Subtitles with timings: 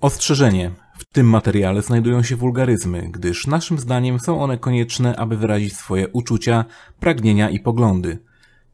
[0.00, 0.70] Ostrzeżenie.
[0.98, 6.08] W tym materiale znajdują się wulgaryzmy, gdyż naszym zdaniem są one konieczne, aby wyrazić swoje
[6.08, 6.64] uczucia,
[7.00, 8.18] pragnienia i poglądy.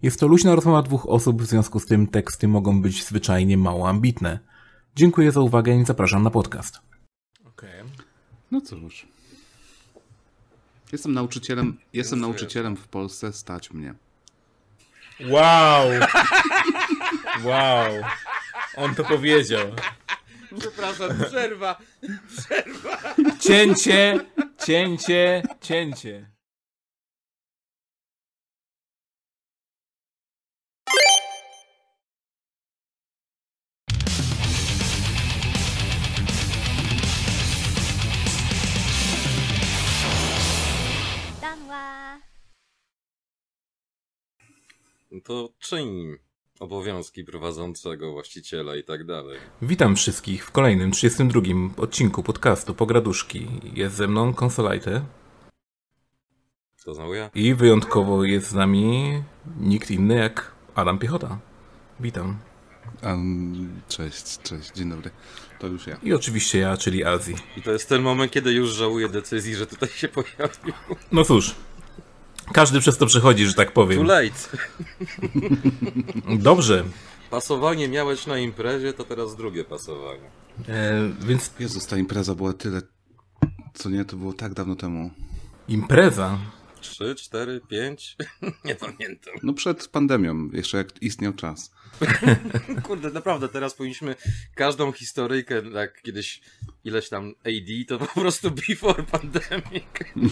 [0.03, 3.89] Jest to luźna rozmowa dwóch osób, w związku z tym teksty mogą być zwyczajnie mało
[3.89, 4.39] ambitne.
[4.97, 6.81] Dziękuję za uwagę i zapraszam na podcast.
[7.47, 7.83] Okej.
[8.51, 9.07] No cóż.
[10.93, 13.95] Jestem nauczycielem, jestem nauczycielem w Polsce, stać mnie.
[15.21, 15.89] Wow!
[17.45, 18.05] Wow!
[18.77, 19.67] On to powiedział.
[20.59, 21.79] Przepraszam, przerwa.
[23.41, 24.21] Cięcie,
[24.67, 26.37] cięcie, cięcie.
[45.25, 46.17] To czyń
[46.61, 49.39] obowiązki prowadzącego, właściciela i tak dalej.
[49.63, 51.41] Witam wszystkich w kolejnym 32
[51.77, 53.47] odcinku podcastu Pograduszki.
[53.75, 55.03] Jest ze mną Konsolajte
[56.85, 57.31] To znowu ja?
[57.35, 59.13] i wyjątkowo jest z nami
[59.61, 61.39] nikt inny jak Adam Piechota.
[62.01, 62.39] Witam.
[63.03, 65.11] Um, cześć, cześć, dzień dobry.
[65.59, 65.97] To już ja.
[66.03, 67.35] I oczywiście ja, czyli Azji.
[67.57, 70.75] I to jest ten moment, kiedy już żałuję decyzji, że tutaj się pojawił.
[71.13, 71.55] No cóż,
[72.53, 74.07] każdy przez to przechodzi, że tak Too powiem.
[74.07, 74.31] late.
[76.39, 76.85] Dobrze,
[77.31, 80.31] Pasowanie miałeś na imprezie, to teraz drugie pasowanie.
[80.69, 82.83] e, więc Jezus, ta impreza była tyle,
[83.75, 85.11] co nie, to było tak dawno temu.
[85.69, 86.39] impreza.
[86.81, 88.17] Trzy, cztery, pięć?
[88.65, 89.35] Nie pamiętam.
[89.43, 91.71] No przed pandemią, jeszcze jak istniał czas.
[92.87, 94.15] Kurde, naprawdę, teraz powinniśmy
[94.55, 96.41] każdą historyjkę, jak kiedyś
[96.85, 99.85] ileś tam AD, to po prostu before pandemic.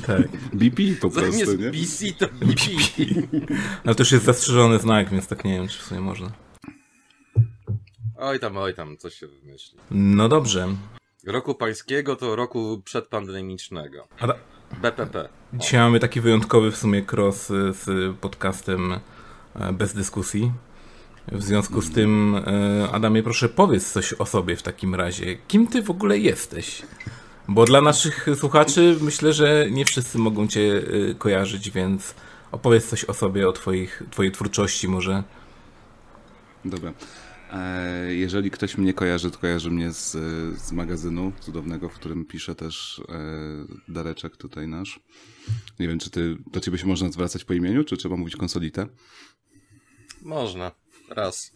[0.07, 0.29] Tak.
[0.53, 1.71] BP po prostu, Zamiast nie?
[1.71, 2.63] BC to BP.
[3.85, 6.33] Ale to już jest zastrzeżony znak, więc tak nie wiem, czy w sumie można.
[8.17, 9.79] Oj tam, oj tam, coś się wymyśli.
[9.91, 10.69] No dobrze.
[11.27, 14.09] Roku pańskiego to roku przedpandemicznego.
[14.83, 15.29] BPP.
[15.55, 18.93] Dzisiaj mamy taki wyjątkowy w sumie cross z podcastem
[19.55, 20.53] e, bez dyskusji.
[21.33, 25.37] W związku z tym, e, Adamie, proszę powiedz coś o sobie w takim razie.
[25.49, 26.83] Kim ty w ogóle jesteś?
[27.49, 32.15] Bo dla naszych słuchaczy myślę, że nie wszyscy mogą cię y, kojarzyć, więc
[32.53, 35.23] opowiedz coś o sobie, o twoich, twojej twórczości może.
[36.65, 36.93] Dobra.
[37.53, 40.11] E, jeżeli ktoś mnie kojarzy, to kojarzy mnie z,
[40.61, 45.01] z magazynu cudownego, w którym pisze też e, Dareczek tutaj nasz.
[45.81, 48.87] Nie wiem, czy ty, do ciebie się można zwracać po imieniu, czy trzeba mówić konsolitę?
[50.23, 50.84] Można.
[51.09, 51.53] Raz.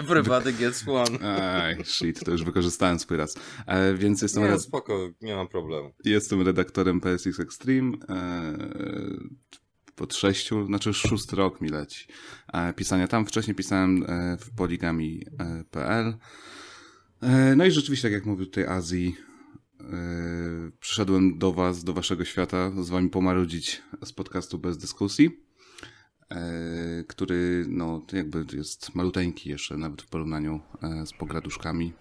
[0.00, 1.18] Everybody gets one.
[1.20, 3.36] Aj, shit, to już wykorzystałem swój raz.
[3.66, 5.92] E, więc jestem, Nie, red, spoko, nie mam problemu.
[6.04, 7.92] jestem redaktorem PSX Extreme.
[8.08, 8.52] E,
[9.94, 12.06] pod sześciu, znaczy już szósty rok mi leci.
[12.52, 13.26] E, pisania tam.
[13.26, 16.14] Wcześniej pisałem e, w poligami.pl.
[17.22, 19.16] E, no i rzeczywiście, tak jak mówił tutaj Azji,
[19.80, 19.84] e,
[20.80, 25.49] przyszedłem do was, do waszego świata, z wami pomarudzić z podcastu bez dyskusji, e,
[27.08, 31.92] który no jakby jest maluteńki jeszcze, nawet w porównaniu e, z pograduszkami.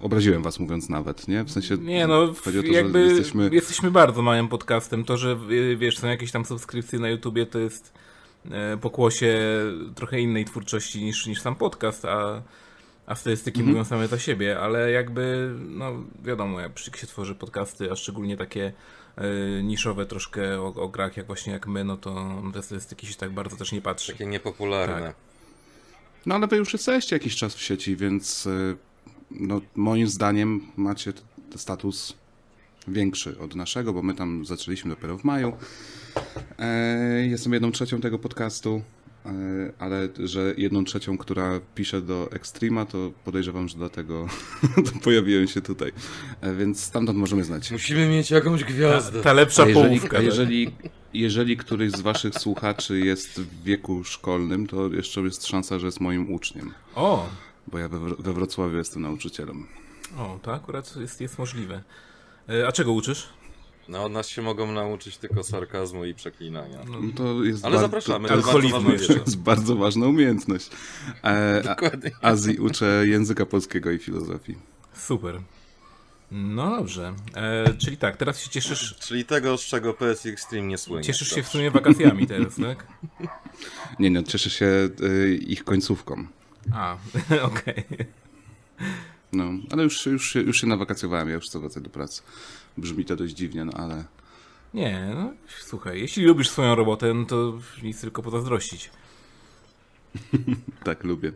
[0.00, 1.44] Obraziłem was mówiąc nawet, nie?
[1.44, 3.50] W sensie Nie no, chodzi o to, jakby że jesteśmy...
[3.52, 5.04] jesteśmy bardzo małym podcastem.
[5.04, 7.92] To, że y, wiesz, są jakieś tam subskrypcje na YouTubie, to jest
[8.50, 9.38] e, pokłosie
[9.94, 12.42] trochę innej twórczości niż, niż sam podcast, a,
[13.06, 13.76] a statystyki Mhm.
[13.76, 15.92] mówią same za siebie, ale jakby, no
[16.24, 18.72] wiadomo, jak się tworzy podcasty, a szczególnie takie e,
[19.62, 23.30] niszowe troszkę o, o grach, jak właśnie jak my, no to te statystyki się tak
[23.30, 24.12] bardzo też nie patrzy.
[24.12, 25.06] Takie niepopularne.
[25.06, 25.16] Tak.
[26.26, 28.76] No ale wy już jesteście jakiś czas w sieci, więc y,
[29.30, 31.12] no, moim zdaniem macie
[31.56, 32.14] status
[32.88, 35.52] większy od naszego, bo my tam zaczęliśmy dopiero w maju.
[36.58, 38.82] E, jestem jedną trzecią tego podcastu, e,
[39.78, 44.26] ale że jedną trzecią, która pisze do Extrema, to podejrzewam, że dlatego
[45.04, 45.92] pojawiłem się tutaj.
[46.40, 47.70] E, więc stamtąd możemy znać.
[47.70, 49.22] Musimy mieć jakąś gwiazdę.
[49.22, 50.16] Ta lepsza A jeżeli, połówka.
[50.16, 50.24] a tak.
[50.24, 50.70] jeżeli,
[51.14, 56.00] jeżeli któryś z waszych słuchaczy jest w wieku szkolnym, to jeszcze jest szansa, że jest
[56.00, 56.72] moim uczniem.
[56.94, 57.28] O,
[57.66, 59.66] Bo ja we, we Wrocławiu jestem nauczycielem.
[60.18, 61.82] o, to akurat jest, jest możliwe.
[62.48, 63.28] E, A czego uczysz?
[63.88, 66.78] No, od nas się mogą nauczyć tylko sarkazmu i przeklinania.
[66.86, 70.70] No To jest Ale zapraszamy, To, to to, jest bardzo to jest bardzo ważna umiejętność.
[71.24, 72.10] E, a, Dokładnie.
[72.22, 74.54] Azji uczę języka polskiego i filozofii.
[74.94, 75.40] Super.
[76.30, 77.14] No dobrze.
[77.34, 81.04] E, czyli tak, teraz się cieszysz, Czyli tego, z czego PS Extreme nie słynie.
[81.04, 82.86] cieszysz się w sumie wakacjami teraz, tak?
[83.98, 84.66] Nie, nie, cieszę się
[85.02, 86.26] y, ich końcówką.
[86.72, 86.96] A,
[87.42, 87.84] okej.
[89.32, 92.22] No, ale już, już, się- już się nawakacjowałem, ja już wracać do pracy.
[92.78, 94.04] Brzmi to dość dziwnie, no ale
[94.74, 98.90] Nie, no słuchaj, jeśli lubisz swoją robotę, no to nic tylko pozazdrościć.
[100.84, 101.32] tak lubię.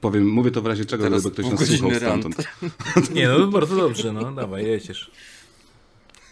[0.00, 2.36] Powiem, mówię to w razie czego, Teraz gdyby ktoś nas słuchał stamtąd.
[3.14, 5.10] Nie, no bardzo dobrze, no dawaj, jedziesz.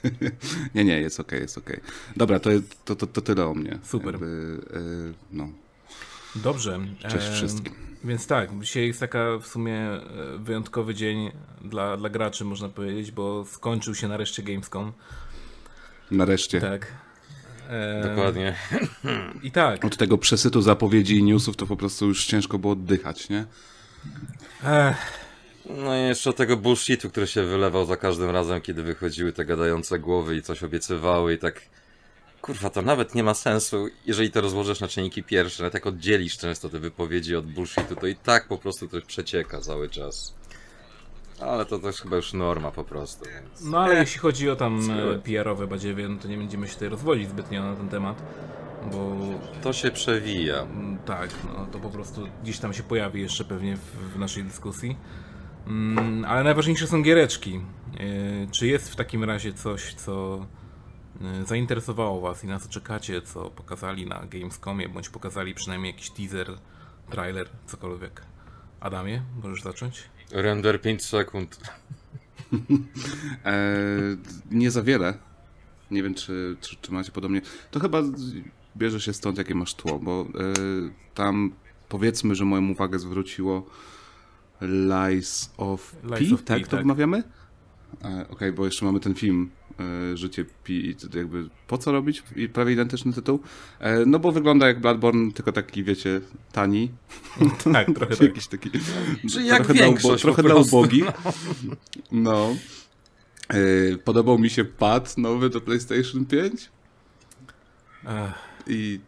[0.75, 1.81] Nie, nie, jest okej, jest okej.
[2.17, 2.50] Dobra, to,
[2.85, 3.79] to, to, to tyle o mnie.
[3.82, 4.12] Super.
[4.12, 5.49] Jakby, y, no,
[6.34, 6.78] Dobrze.
[7.08, 7.75] cześć em, wszystkim.
[8.04, 10.00] Więc tak, dzisiaj jest taka w sumie e,
[10.38, 11.30] wyjątkowy dzień
[11.64, 14.92] dla, dla graczy, można powiedzieć, bo skończył się nareszcie Gamescom.
[16.10, 16.60] Nareszcie.
[16.60, 16.92] Tak.
[17.69, 18.54] Em, Dokładnie.
[19.42, 19.84] I tak.
[19.84, 23.44] Od tego przesytu zapowiedzi i newsów to po prostu już ciężko było oddychać, nie?
[24.64, 24.96] Ech,
[25.84, 29.98] No i jeszcze tego bullshitu, który się wylewał za każdym razem, kiedy wychodziły te gadające
[29.98, 31.62] głowy i coś obiecywały i tak...
[32.43, 36.38] Kurwa, to nawet nie ma sensu, jeżeli to rozłożysz na czynniki pierwsze, nawet jak oddzielisz
[36.38, 40.35] często te wypowiedzi od bullshitu, to i tak po prostu to przecieka cały czas.
[41.40, 43.64] Ale to też chyba już norma po prostu, więc...
[43.64, 46.88] no ale jeśli chodzi o tam e, PR-owe badziewie, no to nie będziemy się tutaj
[46.88, 48.23] rozwodzić zbytnio na ten temat,
[48.93, 49.17] bo
[49.62, 50.62] To się przewija.
[50.62, 54.44] Mm, Tak, no to po prostu gdzieś tam się pojawi jeszcze pewnie w, w naszej
[54.44, 54.96] dyskusji.
[55.67, 57.52] Mm, ale najważniejsze są giereczki.
[57.52, 60.46] Yy, Czy jest w takim razie coś, co
[61.44, 66.58] zainteresowało Was i na co czekacie, co pokazali na Gamescomie, bądź pokazali przynajmniej jakiś teaser,
[67.10, 68.22] trailer, cokolwiek?
[68.80, 70.02] Adamie, możesz zacząć?
[70.30, 71.60] Render 5 sekund.
[73.44, 73.62] E,
[74.50, 75.14] nie za wiele.
[75.90, 77.40] Nie wiem, czy, czy, czy macie podobnie.
[77.70, 78.02] To chyba
[78.76, 80.24] bierze się stąd, jakie masz tło, bo e,
[81.14, 81.52] tam
[81.88, 83.66] powiedzmy, że moją uwagę zwróciło
[84.60, 86.80] Lies of Lies P, of P, tak to tak.
[86.80, 87.22] wymawiamy?
[88.04, 89.50] E, Okej, bo jeszcze mamy ten film
[90.14, 92.22] Życie Pi jakby po co robić?
[92.36, 93.40] I prawie identyczny tytuł.
[93.80, 96.20] E, no bo wygląda jak Bloodborne, tylko taki, wiecie,
[96.52, 96.90] tani.
[97.72, 98.28] Tak, trochę tak.
[98.28, 98.70] Jakiś taki.
[99.32, 101.04] Czyli jak trochę dla, większość trochę dla ubogich.
[102.12, 102.56] No.
[103.52, 106.70] Yy, podobał mi się pad nowy do PlayStation 5
[108.04, 108.32] Ech,
[108.66, 109.00] i.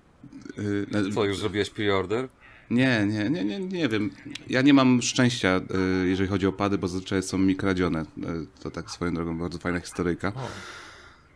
[1.14, 2.28] Co, już zrobiłeś pre-order?
[2.70, 4.10] Nie, nie, nie, nie, nie wiem.
[4.48, 5.60] Ja nie mam szczęścia,
[6.02, 8.04] yy, jeżeli chodzi o pady, bo zazwyczaj są mi kradzione.
[8.16, 10.32] Yy, to tak swoją drogą bardzo fajna historyjka.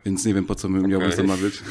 [0.06, 1.62] Więc nie wiem po co my miałbym zamawiać.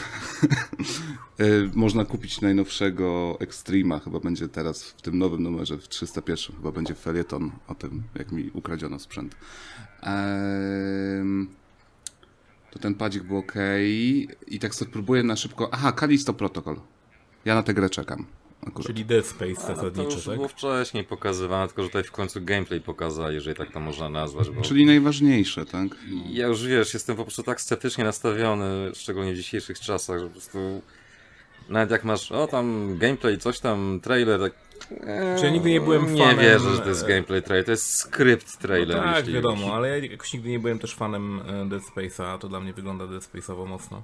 [1.40, 6.72] Yy, Można kupić najnowszego Extrema, chyba będzie teraz w tym nowym numerze, w 301, chyba
[6.72, 9.36] będzie felieton o tym, jak mi ukradziono sprzęt.
[12.72, 13.54] To ten padzik był ok.
[14.48, 15.70] I tak sobie próbuję na szybko.
[15.72, 16.80] Aha, Kalisto Protocol.
[17.46, 18.26] Ja na tę grę czekam.
[18.68, 18.88] Akurat.
[18.88, 20.36] czyli Dead Space A, to zasadniczo, już tak?
[20.36, 24.50] było wcześniej pokazywane, tylko że tutaj w końcu gameplay pokazali, jeżeli tak to można nazwać.
[24.50, 25.88] Bo Czyli najważniejsze, tak?
[26.30, 30.32] Ja już wiesz, jestem po prostu tak sceptycznie nastawiony, szczególnie w dzisiejszych czasach, że po
[30.32, 30.82] prostu
[31.70, 34.54] nawet jak masz, o tam gameplay, coś tam, trailer, tak...
[35.08, 37.66] e, Czy ja nigdy nie byłem Nie fanem, wierzę, że to jest e, gameplay trailer,
[37.66, 38.98] to jest skrypt trailer.
[38.98, 39.72] No tak, wiadomo, już.
[39.76, 42.74] ale ja jakoś nigdy nie byłem też fanem e, Dead Space'a, a to dla mnie
[42.74, 44.04] wygląda Dead Space'owo mocno.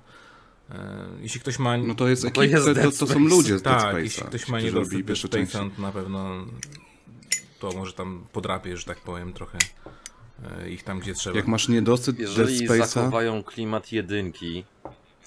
[0.71, 1.77] E, Jeśli ktoś ma...
[1.77, 3.95] No to jest to ekip, jest to, to, Dead to są ludzie z Dead tak,
[3.95, 4.00] Space'a.
[4.00, 5.18] jeśli ktoś ma niedosyt Dead.
[5.18, 6.45] Space'a, to na pewno
[7.60, 9.57] to może tam podrapie, że tak powiem, trochę
[10.62, 11.36] e, ich tam, gdzie trzeba.
[11.38, 14.63] Jak masz niedosyt Dead Jeżeli Space'a, zachowają klimat jedynki,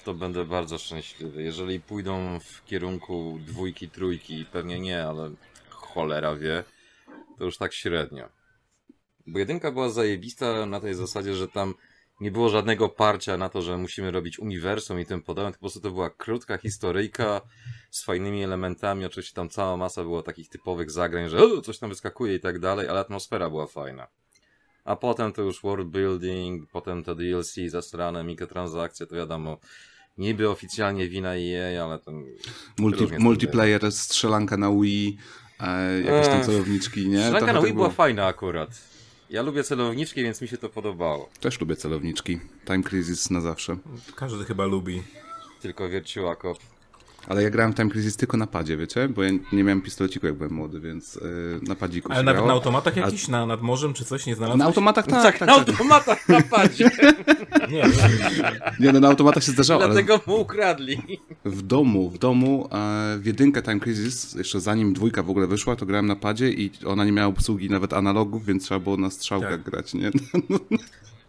[0.03, 1.43] to będę bardzo szczęśliwy.
[1.43, 5.31] Jeżeli pójdą w kierunku dwójki, trójki, pewnie nie, ale
[5.69, 6.63] cholera wie,
[7.37, 8.29] to już tak średnio.
[9.27, 11.73] Bo jedynka była zajebista na tej zasadzie, że tam
[12.23, 15.79] nie było żadnego parcia na to, że musimy robić uniwersum i tym podobne, po prostu
[15.81, 17.41] to była krótka historyjka
[17.91, 19.05] z fajnymi elementami.
[19.05, 22.59] Oczywiście tam cała masa było takich typowych zagrań, że o, coś tam wyskakuje i tak
[22.59, 24.07] dalej, ale atmosfera była fajna.
[24.85, 29.57] A potem to już world building, potem to DLC zasrane, mikrotransakcje, to wiadomo,
[30.17, 32.25] niby oficjalnie wina EA, ale ten...
[32.79, 35.17] multi, multiplayer, strzelanka na Wii,
[35.59, 37.19] e, jakieś tam celowniczki, nie?
[37.19, 38.92] Strzelanka na tak Wii była fajna akurat.
[39.33, 41.29] Ja lubię celowniczki, więc mi się to podobało.
[41.39, 42.39] Też lubię celowniczki.
[42.65, 43.77] Time Crisis na zawsze.
[44.15, 45.03] Każdy chyba lubi.
[45.61, 46.57] Tylko wierciła kop.
[47.27, 49.09] Ale ja grałem w Time Crisis tylko na padzie, wiecie?
[49.09, 51.21] Bo ja nie miałem pistoleciku jak byłem młody, więc yy,
[51.67, 52.47] na padziku Ale grało.
[52.47, 54.59] na automatach jakiś, na, nad morzem czy coś nie znalazłeś?
[54.59, 55.69] Na automatach tak, Tak, tak, na tak.
[55.69, 56.89] automatach na padzie,
[57.71, 58.59] Nie, nie.
[58.79, 60.97] Nie, no na automatach się zdarzało, ale dlatego mu ukradli.
[61.45, 65.75] w domu, w domu e, w jedynkę Time Crisis, jeszcze zanim dwójka w ogóle wyszła,
[65.75, 69.09] to grałem na padzie i ona nie miała obsługi nawet analogów, więc trzeba było na
[69.09, 69.61] strzałkach Tak.
[69.63, 70.11] grać, nie?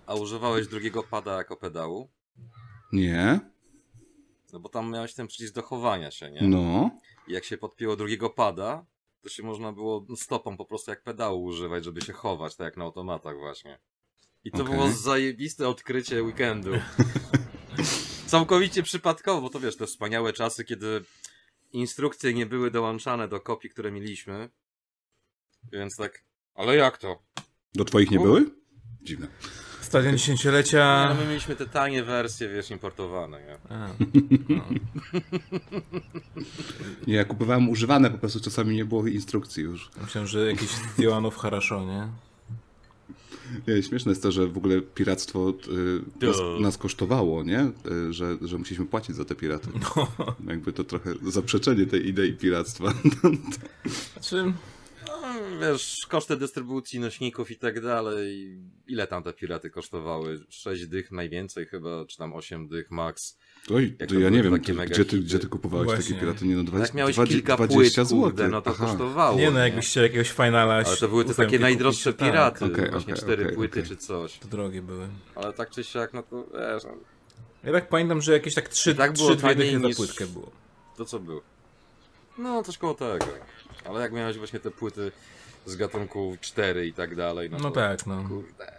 [0.06, 2.08] A używałeś drugiego pada jako pedału?
[2.92, 3.40] Nie?
[4.54, 6.42] No bo tam miałeś ten przycisk do chowania się, nie?
[6.42, 6.90] No.
[7.28, 8.87] I jak się podpięło drugiego pada,
[9.20, 12.76] to się można było stopą po prostu jak pedału używać, żeby się chować, tak jak
[12.76, 13.78] na automatach właśnie.
[14.44, 14.75] I to Okej.
[14.75, 16.70] było zajebiste odkrycie weekendu.
[18.26, 21.04] Całkowicie przypadkowo, bo to wiesz, te wspaniałe czasy, kiedy
[21.73, 24.50] instrukcje nie były dołączane do kopii, które mieliśmy.
[25.73, 27.23] Więc tak, ale jak to?
[27.75, 28.23] Do twoich nie U.
[28.23, 28.50] były?
[29.02, 29.28] Dziwne.
[29.94, 31.08] Stadion dziesięciolecia.
[31.08, 33.76] No, my mieliśmy te tanie wersje, wiesz, importowane, nie?
[33.76, 33.88] A,
[37.06, 39.90] Nie, ja kupowałem używane, po prostu czasami nie było instrukcji już.
[40.02, 40.68] myślałem, że jakiś
[41.00, 42.08] Ziołanów Haraszo, nie?
[43.68, 45.50] Nie, śmieszne jest to, że w ogóle piractwo
[46.22, 47.60] y, nas, nas kosztowało, nie?
[48.08, 49.68] Y, że, że musieliśmy płacić za te piraty.
[49.96, 50.06] No.
[50.46, 52.92] Jakby to trochę zaprzeczenie tej idei piractwa.
[54.12, 54.52] Znaczy, No,
[55.61, 58.56] wiesz, koszty dystrybucji nośników i tak dalej.
[58.87, 60.40] Ile tam te piraty kosztowały?
[60.49, 63.38] 6 dych najwięcej chyba, czy tam 8 dych max.
[63.75, 66.04] Oj, to to ja nie wiem, gdzie, ty, gdzie ty kupowałeś Właśnie.
[66.04, 66.46] takie piraty?
[66.46, 68.20] Nie no, 20, Jak miałeś 20, kilka 20 płyt, zł.
[68.23, 68.87] kurde, no to Aha.
[68.87, 69.38] kosztowało.
[69.38, 70.75] nie no, jakbyś chciał jakiegoś finala.
[70.75, 73.56] Ale to były te takie najdroższe kupić, to piraty, Tak, Okej, właśnie okej, cztery okej,
[73.56, 74.38] płyty czy coś.
[74.38, 75.08] to drogie były.
[75.34, 76.90] Ale tak czy siak, no to wiesz, no,
[77.64, 79.88] Ja tak pamiętam, że jakieś tak trzy, I tak było trzy dwie taniej dychy za
[79.88, 80.50] niż- płytkę było.
[80.96, 81.42] to co było.
[82.38, 83.26] No, coś koło tego.
[83.84, 85.12] Ale jak miałeś właśnie te płyty
[85.66, 88.25] z gatunku 4 i tak dalej, no, No to, tak, no.
[88.28, 88.73] Kurde,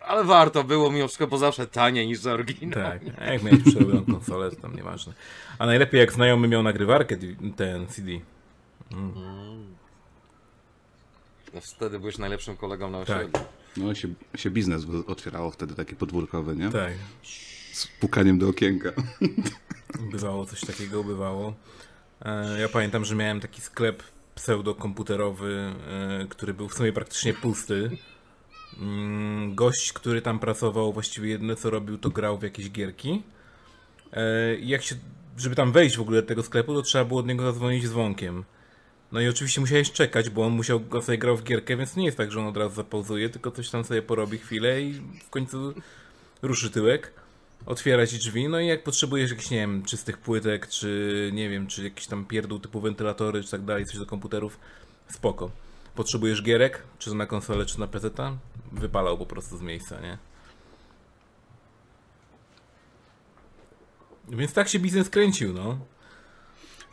[0.00, 2.82] ale warto było mimo wszystko, bo zawsze taniej niż za oryginał.
[2.90, 5.12] Tak, a jak miałeś przerobioną konsolę, to tam nieważne.
[5.58, 7.16] A najlepiej jak znajomy miał nagrywarkę,
[7.56, 8.10] ten CD.
[8.92, 9.74] Mm.
[11.54, 13.16] No wtedy byłeś najlepszym kolegą na Tak.
[13.18, 13.40] osiedlu.
[13.76, 16.70] No się, się biznes otwierało wtedy taki podwórkowy, nie?
[16.70, 16.92] Tak,
[17.72, 18.92] Z pukaniem do okienka.
[20.12, 21.54] bywało coś takiego, bywało.
[22.24, 24.02] E, Ja pamiętam, że miałem taki sklep
[24.36, 25.72] pseudokomputerowy,
[26.22, 27.90] e, który był w sumie praktycznie pusty.
[28.80, 33.22] Mm, Gość, który tam pracował, właściwie jedyne co robił, to grał w jakieś gierki.
[34.12, 34.94] E, jak się,
[35.36, 38.44] żeby tam wejść w ogóle do tego sklepu, to trzeba było od niego zadzwonić dzwonkiem.
[39.12, 42.04] No i oczywiście musiałeś czekać, bo on musiał on sobie grał w gierkę, więc nie
[42.04, 44.92] jest tak, że on od razu zapauzuje, tylko coś tam sobie porobi chwilę i
[45.24, 45.74] w końcu
[46.42, 47.12] ruszy tyłek,
[47.66, 51.66] otwiera ci drzwi, no i jak potrzebujesz jakichś, nie wiem, czystych płytek, czy nie wiem,
[51.66, 54.58] czy jakiś tam pierdół typu wentylatory, czy tak dalej, coś do komputerów,
[55.10, 55.50] spoko.
[55.94, 58.10] Potrzebujesz gierek, czy na konsolę, czy na PC,
[58.72, 60.18] wypalał po prostu z miejsca, nie?
[64.28, 65.78] Więc tak się biznes kręcił, no.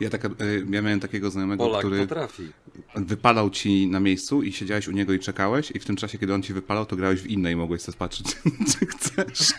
[0.00, 2.52] Ja, taka, y, ja miałem takiego znajomego, Polak który potrafi.
[2.96, 6.34] wypalał ci na miejscu i siedziałeś u niego i czekałeś i w tym czasie, kiedy
[6.34, 8.26] on ci wypalał, to grałeś w innej i mogłeś sobie patrzeć,
[8.78, 9.52] czy chcesz.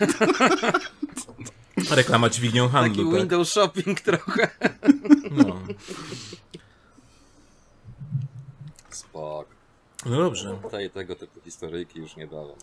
[1.90, 3.20] Reklama dźwignią Taki handlu, tak?
[3.20, 4.50] window shopping trochę.
[5.30, 5.58] No.
[8.90, 9.46] Spok.
[10.06, 10.58] no dobrze.
[10.62, 12.56] Tutaj tego typu historyjki już nie dałem.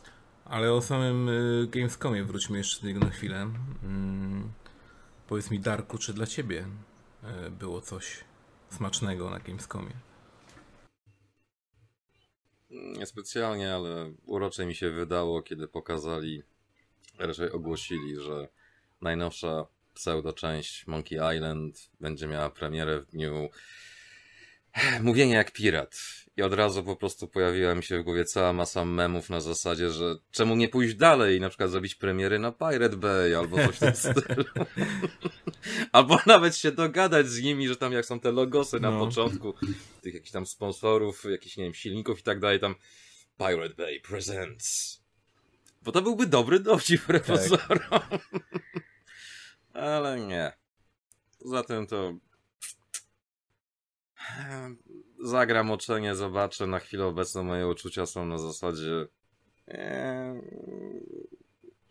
[0.46, 3.50] Ale o samym y, Gamescomie wróćmy jeszcze do niego na chwilę.
[3.84, 4.52] Mm,
[5.28, 6.66] powiedz mi, Darku, czy dla ciebie
[7.52, 8.24] było coś
[8.70, 9.94] smacznego na Gamescomie?
[12.70, 16.44] Niespecjalnie, ale urocze mi się wydało, kiedy pokazali,
[17.20, 18.48] raczej ogłosili, że
[19.02, 23.50] najnowsza pseudo część Monkey Island będzie miała premierę w dniu
[25.02, 26.23] mówienia jak pirat.
[26.38, 29.90] I od razu po prostu pojawiła mi się w głowie cała masa memów na zasadzie,
[29.90, 33.76] że czemu nie pójść dalej i na przykład zrobić premiery na Pirate Bay albo coś
[33.76, 34.44] w tym stylu.
[35.92, 39.06] albo nawet się dogadać z nimi, że tam jak są te logosy na No.
[39.06, 39.54] początku,
[40.02, 42.76] tych jakichś tam sponsorów, jakichś, nie wiem, silników i tak dalej, tam
[43.38, 45.00] Pirate Bay Presents.
[45.82, 47.24] Bo to byłby dobry dowcip Tak.
[47.24, 48.02] pozorom.
[49.74, 50.52] Ale nie.
[51.40, 52.14] Poza tym to
[55.24, 56.68] zagram oczenie, zobaczę.
[56.68, 59.08] Na chwilę obecną moje uczucia są na zasadzie
[59.68, 60.42] Eee,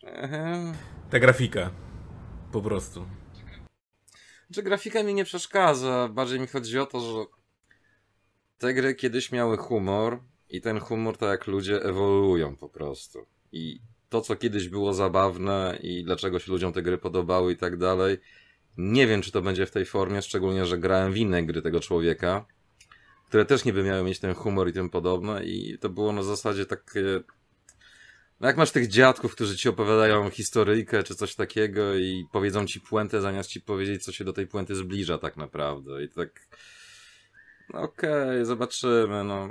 [0.03, 0.73] eee.
[1.09, 1.71] Ta grafika.
[2.51, 3.05] Po prostu.
[4.49, 6.09] Że grafika mi nie przeszkadza.
[6.13, 7.25] Bardziej mi chodzi o to, że
[8.57, 13.25] te gry kiedyś miały humor i ten humor to jak ludzie ewoluują po prostu.
[13.51, 17.77] I to, co kiedyś było zabawne i dlaczego się ludziom te gry podobały i tak
[17.77, 18.17] dalej,
[18.77, 21.79] nie wiem, czy to będzie w tej formie, szczególnie, że grałem w inne gry tego
[21.79, 22.45] człowieka,
[23.33, 26.65] które też niby miały mieć ten humor i tym podobne i to było na zasadzie
[26.65, 27.01] takie...
[28.39, 32.81] No jak masz tych dziadków, którzy ci opowiadają historyjkę czy coś takiego i powiedzą ci
[32.81, 36.03] puentę, zamiast ci powiedzieć, co się do tej puenty zbliża tak naprawdę.
[36.03, 36.47] I tak...
[37.69, 39.49] No Okej, zobaczymy, no...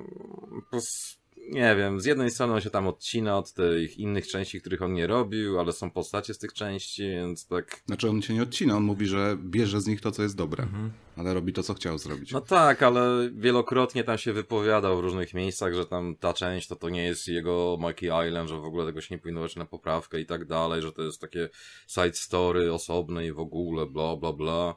[1.50, 4.92] Nie wiem, z jednej strony on się tam odcina od tych innych części, których on
[4.94, 7.82] nie robił, ale są postacie z tych części, więc tak...
[7.86, 10.64] Znaczy on się nie odcina, on mówi, że bierze z nich to, co jest dobre,
[10.64, 10.92] Mhm.
[11.16, 12.32] ale robi to, co chciał zrobić.
[12.32, 16.76] No tak, ale wielokrotnie tam się wypowiadał w różnych miejscach, że tam ta część to
[16.76, 20.20] to nie jest jego Monkey Island, że w ogóle tego się nie powinno na poprawkę
[20.20, 21.48] i tak dalej, że to jest takie
[21.88, 24.76] side story osobne i w ogóle bla bla bla.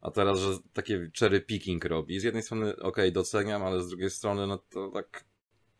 [0.00, 2.20] A teraz, że takie cherry picking robi.
[2.20, 5.24] Z jednej strony okej, doceniam, ale z drugiej strony no to tak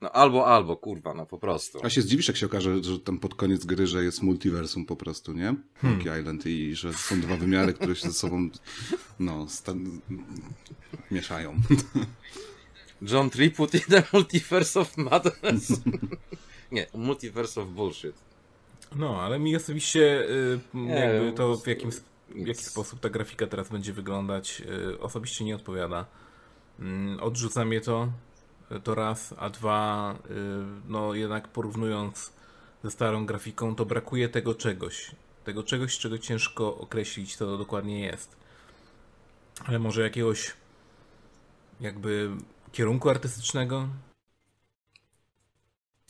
[0.03, 1.79] no albo albo, kurwa, no po prostu.
[1.83, 4.97] A się zdziwisz, jak się okaże, że tam pod koniec gry, że jest multiversum po
[4.97, 5.55] prostu, nie?
[5.83, 8.49] Monkey Island i że są dwa wymiary, które się ze sobą
[9.21, 10.01] no, stan-
[11.11, 11.57] mieszają.
[13.13, 15.73] John Tripwood i The Multiverse of Madness.
[16.73, 18.15] nie, Multiverse of Bullshit.
[18.97, 21.91] No, ale mi osobiście y, jakby to w, jakim,
[22.29, 26.07] w jaki sposób ta grafika teraz będzie wyglądać y, osobiście nie odpowiada.
[26.79, 28.09] Mm, Odrzuca mnie to, y,
[28.81, 30.35] to raz, a dwa, y,
[30.89, 32.33] no jednak porównując
[32.85, 35.11] ze starą grafiką, to brakuje tego czegoś.
[35.45, 38.37] Tego czegoś, czego ciężko określić, co to dokładnie jest.
[39.65, 40.53] Ale może jakiegoś
[41.81, 42.31] jakby
[42.73, 43.89] kierunku artystycznego,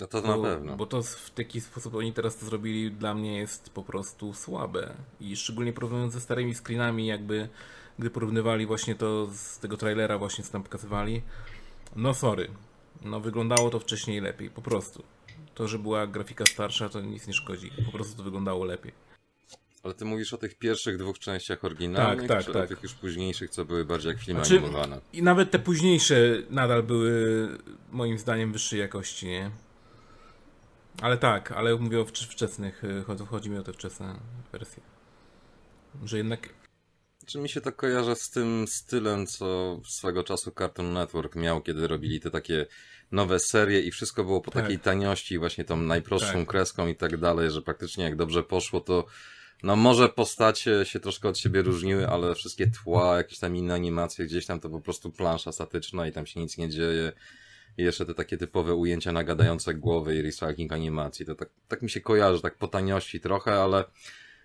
[0.00, 0.76] No to bo, na pewno.
[0.76, 4.95] Bo to w taki sposób oni teraz to zrobili, dla mnie jest po prostu słabe.
[5.21, 7.49] I szczególnie porównując ze starymi screenami, jakby
[7.99, 11.23] gdy porównywali właśnie to z tego trailera, właśnie co tam pokazywali.
[11.96, 12.49] No sorry.
[13.04, 15.02] No wyglądało to wcześniej lepiej, po prostu.
[15.54, 17.70] To, że była grafika starsza, to nic nie szkodzi.
[17.87, 18.92] Po prostu to wyglądało lepiej.
[19.82, 22.68] Ale ty mówisz o tych pierwszych dwóch częściach oryginalnych, Tak, tak, czy o tak.
[22.68, 25.00] tych już późniejszych, co były bardziej jak filmy Znaczy- animowane?
[25.12, 26.16] I nawet te późniejsze
[26.50, 27.49] nadal były
[27.90, 29.50] moim zdaniem wyższej jakości, nie?
[31.02, 34.14] Ale tak, ale mówię o wcz- wczesnych, chodzi, chodzi mi o te wczesne
[34.52, 34.82] wersje.
[36.04, 36.49] Że jednak
[37.26, 41.86] Czy mi się to kojarzy z tym stylem, co swego czasu Cartoon Network miał, kiedy
[41.86, 42.66] robili te takie
[43.12, 44.62] nowe serie i wszystko było po Tak.
[44.62, 46.48] takiej taniości, właśnie tą najprostszą Tak.
[46.48, 49.06] kreską i tak dalej, że praktycznie jak dobrze poszło, to
[49.62, 54.24] no może postacie się troszkę od siebie różniły, ale wszystkie tła, jakieś tam inne animacje,
[54.26, 57.12] gdzieś tam to po prostu plansza statyczna i tam się nic nie dzieje.
[57.78, 61.26] I jeszcze te takie typowe ujęcia na gadające głowy i recycling animacji.
[61.26, 63.84] To tak, tak mi się kojarzy, tak po taniości trochę, ale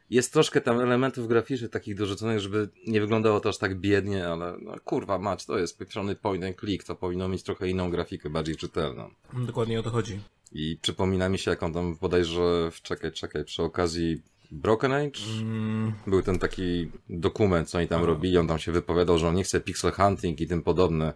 [0.09, 4.57] jest troszkę tam elementów graficznych takich dorzuconych, żeby nie wyglądało to aż tak biednie, ale
[4.61, 8.29] no, kurwa mać, to jest pieprzony point and click, to powinno mieć trochę inną grafikę,
[8.29, 9.09] bardziej czytelną.
[9.33, 10.19] dokładnie o to chodzi.
[10.51, 14.21] I przypomina mi się, jak on tam bodajże, czekaj, czekaj, przy okazji
[14.51, 18.07] Broken Age Mm, był ten taki dokument, co oni tam Aha.
[18.07, 21.13] robili, on tam się wypowiadał, że on nie chce pixel hunting i tym podobne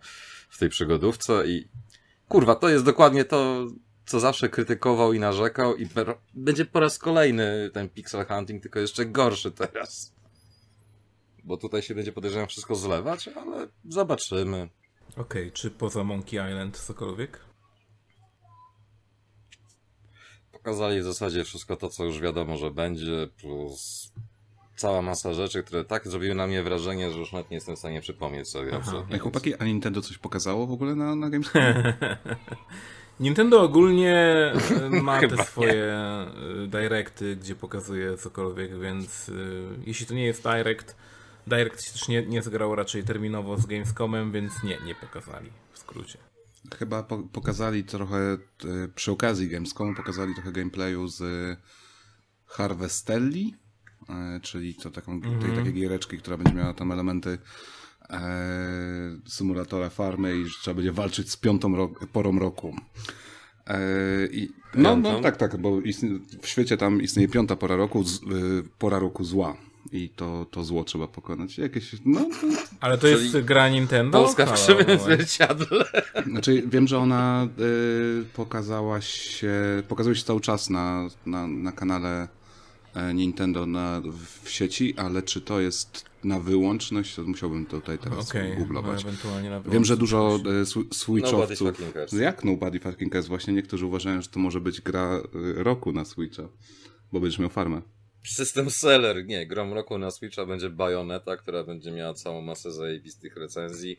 [0.50, 1.68] w tej przygodówce i
[2.28, 3.68] kurwa, to jest dokładnie to,
[4.12, 6.18] co zawsze krytykował i narzekał i per...
[6.34, 10.14] będzie po raz kolejny ten pixel hunting, tylko jeszcze gorszy teraz.
[11.44, 14.70] Bo tutaj się będzie podejrzewam wszystko zlewać, ale zobaczymy.
[15.18, 17.40] Okej, czy poza Monkey Island cokolwiek?
[20.52, 24.12] Pokazali w zasadzie wszystko to, co już wiadomo, że będzie, plus
[24.76, 27.80] cała masa rzeczy, które tak zrobiły na mnie wrażenie, że już nawet nie jestem w
[27.80, 29.08] stanie przypomnieć sobie absolutnie.
[29.10, 29.22] Ej, nic.
[29.22, 31.94] chłopaki, a Nintendo coś pokazało w ogóle na, na Gamescomie?
[33.20, 36.28] Nintendo ogólnie e, ma te swoje e,
[36.68, 39.34] directy, gdzie pokazuje cokolwiek, więc e,
[39.86, 40.96] jeśli to nie jest direct,
[41.48, 45.80] direct się też nie, nie zgrał raczej terminowo z Gamescomem, więc nie, nie pokazali w
[45.80, 46.18] skrócie.
[46.80, 48.38] Chyba po, pokazali trochę,
[48.96, 51.24] przy okazji Gamescomu, pokazali trochę gameplayu z
[52.46, 53.56] Harvestelli,
[54.42, 57.38] czyli to taką, tej takiej giereczki, która będzie miała tam elementy
[58.12, 58.20] e,
[59.26, 62.76] symulatora farmy i że trzeba będzie walczyć z piątą ro porą roku.
[63.68, 63.78] E,
[64.32, 66.10] i, no, no tak, tak, bo istnie,
[66.42, 68.24] w świecie tam istnieje piąta pora roku, z, y,
[68.80, 69.58] pora roku zła.
[69.92, 71.58] I to, to zło trzeba pokonać.
[71.58, 72.48] Jakieś, no, to,
[72.80, 74.24] Ale to Czyli jest gra Nintendo?
[74.24, 75.00] Polska w krzywym halo.
[75.00, 75.86] zwierciadle.
[76.28, 77.48] Znaczy, wiem, że ona
[78.22, 79.54] y, pokazała się,
[79.88, 82.28] pokazuje się cały czas na, na, na kanale
[82.96, 84.02] e, Nintendo na,
[84.44, 89.06] w sieci, ale czy to jest na wyłączność, to musiałbym tutaj teraz Okej, no, googlować.
[89.72, 91.78] Wiem, że dużo e, switchowców...
[91.94, 92.14] cares.
[92.14, 93.28] Jak Nobody Fucking Cares?
[93.28, 96.44] Właśnie niektórzy uważają, że to może być gra y, roku na Switcha,
[97.12, 97.82] bo będziesz miał farmę.
[98.24, 103.36] System seller, nie, grom roku na Switcha będzie Bayonetta, która będzie miała całą masę zajebistych
[103.36, 103.98] recenzji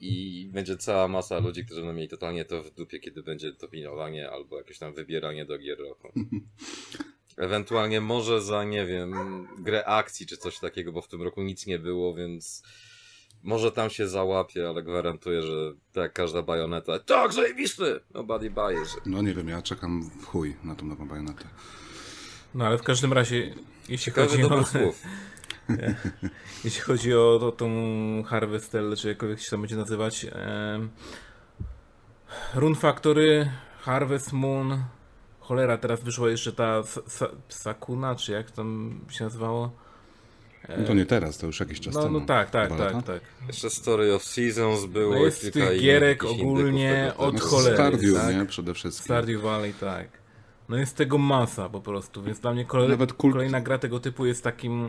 [0.00, 4.30] i będzie cała masa ludzi, którzy będą mieli totalnie to w dupie, kiedy będzie dopingowanie
[4.30, 6.12] albo jakieś tam wybieranie do gier roku.
[7.38, 9.14] Ewentualnie może za, nie wiem,
[9.58, 12.62] grę akcji czy coś takiego, bo w tym roku nic nie było, więc
[13.42, 18.00] może tam się załapie, ale gwarantuję, że tak jak każda bajoneta, tak, zajebisty!
[18.14, 18.96] Nobody buys.
[19.06, 21.44] No nie wiem, ja czekam w chuj na tą nową bajonetę.
[22.54, 23.54] No ale w każdym razie,
[23.88, 25.02] jeśli Ciekawe chodzi o, słów.
[26.64, 27.68] jeśli chodzi o, o tą
[28.26, 30.90] Harvestel, czy jakkolwiek się tam będzie nazywać, em,
[32.54, 34.82] Rune Factory, Harvest Moon,
[35.48, 39.70] cholera, teraz wyszła jeszcze ta Sa- Sa- Sakuna, czy jak tam się nazywało?
[40.78, 42.20] No to nie teraz, to już jakiś czas No, temu.
[42.20, 43.02] no tak, tak, tak, lata?
[43.02, 43.20] tak.
[43.46, 45.14] Jeszcze Story of Seasons było.
[45.14, 47.46] No i jest kilka tych gierek ogólnie od typu.
[47.46, 47.74] cholery.
[47.76, 48.36] Stardew, tak?
[48.36, 48.46] nie?
[48.46, 49.04] Przede wszystkim.
[49.04, 50.08] Stardew Valley, tak.
[50.68, 54.00] No jest tego masa po prostu, więc dla mnie kolej, Nawet kult- kolejna gra tego
[54.00, 54.88] typu jest takim...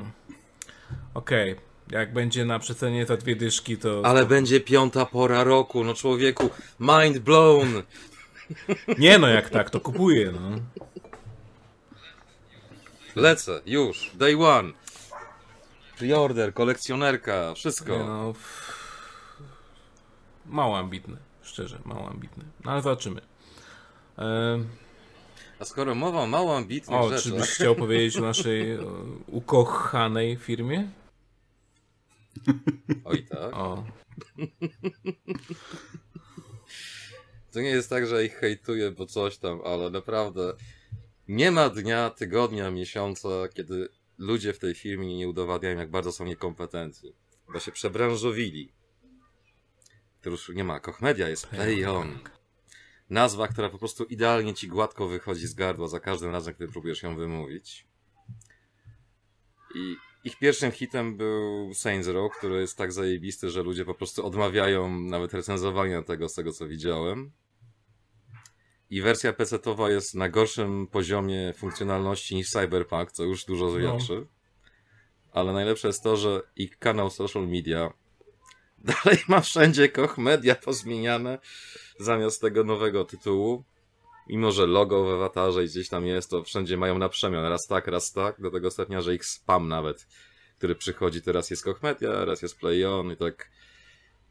[1.14, 1.56] Okej,
[1.92, 4.02] jak będzie na przecenie za dwie dyszki, to...
[4.06, 7.68] Ale będzie piąta pora roku, no człowieku, mind blown!
[8.98, 10.60] Nie no, jak tak, to kupuję, no.
[13.16, 14.74] Lecę, już, day one.
[15.98, 17.92] Preorder, kolekcjonerka, wszystko.
[17.92, 18.34] Nie no...
[20.46, 22.44] Mało ambitne, szczerze, mało ambitne.
[22.66, 23.22] No ale zobaczymy.
[24.18, 24.68] Ehm,
[25.60, 27.40] A skoro mowa o mało ambitnych O, czy rzeczach...
[27.40, 28.78] byś chciał powiedzieć o naszej
[29.28, 30.90] ukochanej firmie?
[33.06, 33.54] Oj tak.
[33.54, 33.84] O,
[37.52, 40.54] To nie jest tak, że ich hejtuję, bo coś tam, ale naprawdę
[41.28, 46.26] nie ma dnia, tygodnia, miesiąca, kiedy ludzie w tej firmie nie udowadniają, jak bardzo są
[46.26, 47.14] niekompetentni.
[47.54, 48.74] Bo się przebranżowili.
[50.22, 50.80] To już nie ma.
[50.80, 52.20] Kochmedia jest Play On.
[53.10, 57.04] Nazwa, która po prostu idealnie ci gładko wychodzi z gardła za każdym razem, kiedy próbujesz
[57.04, 57.88] ją wymówić.
[59.76, 64.26] I ich pierwszym hitem był Saints Row, który jest tak zajebisty, że ludzie po prostu
[64.26, 67.32] odmawiają nawet recenzowania tego z tego, co widziałem.
[68.90, 74.28] I wersja PC-towa jest na gorszym poziomie funkcjonalności niż Cyberpunk, co już dużo zwiadczy.
[75.32, 77.94] Ale najlepsze jest to, że ich kanał social media
[79.04, 81.40] dalej ma wszędzie Koch Media pozmieniane
[82.00, 83.64] zamiast tego nowego tytułu.
[84.30, 87.46] Mimo, że logo w awatarze gdzieś tam jest, to wszędzie mają na przemian.
[87.46, 88.42] Raz tak, raz tak.
[88.42, 90.08] Do tego stopnia, że ich spam nawet,
[90.58, 93.50] który przychodzi, teraz jest Koch Media, raz jest Play On i tak...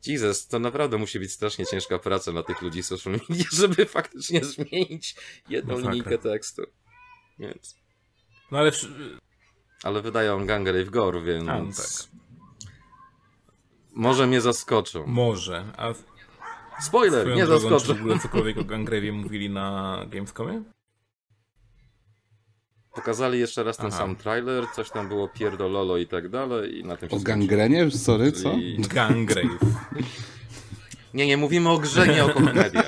[0.07, 4.45] Jesus, to naprawdę musi być strasznie ciężka praca dla tych ludzi social media, żeby faktycznie
[4.45, 5.17] zmienić
[5.49, 5.93] jedną Masakra.
[5.93, 6.63] linijkę tekstu.
[7.39, 7.77] Więc...
[8.51, 8.73] no ale
[9.83, 11.49] Ale wydają Gangrave Gore, więc...
[11.49, 11.87] A, no tak.
[13.93, 15.07] Może mnie zaskoczą.
[15.07, 15.73] może.
[15.77, 15.95] A
[16.81, 17.95] Spoiler, swoją nie drogą, czy zaskoczą.
[17.95, 20.63] w ogóle cokolwiek o Gangrave'ie mówili na Gamescomie?
[22.95, 23.97] Pokazali jeszcze raz ten Aha.
[23.97, 27.91] sam trailer, coś tam było pierdololo i tak dalej i na tym się O gangrenie?
[27.91, 28.51] Sorry, co?
[28.55, 29.59] Czyli- Gangrave.
[31.15, 32.83] Nie, nie, mówimy o grze, nie o komedia.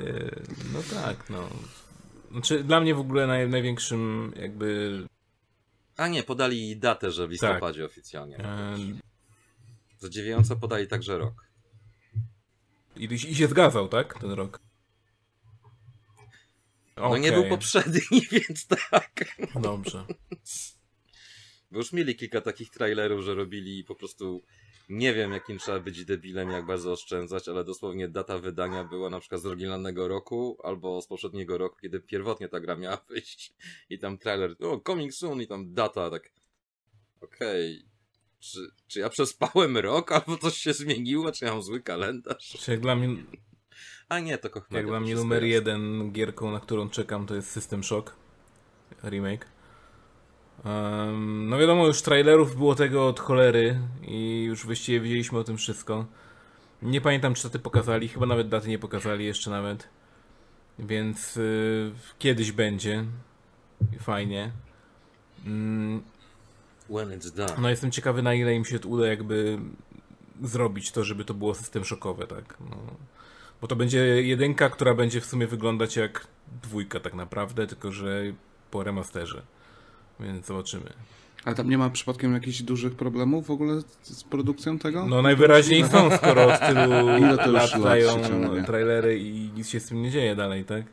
[0.00, 0.30] Yy,
[0.74, 1.48] No tak, no.
[2.30, 4.92] Znaczy, dla mnie w ogóle naj, największym jakby
[5.96, 8.36] A nie, podali datę, że w listopadzie oficjalnie.
[8.38, 8.76] e,
[9.98, 11.49] Zadziwiająco podali także rok.
[12.96, 14.20] I, i się zgadzał, tak?
[14.20, 14.60] Ten rok.
[16.96, 19.24] No nie był poprzedni, więc tak.
[19.62, 20.06] Dobrze.
[21.70, 24.42] Bo już mieli kilka takich trailerów, że robili po prostu
[24.88, 29.20] nie wiem jakim trzeba być debilem, jak bardzo oszczędzać, ale dosłownie data wydania była na
[29.20, 33.54] przykład z oryginalnego roku albo z poprzedniego roku, kiedy pierwotnie ta gra miała wyjść
[33.90, 36.32] i tam trailer, o coming soon i tam data, tak
[37.20, 37.84] okej,
[38.40, 42.56] czy, czy ja przespałem rok albo coś się zmieniło, czy ja mam zły kalendarz?
[42.60, 43.08] Czy jak dla mnie,
[44.08, 44.76] A nie, to kocham.
[44.76, 48.16] jak dla mnie numer jeden gierką, na którą czekam, to jest System Shock
[49.02, 49.46] remake.
[50.64, 55.56] Em, no wiadomo, już trailerów było tego od cholery i już właściwie wiedzieliśmy o tym
[55.56, 56.06] wszystko.
[56.82, 59.88] Nie pamiętam, czy daty pokazali, chyba nawet daty nie pokazali jeszcze nawet.
[60.78, 63.04] Więc y, kiedyś będzie.
[64.00, 64.52] Fajnie.
[65.46, 66.02] Mm.
[67.58, 69.58] No jestem ciekawy na ile im się uda jakby
[70.42, 72.56] zrobić to, żeby to było system szokowe, tak.
[72.70, 72.76] No.
[73.60, 76.26] Bo to będzie jedynka, która będzie w sumie wyglądać jak
[76.62, 78.22] dwójka tak naprawdę, tylko że
[78.70, 79.42] po remasterze.
[80.20, 80.92] Więc zobaczymy.
[81.44, 85.06] Ale tam nie ma przypadkiem jakichś dużych problemów w ogóle z, produkcją tego?
[85.06, 89.68] No najwyraźniej są, skoro od tylu Ile to już lat lat dają trailery i nic
[89.68, 90.84] się z tym nie dzieje dalej, tak?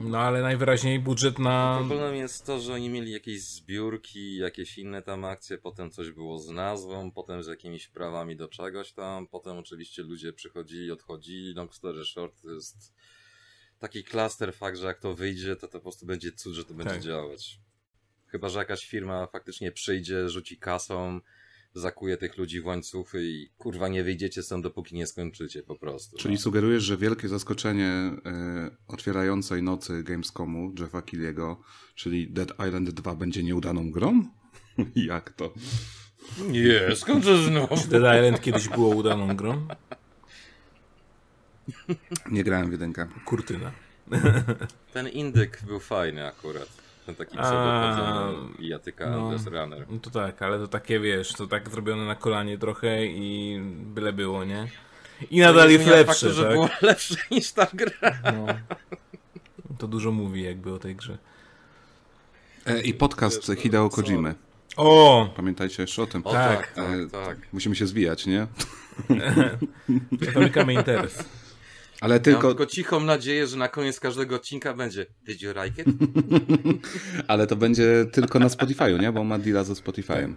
[0.00, 1.76] No ale najwyraźniej budżet na...
[1.78, 6.38] Problemem jest to, że oni mieli jakieś zbiórki, jakieś inne tam akcje, potem coś było
[6.38, 11.74] z nazwą, potem z jakimiś prawami do czegoś tam, potem oczywiście ludzie przychodzili, odchodzili, long
[11.74, 12.94] story short jest
[13.78, 16.74] taki klaster fakt, że jak to wyjdzie, to to po prostu będzie cud, że to
[16.74, 17.02] będzie Tak.
[17.02, 17.60] działać.
[18.26, 21.20] Chyba, że jakaś firma faktycznie przyjdzie, rzuci kasą,
[21.74, 26.16] zakuje tych ludzi w łańcuchy i kurwa nie wyjdziecie stąd, dopóki nie skończycie po prostu.
[26.16, 26.40] Czyli no.
[26.40, 28.12] sugerujesz, że wielkie zaskoczenie
[28.68, 31.60] y, otwierającej nocy Gamescomu Jeffa Killiego,
[31.94, 34.24] czyli Dead Island 2 będzie nieudaną grą?
[34.96, 35.54] Jak to?
[36.48, 37.76] Nie, skończę znowu.
[37.76, 39.66] Dead Island kiedyś było udaną grą.
[42.30, 43.08] Nie grałem w jedynkę.
[43.24, 43.72] Kurtyna.
[44.92, 46.81] Ten indyk był fajny akurat.
[47.06, 49.30] Ten taki A, pseudopodzony i jatyka no.
[49.30, 49.86] Death Runner.
[49.90, 54.12] No to tak, ale to takie wiesz, to tak zrobione na kolanie trochę i byle
[54.12, 54.68] było, nie?
[55.30, 56.52] I nadal jest lepsze, faktu, że tak?
[56.52, 57.90] było lepsze niż ta gra.
[58.24, 58.46] No.
[59.78, 61.18] To dużo mówi jakby o tej grze.
[62.66, 64.34] E, I podcast Hideo Kojimy.
[64.76, 65.28] O!
[65.36, 66.26] Pamiętajcie jeszcze o tym.
[66.26, 66.58] O Tak.
[66.58, 67.38] tak, tak, E, tak.
[67.52, 68.46] Musimy się zwijać, nie?
[70.34, 71.24] Zamykamy interes.
[72.02, 75.88] Ale tylko, tylko cichą nadzieję, że na koniec każdego odcinka będzie Did you like it?
[77.28, 79.12] ale to będzie tylko na Spotify'u, nie?
[79.12, 80.34] Bo ma deala ze Spotify'em.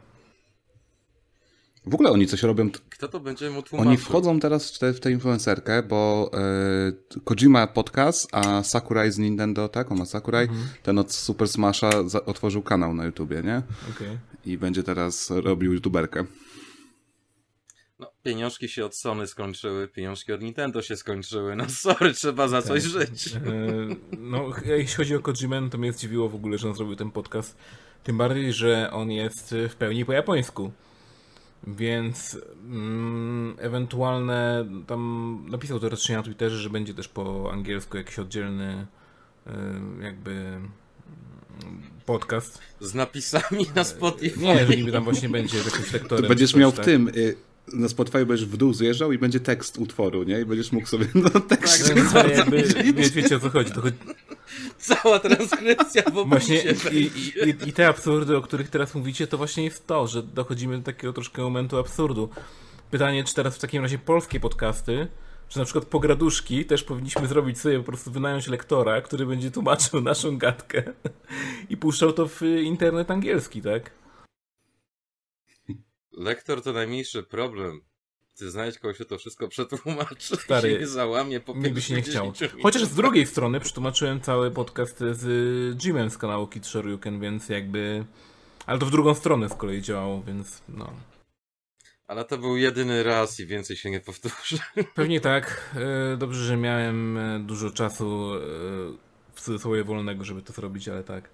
[1.85, 2.69] W ogóle oni coś robią.
[2.89, 3.89] Kto to będzie mu tłumaczył?
[3.89, 9.17] Oni wchodzą teraz w tę w tę influencerkę, bo e, Kojima podcast, a Sakurai z
[9.17, 9.91] Nintendo, tak?
[9.91, 10.47] On ma Sakurai,
[10.83, 13.61] ten od Super Smasha za, otworzył kanał na YouTubie, nie?
[13.95, 14.17] Okej.
[14.45, 16.25] I będzie teraz robił youtuberkę.
[17.99, 21.55] No, pieniążki się od Sony skończyły, pieniążki od Nintendo się skończyły.
[21.55, 23.35] No sorry, trzeba za coś żyć.
[23.35, 23.39] E,
[24.19, 27.11] no, jeśli chodzi o Kojimę, no to mnie zdziwiło w ogóle, że on zrobił ten
[27.11, 27.57] podcast.
[28.03, 30.71] Tym bardziej, że on jest w pełni po japońsku.
[31.67, 38.19] Więc mm, ewentualne tam napisał to raczej na Twitterze, że będzie też po angielsku jakiś
[38.19, 38.87] oddzielny
[39.47, 39.51] y,
[40.03, 40.71] jakby mm,
[42.05, 42.59] podcast.
[42.79, 44.39] Z napisami na Spotify.
[44.39, 46.23] Nie, że niby tam właśnie będzie jakimś lektorem.
[46.23, 46.85] To będziesz coś, miał w tak.
[46.85, 47.35] tym, y,
[47.73, 50.39] na Spotify będziesz w dół zjeżdżał i będzie tekst utworu, nie?
[50.39, 53.71] I będziesz mógł sobie no, tekst Tak, więc jakby, wie, wiecie o co chodzi.
[53.71, 53.97] To chodzi
[54.77, 56.89] Cała transkrypcja w właśnie opisie.
[56.89, 57.11] i,
[57.45, 60.83] i, i te absurdy, o których teraz mówicie, to właśnie jest to, że dochodzimy do
[60.83, 62.29] takiego troszkę momentu absurdu.
[62.91, 65.07] Pytanie, czy teraz w takim razie polskie podcasty,
[65.49, 70.01] czy na przykład pograduszki też powinniśmy zrobić sobie po prostu wynająć lektora, który będzie tłumaczył
[70.01, 70.83] naszą gadkę
[71.69, 73.91] i puszczał to w internet angielski, tak?
[76.17, 77.81] Lektor to najmniejszy problem.
[78.35, 81.81] Ty znajdź kogoś, kto to wszystko przetłumaczy Stary, i się nie załamie po Mi by
[81.81, 82.03] się nie.
[82.03, 87.49] 10 Chociaż z drugiej strony przetłumaczyłem cały podcast z Jimem z kanału Kid Shoryuken, więc
[87.49, 88.05] jakby...
[88.65, 90.93] Ale to w drugą stronę z kolei działało, więc no...
[92.07, 94.57] Ale to był jedyny raz i więcej się nie powtórzy.
[94.95, 95.75] Pewnie tak.
[96.13, 98.31] E, Dobrze, że miałem e, dużo czasu
[99.33, 101.29] w cudzysłowie wolnego, żeby to zrobić, ale tak.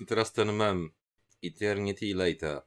[0.00, 0.90] I teraz ten mem.
[1.44, 2.62] Eternity later.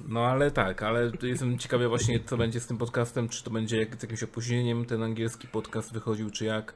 [0.00, 3.76] No ale tak, ale jestem ciekawy właśnie, co będzie z tym podcastem, czy to będzie
[3.76, 6.74] jak, z jakimś opóźnieniem ten angielski podcast wychodził, czy jak.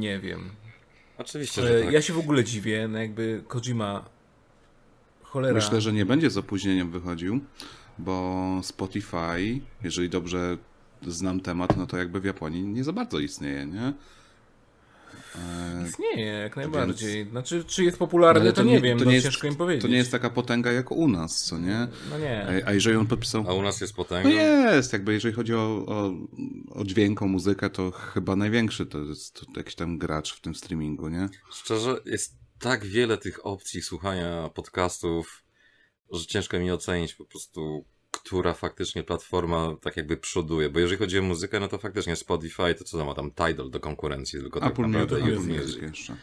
[0.00, 0.50] Nie wiem.
[1.18, 1.92] Oczywiście, że tak.
[1.92, 4.04] Ja się w ogóle dziwię, no jakby Kojima
[5.22, 5.54] cholera.
[5.54, 7.40] Myślę, że nie będzie z opóźnieniem wychodził,
[7.98, 10.58] bo Spotify, jeżeli dobrze
[11.06, 13.92] znam temat, no to jakby w Japonii nie za bardzo istnieje, nie?
[15.38, 17.28] E, Istnieje, jak najbardziej.
[17.30, 19.82] Znaczy, czy jest popularny, ale to, nie, wiem, no, ciężko im powiedzieć.
[19.82, 21.88] To nie jest taka potęga jak u nas, co nie?
[22.10, 22.62] No nie.
[22.64, 23.44] A, a jeżeli on podpisał...
[23.48, 24.28] A u nas jest No potęgą?
[24.28, 26.12] jest, jakby jeżeli chodzi o, o,
[26.70, 30.54] o dźwięk, o muzykę, to chyba największy to jest to jakiś tam gracz w tym
[30.54, 31.28] streamingu, nie?
[31.52, 35.44] Szczerze, jest tak wiele tych opcji słuchania podcastów,
[36.12, 37.84] że ciężko mi ocenić po prostu,
[38.26, 40.70] która faktycznie platforma tak jakby przoduje.
[40.70, 43.70] Bo jeżeli chodzi o muzykę, no to faktycznie Spotify, to co to ma tam Tidal
[43.70, 45.62] do konkurencji, tylko tak Apple naprawdę Music, Apple Music.
[45.62, 46.16] Music jeszcze.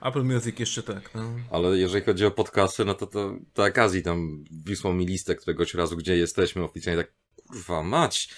[0.00, 1.34] Apple Music jeszcze tak, no.
[1.50, 5.74] Ale jeżeli chodzi o podcasty, no to to, to Akazi tam wysłał mi listę któregoś
[5.74, 7.12] razu, gdzie jesteśmy oficjalnie tak,
[7.48, 8.34] kurwa mać.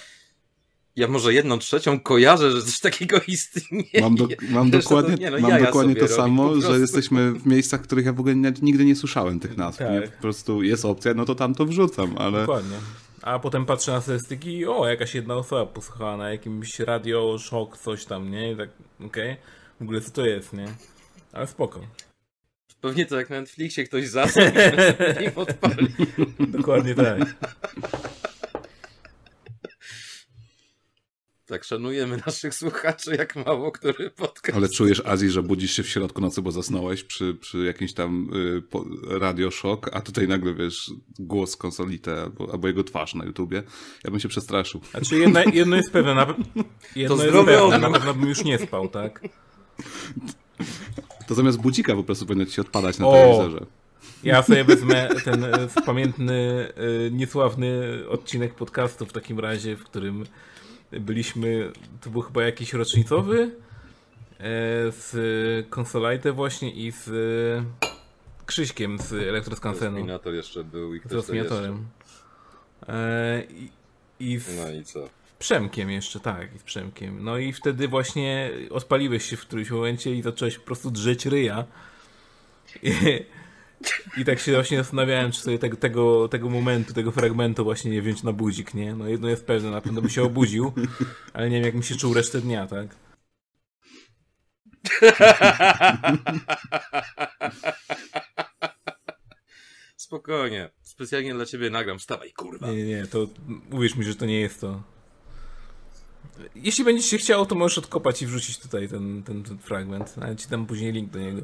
[0.96, 4.00] Ja może jedną trzecią kojarzę, że coś takiego istnieje.
[4.00, 7.32] Mam, do, mam Reszta to dokładnie, nie, no mam jaja dokładnie to samo, że jesteśmy
[7.32, 9.78] w miejscach, których ja w ogóle nigdy nie słyszałem tych nazw.
[9.78, 9.90] Tak.
[9.90, 10.02] Nie?
[10.02, 12.76] Po prostu jest opcja, no to tam to wrzucam, ale Dokładnie.
[13.22, 17.78] A potem patrzę na statystyki i o, jakaś jedna osoba posłuchała na jakimś radio, szok,
[17.78, 18.52] coś tam, nie?
[18.52, 18.68] I tak,
[19.06, 19.36] okej.
[19.80, 20.66] W ogóle co to jest, nie?
[21.32, 21.80] Ale spoko.
[22.80, 24.46] Pewnie to jak na Netflixie ktoś zasnął
[25.20, 25.86] i im odpali.
[26.38, 27.34] Dokładnie tak.
[31.46, 34.56] Tak, szanujemy naszych słuchaczy jak mało który podcast.
[34.56, 38.30] Ale czujesz, Azji, że budzisz się w środku nocy, bo zasnąłeś przy, przy jakimś tam
[38.34, 43.62] y, po, radioszok, a tutaj nagle, wiesz, głos konsolite albo, albo jego twarz na YouTubie.
[44.04, 44.80] Ja bym się przestraszył.
[44.90, 46.26] Znaczy jedno, jedno jest pewne, na,
[46.96, 49.20] jedno jest zdrowy pewne, na pewno bym już nie spał, tak?
[51.26, 53.12] To zamiast budzika po prostu powinno ci się odpadać na O!
[53.12, 53.66] telewizorze.
[54.22, 56.68] Ja sobie wezmę ten e, pamiętny,
[57.06, 60.24] e, niesławny odcinek podcastu w takim razie, w którym
[61.00, 63.50] byliśmy, to był chyba jakiś rocznicowy e,
[64.92, 65.14] z
[65.70, 67.84] Consolite właśnie i z e,
[68.46, 71.26] Krzyśkiem z Elektroskansenu, Terminator jeszcze był i z ktoś.
[72.88, 73.70] E, I,
[74.20, 75.08] I z No i co?
[75.38, 77.24] Przemkiem jeszcze, tak, i z Przemkiem.
[77.24, 81.64] No i wtedy właśnie odpaliłeś się w którymś momencie i zacząłeś po prostu drzeć ryja.
[82.82, 82.90] I,
[84.16, 88.02] i tak się właśnie zastanawiałem, czy sobie tego, tego, tego momentu, tego fragmentu właśnie nie
[88.02, 88.94] wziąć na budzik, nie?
[88.94, 90.72] No jedno jest pewne, na pewno by się obudził,
[91.32, 92.96] ale nie wiem, jak mi się czuł resztę dnia, tak?
[99.96, 100.70] Spokojnie.
[100.82, 101.98] Specjalnie dla ciebie nagram.
[101.98, 102.66] Wstawaj, kurwa.
[102.66, 103.26] Nie, nie, nie, to
[103.72, 104.82] uwierz mi, że to nie jest to.
[106.54, 110.14] Jeśli będziesz się chciał, to możesz odkopać i wrzucić tutaj ten, ten, ten fragment.
[110.20, 111.42] Ale ci dam później link do niego.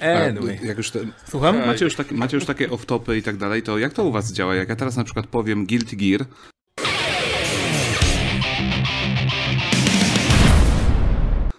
[0.00, 0.58] Anyway.
[0.62, 1.66] A, jak już te, Słucham?
[1.66, 4.32] macie, już takie, macie już takie off-topy i tak dalej, to jak to u was
[4.32, 4.54] działa?
[4.54, 6.24] Jak ja teraz na przykład powiem Guilty Gear,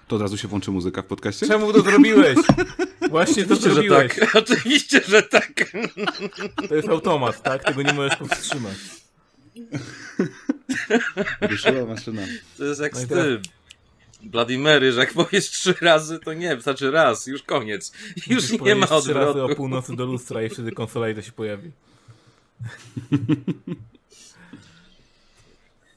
[0.07, 1.47] to od razu się włączy muzyka w podcaście?
[1.47, 2.37] Czemu to zrobiłeś?
[3.09, 4.15] Właśnie to Oczywiście, że zrobiłeś.
[4.19, 4.35] tak.
[4.43, 5.51] Oczywiście, że tak.
[6.69, 7.63] To jest automat, tak?
[7.63, 8.73] Tego nie możesz powstrzymać.
[11.41, 12.21] Ruszyła maszyna.
[12.57, 13.41] To jest jak No z tym.
[14.23, 17.91] Bloody Mary, że jak powiesz trzy razy, to nie, wystarczy raz, już koniec.
[18.27, 19.55] Już Musisz nie ma powiedzieć trzy razy o odwrotu.
[19.55, 21.71] północy do lustra i wtedy konsola i to się pojawi.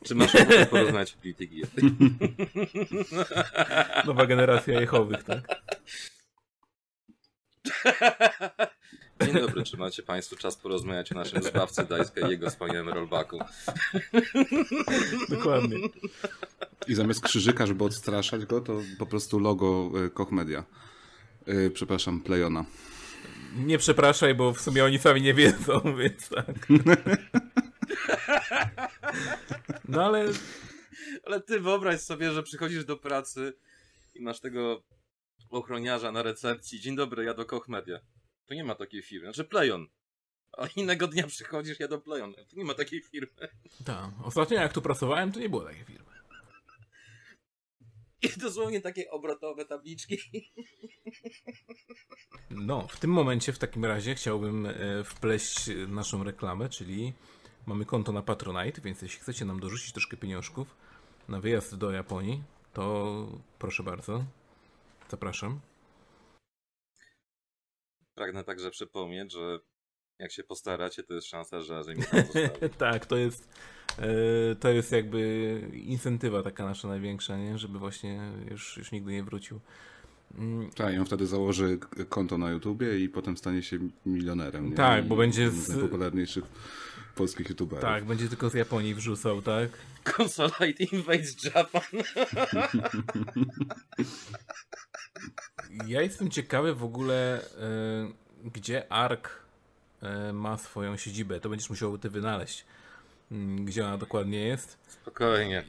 [0.05, 1.63] Czy masz ochotę porozmawiać o polityki?
[4.07, 5.41] Nowa generacja jechowych, tak?
[9.23, 13.39] Dzień dobry, czy macie Państwo czas porozmawiać o naszym zbawcy Dajska i jego wspaniałym rollbacku?
[15.29, 15.77] Dokładnie.
[16.89, 20.65] I zamiast krzyżyka, żeby odstraszać go, to po prostu logo y, Koch Media.
[21.49, 22.65] Y, przepraszam, Playona.
[23.57, 26.67] Nie przepraszaj, bo w sumie oni sami nie wiedzą, więc tak.
[29.89, 30.27] No ale
[31.27, 33.53] Ale ty wyobraź sobie, że przychodzisz do pracy
[34.15, 34.83] i masz tego
[35.51, 36.81] ochroniarza na recepcji.
[36.81, 37.99] Dzień dobry, ja do Koch Media.
[38.47, 39.27] Tu nie ma takiej firmy.
[39.27, 39.87] Znaczy Playon.
[40.53, 42.35] A innego dnia przychodzisz, ja do Playon.
[42.35, 43.49] Tu nie ma takiej firmy.
[43.85, 46.15] tak, ostatnio jak tu pracowałem, to nie było takiej firmy.
[48.23, 50.19] I dosłownie takie obrotowe tabliczki.
[52.51, 57.13] No, w tym momencie w takim razie chciałbym e, wpleść naszą reklamę, czyli
[57.67, 60.77] mamy konto na Patronite, więc jeśli chcecie nam dorzucić troszkę pieniążków
[61.29, 63.27] na wyjazd do Japonii, to
[63.59, 64.25] proszę bardzo.
[65.11, 65.61] Zapraszam.
[68.15, 69.59] Pragnę także przypomnieć, że
[70.19, 72.31] jak się postaracie, to jest szansa, że zostawi.
[72.79, 73.49] tak, to jest
[73.99, 75.21] e, to jest jakby
[75.73, 77.59] incentywa taka nasza największa, nie?
[77.59, 79.61] Żeby właśnie już, już nigdy nie wrócił.
[80.39, 84.71] Mm, Tak, i on wtedy założy konto na YouTubie i potem stanie się milionerem.
[84.71, 84.77] Nie?
[84.77, 86.45] Tak, I bo będzie z- z najpopularniejszych
[87.15, 87.83] polskich YouTuberów.
[87.85, 89.69] tak, będzie tylko z Japonii wrzucał, tak?
[90.17, 91.83] Consolite Invades Japan.
[95.87, 99.43] Ja jestem ciekawy w ogóle, e, gdzie ARK
[100.03, 101.41] e, ma swoją siedzibę.
[101.41, 102.65] To będziesz musiał ty wynaleźć,
[103.33, 104.79] mm, gdzie ona dokładnie jest.
[104.89, 105.65] Spokojnie.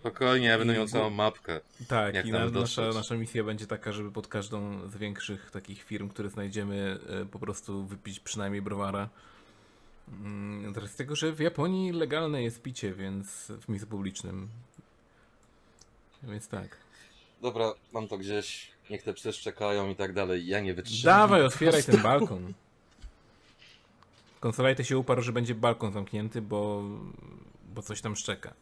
[0.00, 1.60] Spokojnie, ja będę miał całą mapkę.
[1.88, 5.82] Tak, Jak i na, nasza, nasza misja będzie taka, żeby pod każdą z większych takich
[5.82, 9.08] firm, które znajdziemy, e, po prostu wypić przynajmniej browara.
[10.08, 14.48] Mm, Teraz z tego, że w Japonii legalne jest picie, więc w miejscu publicznym.
[16.22, 16.76] Więc tak.
[17.42, 18.70] Dobra, mam to gdzieś.
[18.90, 20.46] Niech te psy szczekają i tak dalej.
[20.46, 21.18] Ja nie wytrzymam.
[21.18, 22.52] Dawaj, otwieraj ten balkon.
[24.40, 26.82] Konsolajty się uparł, że będzie balkon zamknięty, bo,
[27.74, 28.54] bo coś tam szczeka.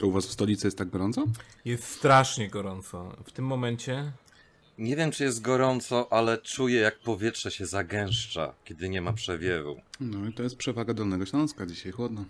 [0.00, 1.24] To u was w stolicy jest tak gorąco?
[1.64, 3.16] Jest strasznie gorąco.
[3.24, 4.12] W tym momencie
[4.78, 9.80] Nie wiem, czy jest gorąco, ale czuję, jak powietrze się zagęszcza, kiedy nie ma przewiewu.
[10.00, 12.24] No i to jest przewaga Dolnego Śląska, dzisiaj chłodno.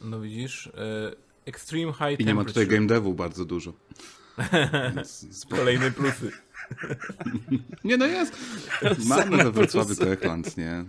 [0.00, 0.70] No widzisz, e,
[1.46, 2.46] extreme high I nie ma temperature.
[2.46, 3.72] tutaj game devu bardzo dużo.
[5.50, 6.30] Kolejne plusy.
[7.84, 8.36] Nie no jest.
[9.08, 10.84] Mamy we Wrocławiu Techland, nie?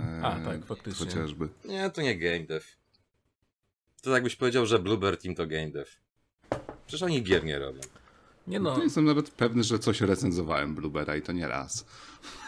[0.00, 1.06] E, A, tak, faktycznie.
[1.06, 1.48] Chociażby.
[1.64, 2.66] Nie, to nie game dev.
[4.02, 5.90] To jakbyś powiedział, że Bluebird Team to game dev.
[6.86, 7.80] Przecież oni gier nie robią.
[8.46, 11.86] Nie no, To jestem nawet pewny, że coś recenzowałem Bluebera i to nie raz.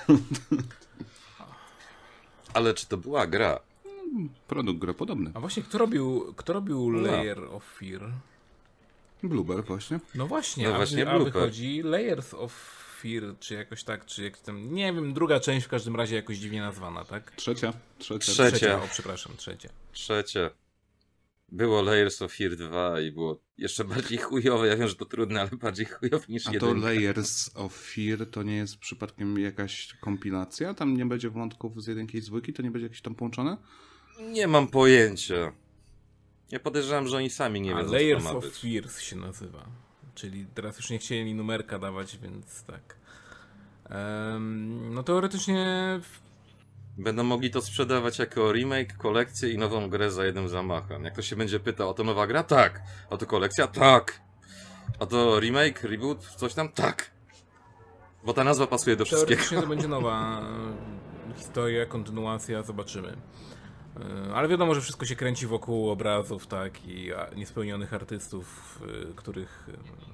[2.54, 3.60] Ale czy to była gra?
[4.46, 5.30] Produkt gropodobny.
[5.34, 7.12] a właśnie kto robił, kto robił No.
[7.12, 8.12] Layer of Fear?
[9.22, 10.00] Blueber właśnie.
[10.14, 12.52] No właśnie, No a, właśnie a wychodzi Layers of
[13.00, 16.36] Fear, czy jakoś tak, czy jak tam, nie wiem, druga część w każdym razie jakoś
[16.38, 17.32] dziwnie nazwana, tak?
[17.36, 17.72] Trzecia.
[17.98, 18.32] Trzecia.
[18.32, 18.82] Trze- Trzecia.
[18.82, 19.68] o przepraszam, trzecia.
[19.92, 20.50] Trzecie.
[21.52, 24.66] Było Layers of Fear 2 i było jeszcze bardziej chujowe.
[24.66, 26.80] Ja wiem, że to trudne, ale bardziej chujowe niż A to jeden.
[26.80, 30.74] Layers of Fear to nie jest przypadkiem jakaś kompilacja?
[30.74, 32.52] Tam nie będzie wątków z jedynki i z dwójki?
[32.52, 33.56] To nie będzie jakieś tam połączone?
[34.20, 35.52] Nie mam pojęcia.
[36.50, 38.58] Ja podejrzewam, że oni sami nie a wiedzą, Layers co to ma of być.
[38.58, 39.66] Fears się nazywa.
[40.14, 42.96] Czyli teraz już nie chcieli numerka dawać, więc tak.
[43.84, 46.00] Em, no teoretycznie
[46.98, 51.05] Będą mogli to sprzedawać jako remake, kolekcję i nową grę za jednym zamachem.
[51.05, 52.42] Jak ktoś się będzie pytał, o to nowa gra?
[52.42, 52.83] Tak.
[53.11, 53.66] O to kolekcja?
[53.66, 54.20] Tak.
[54.98, 56.68] O to remake, reboot, coś tam?
[56.68, 57.11] Tak.
[58.24, 59.42] Bo ta nazwa pasuje do wszystkiego.
[59.61, 60.42] to będzie nowa
[61.31, 63.16] e, historia, kontynuacja, zobaczymy.
[64.28, 68.78] E, Ale wiadomo, że wszystko się kręci wokół obrazów, tak, i a, niespełnionych artystów,
[69.11, 69.66] e, których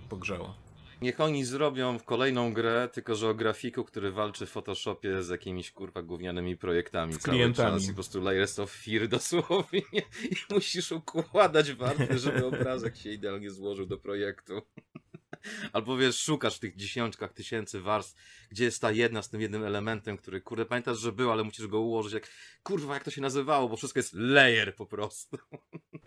[0.09, 0.68] pogrzało.
[1.03, 5.73] Niech oni zrobią kolejną grę, tylko że o grafiku, który walczy w Photoshopie z jakimiś
[5.73, 7.79] kurwa gównianymi projektami cały klientami.
[7.79, 9.83] czas i po prostu layers of fear dosłownie
[10.31, 14.63] i musisz układać warty, żeby obrazek się idealnie złożył do projektu.
[15.73, 18.17] Albo wiesz, szukasz w tych dziesiątkach tysięcy warstw,
[18.51, 21.67] gdzie jest ta jedna z tym jednym elementem, który kurde pamiętasz, że był, ale musisz
[21.67, 22.29] go ułożyć jak
[22.63, 25.39] kurwa jak to się nazywało, bo wszystko jest layer po prostu.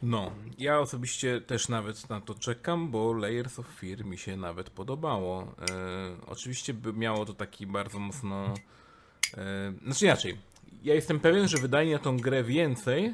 [0.04, 4.70] No, ja osobiście też nawet na to czekam, bo Layers of Fear mi się nawet
[4.70, 5.56] podobało.
[5.72, 8.54] E, oczywiście by miało to taki bardzo mocno.
[9.38, 10.38] E, znaczy inaczej.
[10.84, 13.14] Ja jestem pewien, że wydali na tą grę więcej,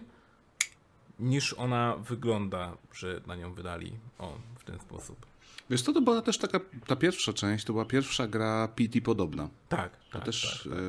[1.20, 3.94] niż ona wygląda, że na nią wydali.
[4.20, 5.26] O, w ten sposób.
[5.70, 9.50] Wiesz co, to była też taka, ta pierwsza część, to była pierwsza gra PT podobna.
[9.70, 10.26] Tak, To tak.
[10.26, 10.82] też tak, tak.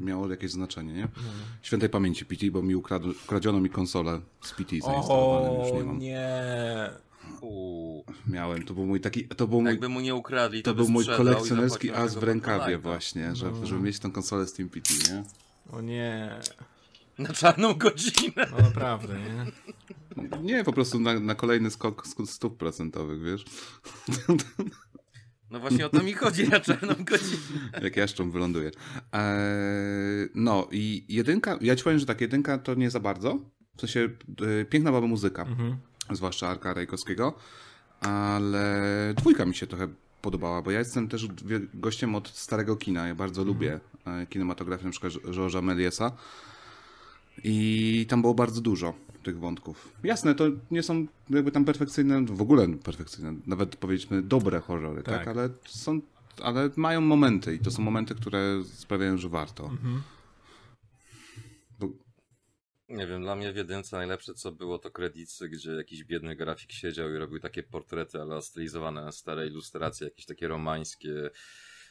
[0.00, 1.08] e, miało jakieś znaczenie, nie?
[1.62, 5.98] Świętej pamięci PT, bo mi ukradł, ukradziono mi konsolę z PT zainstalowanym, już nie mam.
[5.98, 6.90] nie.
[7.40, 8.04] Uuu.
[8.26, 10.82] Miałem, to był mój taki, to był mój, Jakby mu nie ukradli, to, to by
[10.82, 14.90] był mój kolekcjonerski as w rękawie właśnie, że, żeby mieć tą konsolę z Team PT,
[15.12, 15.24] nie?
[15.72, 16.30] O nie.
[17.18, 18.46] Na czarną godzinę.
[18.50, 19.46] No naprawdę, nie?
[20.42, 23.44] Nie, po prostu na, na kolejny skok z stóp procentowych, wiesz?
[25.50, 27.38] No właśnie o to mi chodzi, na czarną godzinę.
[27.82, 28.70] Jak jaszczą wyląduje.
[29.12, 33.38] Eee, no i jedynka, ja ci powiem, że tak, jedynka to nie za bardzo.
[33.76, 34.08] W sensie
[34.60, 35.76] e, piękna była muzyka, Mhm.
[36.12, 37.34] zwłaszcza Arka Rejkowskiego,
[38.00, 38.84] ale
[39.16, 39.88] dwójka mi się trochę
[40.22, 41.28] podobała, bo ja jestem też
[41.74, 43.08] gościem od starego kina.
[43.08, 46.10] Ja bardzo lubię e, kinematografię na przykład Georgesa Mélièsa
[47.44, 49.92] i tam było bardzo dużo tych wątków.
[50.04, 55.14] Jasne, to nie są jakby tam perfekcyjne, w ogóle perfekcyjne, nawet powiedzmy dobre horrory, tak?
[55.14, 55.28] Tak.
[55.28, 56.00] Ale są,
[56.42, 59.64] ale mają momenty i to są momenty, które sprawiają, że warto.
[59.64, 60.02] Mhm.
[61.78, 61.88] Bo,
[62.88, 66.72] Nie wiem, dla mnie w jedynce najlepsze co było to kredicy, gdzie jakiś biedny grafik
[66.72, 71.30] siedział i robił takie portrety, ale stylizowane na stare ilustracje, jakieś takie romańskie,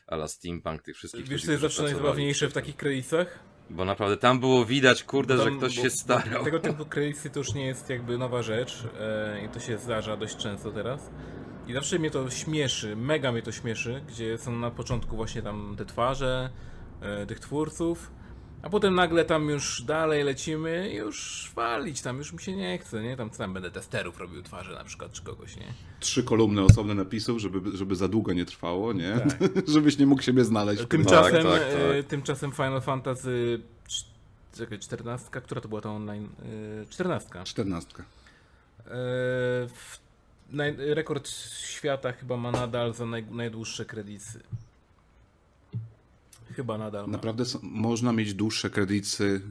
[0.08, 3.53] ala steampunk tych wszystkich Wiesz, co jest zawsze najzabawniejsze w takich kredytach?
[3.70, 6.44] Bo naprawdę tam było widać, kurde, że Tam- ktoś bo- się starał.
[6.44, 10.18] Tego typu kredyty to już nie jest jakby nowa rzecz e, i to się zdarza
[10.18, 11.10] dość często teraz.
[11.68, 15.76] I zawsze mnie to śmieszy, mega mnie to śmieszy, gdzie są na początku właśnie tam
[15.78, 16.50] te twarze
[17.02, 18.12] e, tych twórców,
[18.64, 22.78] a potem nagle tam już dalej lecimy i już walić, tam już mi się nie
[22.78, 23.18] chce, nie?
[23.18, 25.74] Tam tam będę testerów robił twarze na przykład, czy kogoś, nie?
[26.00, 29.16] trzy kolumny osobne napisów, żeby, żeby za długo nie trwało, nie?
[29.74, 30.84] Żebyś nie mógł siebie znaleźć.
[30.90, 31.62] Tymczasem, tak, tak.
[31.72, 34.06] e, tymczasem Final Fantasy cz-
[34.58, 36.30] czekaj, 14, która to była ta online?
[36.82, 37.30] E, 14.
[37.44, 38.04] Czternastka.
[38.04, 38.86] E,
[39.68, 40.00] w,
[40.50, 41.30] naj, rekord
[41.66, 44.40] świata chyba ma nadal za naj, najdłuższe kredyty.
[46.56, 47.12] Chyba nadal ma.
[47.12, 49.42] Naprawdę są, można mieć dłuższe kredyty.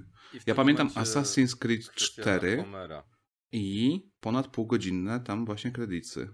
[0.47, 3.05] Ja pamiętam Assassin's Creed kwestia 4 Homera.
[3.53, 6.29] i ponad półgodzinne tam właśnie kredyty.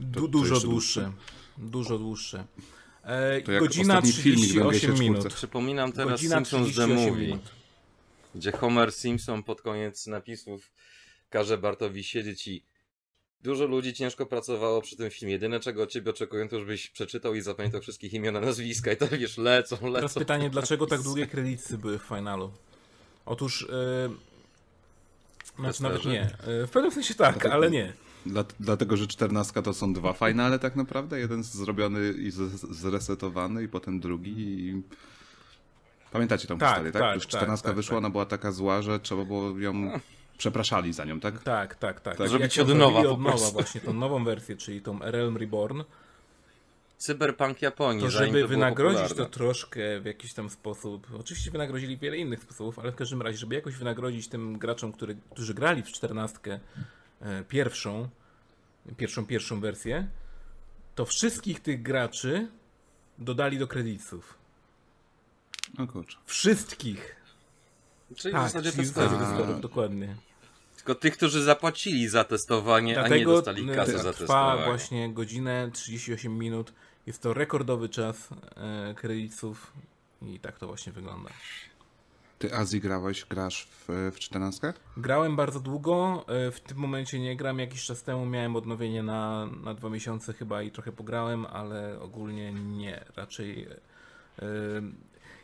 [0.00, 1.12] Du, dużo dłuższe.
[1.58, 2.46] Dużo dłuższe.
[3.02, 5.00] E, To jak godzina ostatni filmik w 38 MGS4.
[5.00, 5.34] minut.
[5.34, 7.52] Przypominam teraz Godzina Simpsons The 38 Movie, minut.
[8.34, 10.72] gdzie Homer Simpson pod koniec napisów
[11.30, 12.66] każe Bartowi siedzieć i
[13.42, 15.32] dużo ludzi ciężko pracowało przy tym filmie.
[15.32, 19.08] Jedyne czego od ciebie oczekują to, żebyś przeczytał i zapamiętał wszystkich imiona, nazwiska i to
[19.08, 19.94] wiesz, lecą, lecą.
[19.94, 22.52] Teraz pytanie, dlaczego tak długie kredyty były w finalu?
[23.26, 23.68] Otóż...
[23.72, 24.08] E,
[25.58, 26.22] znaczy nawet nie.
[26.22, 27.92] E, w pewnym sensie tak, ale nie.
[28.26, 31.20] Dla, dlatego, że czternastka to są dwa finale tak naprawdę.
[31.20, 32.40] Jeden zrobiony i z,
[32.76, 34.82] zresetowany i potem drugi i...
[36.12, 37.02] Pamiętacie tą Tak, historię, tak?
[37.02, 37.98] tak, Już tak, czternastka tak, wyszła, tak.
[37.98, 39.72] ona była taka zła, że trzeba było ją...
[40.38, 41.42] Przepraszali za nią, tak?
[41.42, 42.16] Tak, tak, tak.
[42.16, 42.28] Tak.
[42.28, 45.82] Zrobić od ją nowa od nowa właśnie tą nową wersję, czyli tą Realm Reborn,
[46.98, 49.32] Cyberpunk Japonii, to żeby to wynagrodzić to popularne.
[49.32, 53.54] troszkę w jakiś tam sposób, oczywiście wynagrodzili wiele innych sposobów, ale w każdym razie, żeby
[53.54, 56.60] jakoś wynagrodzić tym graczom, który, którzy grali w czternastkę
[57.20, 58.08] e, pierwszą,
[58.96, 60.06] pierwszą, pierwszą wersję,
[60.94, 62.48] to wszystkich tych graczy
[63.18, 64.38] dodali do kredytów.
[65.78, 66.18] O kurczę.
[66.26, 67.21] Wszystkich.
[68.16, 69.10] Czyli w Tak, zasadzie czyli testerów.
[69.12, 70.16] testerów, testerów, dokładnie.
[70.76, 74.64] Tylko tych, którzy zapłacili za testowanie, a nie Dlatego dostali kasy za trwa testowanie.
[74.64, 76.72] właśnie godzinę 38 minut.
[77.06, 79.72] Jest to rekordowy czas e, kredytów
[80.22, 81.30] i tak to właśnie wygląda.
[82.38, 84.72] Ty Azji grałeś, grasz w, w czternastkę?
[84.96, 87.58] Grałem bardzo długo, e, w tym momencie nie gram.
[87.58, 92.52] Jakiś czas temu miałem odnowienie na, na dwa miesiące chyba i trochę pograłem, ale ogólnie
[92.52, 93.04] nie.
[93.16, 93.66] Raczej.
[94.38, 94.46] e,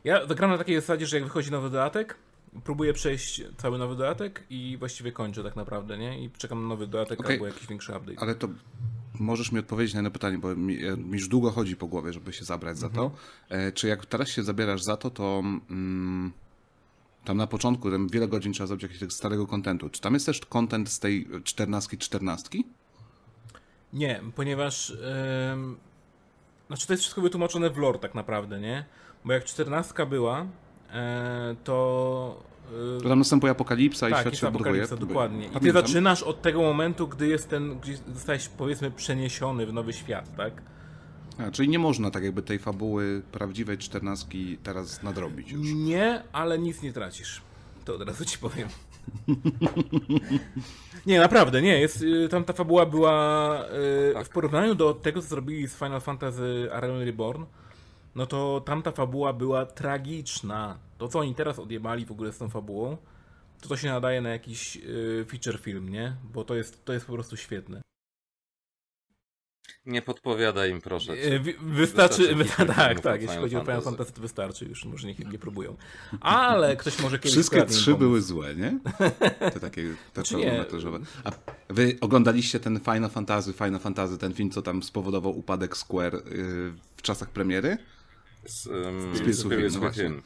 [0.05, 2.17] Ja gram na takiej zasadzie, że jak wychodzi nowy dodatek,
[2.65, 6.25] próbuję przejść cały nowy dodatek i właściwie kończę tak naprawdę, nie?
[6.25, 7.33] I czekam na nowy dodatek Okej.
[7.33, 8.21] albo jakiś większy update.
[8.21, 8.49] Ale to
[9.15, 12.13] możesz mi odpowiedzieć na jedno pytanie, bo mi, e, mi już długo chodzi po głowie,
[12.13, 13.11] żeby się zabrać za to.
[13.49, 16.33] E, czy jak teraz się zabierasz za to, to mm,
[17.25, 19.91] tam na początku tam wiele godzin trzeba zrobić jakiegoś starego kontentu.
[19.91, 22.65] Czy tam jest też kontent z tej czternastki czternastki?
[23.93, 24.91] Nie, ponieważ.
[25.53, 25.77] ym,
[26.67, 28.85] znaczy, to jest wszystko wytłumaczone w lore, tak naprawdę, nie?
[29.25, 30.47] Bo jak 14 była,
[31.65, 32.43] to.
[32.99, 34.87] y, To tam następuje apokalipsa i tak, świat jest się odbudowuje.
[35.01, 35.45] dokładnie.
[35.47, 35.83] I ty Pamiętam.
[35.83, 40.63] zaczynasz od tego momentu, gdy jest ten, gdzie zostałeś powiedzmy przeniesiony w nowy świat, tak?
[41.39, 45.67] A, czyli nie można tak jakby tej fabuły prawdziwej czternastki teraz nadrobić już.
[45.75, 47.41] Nie, ale nic nie tracisz.
[47.85, 48.69] To od razu ci powiem.
[51.07, 51.81] nie, naprawdę, nie.
[51.81, 53.55] Jest, y, tam ta fabuła była
[54.21, 57.45] y, w porównaniu do tego, co zrobili z Final Fantasy Realm Reborn,
[58.19, 60.79] no to tamta fabuła była tragiczna.
[60.99, 62.97] To, co oni teraz odjebali w ogóle z tą fabułą,
[63.61, 66.17] to to się nadaje na jakiś y, feature film, nie?
[66.33, 67.83] Bo to jest, to jest po prostu świetne.
[69.87, 71.17] Nie podpowiadaj im, proszę.
[71.17, 71.41] cię.
[71.41, 74.13] Wi- Wystarczy, Wystarczy tak, tak, jeśli chodzi o Final Fantasy.
[74.13, 75.77] To wystarczy już, może niech nie próbują.
[76.21, 77.99] Ale ktoś może kiedyś Wszystkie trzy pomysł.
[77.99, 78.79] były złe, nie?
[79.55, 80.45] Te takie te Znaczy nie.
[80.45, 80.99] pełnometrażowe.
[81.25, 81.31] A
[81.69, 86.21] wy oglądaliście ten Final Fantasy, Final Fantasy, ten film, co tam spowodował upadek Square y,
[86.97, 87.79] w czasach premiery?
[88.49, 90.23] Z, um, Within, no.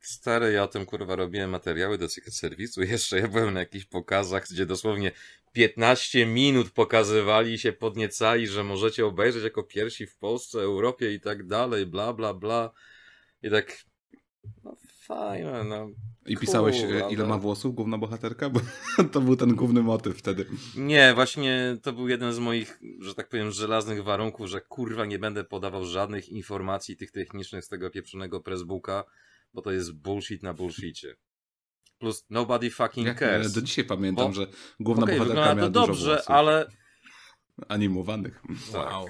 [0.00, 2.80] Stary, ja o tym kurwa robiłem materiały do Secret Service'u.
[2.90, 5.12] Jeszcze ja byłem na jakichś pokazach, gdzie dosłownie
[5.52, 11.46] 15 minut pokazywali się podniecali, że możecie obejrzeć jako pierwsi w Polsce, Europie i tak
[11.46, 12.72] dalej, bla bla bla.
[13.42, 13.84] I tak.
[14.64, 14.76] No
[15.06, 15.88] fajne, no.
[16.26, 18.50] I pisałeś, y, ile ma włosów główna bohaterka?
[18.54, 18.60] Bo
[19.12, 20.46] to był ten główny motyw wtedy.
[20.76, 25.18] Nie, właśnie to był jeden z moich, że tak powiem, żelaznych warunków, że kurwa nie
[25.18, 29.04] będę podawał żadnych informacji tych technicznych z tego pieprzonego pressbooka,
[29.54, 31.16] bo to jest bullshit na bullshicie.
[31.98, 33.52] Plus nobody fucking Jak, cares.
[33.52, 34.46] e, do dzisiaj pamiętam, Bo- że
[34.80, 36.66] główna Okej, bohaterka miała to dużo dobrze, włosów ale
[37.68, 38.42] animowanych.
[38.72, 38.92] tak.
[38.92, 39.06] Wow.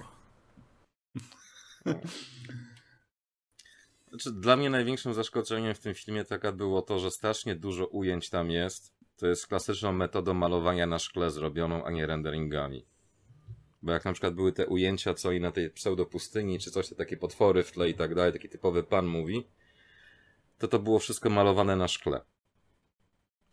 [4.15, 8.31] Znaczy, dla mnie największym zaskoczeniem w tym filmie taka było to, że strasznie dużo ujęć
[8.31, 8.95] tam jest.
[9.17, 12.87] To jest klasyczną metodą malowania na szkle zrobioną, a nie renderingami.
[13.83, 16.95] Bo jak na przykład były te ujęcia, co i na tej pseudopustyni, czy coś, te
[16.95, 19.47] takie potwory w tle i tak dalej, taki typowy pan mówi,
[20.59, 22.21] to to było wszystko malowane na szkle.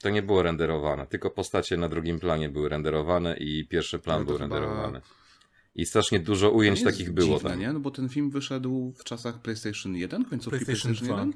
[0.01, 4.37] To nie było renderowane, tylko postacie na drugim planie były renderowane i pierwszy plan był
[4.37, 5.01] renderowany.
[5.75, 7.59] I strasznie dużo ujęć takich było dziwne, tam.
[7.59, 7.73] nie?
[7.73, 11.25] No bo ten film wyszedł w czasach PlayStation 1, końcówki PlayStation PlayStation, 2.
[11.25, 11.33] 1?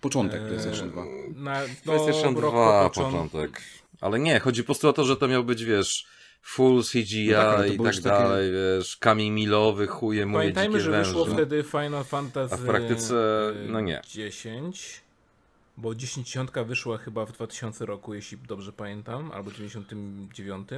[0.00, 1.04] Początek Eee, PlayStation 2.
[1.36, 3.12] Na, no, PlayStation rok 2 po początku.
[3.28, 3.62] początek.
[4.00, 6.06] Ale nie, chodzi po prostu o to, że to miał być, wiesz,
[6.42, 10.80] full CGI No tak, i tak już takie- dalej, wiesz, kamień milowy, chuje moje Pamiętajmy,
[10.80, 11.08] że węże.
[11.10, 13.14] wyszło wtedy Final Fantasy A w praktyce,
[13.64, 14.00] e, no nie.
[14.08, 15.00] 10,
[15.76, 20.68] bo 10 wyszła chyba w 2000 roku, jeśli dobrze pamiętam, albo 99.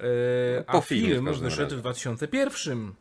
[0.00, 1.76] E, Po a film każdym wyszedł razie.
[1.76, 2.92] w 2001.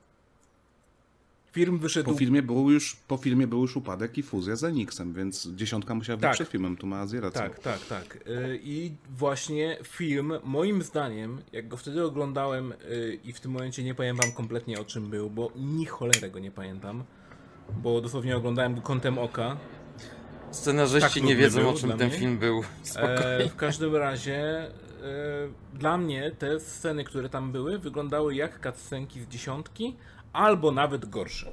[1.52, 5.14] Film wyszedł Po filmie, był już, po filmie był już upadek i fuzja z Enixem,
[5.14, 6.34] więc dziesiątka musiała być Tak.
[6.34, 7.42] przed filmem, tu ma Azję rację.
[7.42, 8.16] Tak, tak, tak.
[8.28, 13.84] Y, I właśnie film, moim zdaniem, jak go wtedy oglądałem y, i w tym momencie
[13.84, 17.04] nie pamiętam kompletnie o czym był, bo ni cholerę go nie pamiętam,
[17.84, 19.58] bo dosłownie oglądałem go kątem oka.
[20.52, 22.18] Scenarzyści tak nie wiedzą, był o czym ten mnie.
[22.20, 22.64] film był.
[22.96, 24.72] E, w każdym razie e,
[25.74, 29.96] dla mnie te sceny, które tam były, wyglądały jak cutscenki z dziesiątki,
[30.34, 31.52] albo nawet gorsze.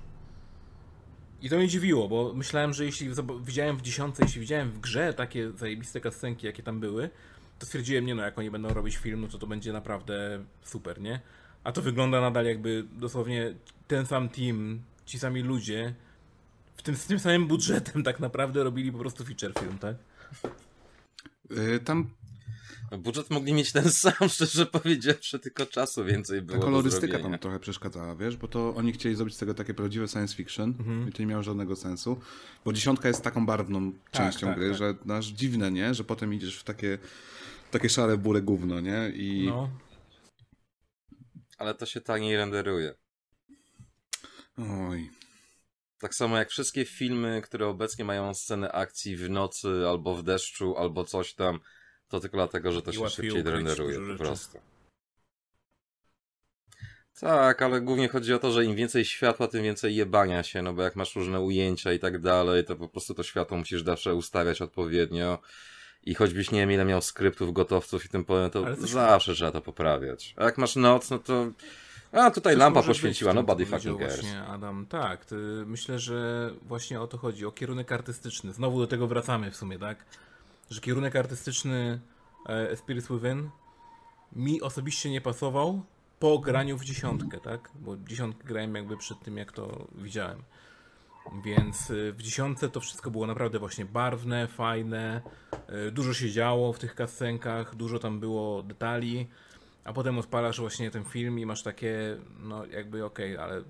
[1.42, 3.08] I to mnie dziwiło, bo myślałem, że jeśli
[3.44, 7.10] widziałem w dziesiątce, jeśli widziałem w grze takie zajebiste cutscenki, jakie tam były,
[7.58, 11.00] to stwierdziłem, nie no, jak oni będą robić film, no to to będzie naprawdę super,
[11.00, 11.20] nie?
[11.64, 13.54] A to wygląda nadal jakby dosłownie
[13.88, 15.94] ten sam team, ci sami ludzie,
[16.76, 19.96] w tym, z tym samym budżetem tak naprawdę robili po prostu feature film, tak?
[21.50, 22.10] Y, Tam
[22.98, 27.38] Budżet mogli mieć ten sam, szczerze powiedziawszy, tylko czasu więcej ta było do kolorystyka tam
[27.38, 31.08] trochę przeszkadzała, wiesz, bo to oni chcieli zrobić z tego takie prawdziwe science fiction Mhm.
[31.08, 32.20] i to nie miało żadnego sensu,
[32.64, 34.78] bo dziesiątka jest taką barwną częścią tak, gry, tak.
[34.78, 36.98] że nasz dziwne, nie, że potem idziesz w takie
[37.70, 39.70] takie szare bure gówno, nie, i No.
[41.58, 42.94] Ale to się taniej renderuje.
[44.58, 45.10] oj,
[45.98, 50.76] Tak samo jak wszystkie filmy, które obecnie mają scenę akcji w nocy, albo w deszczu,
[50.76, 51.60] albo coś tam,
[52.12, 54.58] to tylko dlatego, że to się szybciej dużo po prostu.
[57.20, 60.72] Tak, ale głównie chodzi o to, że im więcej światła, tym więcej jebania się, no
[60.72, 64.14] bo jak masz różne ujęcia i tak dalej, to po prostu to światło musisz zawsze
[64.14, 65.38] ustawiać odpowiednio.
[66.04, 69.52] I choćbyś nie wiem ile miał skryptów, gotowców i tym powiem, to coś- zawsze trzeba
[69.52, 70.34] to poprawiać.
[70.36, 71.46] A jak masz noc, no to...
[72.12, 74.20] A tutaj Coś lampa poświęciła, nobody powiedział fucking cares.
[74.20, 75.26] Właśnie Adam, tak.
[75.66, 78.52] Myślę, że właśnie o to chodzi, o kierunek artystyczny.
[78.52, 80.04] Znowu do tego wracamy w sumie, tak?
[80.72, 82.00] Że kierunek artystyczny
[82.46, 83.50] e, Spirits Within
[84.32, 85.82] mi osobiście nie pasował
[86.18, 87.70] po graniu w dziesiątkę, tak?
[87.74, 90.42] Bo dziesiątkę grałem jakby przed tym, jak to widziałem.
[91.44, 95.22] Więc y, w dziesiątce to wszystko było naprawdę właśnie barwne, fajne,
[95.88, 99.26] y, dużo się działo w tych kascenkach, dużo tam było detali,
[99.84, 103.62] a potem odpalasz właśnie ten film i masz takie, no jakby okej, ale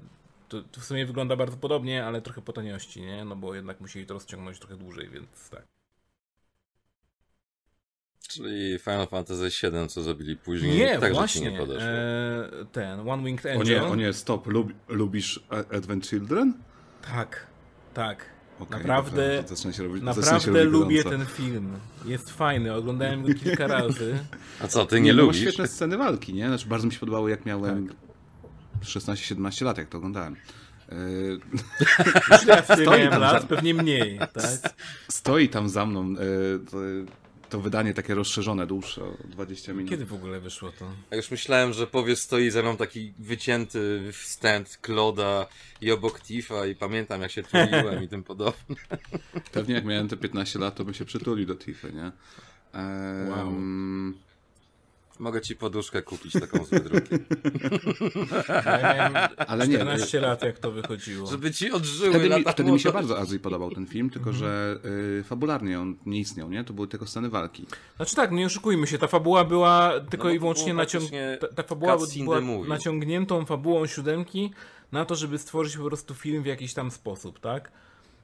[0.49, 3.25] to, to w sumie wygląda bardzo podobnie, ale trochę po taniości, nie?
[3.25, 5.82] No bo jednak musieli to rozciągnąć trochę dłużej, więc tak.
[8.29, 11.41] Czyli Final Fantasy VII, co zrobili później, Nie, także właśnie.
[11.41, 11.89] ci nie podeszło.
[11.89, 13.61] e, ten One Winged Angel.
[13.61, 15.41] o nie, o nie, stop, Lub, lubisz
[15.77, 16.55] Advent Children?
[17.13, 17.47] Tak,
[17.95, 18.25] tak.
[18.61, 19.45] Okej, Naprawdę,
[19.79, 21.19] robić, naprawdę lubię gorąco.
[21.19, 21.73] ten film.
[22.05, 24.19] Jest fajny, oglądałem go kilka razy.
[24.61, 25.41] A co, ty nie, no, ma lubisz?
[25.41, 26.49] świetne sceny walki, nie?
[26.49, 27.89] Znaczy bardzo mi się podobało jak miałem
[28.85, 30.37] 16-17 lat, jak to oglądałem.
[32.31, 32.63] Już ja
[32.99, 34.75] miałem lat, za- pewnie mniej, tak?
[35.09, 36.15] Stoi tam za mną e,
[37.53, 39.91] to, wydanie takie rozszerzone, dłuższe, o 20 minut.
[39.91, 40.85] Kiedy w ogóle wyszło to?
[41.11, 45.47] Ja już myślałem, że powiesz, stoi ze mną taki wycięty stand Kloda
[45.81, 48.77] i obok Tifa i pamiętam jak się tuliłem i tym podobne.
[49.53, 52.13] Pewnie jak miałem te 15 lat, to bym się przytulił do Tiffy, nie?
[52.73, 54.15] Ehm,
[55.23, 57.19] Mogę ci poduszkę kupić taką z wydrukiem.
[59.49, 61.27] Ale nie, 14 lat, jak to wychodziło.
[61.27, 64.33] Żeby ci odżyły Wtedy mi, lata wtedy mi się bardzo Azji podobał ten film, tylko
[64.33, 64.79] że
[65.21, 66.65] y, fabularnie on nie istniał, nie?
[66.65, 67.67] To były tylko sceny walki.
[67.97, 71.03] Znaczy tak, nie oszukujmy się, ta fabuła była tylko No, i wyłącznie było naciąg...
[71.03, 74.53] praktycznie ta, ta fabuła była naciągniętą fabułą siódemki
[74.93, 77.73] na to, żeby stworzyć po prostu film w jakiś tam sposób, tak?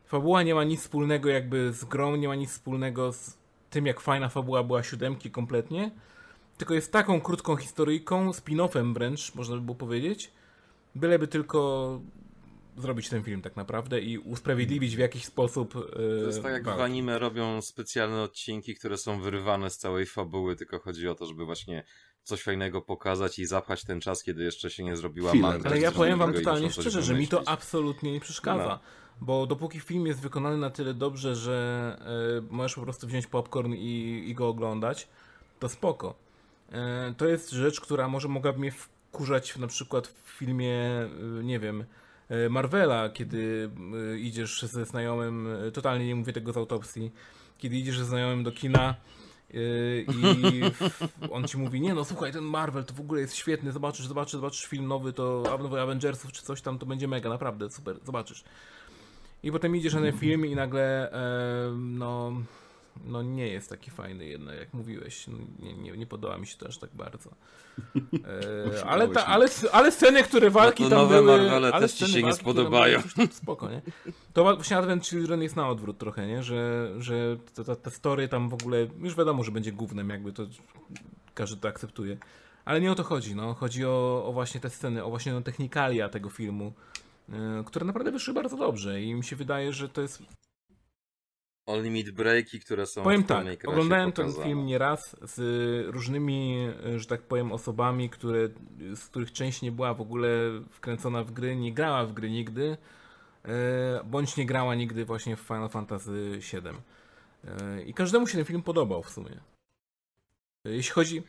[0.06, 3.36] Fabuła nie ma nic wspólnego jakby z grą, nie ma nic wspólnego z
[3.70, 5.90] tym, jak fajna fabuła była siódemki kompletnie,
[6.58, 10.30] tylko jest taką krótką historyjką, spin-offem wręcz, można by było powiedzieć,
[10.94, 12.00] byleby tylko
[12.76, 15.82] zrobić ten film tak naprawdę i usprawiedliwić w jakiś sposób yy,
[16.20, 16.84] To jest tak jak w walkę.
[16.84, 21.44] anime robią specjalne odcinki, które są wyrywane z całej fabuły, tylko chodzi o to, żeby
[21.44, 21.84] właśnie
[22.22, 25.70] coś fajnego pokazać i zapchać ten czas, kiedy jeszcze się nie zrobiła manga.
[25.70, 28.68] Ale ja powiem wam totalnie szczerze, że mi to absolutnie nie przeszkadza.
[28.68, 28.78] No.
[29.20, 31.96] Bo dopóki film jest wykonany na tyle dobrze, że
[32.40, 35.08] e, możesz po prostu wziąć popcorn i, i go oglądać,
[35.58, 36.14] to spoko.
[36.72, 41.08] E, to jest rzecz, która może mogłaby mnie wkurzać na przykład w filmie, e,
[41.44, 41.84] nie wiem,
[42.28, 43.70] e, Marvela, kiedy
[44.18, 47.12] idziesz ze znajomym, totalnie nie mówię tego z autopsji,
[47.58, 48.94] kiedy idziesz ze znajomym do kina
[50.08, 50.62] i
[51.30, 54.32] on ci mówi, nie no słuchaj, ten Marvel to w ogóle jest świetny, zobaczysz, zobaczysz,
[54.32, 58.44] zobaczysz film nowy, to nowy Avengersów czy coś tam, to będzie mega, naprawdę, super, zobaczysz.
[59.42, 61.12] I potem idziesz na ten film i nagle
[61.76, 62.32] no,
[63.04, 65.26] no nie jest taki fajny jednak, jak mówiłeś.
[65.28, 67.30] No, nie, nie, nie podoba mi się to aż tak bardzo.
[68.74, 71.38] E, ale, ta, ale, ale sceny, które walki No to tam nowe były...
[71.38, 73.02] Marvele ale też ci sceny się nie spodobają.
[73.16, 73.82] były, Spoko, nie?
[74.32, 76.42] To właśnie Advent Children jest na odwrót trochę, nie?
[76.42, 80.32] Że, że te, te, te story tam w ogóle, już wiadomo, że będzie gównem, jakby
[80.32, 80.46] to
[81.34, 82.16] każdy to akceptuje.
[82.64, 83.54] Ale nie o to chodzi, no.
[83.54, 86.72] Chodzi o, o właśnie te sceny, o właśnie no, technikalia tego filmu,
[87.28, 87.34] yy,
[87.66, 90.22] które naprawdę wyszły bardzo dobrze i mi się wydaje, że to jest
[91.68, 95.40] All Limit Breaki, które są Powiem tak, oglądałem ten film nieraz z
[95.94, 98.48] różnymi, że tak powiem, osobami, które,
[98.94, 100.28] z których część nie była w ogóle
[100.70, 102.76] wkręcona w gry, nie grała w gry nigdy,
[103.44, 106.60] e, bądź nie grała nigdy właśnie w Final Fantasy VII.
[107.44, 109.40] E, I każdemu się ten film podobał w sumie.
[110.66, 111.22] E, Jeśli chodzi.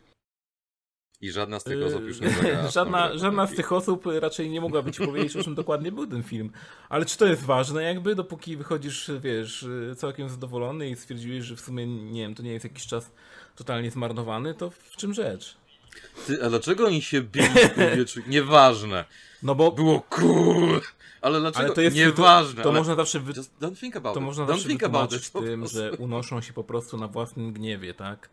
[1.22, 2.57] I żadna z tych Yy, osób już nie zagrała.
[2.63, 5.91] w tą żadna, żadna z tych osób raczej nie mogłaby ci powiedzieć, o czym dokładnie
[5.91, 6.51] był ten film.
[6.89, 9.67] Ale czy to jest ważne, jakby, dopóki wychodzisz, wiesz,
[9.97, 13.11] całkiem zadowolony i stwierdziłeś, że w sumie, nie wiem, to nie jest jakiś czas
[13.55, 15.57] totalnie zmarnowany, to w czym rzecz?
[16.28, 18.20] Ty, a dlaczego oni się bili w powietrzu?
[18.28, 19.05] Nieważne.
[19.43, 20.82] No bo Było cool.
[21.22, 21.65] Ale dlaczego?
[21.65, 22.63] ale to jest Nieważne.
[22.63, 22.80] To, ale...
[22.80, 24.26] można zawsze, wy, Just don't think about to it.
[24.26, 25.32] można don't zawsze think about it.
[25.32, 28.30] tym, że unoszą się po prostu na własnym gniewie, tak?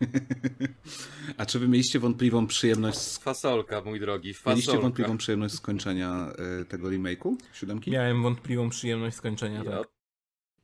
[1.38, 4.80] A czy wy mieliście wątpliwą przyjemność, z- Fasolka, mój drogi, mieliście fasolka.
[4.82, 6.32] wątpliwą przyjemność skończenia
[6.62, 7.90] y, tego remake'u, siódemki?
[7.90, 9.80] Miałem wątpliwą przyjemność skończenia, tak.
[9.80, 9.88] Yep.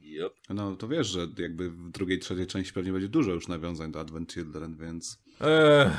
[0.00, 0.34] Yep.
[0.48, 4.00] No to wiesz, że jakby w drugiej, trzeciej części pewnie będzie dużo już nawiązań do
[4.00, 5.18] Advent Children, więc...
[5.40, 5.92] Ech,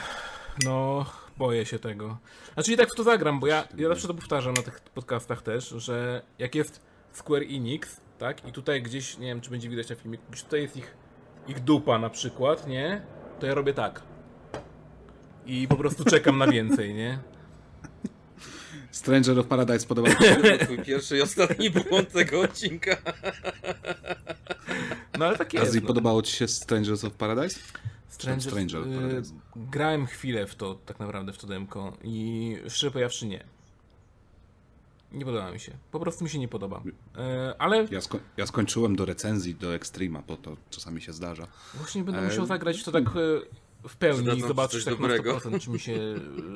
[0.66, 1.06] no,
[1.38, 2.18] boję się tego.
[2.54, 5.42] Znaczy i tak w to zagram, bo ja, ja zawsze to powtarzam na tych podcastach
[5.42, 9.90] też, że jak jest Square Enix, tak, i tutaj gdzieś, nie wiem czy będzie widać
[9.90, 10.98] na filmie, gdzieś tutaj jest ich,
[11.48, 13.02] ich dupa na przykład, nie,
[13.42, 14.02] to ja robię tak.
[15.46, 17.20] I po prostu czekam na więcej, nie?
[18.92, 20.58] Stranger of Paradise podobał ci się?
[20.66, 22.98] Twój pierwszy i ostatni błąd tego odcinka.
[25.20, 25.68] No ale tak jest.
[25.68, 25.88] Azji, no.
[25.88, 27.60] podobało ci się Strangers of Paradise?
[28.08, 29.34] Stranger, Stranger y, Paradise.
[29.56, 33.44] grałem chwilę w to, tak naprawdę w to demko i szczerze powiedziawszy nie.
[35.12, 35.72] Nie podoba mi się.
[35.92, 36.84] Po prostu mi się nie podoba.
[37.18, 41.48] E, ale Ja, sko- ja skończyłem do recenzji, do Extrema, bo to czasami się zdarza.
[41.74, 43.12] właśnie będę E, musiał zagrać w to tak e,
[43.90, 45.38] w pełni i zobaczyć tak na dobrego.
[45.38, 45.94] 100% czy mi się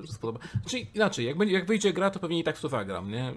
[0.04, 0.40] e, spodoba.
[0.68, 3.34] Czyli inaczej, jak, będzie, jak wyjdzie gra, to pewnie i tak w to zagram, nie?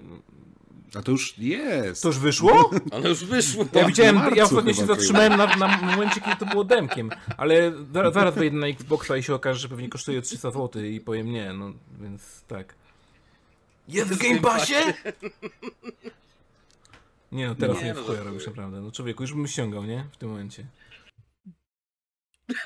[0.95, 2.01] A to już jest!
[2.03, 2.69] To już wyszło?
[2.93, 3.65] Ale już wyszło.
[3.73, 7.73] Ja widziałem, marcu ja ostatnio się zatrzymałem na, na momencie, kiedy to było demkiem, ale
[7.93, 11.31] zaraz, zaraz wejdę na Xboxa i się okaże, że pewnie kosztuje 300 zł i powiem
[11.31, 12.75] nie, no więc tak.
[13.89, 14.73] Jest w Game Passie?
[17.31, 18.81] Nie no, teraz Nie, nie, no, w chuja robisz naprawdę.
[18.81, 20.05] No człowieku, już bym ściągał, nie?
[20.11, 20.65] W tym momencie.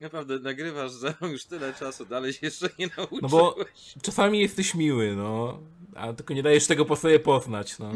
[0.00, 3.22] Naprawdę, nagrywasz ze mną już tyle czasu, dalej się jeszcze nie nauczyłeś.
[3.22, 3.56] No bo
[4.02, 5.60] czasami jesteś miły, no.
[5.94, 7.92] A tylko nie dajesz tego po sobie poznać, no.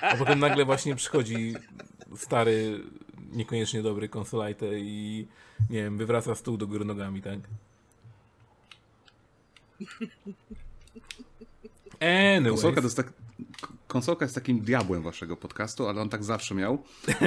[0.00, 1.54] A potem nagle właśnie przychodzi
[2.16, 2.80] stary,
[3.32, 5.26] niekoniecznie dobry konsolajte i
[5.70, 7.38] nie wiem, wywraca stół do góry nogami, tak?
[12.00, 12.50] Anyway.
[12.50, 13.12] Konsolka, to jest tak,
[13.86, 16.82] konsolka jest takim diabłem waszego podcastu, ale on tak zawsze miał.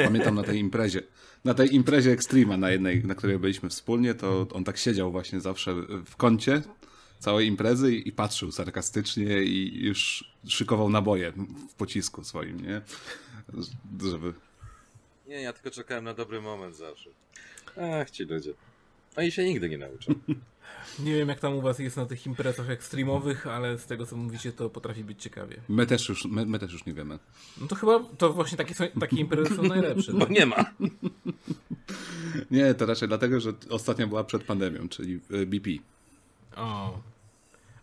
[0.05, 1.03] Pamiętam na tej imprezie.
[1.45, 5.39] Na tej imprezie Extrema, na jednej, na której byliśmy wspólnie, to on tak siedział właśnie
[5.39, 5.75] zawsze
[6.05, 6.61] w kącie
[7.19, 11.33] całej imprezy i, i patrzył sarkastycznie i już szykował naboje
[11.69, 12.81] w pocisku swoim, nie?
[14.09, 14.33] Żeby...
[15.27, 17.09] Nie, ja tylko czekałem na dobry moment zawsze.
[18.01, 18.53] Ach, ci ludzie.
[19.15, 20.13] Oni się nigdy nie nauczą.
[20.99, 24.15] Nie wiem jak tam u was jest na tych imprezach ekstremowych, ale z tego co
[24.17, 25.61] mówicie to potrafi być ciekawie.
[25.69, 27.19] My też już, my, my też już nie wiemy.
[27.61, 30.13] No to chyba to właśnie takie, są, takie imprezy są najlepsze.
[30.13, 30.65] Bo nie ma.
[32.51, 35.69] Nie, to raczej dlatego, że ostatnia była przed pandemią, czyli y, BP.
[36.55, 36.99] O.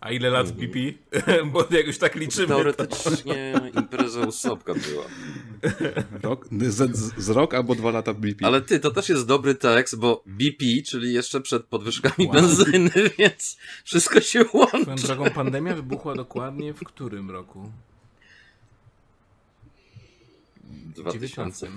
[0.06, 0.78] A ile lat BP?
[1.52, 2.46] Bo jak już tak liczymy.
[2.46, 2.54] To...
[2.54, 5.04] Teoretycznie impreza u Sobka była.
[6.22, 8.46] Rok, z, z, z rok albo dwa lata BP.
[8.46, 12.32] Ale ty, to też jest dobry tekst, bo BP, czyli jeszcze przed podwyżkami wow.
[12.32, 14.82] benzyny, więc wszystko się łączy.
[14.82, 17.72] Swoją drogą pandemia wybuchła dokładnie w którym roku?
[20.96, 21.68] 2000.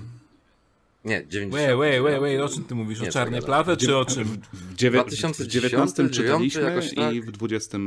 [1.10, 1.53] Nie, 90.
[1.53, 3.01] Wait, wait, wait, wait, o czym ty mówisz?
[3.01, 4.41] O czarnej plawie, czy o czym?
[4.53, 4.99] W, dziewię...
[4.99, 7.14] 2010, w 19 czytaliśmy tak?
[7.14, 7.82] i w 20 e,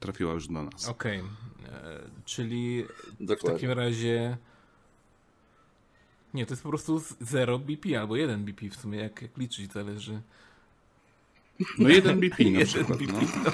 [0.00, 0.88] trafiła już do nas.
[0.88, 1.90] Okej, okay.
[1.90, 2.84] E, czyli
[3.20, 3.50] Dokładnie.
[3.50, 4.36] w takim razie...
[6.34, 9.72] Nie, to jest po prostu 0 BP albo 1 BP w sumie, jak, jak liczyć
[9.72, 10.20] zależy.
[11.78, 13.52] No 1 BP na przykład, BP, no.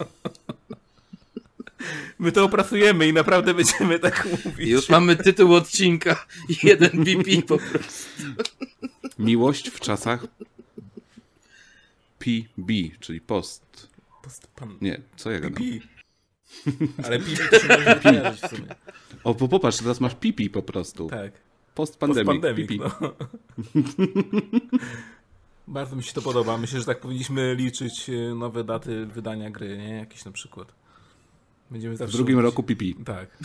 [0.00, 0.06] no.
[2.18, 4.68] My to opracujemy i naprawdę będziemy tak mówić.
[4.68, 6.26] Już mamy tytuł odcinka.
[6.62, 8.24] Jeden BP po prostu.
[9.18, 10.26] Miłość w czasach
[12.18, 13.88] PB, czyli post.
[14.22, 14.78] Post pan...
[14.80, 15.62] Nie, co ja gadam?
[17.04, 18.68] Ale PP to się może kojarzyć w sumie.
[19.24, 21.08] O, bo popatrz, teraz masz pipi po prostu.
[21.08, 21.32] Tak.
[21.74, 22.78] Post pandemic.
[22.78, 23.14] Post no.
[25.68, 26.58] Bardzo mi się to podoba.
[26.58, 29.96] Myślę, że tak powinniśmy liczyć e, nowe daty wydania gry, nie?
[29.96, 30.83] Jakieś na przykład.
[31.70, 32.96] Będziemy zawsze w drugim roku pipi.
[33.04, 33.28] Tak.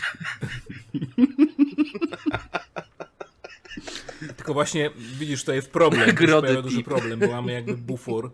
[4.38, 6.16] Tylko właśnie, widzisz, to jest problem.
[6.16, 8.32] To jest duży problem, bo mamy jakby bufor,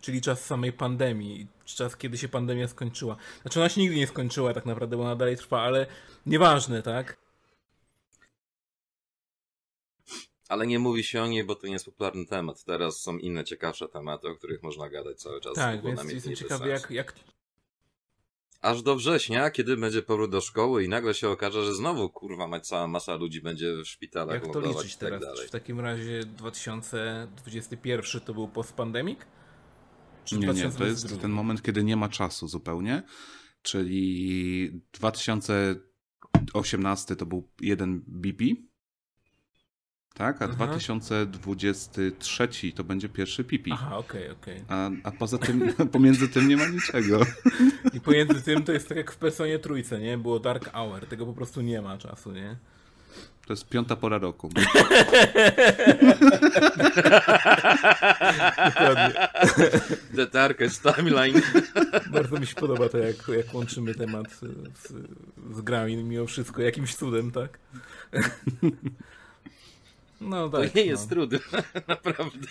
[0.00, 1.46] czyli czas samej pandemii.
[1.64, 3.16] Czas, kiedy się pandemia skończyła.
[3.42, 5.86] Znaczy ona się nigdy nie skończyła tak naprawdę, bo ona dalej trwa, ale
[6.26, 7.16] nieważne, tak?
[10.48, 12.64] Ale nie mówi się o niej, bo to nie jest popularny temat.
[12.64, 15.54] Teraz są inne ciekawsze tematy, o których można gadać cały czas.
[15.54, 17.14] Tak, więc jestem ciekawy, jak, jak,
[18.64, 22.46] aż do września, kiedy będzie powrót do szkoły i nagle się okaże, że znowu kurwa
[22.46, 25.20] mać cała masa ludzi będzie w szpitalach Jak to liczyć tak teraz?
[25.20, 25.48] Dalej.
[25.48, 29.18] w takim razie 2021 to był post-pandemic?
[30.32, 33.02] Nie, nie, to jest ten moment, kiedy nie ma czasu zupełnie,
[33.62, 38.44] czyli 2018 to był jeden BP,
[40.14, 40.54] tak, a Aha.
[40.54, 43.70] 2023 to będzie pierwszy pipi.
[43.72, 44.62] Aha, okej, okay, okej.
[44.62, 44.76] Okay.
[44.76, 47.20] A, a poza tym, pomiędzy tym nie ma niczego.
[47.92, 50.18] I pomiędzy tym to jest tak jak w Personie Trójce, nie?
[50.18, 52.56] Było Dark Hour, tego po prostu nie ma czasu, nie?
[53.46, 54.48] To jest piąta pora roku.
[58.66, 59.14] Dokładnie.
[60.16, 61.42] The Darkest Timeline.
[62.10, 64.40] Bardzo mi się podoba to, jak, jak łączymy temat z,
[65.56, 67.58] z grami mimo wszystko, jakimś cudem, tak?
[70.24, 70.70] No tak.
[70.70, 71.14] To nie jest no.
[71.14, 71.38] trudne,
[71.88, 72.48] naprawdę.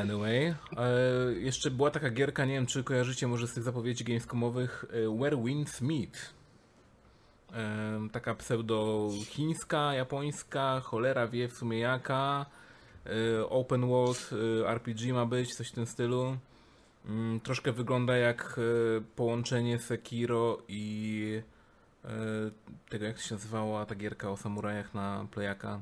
[0.00, 4.84] Anyway, e, jeszcze była taka gierka, nie wiem czy kojarzycie może z tych zapowiedzi gamescomowych,
[4.92, 6.34] e, Where Winds Meet.
[7.52, 12.46] E, taka pseudo-chińska, japońska, cholera wie w sumie jaka.
[13.48, 14.30] Open world
[14.66, 16.36] RPG ma być, coś w tym stylu.
[17.06, 18.60] Mm, troszkę wygląda jak
[19.16, 21.42] połączenie Sekiro i
[22.88, 25.80] tego jak się nazywała ta gierka o samurajach na playaka.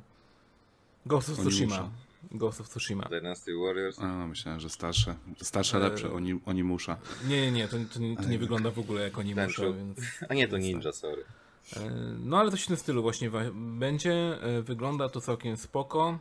[1.08, 1.90] Ghost of Tsushima.
[2.30, 3.04] Ghost of Tsushima.
[3.08, 3.98] Dynasty Warriors.
[3.98, 5.14] A, no, myślałem, że starsze.
[5.42, 6.96] Starsze, lepsze, oni, oni musza.
[7.28, 9.98] Nie, nie, nie, to, to, nie, to nie wygląda w ogóle jak oni musza, więc...
[10.28, 11.24] A nie, to ninja, sorry.
[11.76, 11.90] E,
[12.24, 14.42] no ale coś w tym stylu właśnie będzie.
[14.42, 16.18] E, wygląda to całkiem spoko.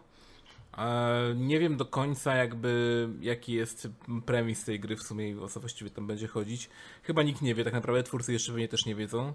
[0.78, 3.88] E, nie wiem do końca jakby jaki jest
[4.26, 6.70] premis tej gry w sumie i o co właściwie tam będzie chodzić.
[7.04, 9.34] Chyba nikt nie wie, tak naprawdę twórcy jeszcze pewnie też nie wiedzą,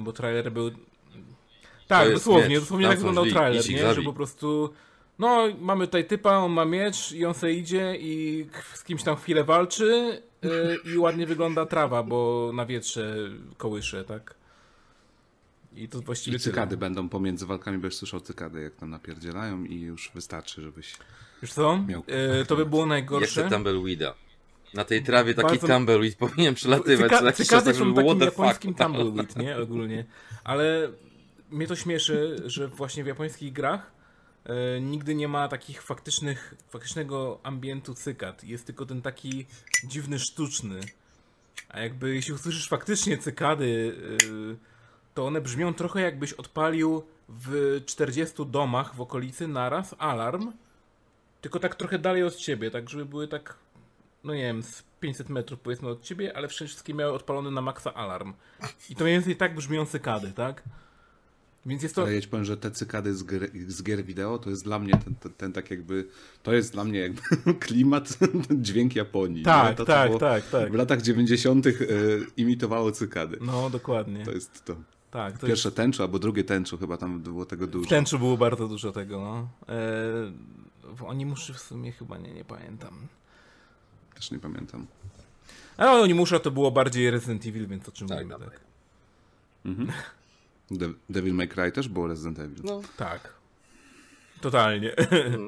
[0.00, 0.70] bo trailer był
[1.88, 3.94] tak, jest, dosłownie, wiesz, dosłownie tak wyglądał trailer, nie?
[3.94, 4.72] Że po prostu
[5.18, 9.16] no, mamy tutaj typa, on ma miecz i on sobie idzie i z kimś tam
[9.16, 13.16] chwilę walczy yy, i ładnie wygląda trawa, bo na wietrze
[13.56, 14.34] kołysze, tak?
[15.76, 16.80] I to właściwie I cykady tyle.
[16.80, 20.96] będą pomiędzy walkami, będziesz słyszał cykady, jak tam napierdzielają i już wystarczy, żebyś
[21.42, 21.78] Już co?
[21.78, 22.02] Miał...
[22.38, 23.40] Yy, to by było najgorsze.
[23.40, 24.14] Jak tumbleweeda.
[24.74, 25.68] Na tej trawie taki Bardzo...
[25.68, 27.12] tumbleweed powinien przelatywać.
[27.12, 27.32] Cyka...
[27.32, 29.56] Cykady są takim japońskim tumbleweed, nie?
[29.56, 30.04] Ogólnie.
[30.44, 30.88] Ale
[31.52, 33.92] mnie to śmieszy, że właśnie w japońskich grach
[34.44, 38.44] e, nigdy nie ma takich faktycznych, faktycznego ambientu cykad.
[38.44, 39.46] Jest tylko ten taki
[39.84, 40.80] dziwny, sztuczny.
[41.68, 43.96] A jakby jeśli usłyszysz faktycznie cykady,
[44.28, 44.56] yy,
[45.14, 50.52] to one brzmią trochę jakbyś odpalił w 40 domach w okolicy naraz alarm,
[51.40, 53.56] tylko tak trochę dalej od ciebie, tak żeby były tak,
[54.24, 57.94] no nie wiem, z 500 metrów powiedzmy od ciebie, ale wszystkie miały odpalony na maksa
[57.94, 58.34] alarm.
[58.90, 60.62] I to mniej więcej tak brzmią cykady, tak?
[61.66, 62.02] Więc jest to...
[62.02, 64.78] Ale ja ci powiem, że te cykady z gier, z gier wideo to jest dla
[64.78, 66.08] mnie ten, ten, ten tak jakby,
[66.42, 67.20] to jest dla mnie jakby
[67.66, 68.18] klimat,
[68.50, 69.42] dźwięk Japonii.
[69.42, 70.72] Tak, to, tak, tak, tak.
[70.72, 71.66] W latach 90.
[71.66, 73.38] Y, imitowało cykady.
[73.40, 74.24] No, dokładnie.
[74.24, 74.76] To jest to.
[75.10, 75.76] Tak, to Pierwsze jest...
[75.76, 77.86] tęczu albo drugie tęczu, chyba tam było tego dużo.
[77.86, 79.48] W tęczu było bardzo dużo tego, no.
[79.68, 80.32] Eee,
[80.96, 82.94] w Onimuszy w sumie chyba nie, nie pamiętam.
[84.14, 84.86] Też nie pamiętam.
[85.76, 88.50] Ale Onimusza to było bardziej Resident Evil, więc o czym Tak, mówimy, tak.
[88.50, 88.60] tak.
[90.70, 92.60] De Devil May Cry też było Resident Evil.
[92.64, 93.34] No, Tak.
[94.40, 94.92] Totalnie.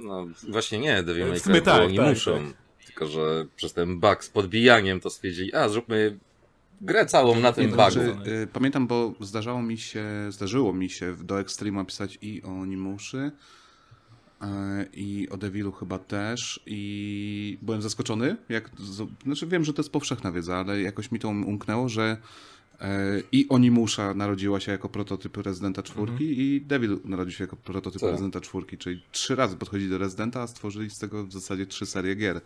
[0.05, 2.53] no właśnie nie, Devil May Cry było tak, nie tak, muszą.
[2.87, 6.19] Tylko, że przez ten bug z podbijaniem to stwierdzili, a zróbmy
[6.81, 7.91] grę całą na tym to bugu.
[7.91, 12.49] znaczy, y, pamiętam, bo zdarzało mi się, zdarzyło mi się do Extrema pisać i o
[12.49, 13.31] Onimuszy,
[14.43, 14.47] y,
[14.93, 18.71] i o Devilu chyba też i byłem zaskoczony, jak,
[19.25, 22.17] znaczy wiem, że to jest powszechna wiedza, ale jakoś mi to umknęło, że
[23.33, 28.11] i Onimusza narodziła się jako prototyp Residenta czwórki i Devil narodził się jako prototyp Tak.
[28.11, 31.87] Residenta czwórki, czyli trzy razy podchodzi do Residenta, a stworzyli z tego w zasadzie trzy
[31.87, 32.41] serie gier,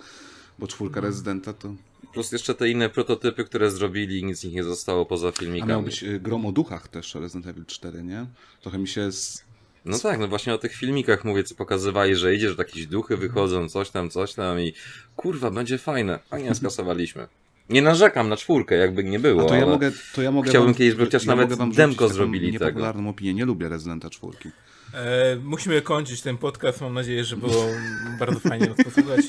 [0.58, 1.74] bo czwórka Residenta to
[2.12, 5.70] Plus jeszcze te inne prototypy, które zrobili, nic z nich nie zostało poza A filmikami.
[5.70, 8.26] miał być y, Grom o duchach też Resident Evil 4, nie?
[8.62, 9.44] Trochę mi się z...
[9.84, 13.16] No tak, no właśnie o tych filmikach mówię, co pokazywali, że idzie, że jakieś duchy
[13.16, 14.72] wychodzą, coś tam, coś tam i
[15.16, 16.18] kurwa, będzie fajne.
[16.30, 17.28] A nie, skasowaliśmy.
[17.70, 20.50] Nie narzekam na czwórkę, jakby nie było, A to ja ale mogę, to ja mogę
[20.50, 22.64] chciałbym wam, kiedyś, by chociaż nawet mogę wam demko zrobili tego.
[22.64, 23.34] niepopularną opinię.
[23.34, 24.32] Nie lubię Residenta 4.
[24.94, 26.80] E, musimy kończyć ten podcast.
[26.80, 27.66] Mam nadzieję, że było
[28.18, 29.20] bardzo fajnie nas posłuchać.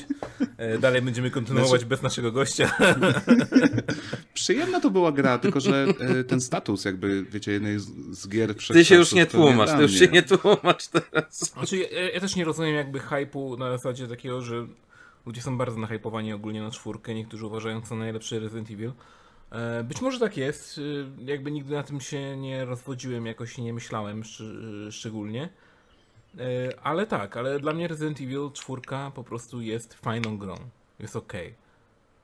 [0.56, 2.76] E, dalej będziemy kontynuować Znaczy- bez naszego gościa.
[4.34, 8.54] Przyjemna to była gra, tylko że e, ten status jakby, wiecie, jednej z, z gier
[8.72, 11.38] ty się już nie tłumacz, dla ty już się nie tłumacz teraz.
[11.38, 14.66] Znaczy, ja, ja też nie rozumiem jakby hypu na zasadzie takiego, że
[15.26, 17.14] ludzie są bardzo nahypowani ogólnie na czwórkę.
[17.14, 18.92] Niektórzy uważają to najlepszy Resident Evil.
[19.50, 20.78] E, Być może tak jest.
[21.20, 25.48] e, Jakby nigdy na tym się nie rozwodziłem, jakoś nie myślałem szcz- szczególnie.
[26.38, 28.82] E, Ale tak, ale dla mnie Resident Evil 4
[29.14, 30.54] po prostu jest fajną grą.
[31.00, 31.54] Jest okej.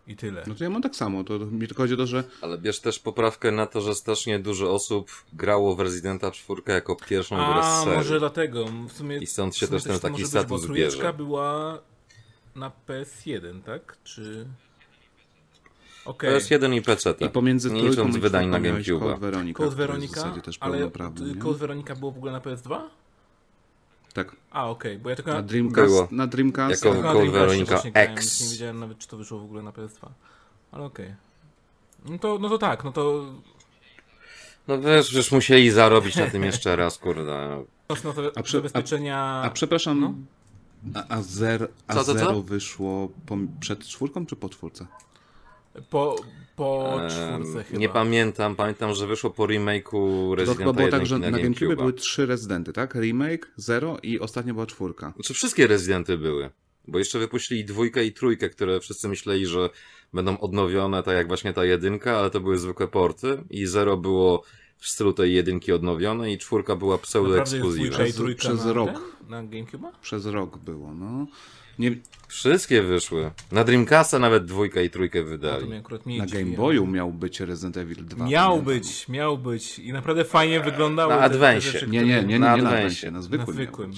[0.08, 0.42] I tyle.
[0.46, 2.80] No to ja mam tak samo, to mi tylko chodzi o to, że Ale bierz
[2.80, 7.46] też poprawkę na to, że strasznie dużo osób grało w Residenta 4 jako pierwszą grę
[7.46, 7.98] A, z serii.
[7.98, 8.64] może dlatego.
[8.88, 11.12] W sumie, I stąd w się sumie też ten taki status bo trójeczka bierze.
[11.14, 11.78] była
[12.56, 13.96] na PS1, tak?
[14.04, 14.46] Czy...
[16.22, 17.14] Jest jeden i PC.
[17.20, 19.00] i pomiędzy nie licząc wydań na czwórką miałeś GameCube'a.
[19.00, 21.34] Code Veronica, Code który jest w Veronica, zasadzie też ale nie?
[21.40, 22.80] Code Veronica było w ogóle na PS2?
[24.12, 26.08] Tak, A, okej, bo ja tylko na na, Dreamcast, Było.
[26.10, 28.40] na Dreamcast Jako- Veronica właśnie grałem, X.
[28.40, 30.08] Nie wiedziałem nawet, czy to wyszło w ogóle na PS2.
[30.72, 31.14] Ale okej.
[32.04, 33.24] No, to, no to tak, no to
[34.68, 37.64] No wiesz, już musieli zarobić na tym jeszcze raz, kurde.
[38.04, 39.18] no, to A prze- zabezpieczenia...
[39.44, 40.14] A przepraszam, No.
[40.94, 42.18] A, a, zer, a Co, co, co?
[42.18, 44.86] zero wyszło po, przed czwórką czy po czwórce?
[45.90, 46.16] Po,
[46.56, 47.80] po czwórce chyba.
[47.80, 51.30] Nie pamiętam, pamiętam, że wyszło po remake'u To Residenta chyba było 1 tak, że na
[51.30, 52.94] na GameCube były trzy rezydenty, tak?
[52.94, 55.12] Remake, Zero i ostatnia była czwórka.
[55.14, 56.50] Znaczy wszystkie Residenty były.
[56.88, 59.70] Bo jeszcze wypuścili dwójkę i trójkę, które wszyscy myśleli, że
[60.12, 63.38] będą odnowione, tak jak właśnie ta jedynka, ale to były zwykłe porty.
[63.50, 64.42] I zero było
[64.78, 69.15] w stylu tej jedynki odnowione i czwórka była pseudo Naprawdę jest dwójka i Przez- rok.
[69.28, 69.90] Na GameCube'a?
[70.02, 71.26] Przez rok było, no.
[71.78, 71.90] Nie,
[72.28, 73.30] Wszystkie wyszły.
[73.52, 75.68] Na Dreamcasta nawet dwójkę i trójkę wydali.
[76.06, 78.26] nie na dziwi, Game Boyu miał być Resident Evil 2.
[78.26, 79.78] Miał być, miał być.
[79.78, 81.16] I naprawdę fajnie wyglądało.
[81.16, 82.62] Na rzeczy, Nie, nie, nie, nie, Na nie
[83.10, 83.46] na zwykłym.
[83.46, 83.92] Na zwykłym.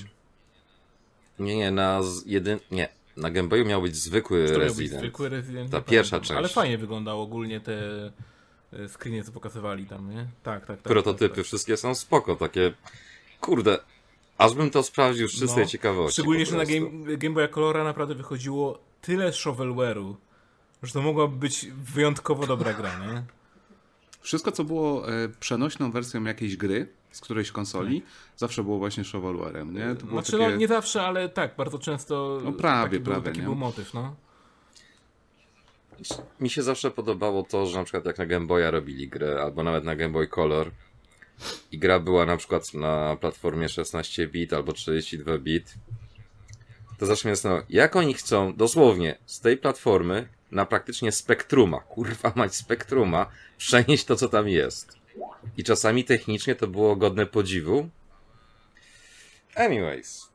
[1.38, 2.58] Nie, nie, na z- jedyn...
[2.70, 2.88] Nie.
[3.16, 5.00] Na Game Boyu miał być zwykły miał być Resident.
[5.00, 5.70] zwykły Resident.
[5.70, 6.36] Ta pierwsza pamiętam.
[6.36, 6.54] Ale część.
[6.54, 7.78] fajnie wyglądało ogólnie te
[8.72, 10.26] e, screeny, co pokazywali tam, nie?
[10.42, 10.78] Tak, tak, tak.
[10.78, 11.44] Prototypy tak, tak.
[11.44, 12.72] wszystkie są spoko, takie...
[13.40, 13.78] Kurde,
[14.38, 16.12] aż bym to sprawdził z czystej No, ciekawości.
[16.12, 16.64] Szczególnie, że na.
[16.64, 20.14] Game, Game Boya Colora naprawdę wychodziło tyle shovelware'u,
[20.82, 23.22] że to mogła być wyjątkowo dobra gra, nie?
[24.20, 28.02] Wszystko, co było e, przenośną wersją jakiejś gry z którejś konsoli,
[28.36, 29.94] zawsze było właśnie shovelwarem, nie?
[29.96, 30.50] To było Znaczy, takie...
[30.50, 33.44] no nie zawsze, ale tak, bardzo często No prawie, taki, był, prawie, taki nie?
[33.44, 34.14] był motyw, no.
[36.40, 39.62] Mi się zawsze podobało to, że na przykład jak na Game Boya robili grę, albo
[39.62, 40.70] nawet na Game Boy Color
[41.72, 45.74] i gra była na przykład na platformie 16 bit albo 32 bit,
[46.98, 52.32] to zawsze mnie zastanawiało, jak oni chcą dosłownie z tej platformy na praktycznie spektruma, kurwa
[52.36, 53.26] mać spektruma,
[53.58, 54.98] przenieść to, co tam jest.
[55.56, 57.88] I czasami technicznie to było godne podziwu.
[59.54, 60.28] Anyways.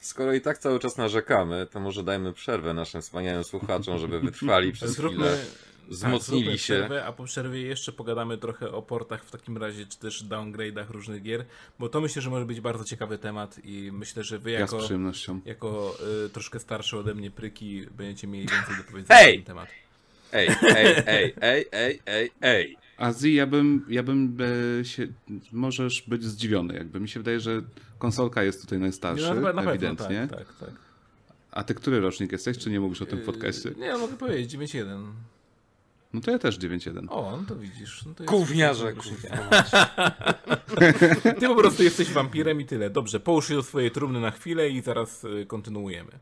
[0.00, 4.72] Skoro i tak cały czas narzekamy, to może dajmy przerwę naszym wspaniałym słuchaczom, żeby wytrwali
[4.82, 5.44] przez Zróbmy, chwilę.
[5.88, 6.74] Wzmocnili zróbmy się.
[6.74, 10.90] Przerwę, a po przerwie jeszcze pogadamy trochę o portach w takim razie, czy też downgrade'ach
[10.90, 11.44] różnych gier,
[11.78, 14.60] bo to myślę, że może być bardzo ciekawy temat i myślę, że wy Ja z
[14.60, 15.40] jako, przyjemnością.
[15.44, 15.94] jako
[16.26, 19.68] y, troszkę starsze ode mnie pryki będziecie mieli więcej do powiedzenia na ten temat.
[20.32, 22.76] Ej, ej, ej, ej, ej, ej, ej.
[22.96, 24.36] Azji, ja bym, ja bym
[24.80, 25.06] e, się,
[25.52, 27.62] możesz być zdziwiony, jakby mi się wydaje, że
[27.98, 30.28] konsolka jest tutaj najstarszy, No, na, na pewno, ewidentnie.
[30.30, 30.70] tak, tak, tak.
[31.50, 33.68] A ty który rocznik jesteś, czy nie mówisz o tym w podcaście?
[33.68, 35.04] Yy, Nie, mogę powiedzieć, 9-1.
[36.12, 37.06] No to ja też 9.1.
[37.10, 38.04] O, no to widzisz.
[38.06, 39.62] No to Gówniarze, kurwa.
[41.40, 42.90] Ty po prostu jesteś wampirem i tyle.
[42.90, 46.12] Dobrze, połóż się do swojej trumny na chwilę i zaraz y, kontynuujemy.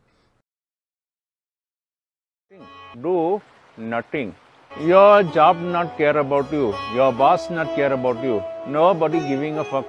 [2.97, 3.41] do
[3.77, 4.35] nothing.
[4.81, 6.75] Your job not care about you.
[6.95, 8.43] Your boss not care about you.
[8.67, 9.87] Nobody giving a fuck.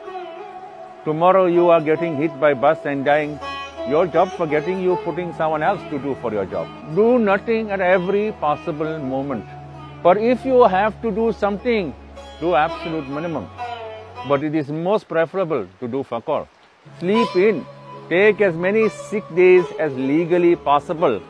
[1.05, 3.39] Tomorrow you are getting hit by bus and dying.
[3.89, 6.67] Your job forgetting you putting someone else to do for your job.
[6.95, 9.45] Do nothing at every possible moment.
[10.03, 11.93] But if you have to do something,
[12.39, 13.47] do absolute minimum.
[14.27, 16.47] But it is most preferable to do fuck all.
[16.99, 17.65] Sleep in.
[18.09, 21.21] Take as many sick days as legally possible.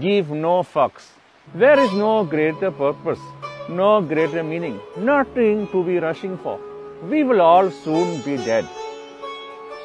[0.00, 1.06] Give no fucks.
[1.54, 3.20] There is no greater purpose,
[3.68, 6.58] no greater meaning, nothing to be rushing for.
[7.04, 8.68] We will all soon be dead.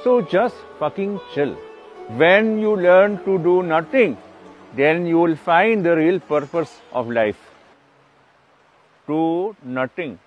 [0.04, 1.56] So just fucking chill.
[2.18, 4.18] When you learn to do nothing,
[4.76, 7.43] then you will find the real purpose of life.
[9.08, 10.20] Do nothing.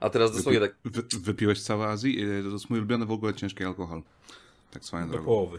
[0.00, 0.74] A teraz dosłownie tak.
[0.84, 2.22] Wy, wypiłeś całe Azji?
[2.22, 4.02] E, To jest mój ulubiony w ogóle ciężki alkohol.
[4.70, 5.24] Tak swoją Do drogą.
[5.26, 5.58] połowy.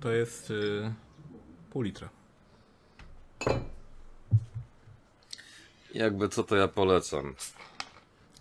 [0.00, 0.94] To jest y,
[1.70, 2.08] pół litra.
[5.94, 7.34] Jakby co to ja polecam.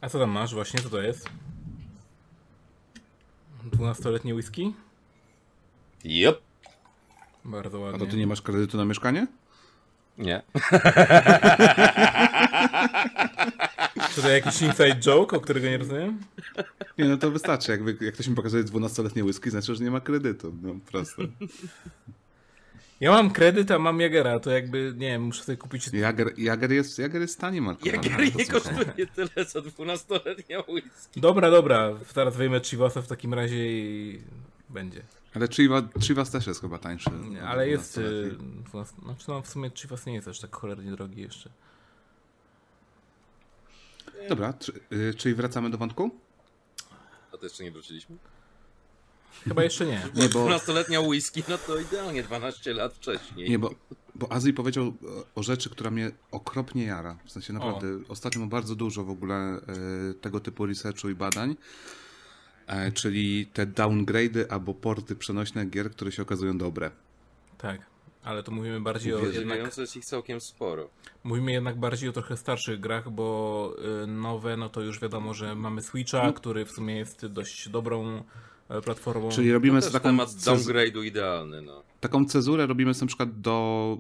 [0.02, 0.80] A co tam masz właśnie?
[0.80, 1.30] Co to jest?
[3.72, 4.74] 12-letnie whisky?
[6.06, 6.42] Yep.
[7.46, 8.00] Bardzo A ładnie.
[8.00, 9.28] to ty nie masz kredytu na mieszkanie?
[10.18, 10.42] Nie.
[14.16, 16.20] Czy to jakiś inside joke, o którego nie rozumiem?
[16.98, 17.72] Nie, no to wystarczy.
[17.72, 20.54] Jak, jak ktoś mi pokazuje 12-letnie whisky, znaczy, że nie ma kredytu.
[20.62, 21.24] No proste.
[23.02, 25.88] Ja mam kredyt, a mam Jagera, to jakby, nie wiem, muszę sobie kupić...
[25.94, 27.96] Jager, Jager jest, Jager jest tanim alkoholem.
[28.04, 28.52] Jagier To nie co?
[28.54, 31.22] kosztuje tyle co 12-letnia whisky.
[31.22, 34.22] Dobra, dobra, zaraz wyjmę Chivasa w takim razie i
[34.70, 35.02] będzie.
[35.36, 37.10] Ale Chivas, Chivas też jest chyba tańszy.
[37.12, 37.98] Nie, Ale jest...
[37.98, 38.60] 12-letniej.
[38.60, 41.50] Y, 12, znaczy no w sumie Chivas nie jest aż tak cholernie drogi jeszcze.
[44.30, 46.12] Dobra, czy, y, czyli wracamy do wątku?
[47.34, 48.18] A to jeszcze nie wróciliśmy?
[49.44, 50.02] Chyba jeszcze nie.
[50.16, 53.50] Nie, bo, 12-letnia whisky, no to idealnie 12 lat wcześniej.
[53.50, 53.72] nie, bo,
[54.16, 57.18] bo Azji powiedział o- o rzeczy, która mnie okropnie jara.
[57.26, 59.60] W sensie naprawdę, ostatnio mam bardzo dużo w ogóle e,
[60.22, 61.56] tego typu researchu i badań.
[62.70, 66.92] E, czyli te downgrade'y albo porty przenośne gier, które się okazują dobre.
[67.58, 67.82] Tak.
[68.24, 70.90] Ale to mówimy bardziej o jednak, jest ich całkiem sporo.
[71.24, 75.56] mówimy jednak bardziej o trochę starszych grach, bo y, nowe, no to już wiadomo, że
[75.56, 78.24] mamy Switcha, który w sumie jest dość dobrą
[78.70, 79.30] e, platformą.
[79.30, 81.84] Czyli robimy też taką, temat downgrade'u idealny, no.
[82.00, 83.98] taką cezurę, robimy sobie na przykład do,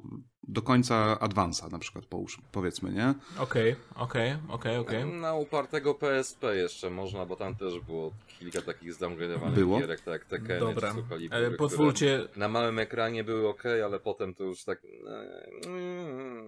[0.47, 3.13] do końca Advance'a na przykład, połóż, powiedzmy, nie?
[3.39, 5.05] Okej, okej, okej, okej.
[5.05, 9.79] Na upartego PSP jeszcze można, bo tam też było kilka takich zdowngradowanych Było?
[9.79, 14.43] gierek, tak, Tekken, Dobra, czy e, pozwólcie, Na małym ekranie były ok, ale potem to
[14.43, 15.49] już tak e,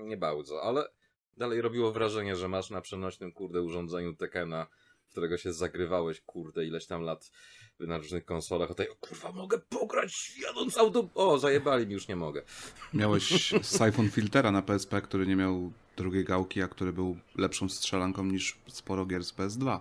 [0.04, 0.88] nie bardzo, ale
[1.38, 4.68] dalej robiło wrażenie, że masz na przenośnym kurde urządzeniu Tekena,
[5.08, 7.32] w którego się zagrywałeś kurde ileś tam lat
[7.80, 11.10] na różnych konsolach, a tutaj o kurwa mogę pograć jadąc auto...
[11.16, 12.42] O, zajebali mi, już nie mogę.
[12.94, 13.24] Miałeś
[13.78, 18.58] Siphon Filtera na PSP, który nie miał drugiej gałki, a który był lepszą strzelanką niż
[18.68, 19.80] sporo gier z PS2.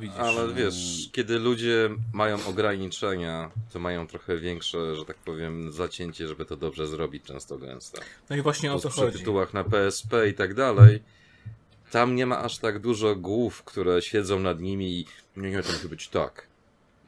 [0.00, 0.18] Widzisz.
[0.18, 6.44] Ale wiesz, kiedy ludzie mają ograniczenia, to mają trochę większe, że tak powiem, zacięcie, żeby
[6.44, 8.00] to dobrze zrobić często gęsto.
[8.30, 9.18] No i właśnie o to chodzi.
[9.18, 11.02] tytułach na PSP i tak dalej.
[11.90, 15.06] Tam nie ma aż tak dużo głów, które siedzą nad nimi i
[15.36, 16.46] nie, nie, to musi być tak.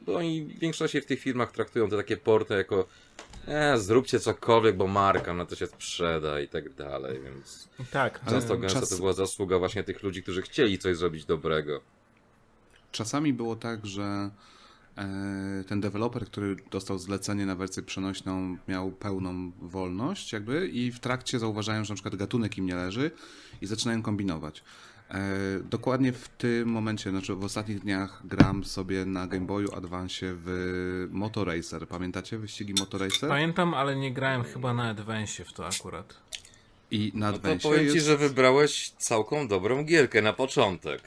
[0.01, 2.87] Bo oni w większości w tych firmach traktują te takie porty jako
[3.47, 8.57] e, zróbcie cokolwiek, bo marka, no to się sprzeda i tak dalej, więc Tak, często
[8.57, 11.81] gęsto czas- to była zasługa właśnie tych ludzi, którzy chcieli coś zrobić dobrego.
[12.91, 14.29] Czasami było tak, że
[14.97, 20.99] e, ten deweloper, który dostał zlecenie na wersję przenośną, miał pełną wolność, jakby, i w
[20.99, 23.11] trakcie zauważają, że na przykład gatunek im nie leży
[23.61, 24.63] i zaczynają kombinować.
[25.11, 25.29] E,
[25.69, 31.07] dokładnie w tym momencie, znaczy w ostatnich dniach gram sobie na Game Boyu Advance w
[31.11, 31.87] Motoracer.
[31.87, 33.29] Pamiętacie wyścigi Motoracer?
[33.29, 36.13] Pamiętam, ale nie grałem chyba na Advance w to akurat.
[36.91, 38.07] I na No to Advance powiem ci, jest...
[38.07, 41.01] że wybrałeś całką dobrą gierkę na początek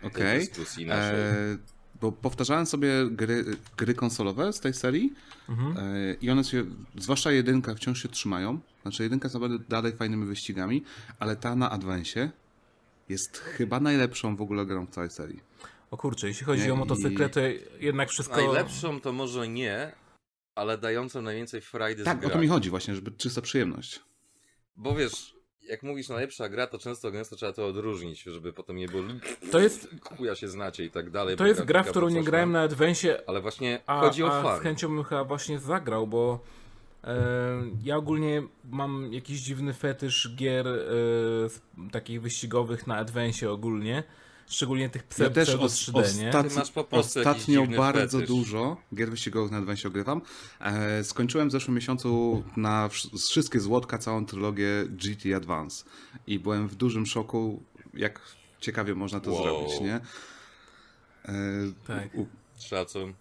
[0.00, 0.38] tej Okej.
[0.38, 1.20] dyskusji naszej.
[1.20, 1.58] E,
[2.00, 3.44] bo powtarzałem sobie gry,
[3.76, 5.12] gry konsolowe z tej serii
[5.48, 5.76] Mhm.
[5.76, 6.64] e, i one się,
[6.98, 8.60] zwłaszcza jedynka, wciąż się trzymają.
[8.82, 10.84] Znaczy jedynka jest naprawdę dalej fajnymi wyścigami,
[11.18, 12.30] ale ta na Advance
[13.08, 15.40] jest chyba najlepszą w ogóle grą w całej serii.
[15.90, 17.40] O kurczę, jeśli chodzi Nie, o motocykle, to
[17.80, 18.36] jednak wszystko...
[18.36, 19.92] Najlepszą to może nie,
[20.54, 24.00] ale dającą najwięcej frajdy z Tak, o to mi chodzi właśnie, żeby czysta przyjemność.
[24.76, 25.35] Bo wiesz,
[25.68, 29.02] jak mówisz najlepsza gra, to często gęsto trzeba to odróżnić, żeby potem nie było
[29.50, 31.36] To jest, chuja się znacie i tak dalej.
[31.36, 34.60] to jest gra, w którą nie grałem na Advance, Ale właśnie a, chodzi o fan.
[34.60, 36.40] z chęcią bym chyba właśnie zagrał, bo
[37.04, 37.16] e,
[37.84, 44.02] ja ogólnie mam jakiś dziwny fetysz gier e, takich wyścigowych na Advance ogólnie.
[44.48, 46.28] Szczególnie tych pse, Ja też pseudo os, 3D, nie?
[46.28, 48.36] ostat, Ty masz po prostu jakiś ostatnio bardzo fetysz.
[48.36, 50.20] dużo gier wyścigowych na Advance ogrywam.
[50.60, 52.88] E, skończyłem w zeszłym miesiącu na
[53.28, 55.84] wszystkie złotka całą trylogię GT Advance
[56.26, 57.62] i byłem w dużym szoku,
[57.94, 58.20] jak
[58.60, 59.42] ciekawie można to Wow.
[59.42, 59.94] zrobić, nie?
[59.94, 61.32] E,
[61.86, 62.14] Tak.
[62.14, 62.26] u,
[62.58, 63.14] Szacun.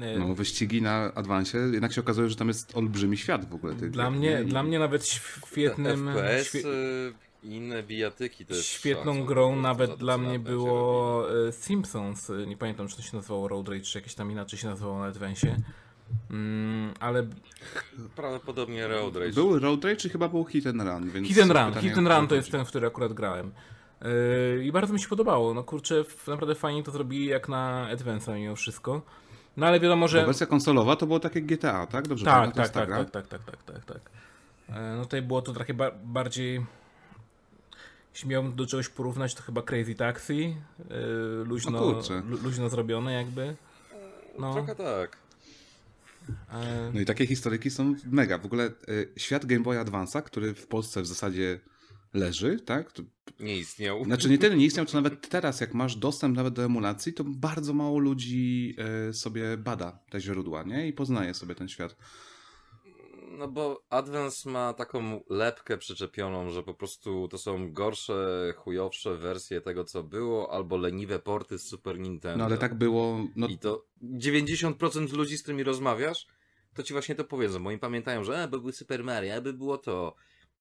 [0.00, 3.74] E, no, wyścigi na Advance, jednak się okazuje, że tam jest olbrzymi świat w ogóle
[3.74, 4.42] tych Dla mnie?
[4.42, 6.08] I- dla mnie nawet świetnym...
[6.08, 12.30] FPS świe- y, i inne bijatyki jest Świetną grą nawet dla mnie było e, Simpsons.
[12.30, 14.98] E, Nie pamiętam, czy to się nazywało Road Rage, czy jakieś tam inaczej się nazywało
[14.98, 15.56] na Advance.
[16.30, 17.26] Mm, ale.
[18.16, 19.32] Prawdopodobnie Road Rage.
[19.32, 21.28] Był Road Rage czy chyba był Hit and Run, więc...
[21.28, 23.52] Hit and Run, Hit and Run to jest ten, w który akurat grałem.
[24.02, 25.54] Yy, I bardzo mi się podobało.
[25.54, 29.02] No kurczę, naprawdę fajnie to zrobili jak na Advance'a mimo wszystko.
[29.56, 30.26] No ale wiadomo, Bo że...
[30.26, 32.08] wersja konsolowa to było takie GTA, tak?
[32.08, 33.04] Dobrze Tak, tak, jest ta tak, gra?
[33.04, 34.10] tak, tak, tak, tak, tak, tak.
[34.76, 36.66] E, No tutaj było to trochę ba bardziej...
[38.18, 40.38] Jeśli miałbym do czegoś porównać, to chyba Crazy Taxi.
[40.90, 43.56] Yy, luźno, No lu- luźno zrobione jakby.
[44.38, 45.16] No, Trochę tak.
[46.52, 48.38] e, No i takie historyki są mega.
[48.38, 51.60] W ogóle y, świat Game Boy Advance'a, który w Polsce w zasadzie
[52.14, 52.92] leży, tak?
[52.92, 53.02] To,
[53.40, 54.04] Nie istniał.
[54.04, 57.24] znaczy nie tyle nie istniał, co nawet teraz, jak masz dostęp nawet do emulacji, to
[57.24, 58.76] bardzo mało ludzi
[59.08, 60.88] y, sobie bada te źródła, nie?
[60.88, 61.96] I poznaje sobie ten świat.
[63.30, 69.60] No bo Advance ma taką lepkę przyczepioną, że po prostu to są gorsze, chujowsze wersje
[69.60, 72.38] tego, co było, albo leniwe porty z Super Nintendo.
[72.38, 76.26] No ale tak było, no I to 90% ludzi, z którymi rozmawiasz,
[76.74, 79.40] to ci właśnie to powiedzą, bo oni pamiętają, że e, by był Super Mario, e,
[79.40, 80.14] by było to.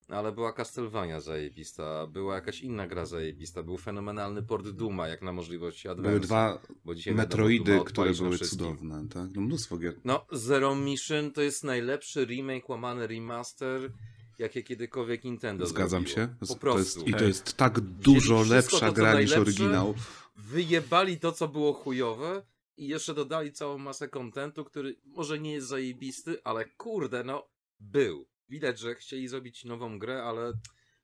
[0.07, 5.31] Ale była Castlevania zajebista, była jakaś inna gra zajebista, był fenomenalny port Duma, jak na
[5.33, 6.09] możliwości Advance.
[6.09, 6.59] były dwa
[7.13, 9.29] Metroidy, które były cudowne, tak?
[9.35, 9.95] No mnóstwo gier.
[10.05, 13.91] No, Zero Mission to jest najlepszy remake, łamany remaster,
[14.39, 16.27] jakie kiedykolwiek Nintendo Zgadzam zrobiło.
[16.29, 16.35] się.
[16.39, 16.99] Po To prostu.
[16.99, 19.93] jest, I to jest tak dużo lepsza to, gra niż oryginał.
[20.35, 22.43] Wyjebali to, co było chujowe
[22.77, 27.47] i jeszcze dodali całą masę kontentu, który może nie jest zajebisty, ale kurde, no,
[27.79, 28.25] był.
[28.49, 30.53] Widać, że chcieli zrobić nową grę, ale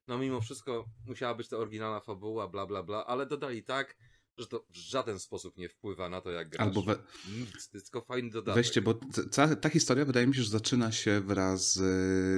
[0.07, 3.95] no mimo wszystko musiała być to oryginalna fabuła, bla bla bla, ale dodali tak,
[4.37, 6.67] że to w żaden sposób nie wpływa na to, jak grasz.
[6.67, 6.95] Albo we,
[7.39, 8.55] Nic, to jest tylko fajny dodatek.
[8.55, 8.93] Weźcie, bo
[9.31, 11.79] ta, ta historia wydaje mi się, że zaczyna się wraz z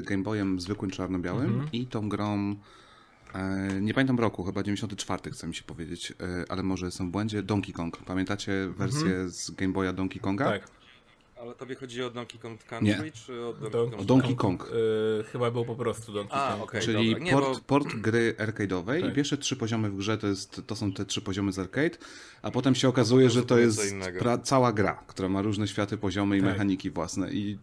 [0.03, 1.71] y, Game Boyem zwykłym czarno-białym Mhm.
[1.71, 2.55] i tą grą,
[3.33, 7.11] e, nie pamiętam roku, chyba 94 chce mi się powiedzieć, e, ale może jestem w
[7.11, 7.97] błędzie, Donkey Kong.
[7.97, 10.45] Pamiętacie wersję z Game Boya Donkey Konga?
[10.45, 10.84] tak.
[11.41, 13.11] Ale tobie chodzi o Donkey Kong Country, Nie.
[13.11, 14.01] czy o Donkey Don- Kong?
[14.01, 14.71] O Donkey Kong.
[15.19, 16.63] E, chyba był po prostu Donkey A, Kong.
[16.63, 16.81] okej.
[16.81, 17.15] Czyli.
[17.21, 19.11] Nie, port, bo- port gry arcade'owej Tak.
[19.11, 21.97] i pierwsze trzy poziomy w grze to, jest, to są te trzy poziomy z arcade,
[22.41, 23.95] a potem się okazuje, że to jest
[24.43, 26.49] cała gra, która ma różne światy, poziomy i Tak.
[26.49, 27.57] mechaniki własne i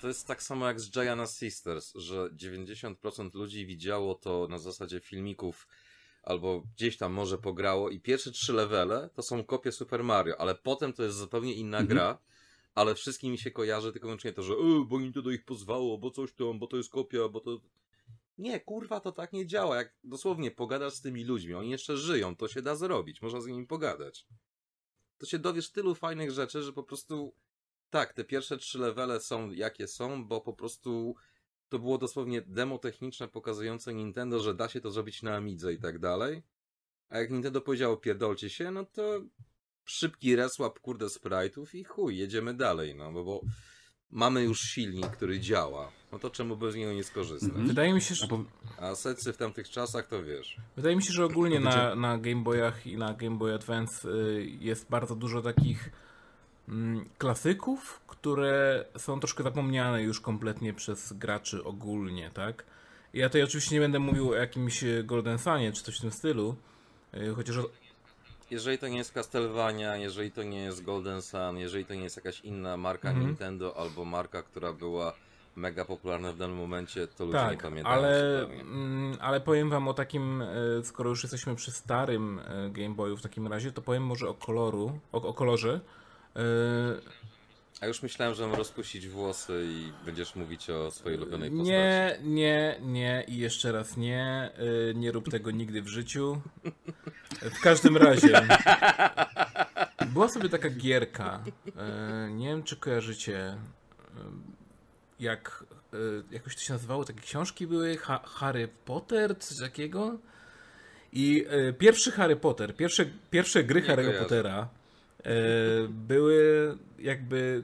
[0.00, 5.00] To jest tak samo jak z Giana Sisters, że 90% ludzi widziało to na zasadzie
[5.00, 5.66] filmików
[6.22, 10.54] albo gdzieś tam może pograło i pierwsze trzy levele to są kopie Super Mario, ale
[10.54, 11.88] potem to jest zupełnie inna Mhm.
[11.88, 12.18] gra,
[12.80, 16.10] ale wszystkim mi się kojarzy tylko wyłącznie to, że e, bo Nintendo ich pozwało, bo
[16.10, 17.60] coś tam, bo to jest kopia, bo to...
[18.38, 19.76] Nie, kurwa, to tak nie działa.
[19.76, 23.46] Jak dosłownie pogadasz z tymi ludźmi, oni jeszcze żyją, to się da zrobić, można z
[23.46, 24.26] nimi pogadać.
[25.18, 27.34] To się dowiesz tylu fajnych rzeczy, że po prostu
[27.90, 31.14] tak, te pierwsze trzy levele są jakie są, bo po prostu
[31.68, 35.78] to było dosłownie demo techniczne pokazujące Nintendo, że da się to zrobić na Amidze i
[35.78, 36.42] tak dalej.
[37.08, 39.20] A jak Nintendo powiedziało pierdolcie się, no to
[39.90, 43.40] szybki resłap kurde sprite'ów i chuj, jedziemy dalej, no bo, bo
[44.10, 45.92] mamy już silnik, który działa.
[46.12, 47.48] No to czemu by z niego nie skorzystać?
[47.48, 47.66] Mhm.
[47.68, 48.26] Wydaje mi się, że,
[48.78, 50.56] a secy w tamtych czasach to wiesz.
[50.76, 54.48] wydaje mi się, że ogólnie na, na Game Boyach i na Game Boy Advance y,
[54.60, 55.90] jest bardzo dużo takich
[56.68, 62.64] mm, klasyków, które są troszkę zapomniane już kompletnie przez graczy ogólnie, tak?
[63.14, 66.10] Ja tutaj oczywiście nie będę mówił o jakimś y, Golden Sunie czy coś w tym
[66.10, 66.56] stylu,
[67.14, 67.70] y, chociaż o-
[68.50, 72.16] Jeżeli to nie jest Castlevania, jeżeli to nie jest Golden Sun, jeżeli to nie jest
[72.16, 73.26] jakaś inna marka Mhm.
[73.26, 75.12] Nintendo albo marka, która była
[75.56, 79.88] mega popularne w danym momencie, to ludzie nie Tak, pamiętają ale, mm, ale powiem wam
[79.88, 80.46] o takim, e,
[80.84, 84.34] skoro już jesteśmy przy starym e, Game Boyu w takim razie, to powiem może o
[84.34, 85.80] koloru, o, o kolorze.
[86.36, 86.40] E,
[87.80, 91.70] A już myślałem, że mam rozpuścić włosy i będziesz mówić o swojej ulubionej postaci.
[91.70, 94.50] Nie, nie, nie i jeszcze raz nie.
[94.90, 96.40] Y, Nie rób tego nigdy w życiu.
[97.42, 98.46] W każdym razie.
[100.06, 101.44] Była sobie taka gierka.
[102.28, 103.48] y, Nie wiem, czy kojarzycie.
[103.50, 104.20] y,
[105.20, 105.64] Jak.
[105.94, 107.04] y, Jakoś to się nazywało?
[107.04, 107.96] Takie książki były?
[107.96, 109.38] Ha Harry Potter?
[109.38, 110.18] Coś takiego?
[111.12, 114.18] I y, pierwszy Harry Potter, pierwsze, pierwsze gry Nie Harry'ego.
[114.18, 114.68] Pottera
[115.88, 117.62] były jakby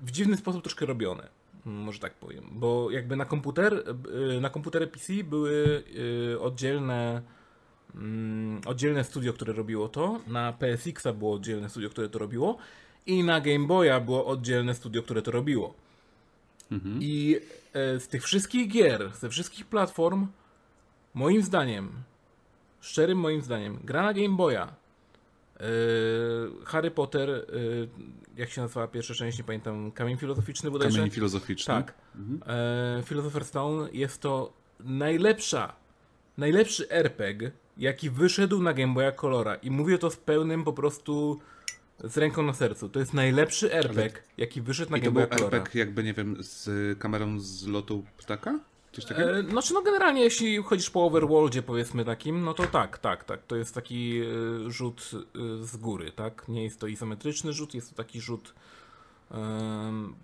[0.00, 1.28] w dziwny sposób troszkę robione.
[1.64, 3.84] Może tak powiem, bo jakby na komputer,
[4.36, 5.82] y, na komputery PC były
[6.34, 7.22] y, oddzielne
[7.94, 12.58] mm, oddzielne studio, które robiło to, na PSX-a było oddzielne studio, które to robiło
[13.06, 15.74] i na Game Boya było oddzielne studio, które to robiło.
[17.00, 17.40] I
[17.72, 20.26] e, z tych wszystkich gier, ze wszystkich platform,
[21.14, 21.92] moim zdaniem,
[22.80, 24.68] szczerym moim zdaniem, gra na Game Boya, e,
[26.64, 27.42] Harry Potter, e,
[28.36, 30.98] jak się nazywała pierwsza część, nie pamiętam, Kamień Filozoficzny bodajże?
[30.98, 31.74] Kamień filozoficzny.
[31.74, 31.94] Tak.
[32.46, 35.76] E, Philosopher's Stone jest to najlepsza,
[36.38, 39.54] najlepszy RPG, jaki wyszedł na Game Boya Colora.
[39.54, 41.40] I mówię to z pełnym po prostu
[42.04, 42.88] z ręką na sercu.
[42.88, 45.58] To jest najlepszy RPG, jaki wyszedł na I to Game był Boya Colora.
[45.58, 48.60] RPG jakby, nie wiem, z kamerą z lotu ptaka?
[48.96, 49.38] Coś takiego?
[49.38, 53.46] E, znaczy, no generalnie, jeśli chodzisz po overworldzie, powiedzmy takim, no to tak, tak, tak.
[53.46, 56.48] To jest taki e, rzut e, z góry, tak?
[56.48, 58.54] Nie jest to izometryczny rzut, jest to taki rzut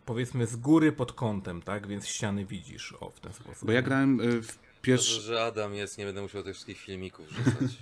[0.07, 1.86] powiedzmy z góry pod kątem, tak?
[1.86, 3.66] Więc ściany widzisz, o, w ten sposób.
[3.66, 5.20] Bo ja grałem y, w Dobrze, pierwszy...
[5.20, 7.78] że Adam jest, nie będę musiał tych wszystkich filmików wrzucać.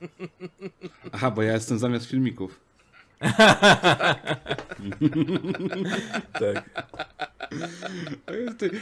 [1.12, 2.60] Aha, bo ja jestem zamiast filmików.
[6.32, 6.70] Tak.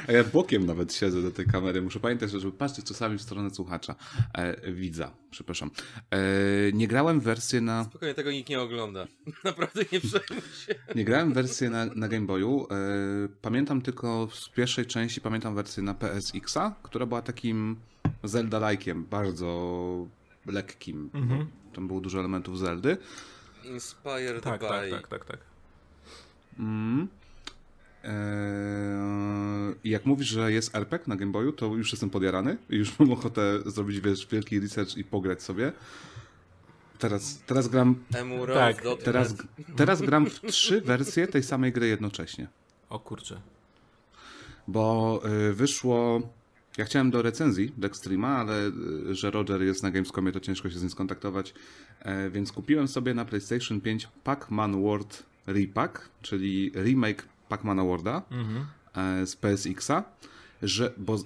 [0.08, 1.82] A ja, bokiem nawet siedzę do tej kamery.
[1.82, 3.94] Muszę pamiętać, żeby patrzeć czasami w stronę słuchacza.
[4.32, 5.70] E, widza, przepraszam.
[6.10, 6.18] E,
[6.72, 7.84] nie grałem wersję na...
[7.84, 9.06] Spokojnie, tego nikt nie ogląda.
[9.44, 10.74] Naprawdę nie przejmuj się.
[10.94, 12.66] Nie grałem wersję na, na Game Boyu.
[12.70, 12.74] E,
[13.42, 17.76] pamiętam tylko z pierwszej części, pamiętam wersję na PSX-a, która była takim
[18.24, 20.06] Zelda-like'iem, bardzo
[20.46, 21.10] lekkim.
[21.74, 22.96] Tam było dużo elementów Zeldy.
[23.68, 24.68] Inspired Tak, by...
[24.68, 25.38] tak, tak, tak, tak.
[26.58, 27.08] Mm.
[28.04, 32.56] Eee, jak mówisz, że jest RPG na Game Boyu, to już jestem podjarany.
[32.70, 35.72] I Już mam ochotę zrobić wiesz, wielki research i pograć sobie.
[36.98, 38.04] Teraz, teraz gram.
[38.14, 39.34] Emuro, Tak, dot Teraz,
[39.76, 42.48] teraz gram w trzy wersje tej samej gry jednocześnie.
[42.88, 43.40] O kurczę.
[44.68, 46.20] Bo y, wyszło.
[46.78, 48.66] Ja chciałem do recenzji Dextrema, ale
[49.10, 51.54] y, że Roger jest na Gamescomie, to ciężko się z nim skontaktować.
[52.02, 58.22] E, więc kupiłem sobie na PlayStation 5 Pac-Man World Repack, czyli remake Pac-Mana Worlda
[58.96, 60.02] e, z PSX-a.
[60.62, 61.18] Że, bo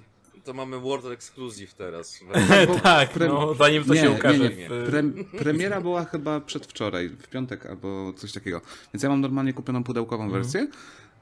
[0.45, 2.21] To mamy World Exclusive teraz.
[2.83, 4.39] tak, pre- no, zanim to nie, się ukaże.
[4.39, 4.69] Nie, nie.
[4.69, 5.03] Pre,
[5.39, 8.61] premiera była chyba przedwczoraj, w piątek albo coś takiego.
[8.95, 10.69] Więc ja mam normalnie kupioną pudełkową wersję.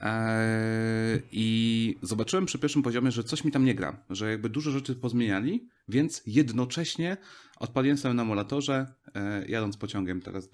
[0.00, 4.70] Eee, I zobaczyłem przy pierwszym poziomie, że coś mi tam nie gra, że jakby dużo
[4.70, 7.16] rzeczy pozmieniali, więc jednocześnie
[7.56, 10.48] odpaliłem sobie na emulatorze, e, jadąc pociągiem teraz e,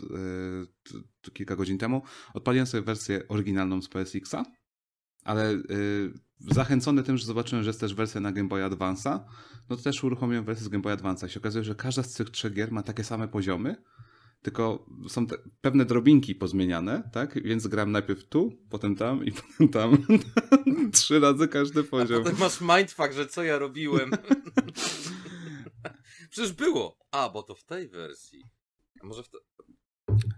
[1.22, 2.02] t, kilka godzin temu,
[2.34, 4.44] odpaliłem sobie wersję oryginalną z PSX-a,
[5.24, 5.54] ale
[6.40, 9.20] zachęcony tym, że zobaczyłem, że jest też wersja na Game Boy Advance'a,
[9.68, 12.12] no to też uruchomiłem wersję z Game Boy Advance'a i się okazuje, że każda z
[12.12, 13.76] tych trzech gier ma takie same poziomy,
[14.46, 17.42] tylko są te pewne drobinki pozmieniane, tak?
[17.42, 20.06] Więc gram najpierw tu, potem tam i potem tam.
[20.92, 22.22] Trzy razy każdy poziom.
[22.22, 24.10] Potem masz mindfuck, że co ja robiłem.
[26.30, 26.98] Przecież było.
[27.10, 28.44] A, bo to w tej wersji.
[29.02, 29.38] A może w te...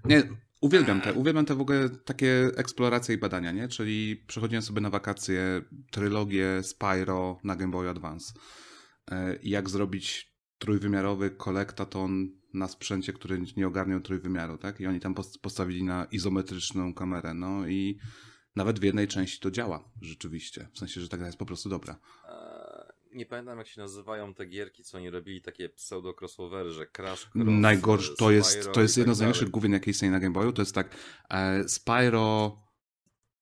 [0.04, 0.28] Nie,
[0.60, 3.68] uwielbiam te, uwielbiam te w ogóle takie eksploracje i badania, nie?
[3.68, 8.32] Czyli przechodziłem sobie na wakacje trylogię Spyro na Game Boy Advance.
[9.10, 14.80] E, jak zrobić trójwymiarowy kolektaton na sprzęcie, który nie ogarniał trójwymiaru, tak?
[14.80, 17.98] I oni tam pos- postawili na izometryczną kamerę, no i
[18.56, 20.68] nawet w jednej części to działa rzeczywiście.
[20.72, 21.98] W sensie, że ta gra jest po prostu dobra.
[23.14, 27.48] Nie pamiętam jak się nazywają te gierki, co oni robili, takie pseudo-crossovery, że Crash Cross,
[27.48, 30.32] Najgorsze, to jest, to jest i jedno tak z największych główien, jakie istnieje na Game
[30.32, 30.52] Boyu.
[30.52, 30.96] To jest tak
[31.30, 32.58] e, Spyro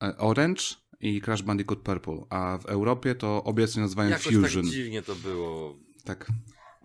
[0.03, 0.63] e, Orange
[1.01, 4.65] i Crash Bandicoot Purple, a w Europie to obie się nazywają Jakoś Fusion.
[4.65, 5.79] tak dziwnie to było.
[6.05, 6.27] Tak.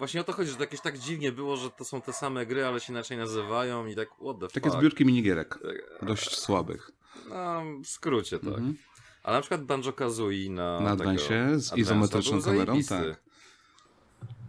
[0.01, 2.45] Właśnie o to chodzi, że to jakieś tak dziwnie było, że to są te same
[2.45, 4.79] gry, ale się inaczej nazywają i tak what the Takie fuck.
[4.79, 5.59] zbiórki minigierek.
[6.01, 6.91] Dość słabych.
[7.29, 8.47] No, w skrócie tak.
[8.47, 8.75] Mhm.
[9.23, 12.95] Ale na przykład Banjo-Kazooie na, Na tego Advance'ie z izometryczną kamerą, zajebisty.
[12.95, 13.21] tak.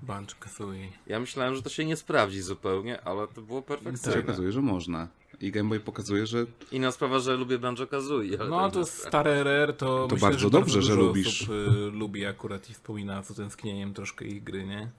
[0.02, 0.88] Banjo Kazooie.
[1.06, 4.16] Ja myślałem, że to się nie sprawdzi zupełnie, ale to było To perfekcyjne.
[4.18, 5.08] się okazuje, że można.
[5.40, 8.40] i Game Boy pokazuje, że Inna sprawa, że lubię Banjo Kazooie.
[8.40, 11.00] ale No tak to jest stare RR, to, To myślę, bardzo że dobrze, bardzo że
[11.00, 11.42] lubisz.
[11.42, 14.90] Osób, y, lubi akurat i wspomina z utęsknieniem troszkę ich gry, nie?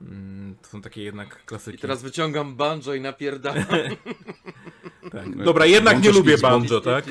[0.00, 1.76] Mm, To są takie jednak klasyki.
[1.76, 3.64] I teraz wyciągam banjo i napierdalam.
[5.12, 5.36] tak.
[5.44, 6.52] Dobra, jednak nie lubię Xbox.
[6.52, 7.04] banjo, tak?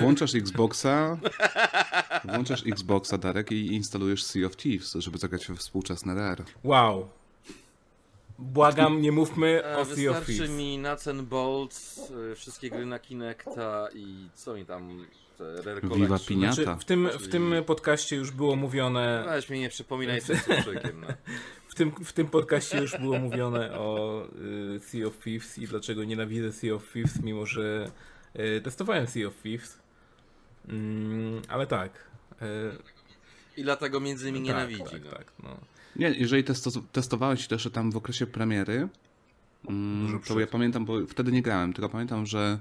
[0.00, 1.18] włączasz Xboxa,
[2.24, 6.44] włączasz Xboxa, Darek, i instalujesz Sea of Thieves, żeby zagrać we współczesne RR.
[6.64, 7.08] Wow.
[8.38, 10.50] Błagam, nie mówmy E, o Sea of Wystarczy Thieves.
[10.50, 15.06] mi Nuts and Bolts, y, wszystkie gry na Kinecta i co mi tam...
[15.38, 16.18] Viva Collection.
[16.38, 16.54] Piñata.
[16.76, 20.36] Czy w, tym, w tym podcaście już było mówione Weź mnie nie przypominaj z tym
[21.00, 21.06] no.
[21.76, 24.22] w tym, w tym podcaście już było mówione o
[24.76, 27.90] y, Sea of Thieves i dlaczego nienawidzę Sea of Thieves, mimo że
[28.36, 29.78] y, testowałem Sea of Thieves.
[30.68, 31.92] Mm, ale tak.
[32.42, 32.46] y,
[33.56, 35.00] I dlatego między innymi tak, nienawidzi.
[35.00, 35.10] Tak, no.
[35.10, 35.56] tak, no.
[35.96, 38.88] Nie, jeżeli testo testowałeś też tam w okresie premiery,
[39.68, 40.38] mm, to przed.
[40.38, 42.58] ja pamiętam, bo wtedy nie grałem, tylko pamiętam, że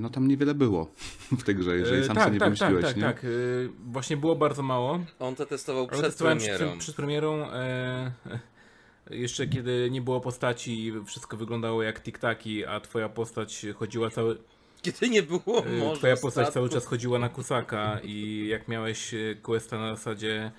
[0.00, 0.92] no tam niewiele było
[1.38, 3.02] w tej grze, jeżeli Y, sam tak, sobie nie tak, tak, wymyśliłeś, tak, nie?
[3.02, 3.24] tak.
[3.24, 5.00] y, Właśnie było bardzo mało.
[5.18, 6.66] On to testował przed testowałem premierą.
[6.68, 7.50] Przed, przed premierą.
[7.52, 8.12] E,
[9.10, 14.38] jeszcze kiedy nie było postaci i wszystko wyglądało jak tiktaki, a twoja postać chodziła cały.
[14.82, 16.54] Kiedy nie było e, może Twoja postać statku.
[16.54, 20.52] cały czas chodziła na kusaka i jak miałeś e, questa na zasadzie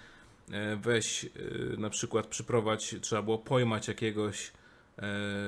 [0.52, 1.30] e, weź e,
[1.78, 4.52] na przykład przyprowadź, trzeba było pojmać jakiegoś e,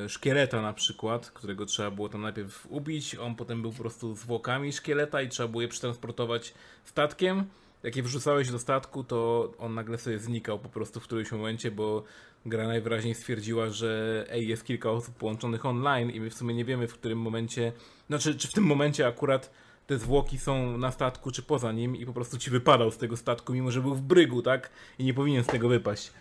[0.08, 4.74] szkieleta na przykład, którego trzeba było tam najpierw ubić, on potem był po prostu zwłokami
[4.74, 6.54] szkieleta i trzeba było je przetransportować
[6.84, 7.46] statkiem.
[7.84, 11.72] Jak je wrzucałeś do statku, to on nagle sobie znikał po prostu w którymś momencie,
[11.72, 12.04] bo
[12.46, 16.66] gra najwyraźniej stwierdziła, że ej, jest kilka osób połączonych online i my w sumie nie
[16.66, 17.72] wiemy w którym momencie,
[18.08, 19.52] znaczy czy w tym momencie akurat
[19.88, 23.18] te zwłoki są na statku czy poza nim i po prostu ci wypadał z tego
[23.18, 24.70] statku, mimo że był w brygu, tak?
[25.00, 26.12] I nie powinien z tego wypaść.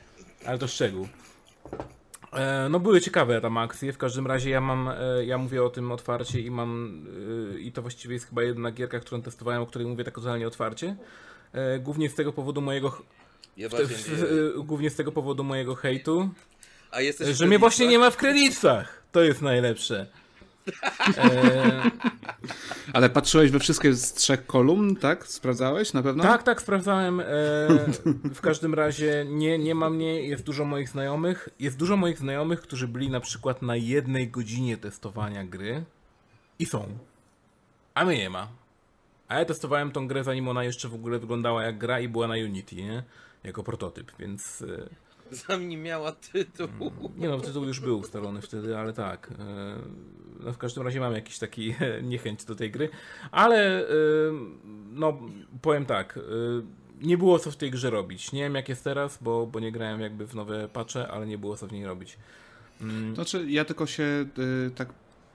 [0.47, 1.09] Ale to szczegół.
[2.36, 5.70] E, No były ciekawe tam akcje, w każdym razie ja mam, e, ja mówię o
[5.70, 7.02] tym otwarcie i mam,
[7.55, 10.47] e, i to właściwie jest chyba jedna gierka, którą testowałem, o której mówię tak totalnie
[10.47, 10.97] otwarcie.
[11.81, 13.02] Głównie z tego powodu mojego,
[13.56, 16.31] Ja w- głównie z tego powodu mojego hejtu,
[17.35, 19.02] że mnie właśnie nie ma w kredytach.
[19.12, 20.06] To jest najlepsze.
[21.19, 21.91] E,
[22.93, 25.27] Ale patrzyłeś we wszystkie z trzech kolumn, tak?
[25.27, 26.23] Sprawdzałeś na pewno?
[26.23, 27.20] Tak, tak, sprawdzałem.
[27.20, 27.24] E,
[28.35, 31.49] w każdym razie nie, nie ma mnie, jest dużo moich znajomych.
[31.59, 35.85] Jest dużo moich znajomych, którzy byli na przykład na jednej godzinie testowania gry
[36.59, 36.99] i są.
[37.95, 38.49] A mnie nie ma.
[39.28, 42.28] A ja testowałem tą grę zanim ona jeszcze w ogóle wyglądała jak gra i była
[42.28, 43.03] na Unity, nie?
[43.45, 44.65] Jako prototyp, więc...
[45.35, 46.69] E, Zanim miała tytuł.
[47.16, 49.31] nie no, tytuł już był ustalony wtedy, ale tak.
[49.39, 49.77] e,
[50.40, 52.89] No w każdym razie mam jakiś taki niechęć do tej gry.
[53.31, 53.93] Ale e,
[54.93, 55.19] no
[55.62, 56.16] powiem tak.
[56.19, 56.20] e,
[57.06, 58.32] Nie było co w tej grze robić.
[58.32, 61.39] Nie wiem jak jest teraz, bo, bo nie grałem jakby w nowe patche, ale nie
[61.39, 62.19] było co w niej robić.
[62.81, 64.27] Mm, Znaczy, ja tylko się
[64.74, 64.89] tak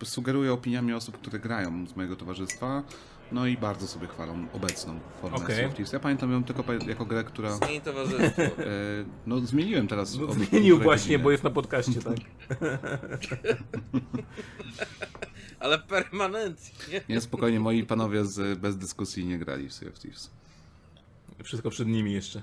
[0.03, 2.83] sugeruję opiniami osób, które grają z mojego towarzystwa,
[3.31, 5.93] no i bardzo sobie chwalą obecną formę of Thieves.
[5.93, 7.51] Ja pamiętam ją tylko jako grę, która...
[7.51, 8.41] Zmień towarzystwo.
[8.59, 10.17] E, no zmieniłem teraz.
[10.17, 11.23] No, zmienił właśnie, godziny.
[11.23, 12.17] bo jest na podcaście, tak?
[15.59, 17.01] Ale permanentnie.
[17.09, 20.31] Nie, spokojnie, moi panowie z, bez dyskusji nie grali w Sea of Thieves.
[21.43, 22.41] Wszystko przed nimi jeszcze.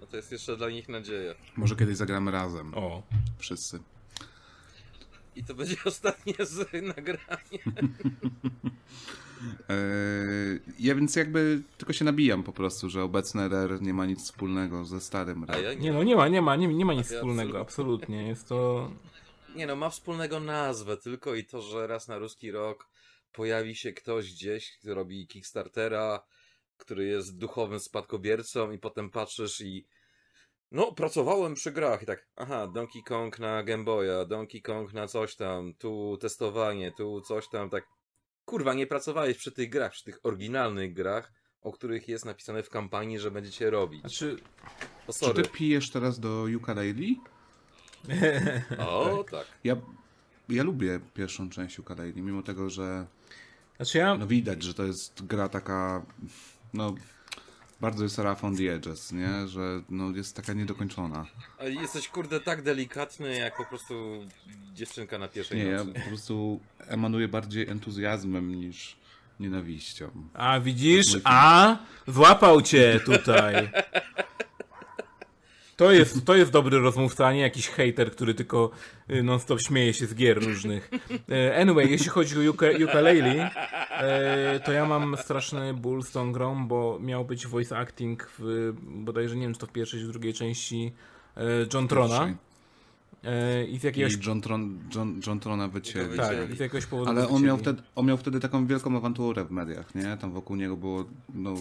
[0.00, 1.34] No to jest jeszcze dla nich nadzieja.
[1.56, 3.02] Może kiedyś zagramy razem, O.
[3.38, 3.78] wszyscy.
[5.36, 7.82] I to będzie ostatnie z nagrania.
[9.70, 9.74] E,
[10.78, 14.84] ja więc jakby tylko się nabijam po prostu, że obecny RR nie ma nic wspólnego
[14.84, 15.62] ze starym RR.
[15.62, 15.92] ja Nie nie.
[15.92, 18.28] no, nie ma, nie ma, nie, nie ma nic Ja wspólnego, absolutnie.
[18.28, 18.90] Jest to...
[19.54, 22.88] Nie no, ma wspólnego nazwę tylko i to, że raz na ruski rok
[23.32, 26.24] pojawi się ktoś gdzieś, kto robi Kickstartera,
[26.76, 29.86] który jest duchowym spadkobiercą i potem patrzysz i
[30.70, 35.06] no, pracowałem przy grach i tak, aha, Donkey Kong na Game Boya, Donkey Kong na
[35.06, 37.84] coś tam, tu testowanie, tu coś tam, tak.
[38.48, 42.70] Kurwa, nie pracowałeś przy tych grach, przy tych oryginalnych grach, o których jest napisane w
[42.70, 44.00] kampanii, że będziecie robić.
[44.00, 44.36] Znaczy,
[45.06, 45.42] O, Czy sorry.
[45.42, 46.94] ty pijesz teraz do ukulele?
[48.78, 49.46] O, tak.
[49.64, 49.76] Ja,
[50.48, 53.06] ja lubię pierwszą część ukulele, mimo tego, że
[53.76, 54.14] znaczy ja...
[54.14, 56.06] no widać, że to jest gra taka,
[56.74, 56.94] no
[57.80, 59.48] bardzo jest rough on the edges, nie?
[59.48, 61.26] Że no, jest taka niedokończona.
[61.58, 64.24] Ale jesteś kurde tak delikatny, jak po prostu
[64.72, 66.00] dziewczynka na pierwszej Nie, ja nocy.
[66.00, 68.96] po prostu emanuję bardziej entuzjazmem niż
[69.40, 70.10] nienawiścią.
[70.34, 71.06] A widzisz?
[71.24, 71.76] A
[72.06, 73.54] złapał cię tutaj.
[75.78, 78.70] To jest, to jest dobry rozmówca, a nie jakiś hater, który tylko
[79.10, 80.90] y, non-stop śmieje się z gier różnych.
[81.30, 83.50] E, Anyway, jeśli chodzi o ukulele,
[84.64, 89.36] to ja mam straszny ból z tą grą, bo miał być voice acting w, bodajże
[89.36, 90.92] nie wiem, czy to w pierwszej czy w drugiej części
[91.36, 91.42] e,
[91.74, 92.34] John Trona.
[93.24, 94.14] E, i z jakiegoś...
[94.14, 96.16] I John, Tron, John, John Trona wycięli.
[96.16, 99.44] Tak, i z jakiegoś powodu Ale on miał, wtedy, on miał wtedy taką wielką awanturę
[99.44, 100.16] w mediach, nie?
[100.16, 101.54] Tam wokół niego było, no,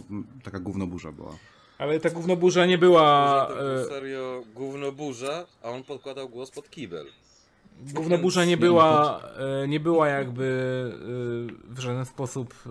[0.43, 1.35] taka gównoburza była.
[1.77, 3.45] Ale ta gównoburza nie była...
[3.49, 7.05] To był E, serio gówno burza, a on podkładał głos pod kibel.
[7.93, 9.21] gównoburza nie była,
[9.63, 10.43] e, nie była jakby
[11.69, 12.69] e, w żaden sposób e,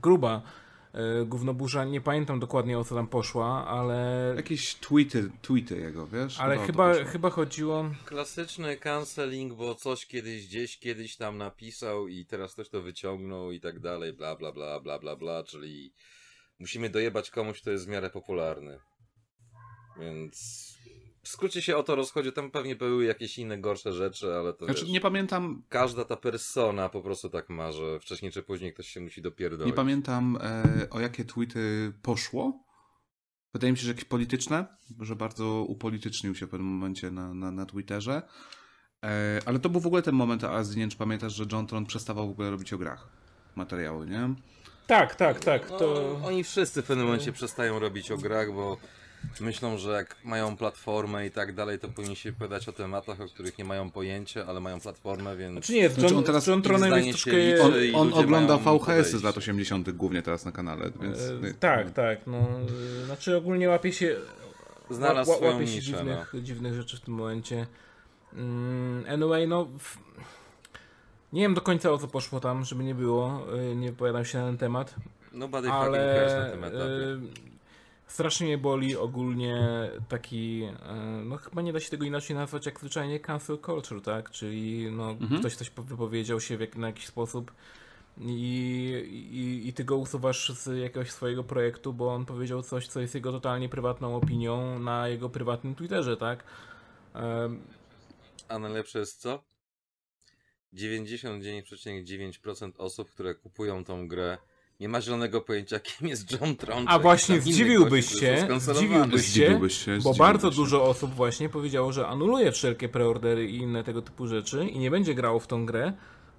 [0.00, 0.42] gruba.
[0.94, 6.40] E, Gównoburza, nie pamiętam dokładnie o co tam poszła, ale, Jakieś tweety, tweety jego, wiesz?
[6.40, 7.84] ale o to chyba, chyba chodziło...
[8.04, 13.60] Klasyczny canceling, bo coś kiedyś gdzieś kiedyś tam napisał i teraz ktoś to wyciągnął i
[13.60, 15.92] tak dalej, bla bla bla bla bla bla, czyli
[16.62, 18.78] musimy dojebać komuś, kto jest w miarę popularny.
[20.00, 20.62] Więc
[21.22, 24.64] w skrócie się o to rozchodzi, tam pewnie były jakieś inne gorsze rzeczy, ale to
[24.64, 28.74] Znaczy, wiesz, nie pamiętam, każda ta persona po prostu tak ma, że wcześniej czy później
[28.74, 29.66] ktoś się musi dopierdolić.
[29.66, 32.64] nie pamiętam e, o jakie tweety poszło.
[33.54, 34.66] Wydaje mi się, że jakieś polityczne,
[35.00, 38.22] że bardzo upolitycznił się w pewnym momencie na, na, na Twitterze.
[39.04, 41.66] E, ale to był w ogóle ten moment Azji, nie wiem czy pamiętasz, że John
[41.66, 43.08] Tron przestawał w ogóle robić o grach
[43.56, 44.34] materiały, nie?
[44.86, 46.16] Tak, tak, tak, No, to...
[46.24, 48.76] Oni wszyscy w pewnym momencie przestają robić o grach, bo
[49.40, 53.26] myślą, że jak mają platformę i tak dalej, to powinni się opowiadać o tematach, o
[53.26, 55.52] których nie mają pojęcia, ale mają platformę, więc...
[55.52, 57.62] Znaczy nie, Znaczy John, on teraz John Tronem jest troszkę...
[57.62, 59.90] On, on ogląda VHS z lat 80.
[59.90, 61.18] głównie teraz na kanale, więc...
[61.18, 62.38] E, tak, tak, no.
[63.02, 64.16] e, Znaczy ogólnie łapie się...
[64.90, 67.66] Znalazł ła- swoją łapie się niszę, dziwnych, dziwnych rzeczy w tym momencie.
[68.32, 69.64] Mm, Anyway, no...
[69.64, 69.98] W...
[71.32, 73.46] Nie wiem do końca o co poszło tam, żeby nie było.
[73.58, 74.94] e, Nie wypowiadam się na ten temat.
[75.32, 76.82] Nobody fucking cares na ale etapie.
[76.82, 77.20] e,
[78.06, 79.58] strasznie mnie boli ogólnie
[80.08, 80.94] taki, e,
[81.24, 84.30] no chyba nie da się tego inaczej nazwać jak zwyczajnie cancel culture, tak?
[84.30, 85.40] Czyli no, Mhm.
[85.40, 87.52] ktoś coś wypowiedział się w jak, na jakiś sposób
[88.20, 88.32] i,
[89.32, 93.14] i, i ty go usuwasz z jakiegoś swojego projektu, bo on powiedział coś, co jest
[93.14, 96.44] jego totalnie prywatną opinią na jego prywatnym Twitterze, tak?
[97.14, 97.60] Em,
[98.48, 99.42] A najlepsze jest co?
[100.74, 104.38] 99,9% osób, które kupują tą grę,
[104.80, 106.84] nie ma zielonego pojęcia, kim jest John Tron.
[106.88, 110.56] A właśnie zdziwiłbyś się, zdziwiłbyś się, Zdziwiłbyś się, Bo zdziwiłbyś bardzo się.
[110.56, 114.90] dużo osób właśnie powiedziało, że anuluje wszelkie preordery i inne tego typu rzeczy i nie
[114.90, 115.92] będzie grało w tą grę,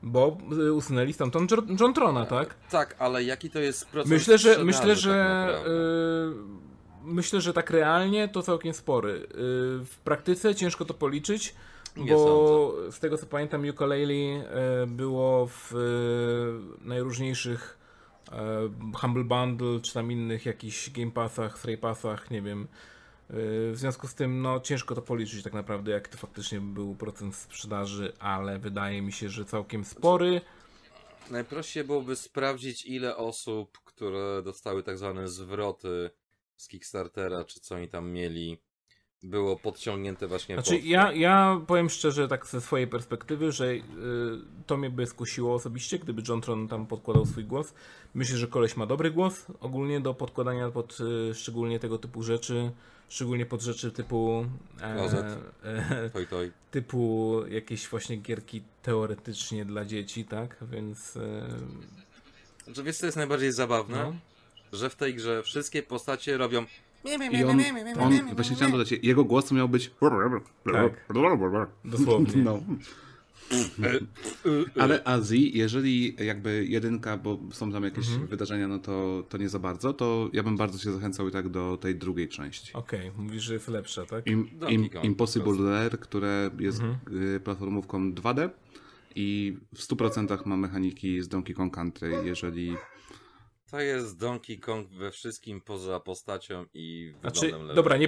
[0.04, 0.38] bo
[0.68, 2.56] y, usunęli stamtąd John- Trona, tak?
[2.72, 7.70] Tak, ale jaki to jest procent Myślę, że myślę, tak że y, myślę, że tak
[7.70, 9.12] realnie to całkiem spory.
[9.14, 9.26] Y,
[9.86, 11.56] w praktyce ciężko to policzyć,
[11.98, 17.78] Nie bo z tego co pamiętam ukulele y, było w y, najróżniejszych
[18.28, 18.32] y,
[18.98, 22.68] Humble Bundle czy tam innych jakichś Game Passach, Stray Passach, nie wiem.
[23.30, 27.36] W związku z tym, no ciężko to policzyć tak naprawdę, jak to faktycznie był procent
[27.36, 30.42] sprzedaży, ale wydaje mi się, że całkiem spory.
[31.32, 36.10] Najprościej byłoby sprawdzić, ile osób, które dostały tak zwane zwroty
[36.58, 38.58] z Kickstartera, czy co oni tam mieli,
[39.24, 43.82] było podciągnięte właśnie Znaczy, pod ja, ja powiem szczerze, tak ze swojej perspektywy, że y,
[44.68, 47.74] to mnie by skusiło osobiście, gdyby John Tron tam podkładał swój głos.
[48.14, 50.98] Myślę, że koleś ma dobry głos ogólnie do podkładania pod
[51.32, 52.72] y, szczególnie tego typu rzeczy,
[53.10, 54.46] szczególnie pod rzeczy typu
[54.96, 55.26] Klozet.
[55.64, 56.52] e, Toj, toj.
[56.72, 60.58] typu jakieś właśnie gierki teoretycznie dla dzieci, tak?
[60.72, 61.50] Więc e,
[62.66, 64.04] Znaczy, wiesz co jest najbardziej zabawne?
[64.04, 64.14] no.
[64.78, 66.66] Że w tej grze wszystkie postacie robią
[67.40, 67.58] I on,
[68.00, 69.92] on właśnie chciałem dodać, jego głos miał być...
[71.86, 72.44] Dosłownie.
[72.44, 72.60] No.
[74.80, 78.28] Ale Azji, jeżeli jakby jedynka, bo są tam jakieś Mhm.
[78.28, 81.50] wydarzenia, no to, to nie za bardzo, to ja bym bardzo się zachęcał i tak
[81.50, 82.74] do tej drugiej części.
[82.74, 84.28] Okej, mówisz, że jest lepsza, tak?
[84.28, 86.98] Im, im, Impossible po Lair, które jest Mhm.
[87.36, 88.50] y, platformówką 2D
[89.16, 92.76] i w 100% ma mechaniki z Donkey Kong Country, jeżeli...
[93.74, 98.08] To jest Donkey Kong we wszystkim poza postacią i Znaczy, wyglądem dobra, nie,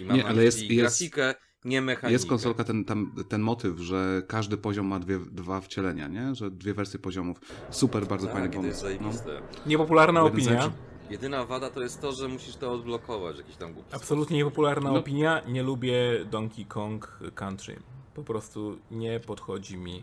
[0.00, 2.12] I mam Nie, ale jest- myśli jest- grafikę, nie mechanikę.
[2.12, 6.34] Jest konsolka ten, tam, ten motyw, że każdy poziom ma dwie, dwa wcielenia, nie?
[6.34, 7.40] Że dwie wersje poziomów.
[7.70, 9.22] Super, bardzo fajny Tak, i to jest pomysł.
[9.26, 9.32] No.
[9.66, 10.72] niepopularna Jeden opinia.
[11.10, 14.98] Jedyna wada to jest to, że musisz to odblokować, jakiś tam głupi Absolutnie niepopularna No.
[14.98, 15.42] opinia.
[15.48, 17.76] Nie lubię Donkey Kong Country.
[18.14, 20.02] Po prostu nie podchodzi mi.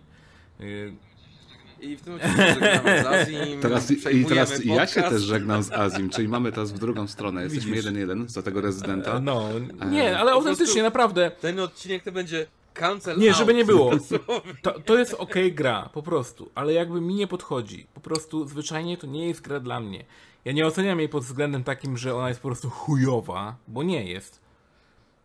[1.84, 3.38] I w tym momencie żegnamy z Azji.
[3.62, 5.10] Teraz, I teraz ja się podcast.
[5.16, 7.44] też żegnam z Azim, czyli mamy teraz w drugą stronę.
[7.44, 7.86] Jesteśmy Widzisz.
[7.86, 9.20] jeden jeden za tego rezydenta.
[9.20, 9.50] No,
[9.92, 11.32] nie, ale Po autentycznie, prostu- naprawdę.
[11.42, 13.38] Ten odcinek to będzie cancel Nie, out.
[13.38, 13.92] żeby nie było.
[14.62, 17.88] To, to jest okej gra, po prostu, ale jakby mi nie podchodzi.
[17.94, 20.06] Po prostu zwyczajnie to nie jest gra dla mnie.
[20.46, 24.06] Ja nie oceniam jej pod względem takim, że ona jest po prostu chujowa, bo nie
[24.06, 24.42] jest.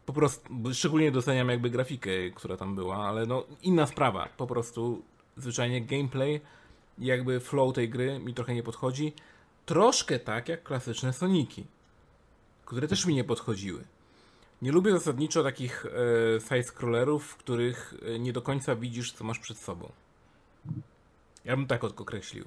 [0.07, 4.29] Po prostu, szczególnie doceniam jakby grafikę, która tam była, ale no inna sprawa.
[4.37, 5.03] Po prostu
[5.39, 6.41] zwyczajnie gameplay,
[6.99, 9.13] jakby flow tej gry mi trochę nie podchodzi.
[9.67, 11.67] Troszkę tak jak klasyczne Soniki,
[12.65, 13.85] które też mi nie podchodziły.
[14.63, 15.89] Nie lubię zasadniczo takich e,
[16.41, 19.93] side-scrollerów, w których e, nie do końca widzisz, co masz przed sobą.
[21.45, 22.45] Ja bym tak określił.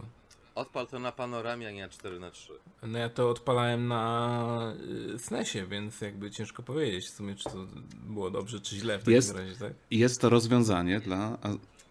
[0.55, 2.53] Odpal to na panoramie, a nie na 4 na 3
[2.83, 4.73] No ja to odpalałem na
[5.15, 7.57] y, SNESie, więc jakby ciężko powiedzieć w sumie, czy to
[8.03, 9.73] było dobrze, czy źle w takim Jest- razie, tak?
[9.91, 11.37] Jest to rozwiązanie dla...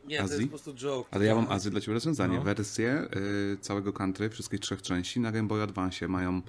[0.09, 0.36] Nie, to Azji?
[0.36, 1.09] jest po prostu joke.
[1.10, 2.36] ale ja mam Azji dla ciebie rozwiązanie.
[2.36, 2.43] No.
[2.43, 3.09] Wersje
[3.55, 6.43] y, całego country, wszystkich trzech części na Game Boy Advance mają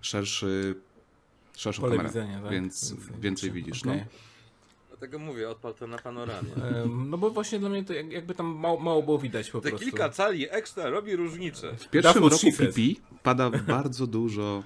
[0.00, 0.74] szerszy,
[1.56, 2.50] szerszą Pole kamerę, widzenia, tak?
[2.52, 3.82] więc więcej widzisz.
[3.82, 3.98] Okej.
[3.98, 4.04] No.
[4.88, 6.50] Dlatego mówię, odpal to na panoramie.
[7.10, 9.68] No bo właśnie dla mnie to jak- jakby tam mało, mało było widać po Te
[9.68, 9.84] prostu.
[9.86, 11.76] kilka cali ekstra robi różnicę.
[11.76, 12.56] W pierwszym That's roku.
[12.56, 12.80] PP
[13.22, 14.62] pada bardzo dużo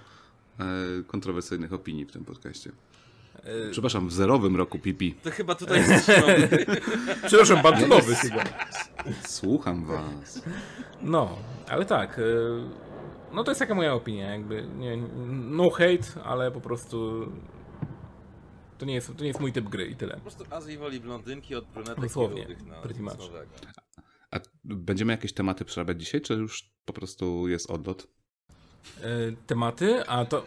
[0.58, 0.64] e,
[1.06, 2.72] kontrowersyjnych opinii w tym podcaście.
[3.44, 5.04] E, Przepraszam, w zerowym roku PP.
[5.22, 6.48] To chyba tutaj jest nowy.
[7.26, 8.44] Przepraszam, bantunowy chyba.
[9.26, 10.42] Słucham was.
[11.02, 11.38] No,
[11.68, 12.18] ale tak.
[12.18, 12.22] e,
[13.34, 14.66] No to jest taka moja opinia, jakby.
[14.78, 14.96] Nie,
[15.30, 17.26] no hate, ale po prostu.
[18.78, 20.14] To nie, jest, to nie jest mój typ gry i tyle.
[20.14, 23.12] Po prostu Azji woli blondynki od brunetek Dosłownie, na pretty much.
[24.30, 28.06] A będziemy jakieś tematy przerabiać dzisiaj, czy już po prostu jest odlot?
[29.00, 29.08] E,
[29.46, 30.44] Tematy, a to.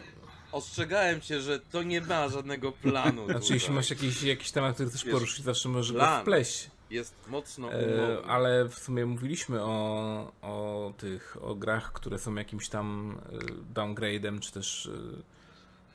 [0.56, 3.24] Ostrzegałem cię, że to nie ma żadnego planu.
[3.24, 3.54] Znaczy, tutaj.
[3.56, 6.22] jeśli masz jakiś, jakiś temat, który chcesz Wiesz, poruszyć, zawsze możesz go plan.
[6.22, 6.70] wpleść.
[6.90, 12.68] Jest mocno E, ale w sumie mówiliśmy o, o tych, o grach, które są jakimś
[12.68, 14.90] tam e, downgrade'em, czy też...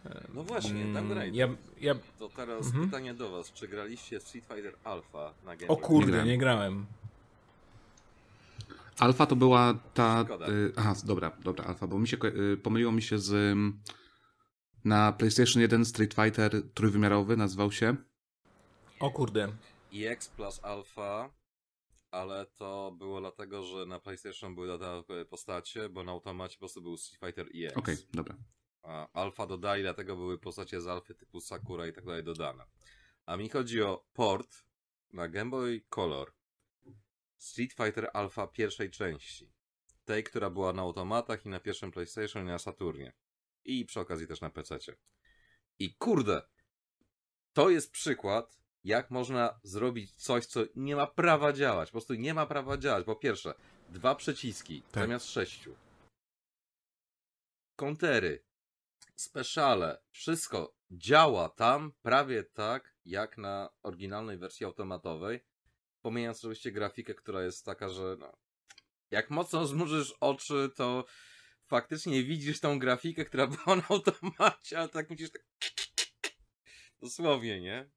[0.06, 1.36] e, No właśnie, mm, downgrade.
[1.36, 1.48] Ja,
[1.82, 2.86] ja, To teraz Mhm.
[2.86, 3.52] pytanie do was.
[3.54, 6.28] Czy graliście w Street Fighter Alpha na Game o kurde, grałem.
[6.28, 6.86] nie grałem.
[9.00, 10.24] Alfa to była ta.
[10.26, 10.48] Szkoda.
[10.50, 12.18] Y, aha, dobra, dobra, Alfa, bo mi się
[12.54, 13.32] y, pomyliło mi się z.
[13.34, 13.78] ym,
[14.84, 17.96] na PlayStation 1 Street Fighter trójwymiarowy nazywał się.
[19.00, 19.54] O kurde.
[19.94, 21.30] EX plus Alpha,
[22.12, 26.82] ale to było dlatego, że na PlayStation były dodatkowe postacie, bo na automacie po prostu
[26.82, 27.78] był Street Fighter EX.
[27.78, 28.36] Okej, dobra.
[28.84, 32.66] A Alpha dodali, dlatego były postacie z Alfy typu Sakura i tak dalej dodane.
[33.26, 34.64] A mi chodzi o port
[35.14, 36.34] na Game Boy Color
[37.38, 39.52] Street Fighter Alpha pierwszej części.
[40.06, 43.14] Tej, która była na automatach i na pierwszym PlayStation i na Saturnie.
[43.66, 44.78] I przy okazji też na PC.
[45.80, 46.42] I kurde,
[47.54, 51.90] to jest przykład, jak można zrobić coś, co nie ma prawa działać.
[51.90, 53.06] Po prostu nie ma prawa działać.
[53.06, 53.54] Po pierwsze,
[53.90, 55.04] dwa przyciski Tak.
[55.04, 55.76] zamiast sześciu.
[57.76, 58.44] Kontery,
[59.16, 65.40] speciale, wszystko działa tam prawie tak, jak na oryginalnej wersji automatowej.
[66.02, 68.32] Pomijając oczywiście grafikę, która jest taka, że no,
[69.12, 71.06] jak mocno zmrużysz oczy, to
[71.72, 75.46] faktycznie widzisz tą grafikę, która była na automacie, ale tak musisz tak...
[77.02, 77.90] Dosłownie, nie?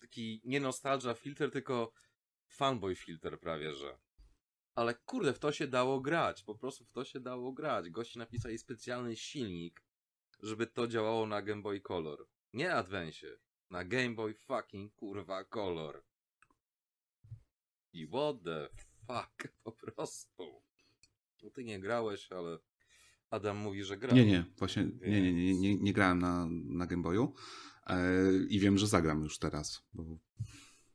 [0.00, 1.92] Taki nie nostalgia filter, tylko
[2.48, 3.98] fanboy filter prawie, że.
[4.74, 6.42] Ale kurde, w to się dało grać.
[6.42, 7.90] Po prostu w to się dało grać.
[7.90, 9.82] Goście napisali specjalny silnik,
[10.42, 12.26] żeby to działało na Game Boy Color.
[12.52, 13.26] Nie Advance.
[13.70, 16.04] Na Game Boy fucking kurwa Color.
[17.92, 18.68] I what the
[19.06, 20.62] fuck, po prostu.
[21.42, 22.58] No ty nie grałeś, ale
[23.30, 24.14] Adam mówi, że gra.
[24.14, 27.34] Nie, nie, właśnie nie, nie, nie, nie, nie grałem na, na Game Boyu
[27.86, 28.12] e,
[28.48, 30.18] i wiem, że zagram już teraz, bo,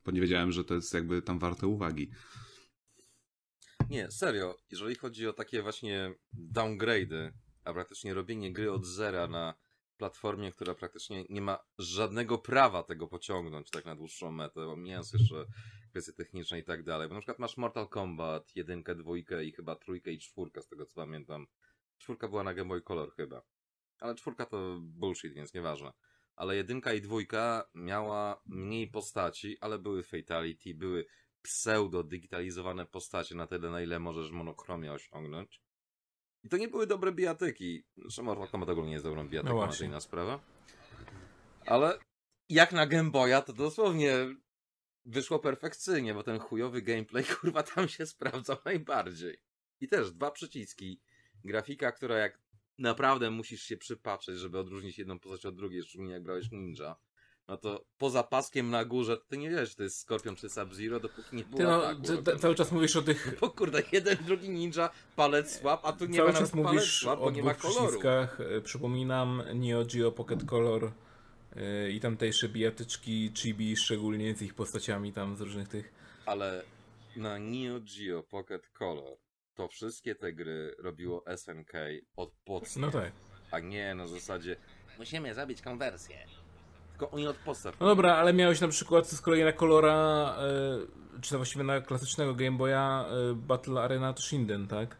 [0.04, 2.10] bo nie wiedziałem, że to jest jakby tam warte uwagi.
[3.90, 6.14] Nie, serio, jeżeli chodzi o takie właśnie
[6.52, 7.32] downgrade'y,
[7.64, 9.54] a praktycznie robienie gry od zera na
[9.96, 15.46] platformie, która praktycznie nie ma żadnego prawa tego pociągnąć tak na dłuższą metę, pomijając jeszcze
[15.90, 17.08] kwestie techniczne i tak dalej.
[17.08, 20.86] Bo na przykład masz Mortal Kombat, jedynkę, dwójkę i chyba trójkę i czwórkę, z tego
[20.86, 21.46] co pamiętam.
[22.02, 23.42] Czwórka była na Game Boy Color chyba.
[23.98, 25.92] Ale czwórka to bullshit, więc nieważne.
[26.36, 31.06] Ale jedynka i dwójka miała mniej postaci, ale były fatality, były
[31.42, 35.62] pseudo-digitalizowane postacie na tyle, na ile możesz monochromię osiągnąć.
[36.42, 37.84] I to nie były dobre bijatyki.
[37.96, 39.78] Zresztą Mortal Kombat ogólnie nie jest dobrą bijatyką, No no właśnie.
[39.86, 40.40] to inna sprawa.
[41.66, 41.98] Ale
[42.48, 44.14] jak na Game Boya, to dosłownie
[45.04, 49.38] wyszło perfekcyjnie, bo ten chujowy gameplay, kurwa, tam się sprawdzał najbardziej.
[49.80, 51.00] I też dwa przyciski.
[51.44, 52.38] Grafika, która jak
[52.78, 56.96] naprawdę musisz się przypatrzeć, żeby odróżnić jedną postać od drugiej, szczególnie jak brałeś ninja.
[57.48, 61.00] No to poza paskiem na górze, ty nie wiesz, czy to jest Scorpion czy Sub-Zero,
[61.00, 62.22] dopóki nie było Ty no, ataku.
[62.22, 63.38] ty, cały czas mówisz o tych...
[63.40, 66.80] Bo kurde, jeden, drugi ninja, palec słab, a tu nie Cały ma czas nawet palec
[66.80, 68.00] mówisz słab, o bo nie ma koloru.
[68.04, 70.92] E, Przypominam Neo Geo Pocket Color
[71.56, 75.92] e, i tamtejsze bijatyczki Chibi, szczególnie z ich postaciami tam z różnych tych...
[76.26, 76.62] Ale
[77.16, 79.21] na Neo Geo Pocket Color
[79.54, 81.72] to wszystkie te gry robiło SNK
[82.16, 83.12] od podstaw, No tak.
[83.50, 84.56] a nie na zasadzie
[84.98, 86.16] musimy zrobić konwersję.
[86.90, 87.80] Tylko oni od podstaw.
[87.80, 90.34] No dobra, ale miałeś na przykład z kolei na kolora,
[91.16, 94.96] e, czy to właściwie na klasycznego Game Boya e, Battle Arena to Shinden, tak?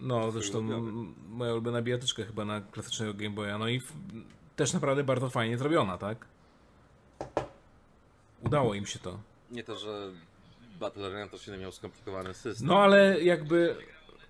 [0.00, 0.88] No, zresztą ulubiony.
[0.90, 3.58] m- moja ulubiona bijatyczka chyba na klasycznego Game Boya.
[3.58, 3.92] No i w,
[4.56, 6.26] też naprawdę bardzo fajnie zrobiona, tak?
[8.40, 9.18] Udało im się to.
[9.50, 10.10] Nie to, że
[10.82, 12.66] Battle Arena to się miał skomplikowany system.
[12.66, 13.76] No ale jakby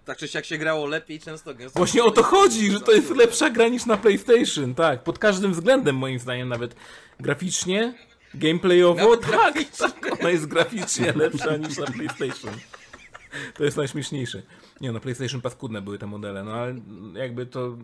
[0.04, 1.78] Tak czy siak się grało lepiej często gęsto.
[1.78, 5.04] Właśnie o to chodzi, że to jest lepsza gra niż na PlayStation, tak.
[5.04, 6.74] Pod każdym względem moim zdaniem, nawet
[7.20, 7.94] graficznie,
[8.34, 12.54] gameplayowo, Nawet tak, tak, ona jest graficznie lepsza niż na PlayStation.
[13.54, 14.42] To jest najśmieszniejsze.
[14.80, 16.74] Nie, na PlayStation paskudne były te modele, no ale
[17.14, 17.76] jakby to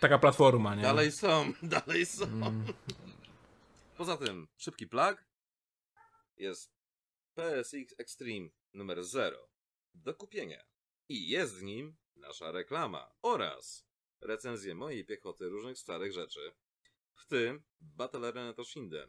[0.00, 0.82] taka platforma, nie?
[0.82, 2.24] Dalej są, dalej są.
[2.24, 2.64] Mm.
[3.96, 5.24] Poza tym, szybki plug
[6.38, 6.75] jest
[7.36, 9.36] PSX Extreme numer 0
[9.94, 10.64] do kupienia.
[11.08, 13.86] I jest w nim nasza reklama oraz
[14.20, 16.52] recenzje mojej piechoty różnych starych rzeczy.
[17.16, 19.08] W tym Battle Arena to Shinden.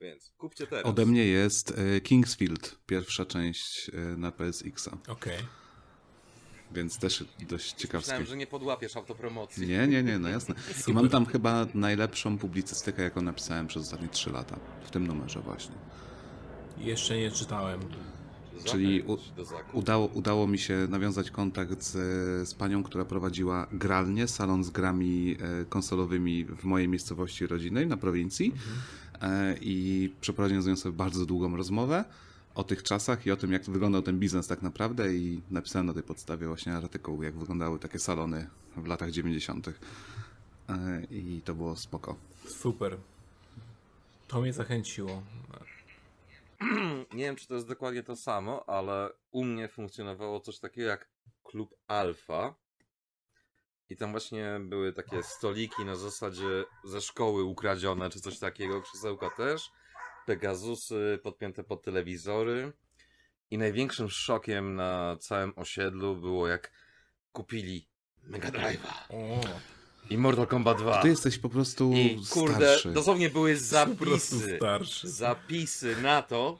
[0.00, 0.86] Więc kupcie teraz.
[0.86, 5.38] Ode mnie jest e, Kingsfield, pierwsza część e, na PSX-a, Okej.
[6.72, 7.96] więc też dość ciekawskie.
[7.98, 9.66] Myślałem, że nie podłapiesz autopromocji.
[9.66, 10.54] Nie, nie, nie, no jasne.
[10.88, 14.60] I mam tam chyba najlepszą publicystykę, jaką napisałem przez ostatnie 3 lata.
[14.84, 15.74] W tym numerze właśnie.
[16.78, 17.80] Jeszcze nie czytałem.
[18.64, 19.18] Czyli u,
[19.72, 21.92] udało, udało mi się nawiązać kontakt z,
[22.48, 27.96] z panią, która prowadziła gralnię, salon z grami e, konsolowymi w mojej miejscowości rodzinnej na
[27.96, 28.54] prowincji.
[29.22, 32.04] E, I przeprowadziłem z nią sobie bardzo długą rozmowę
[32.54, 35.94] o tych czasach i o tym, jak wyglądał ten biznes tak naprawdę i napisałem na
[35.94, 38.46] tej podstawie właśnie artykuł, jak wyglądały takie salony
[38.76, 39.68] w latach 90.
[39.68, 39.72] E,
[41.10, 42.16] I to było spoko.
[42.46, 42.96] Super.
[44.28, 45.22] To mnie zachęciło.
[47.14, 51.08] Nie wiem, czy to jest dokładnie to samo, ale u mnie funkcjonowało coś takiego jak
[51.42, 52.54] klub Alfa.
[53.88, 59.30] I tam właśnie były takie stoliki na zasadzie ze szkoły ukradzione, czy coś takiego, krzesełka
[59.30, 59.70] też.
[60.26, 62.72] Pegazusy podpięte pod telewizory.
[63.50, 66.72] I największym szokiem na całym osiedlu było jak
[67.32, 67.88] kupili
[68.22, 68.92] Mega Drive'a
[70.12, 71.02] i Mortal Kombat 2.
[71.02, 72.92] Ty jesteś po prostu I kurde, starszy.
[72.92, 74.58] dosłownie były zapisy
[75.04, 76.58] zapisy na to,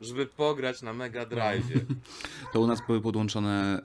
[0.00, 1.66] żeby pograć na Mega Drive.
[2.52, 3.80] To u nas były podłączone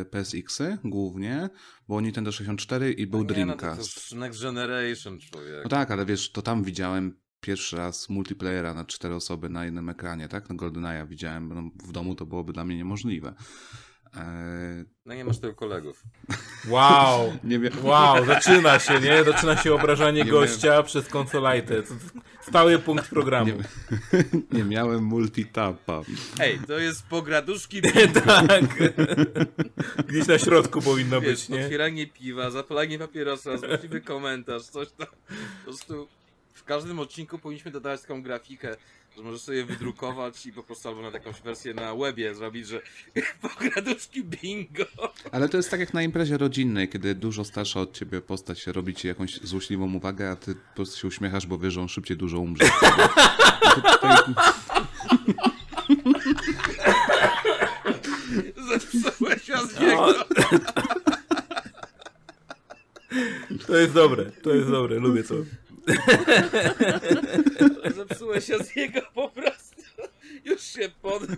[0.00, 1.50] e, PSX-y głównie,
[1.88, 3.96] było Nintendo 64 i był Nie, no to, to Dreamcast.
[3.96, 5.64] już Next Generation, człowiek.
[5.64, 9.88] No tak, ale wiesz, to tam widziałem pierwszy raz multiplayera na cztery osoby na jednym
[9.88, 10.48] ekranie, tak?
[10.48, 13.34] Na GoldenEye widziałem, bo no, w domu to byłoby dla mnie niemożliwe.
[15.06, 16.02] No nie masz tylu kolegów.
[16.68, 17.32] Wow!
[17.82, 19.24] Wow, zaczyna się, nie?
[19.24, 21.82] Zaczyna się obrażanie Nie gościa przez konsolajtę.
[21.82, 21.94] To
[22.40, 23.52] Stały punkt programu.
[23.52, 24.24] Nie,
[24.58, 26.02] nie miałem multitapa.
[26.40, 27.82] Ej, to jest pograduszki,
[28.24, 28.64] tak.
[30.08, 31.64] Gdzieś na środku powinno wiesz, być, nie?
[31.64, 35.06] otwieranie piwa, zapalanie papierosa, złośliwy komentarz, coś tam.
[35.58, 36.08] Po prostu
[36.54, 38.76] w każdym odcinku powinniśmy dodawać taką grafikę,
[39.20, 42.80] że możesz sobie wydrukować i po prostu albo na jakąś wersję na webie zrobić, że
[43.42, 44.84] pograduszki bingo.
[45.32, 48.94] Ale to jest tak jak na imprezie rodzinnej, kiedy dużo starsza od ciebie postać robi
[48.94, 52.16] ci jakąś złośliwą uwagę, a ty po prostu się uśmiechasz, bo wiesz, że on szybciej
[52.16, 52.64] dużo umrze.
[58.68, 60.14] Zepsułeś z niego.
[63.66, 65.34] To jest dobre, to jest dobre, lubię to.
[67.96, 69.82] Zepsułeś się z niego po prostu.
[70.44, 71.36] Już się poddał.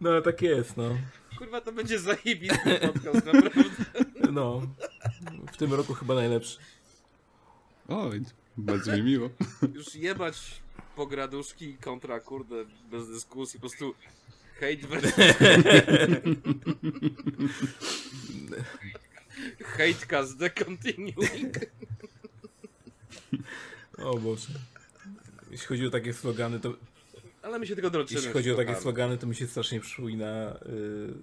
[0.00, 0.96] No ale tak jest, no.
[1.38, 3.84] Kurwa, to będzie zajebisty podcast, naprawdę.
[4.32, 4.62] No.
[5.52, 6.58] W tym roku chyba najlepszy.
[7.88, 8.22] oj,
[8.56, 9.30] bardzo mi miło.
[9.74, 10.62] Już jebać
[10.96, 12.54] pograduszki kontra, kurde,
[12.90, 13.94] bez dyskusji, po prostu
[14.60, 15.12] hate versus...
[19.64, 21.56] Hatecast the continuing.
[23.98, 24.48] O Boże.
[25.50, 26.74] Jeśli chodzi o takie slogany, to
[27.42, 28.20] Ale my się tylko droczymy.
[28.20, 31.14] jeśli chodzi o takie slogany, to mi się strasznie przypomina y,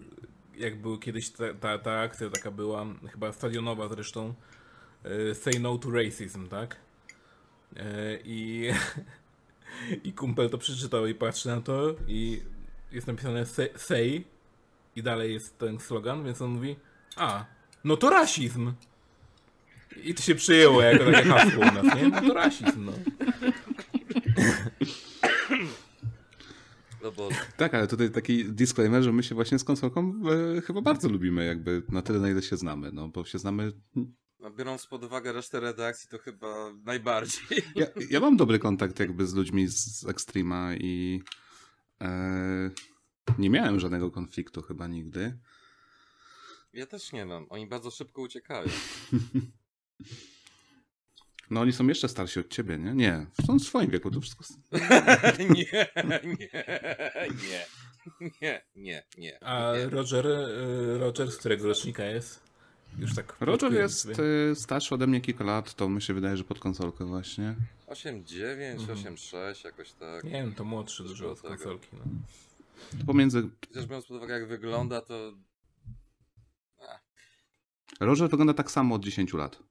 [0.57, 4.33] jak był kiedyś ta, ta, ta akcja taka była, chyba stadionowa zresztą,
[5.31, 6.75] y, Say No to Racism, tak?
[7.77, 7.79] Y,
[8.25, 8.69] I,
[10.07, 12.41] I kumpel to przeczytał i patrzy na to i
[12.91, 14.23] jest napisane say, say
[14.95, 16.75] i dalej jest ten slogan, więc on mówi
[17.15, 17.45] a,
[17.83, 18.73] no to rasizm.
[20.03, 22.07] I to się przyjęło jako takie hasło u nas, nie?
[22.09, 22.93] No to rasizm, no.
[27.03, 30.13] No bo Tak, ale tutaj taki disclaimer, że my się właśnie z konsolką
[30.57, 33.71] e, chyba bardzo lubimy, jakby na tyle, na ile się znamy, no bo się znamy...
[34.39, 37.41] no, biorąc pod uwagę resztę redakcji, to chyba najbardziej.
[37.75, 41.21] Ja, ja mam dobry kontakt jakby z ludźmi z Extrema i
[42.01, 42.71] e,
[43.37, 45.37] nie miałem żadnego konfliktu chyba nigdy.
[46.73, 47.45] Ja też nie mam.
[47.49, 48.67] Oni bardzo szybko uciekają.
[51.49, 52.93] No oni są jeszcze starsi od ciebie, nie?
[52.93, 54.43] Nie, są w swoim wieku, to wszystko...
[55.39, 55.65] nie,
[56.23, 56.49] nie,
[57.49, 57.65] nie,
[58.41, 59.43] nie, nie, nie.
[59.43, 59.73] A.
[59.89, 62.43] Roger, y, Roger z którego rocznika jest?
[62.99, 64.15] Już tak Roger jest sobie.
[64.51, 67.55] y, starszy ode mnie kilka lat, to mi się wydaje, że pod konsolkę właśnie.
[67.87, 69.15] 8-9, Mhm.
[69.15, 70.23] 8-6, jakoś tak.
[70.23, 71.87] Nie wiem, to młodszy dużo od konsolki.
[71.93, 71.99] No.
[72.99, 73.49] To pomiędzy...
[73.67, 75.33] Chociaż biorąc pod uwagę jak wygląda, to
[77.99, 79.63] Roger wygląda tak samo od 10 lat.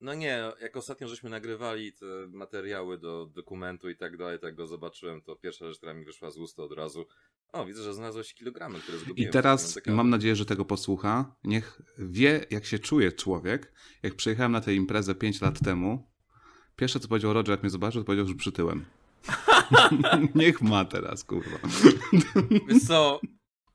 [0.00, 4.66] No nie, jak ostatnio żeśmy nagrywali te materiały do dokumentu i tak dalej, tak go
[4.66, 7.06] zobaczyłem, to pierwsza rzecz, która mi wyszła z ust od razu.
[7.52, 9.30] O, widzę, że znalazłeś kilogramy, które zgubiłem.
[9.30, 11.36] I teraz mam nadzieję, że tego posłucha.
[11.44, 13.72] Niech wie, jak się czuje człowiek.
[14.02, 16.10] Jak przyjechałem na tę imprezę 5 lat temu,
[16.76, 18.84] pierwsze co powiedział Roger, jak mnie zobaczył, to powiedział, że przytyłem.
[20.34, 21.58] Niech ma teraz, kurwa.
[22.68, 23.20] Wiesz co,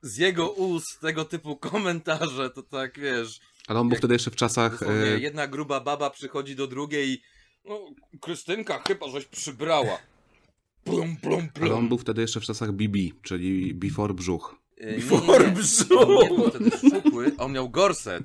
[0.01, 4.31] z jego ust tego typu komentarze, to tak wiesz, Ale on był Jak- wtedy jeszcze
[4.31, 4.71] w czasach...
[4.71, 7.21] dosłownie e, jedna gruba baba przychodzi do drugiej i
[7.65, 7.79] no,
[8.21, 9.97] Krystynka chyba żeś przybrała.
[10.83, 11.71] Plum, plum, Ale plum.
[11.77, 14.55] on był wtedy jeszcze w czasach BB, czyli Before Brzuch.
[14.77, 15.51] E, nie, nie, Before nie.
[15.51, 15.89] brzuch.
[16.21, 18.23] Nie, był wtedy szczupły, a on miał gorset.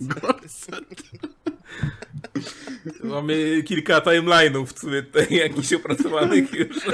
[3.04, 6.76] Mamy kilka timeline'ów tutaj jakichś opracowanych już.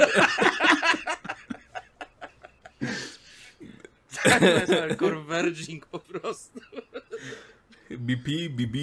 [4.97, 6.59] Converging po prostu.
[7.89, 8.77] BP, BB,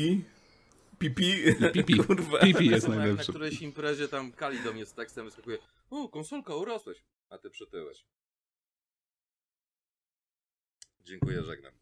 [0.98, 1.20] PP,
[1.72, 1.96] Pipi.
[1.98, 2.38] kurwa.
[2.38, 3.32] Pipi jest Tak jak na najlepszy.
[3.32, 5.58] którejś imprezie tam Kali do mnie z tekstem wyskakuje
[5.90, 7.02] O, konsolka, urosłeś.
[7.30, 8.04] A ty przytyłeś.
[11.04, 11.72] Dziękuję, żegnam.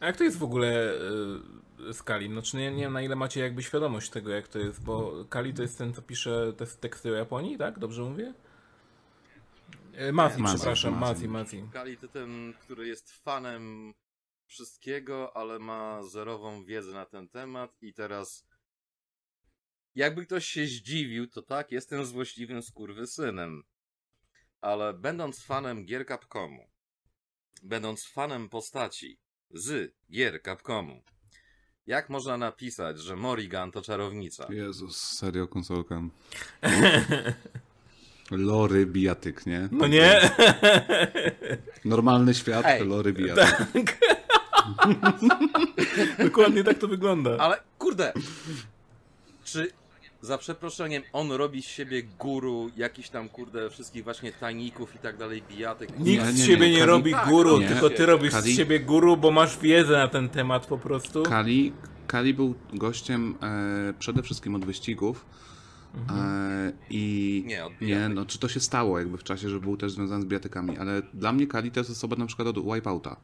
[0.00, 0.94] A jak to jest w ogóle
[1.88, 2.28] y, z Kali?
[2.28, 5.54] Znaczy nie, nie wiem na ile macie jakby świadomość tego jak to jest, bo Kali
[5.54, 7.78] to jest ten co pisze te teksty o Japonii, tak?
[7.78, 8.34] Dobrze mówię?
[9.94, 10.98] E, Mazi, przepraszam.
[10.98, 11.64] Mazi, Mazi.
[11.72, 13.94] Kali to ten, który jest fanem
[14.46, 18.46] wszystkiego, ale ma zerową wiedzę na ten temat i teraz
[19.94, 23.62] jakby ktoś się zdziwił, to tak, jestem złośliwym skurwysynem.
[24.60, 26.70] Ale będąc fanem gier Capcomu,
[27.62, 29.18] będąc fanem postaci
[29.50, 31.02] z gier Capcomu,
[31.86, 34.46] jak można napisać, że Morrigan to czarownica?
[34.50, 36.02] Jezus, serio konsolka.
[38.36, 39.68] Lory bijatyk, nie?
[39.72, 40.20] No nie?
[41.84, 42.86] Normalny świat, Ej.
[42.86, 43.98] lory bijatyk.
[46.24, 47.36] Dokładnie tak to wygląda.
[47.38, 48.12] Ale kurde,
[49.44, 49.70] czy
[50.20, 55.16] za przeproszeniem on robi z siebie guru, jakiś tam kurde wszystkich właśnie tajników i tak
[55.16, 55.98] dalej, bijatek?
[55.98, 57.68] Nikt Nie, z siebie nie, nie, Kali- robi Tak, guru, nie.
[57.68, 61.22] tylko ty robisz Kali- z siebie guru, bo masz wiedzę na ten temat po prostu.
[61.22, 61.72] Kali,
[62.06, 65.26] Kali był gościem e, przede wszystkim od wyścigów.
[66.10, 69.76] E, I Nie, od nie, no czy to się stało jakby w czasie, że był
[69.76, 73.16] też związany z bijatykami, ale dla mnie Kali to jest osoba na przykład od Wipeouta.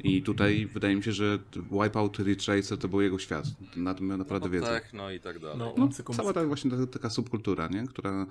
[0.00, 1.38] I tutaj wydaje mi się, że
[1.70, 3.44] Wipeout Ridge Racer to był jego świat.
[3.76, 4.66] Na tym miał naprawdę no, wiedzę.
[4.66, 5.58] techno i tak dalej.
[5.58, 7.86] No, No, cała ta właśnie ta, taka subkultura, nie?
[7.86, 8.26] Która,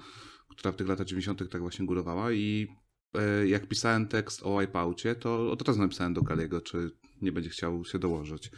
[0.49, 1.49] która w tych latach 90.
[1.49, 2.67] tak właśnie górowała i
[3.13, 6.91] e, jak pisałem tekst o Wipeoutie, to od razu napisałem do Kaliego, czy
[7.21, 8.51] nie będzie chciał się dołożyć.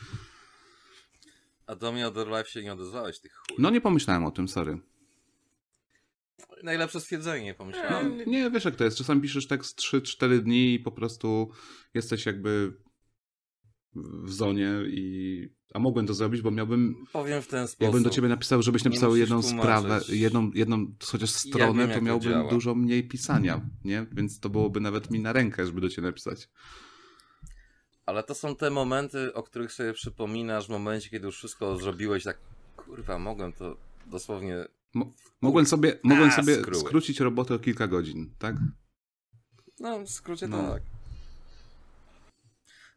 [1.68, 3.58] A do mnie od Life się nie odezwałeś, tych chuj.
[3.60, 4.80] No nie pomyślałem o tym, sorry.
[6.64, 8.18] Najlepsze stwierdzenie, pomyślałem.
[8.28, 11.52] Nie, wiesz jak to jest, czasami piszesz tekst 3-4 dni i po prostu
[11.94, 12.74] jesteś jakby
[13.96, 15.60] w zonie i...
[15.74, 17.06] A mogłem to zrobić, bo miałbym...
[17.14, 17.82] Powiem w ten sposób.
[17.82, 19.62] Jakbym do ciebie napisał, żebyś napisał jedną tłumaczyć.
[19.62, 22.50] sprawę, jedną, jedną chociaż stronę, wiem, to to miałbym działa.
[22.50, 24.06] dużo mniej pisania, nie?
[24.12, 26.50] Więc to byłoby nawet mi na rękę, żeby do ciebie napisać.
[28.06, 32.24] Ale to są te momenty, o których sobie przypominasz w momencie, kiedy już wszystko zrobiłeś,
[32.24, 32.38] tak
[32.76, 34.66] kurwa, mogłem to dosłownie...
[34.94, 35.12] Mo-
[35.42, 38.56] mogłem sobie, mogłem A, sobie skrócić robotę o kilka godzin, tak?
[39.80, 40.72] No, w skrócie No.
[40.72, 40.84] tak.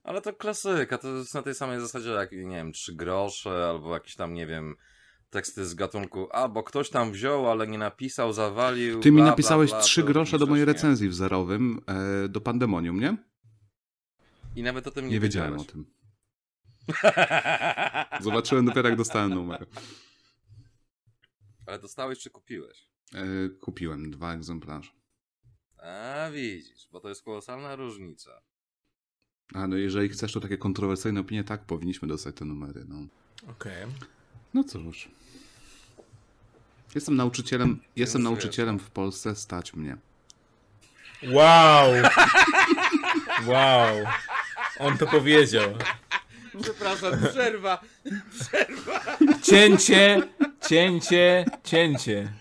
[0.05, 3.95] Ale to klasyka, to jest na tej samej zasadzie jak, nie wiem, trzy grosze, albo
[3.95, 4.75] jakieś tam, nie wiem,
[5.31, 9.25] teksty z gatunku, a, bo ktoś tam wziął, ale nie napisał, zawalił, Ty mi bla,
[9.25, 10.73] bla, napisałeś bla, trzy grosze do mojej nie?
[10.73, 11.81] recenzji w zerowym
[12.25, 13.17] e, do Pandemonium, nie?
[14.57, 15.73] I nawet o tym nie, Nie wiedziałem o wiedziałeś.
[15.73, 15.87] tym.
[18.21, 19.67] Zobaczyłem dopiero jak dostałem numer.
[21.73, 22.89] Ale dostałeś czy kupiłeś?
[23.15, 24.91] E, kupiłem dwa egzemplarze.
[25.79, 28.43] A, widzisz, bo to jest kolosalna różnica.
[29.55, 32.97] A no jeżeli chcesz to takie kontrowersyjne opinie, tak, powinniśmy dostać te numery, no.
[33.51, 33.87] Okej.
[34.55, 35.09] No cóż.
[36.95, 39.97] Jestem nauczycielem, jestem nauczycielem w Polsce, stać mnie.
[41.23, 41.93] Wow!
[43.47, 44.07] Wow!
[44.79, 45.75] On to powiedział.
[46.61, 47.81] Przepraszam, przerwa!
[49.43, 50.23] Cięcie,
[50.69, 52.33] cięcie, cięcie.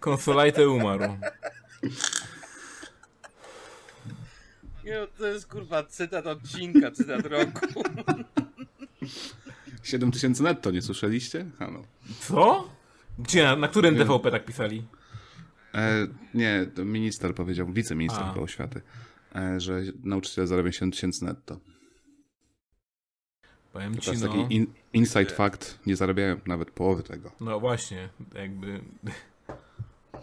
[0.00, 1.16] Konsolajte umarł.
[4.84, 7.82] Nie, no, to jest kurwa cytat odcinka, cytat roku.
[9.82, 11.46] 7 tysięcy netto, nie słyszeliście?
[11.58, 11.82] Halo.
[12.20, 12.70] Co?
[13.18, 13.42] Gdzie?
[13.42, 14.86] Na, na którym DVP tak pisali?
[15.74, 18.34] E, nie, to minister powiedział, wiceminister A.
[18.34, 18.82] oświaty,
[19.34, 21.60] e, że nauczyciele zarabiają 7 tysięcy netto.
[23.76, 24.28] Powiem To ci, jest no.
[24.28, 27.32] taki in, inside fact, nie zarabiają nawet połowy tego.
[27.40, 28.80] No właśnie, jakby.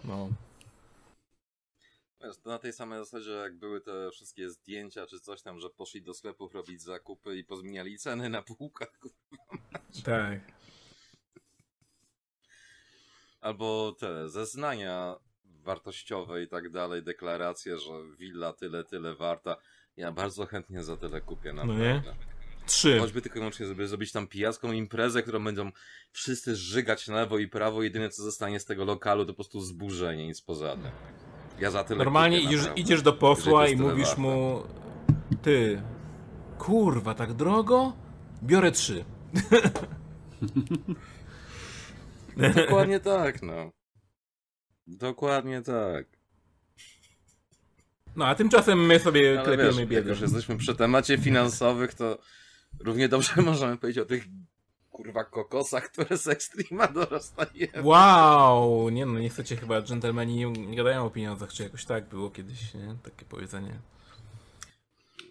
[0.03, 0.30] No.
[2.23, 5.69] Wiesz, to na tej samej zasadzie, jak były te wszystkie zdjęcia czy coś tam, że
[5.69, 8.99] poszli do sklepów robić zakupy i pozmieniali ceny na półkach.
[10.03, 10.39] Tak.
[13.41, 15.15] Albo te zeznania
[15.45, 19.57] wartościowe i tak dalej, deklaracje, że willa tyle, tyle warta.
[19.97, 21.53] Ja bardzo chętnie za tyle kupię.
[21.53, 22.11] No Naprawdę.
[22.11, 22.32] nie?
[22.65, 22.99] Trzy.
[22.99, 25.72] Choćby tylko i wyłącznie, żeby zrobić tam pijacką imprezę, którą będą
[26.11, 27.84] wszyscy żygać na lewo i prawo.
[27.84, 30.91] Jedyne co zostanie z tego lokalu to po prostu zburzenie, nic poza tym.
[31.60, 34.22] Ja za tyle Normalnie kupię, idziesz, idziesz do posła i mówisz warte.
[34.22, 34.64] mu.
[35.41, 35.81] Ty.
[36.57, 37.94] Kurwa, tak drogo?
[38.44, 39.06] Biorę trzy.
[42.56, 43.72] Dokładnie tak, no.
[44.88, 46.06] Dokładnie tak.
[48.15, 52.18] No a tymczasem my sobie Ale klepiemy wiesz, jak już jesteśmy przy temacie finansowych, to
[52.80, 54.26] równie dobrze możemy powiedzieć o tych
[54.91, 57.84] kurwa kokosach, które z Extrema dorastajemy.
[57.84, 58.90] Wow!
[58.90, 62.30] Nie no, nie chcecie chyba, dżentelmeni nie, nie gadają o pieniądzach, czy jakoś tak było
[62.30, 62.95] kiedyś, nie?
[63.04, 63.80] Takie powiedzenie.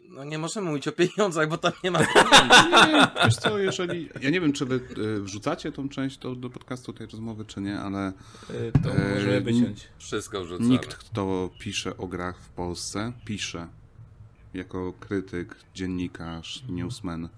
[0.09, 3.09] No nie możemy mówić o pieniądzach, bo tam nie ma pieniędzy.
[3.25, 4.09] Wiesz co, jeżeli...
[4.21, 7.61] Ja nie wiem, czy wy y, wrzucacie tą część do, do podcastu tej rozmowy, czy
[7.61, 8.13] nie, ale
[8.51, 9.89] Y, To możemy wyciąć.
[9.99, 10.69] Wszystko wrzucamy.
[10.69, 13.69] nikt, kto pisze o grach w Polsce, pisze
[14.55, 17.29] jako krytyk, dziennikarz, newsman,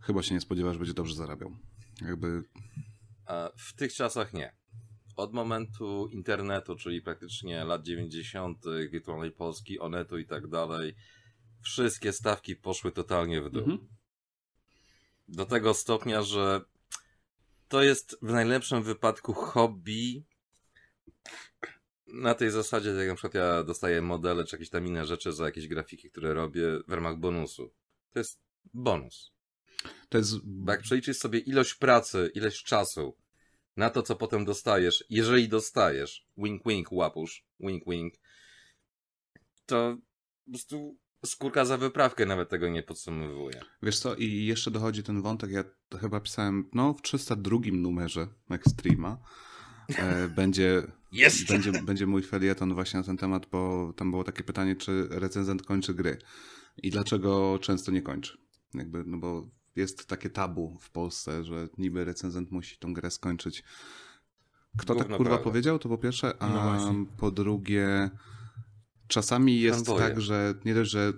[0.00, 1.56] chyba się nie spodziewa, że będzie dobrze zarabiał.
[2.00, 2.44] Jakby
[3.56, 4.56] w tych czasach nie.
[5.16, 10.94] Od momentu internetu, czyli praktycznie lat 90., wirtualnej Polski, Onetu i tak dalej,
[11.62, 13.62] wszystkie stawki poszły totalnie w dół.
[13.62, 13.88] Mhm.
[15.28, 16.60] Do tego stopnia, że
[17.68, 20.24] to jest w najlepszym wypadku hobby.
[22.12, 25.44] Na tej zasadzie, jak na przykład ja dostaję modele czy jakieś tam inne rzeczy za
[25.44, 27.74] jakieś grafiki, które robię w ramach bonusu.
[28.12, 28.42] To jest
[28.74, 29.32] bonus.
[30.08, 33.16] to jest Bo jak przeliczysz sobie ilość pracy, ilość czasu
[33.76, 38.14] na to, co potem dostajesz, jeżeli dostajesz, wink wink łapusz, wink wink,
[39.66, 39.96] to
[40.44, 43.60] po prostu skórka za wyprawkę nawet tego nie podsumowuje.
[43.82, 48.28] Wiesz co, i jeszcze dochodzi ten wątek, ja to chyba pisałem, no w 302 numerze
[48.50, 49.18] Extrema
[50.36, 50.82] będzie,
[51.12, 51.48] Jest!
[51.48, 55.62] będzie, będzie mój felieton właśnie na ten temat, bo tam było takie pytanie, czy recenzent
[55.62, 56.18] kończy gry
[56.82, 58.38] i dlaczego często nie kończy.
[58.74, 63.64] Jakby, no bo jest takie tabu w Polsce, że niby recenzent musi tą grę skończyć.
[64.78, 65.44] Kto tak kurwa prawda.
[65.44, 68.10] powiedział, to po pierwsze, a No po drugie
[69.08, 70.08] czasami jest Fanboye.
[70.08, 71.12] tak, że nie dość, że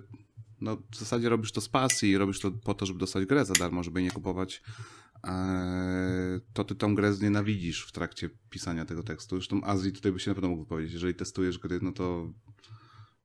[0.61, 3.45] no, w zasadzie robisz to z pasji i robisz to po to, żeby dostać grę
[3.45, 4.61] za darmo, żeby nie kupować,
[6.53, 9.35] to ty tą grę znienawidzisz w trakcie pisania tego tekstu.
[9.35, 12.27] Zresztą Azji tutaj by się na pewno mógł powiedzieć, jeżeli testujesz gry, no to,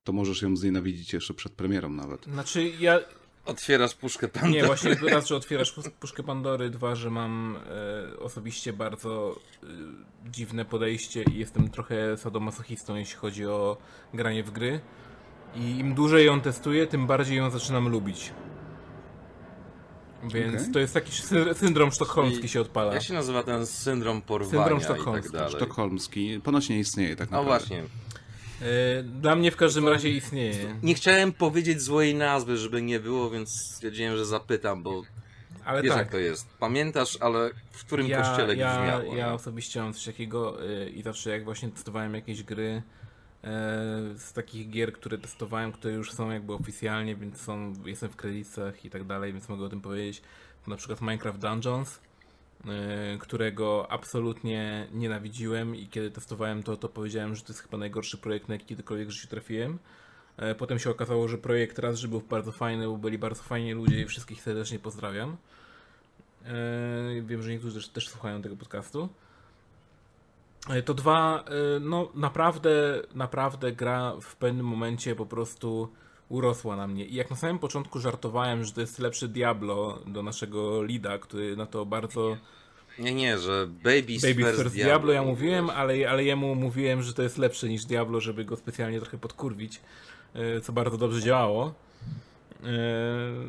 [0.05, 2.25] to możesz ją znienawidzić jeszcze przed premierą nawet.
[2.25, 2.99] Znaczy ja...
[3.45, 4.55] Otwierasz puszkę Pandory.
[4.55, 9.67] Nie, właśnie raz, że otwierasz pus- puszkę Pandory, dwa, że mam e, osobiście bardzo e,
[10.31, 13.77] dziwne podejście i jestem trochę sadomasochistą, jeśli chodzi o
[14.15, 14.81] granie w gry.
[15.57, 18.33] I im dłużej ją testuję, tym bardziej ją zaczynam lubić.
[20.25, 20.73] Więc Okej.
[20.73, 22.95] to jest taki sy- syndrom sztokholmski Czyli się odpala.
[22.95, 25.33] Jak się nazywa ten syndrom porwania Syndrom i tak sztokholmski.
[25.33, 25.51] dalej?
[25.57, 27.67] Sztokholmski ponoć nie istnieje tak No naprawdę.
[27.67, 27.85] właśnie.
[28.99, 30.77] E, Dla mnie w każdym razie istnieje.
[30.83, 35.03] Nie chciałem powiedzieć złej nazwy, żeby nie było, więc stwierdziłem, że zapytam, bo
[35.65, 35.99] Ale wiesz tak.
[35.99, 36.49] jak to jest.
[36.59, 39.17] Pamiętasz, ale w którym kościele ja, brzmiało?
[39.17, 39.35] ja no?
[39.35, 42.83] osobiście mam coś takiego y, i zawsze jak właśnie testowałem jakieś gry
[44.17, 48.85] z takich gier, które testowałem, które już są jakby oficjalnie, więc są, jestem w kredytach
[48.85, 50.23] i tak dalej, więc mogę o tym powiedzieć.
[50.65, 52.01] To na przykład Minecraft Dungeons,
[52.65, 58.19] y, którego absolutnie nienawidziłem i kiedy testowałem to, to powiedziałem, że to jest chyba najgorszy
[58.19, 59.79] projekt, na jaki kiedykolwiek w życiu trafiłem.
[60.37, 63.73] E, Potem się okazało, że projekt raz, że był bardzo fajny, bo byli bardzo fajni
[63.73, 65.37] ludzie i wszystkich serdecznie pozdrawiam.
[66.47, 69.09] E, Wiem, że niektórzy też, też słuchają tego podcastu.
[70.69, 75.93] E, To dwa, e, no naprawdę, naprawdę gra w pewnym momencie po prostu
[76.29, 77.05] urosła na mnie.
[77.07, 81.57] I jak na samym początku żartowałem, że to jest lepszy Diablo do naszego Lida, który
[81.57, 82.37] na to bardzo...
[82.99, 87.15] Nie, nie, że Baby's, Baby First, First Diablo ja mówiłem, ale, ale jemu mówiłem, że
[87.15, 89.81] to jest lepsze niż Diablo, żeby go specjalnie trochę podkurwić,
[90.35, 91.75] e, co bardzo dobrze działało.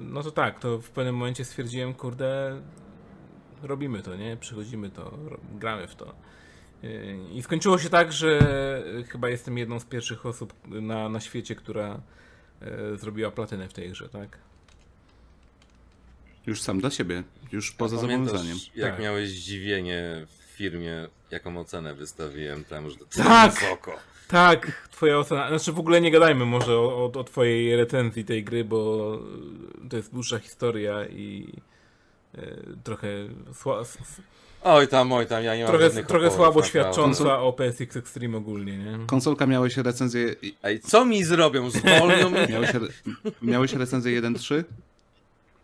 [0.02, 2.62] No to tak, to w pewnym momencie stwierdziłem, kurde,
[3.64, 4.38] robimy to, nie?
[4.38, 5.12] Przychodzimy to,
[5.60, 6.14] gramy w to.
[6.84, 6.88] E,
[7.34, 8.40] I skończyło się tak, że
[9.10, 12.02] chyba jestem jedną z pierwszych osób na, na świecie, która
[12.62, 14.38] e, zrobiła platynę w tej grze, tak?
[16.46, 18.58] Już sam dla siebie, już poza zobowiązaniem.
[18.76, 19.02] jak Tak.
[19.02, 23.54] miałeś zdziwienie w firmie, jaką ocenę wystawiłem tam, że to Tak!
[23.54, 24.00] wysoko.
[24.28, 25.48] Tak, twoja ocena.
[25.50, 29.20] Znaczy w ogóle nie gadajmy może o, o, o twojej recenzji tej gry, bo
[29.90, 31.54] to jest dłuższa historia i
[32.36, 33.08] e, trochę
[33.54, 33.82] sła,
[34.64, 38.38] Oj tam, oj tam, ja nie mam trochę, trochę oporów, słabo świadcząca o PSX Extreme
[38.38, 38.98] ogólnie, nie?
[39.08, 40.36] Konsolka miałeś recenzję...
[40.64, 41.70] Ej, co mi zrobią?
[41.70, 42.48] Zwolnią mnie?
[42.50, 42.88] Miałeś, re,
[43.42, 44.64] miałeś recenzję 1.3?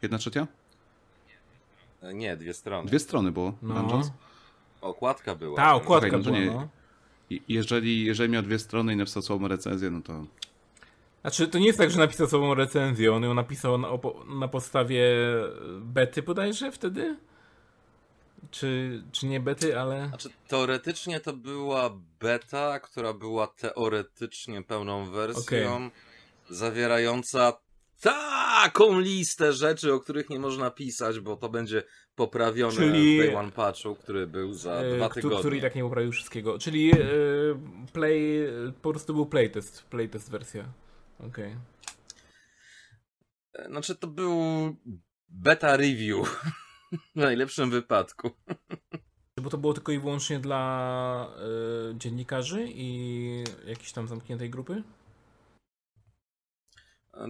[0.01, 0.47] Jedna trzecia?
[2.13, 2.87] Nie, dwie strony.
[2.87, 3.53] Dwie strony było.
[3.61, 3.73] No.
[3.73, 4.11] Dungeons.
[4.81, 5.55] Okładka była.
[5.57, 6.67] Ta okładka Okej, no była, nie- no.
[7.47, 10.25] Jeżeli, jeżeli miał dwie strony i napisał słabą recenzję, no to...
[11.21, 14.47] Znaczy, to nie jest tak, że napisał sobą recenzję, on ją napisał na, opo- na
[14.47, 15.03] podstawie
[15.81, 17.17] bety bodajże wtedy?
[18.51, 20.07] Czy, czy nie bety, ale...
[20.07, 25.89] Znaczy, teoretycznie to była beta, która była teoretycznie pełną wersją,
[26.49, 27.53] zawierająca
[28.01, 31.83] taką listę rzeczy, o których nie można pisać, bo to będzie
[32.15, 35.39] poprawione Czyli- w Day One Patchu, który był za e, dwa tygodnie.
[35.39, 36.59] Który i tak nie poprawił wszystkiego.
[36.59, 36.95] Czyli e,
[37.93, 38.47] play,
[38.81, 40.65] po prostu był playtest, playtest wersja.
[41.19, 41.55] Okej.
[43.53, 44.31] E, Znaczy, to był
[45.29, 46.41] beta review.
[46.91, 48.31] w najlepszym wypadku.
[49.41, 51.27] Bo to było tylko i wyłącznie dla
[51.91, 54.83] e, dziennikarzy i jakiejś tam zamkniętej grupy?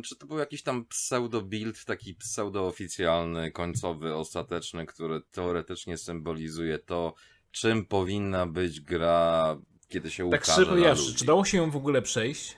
[0.03, 7.13] Czy to był jakiś tam pseudo-build, taki pseudo-oficjalny, końcowy, ostateczny, który teoretycznie symbolizuje to,
[7.51, 9.57] czym powinna być gra,
[9.87, 11.15] kiedy się Tak ukaże powiedziawszy, ludzi.
[11.15, 12.57] czy dało się ją w ogóle przejść?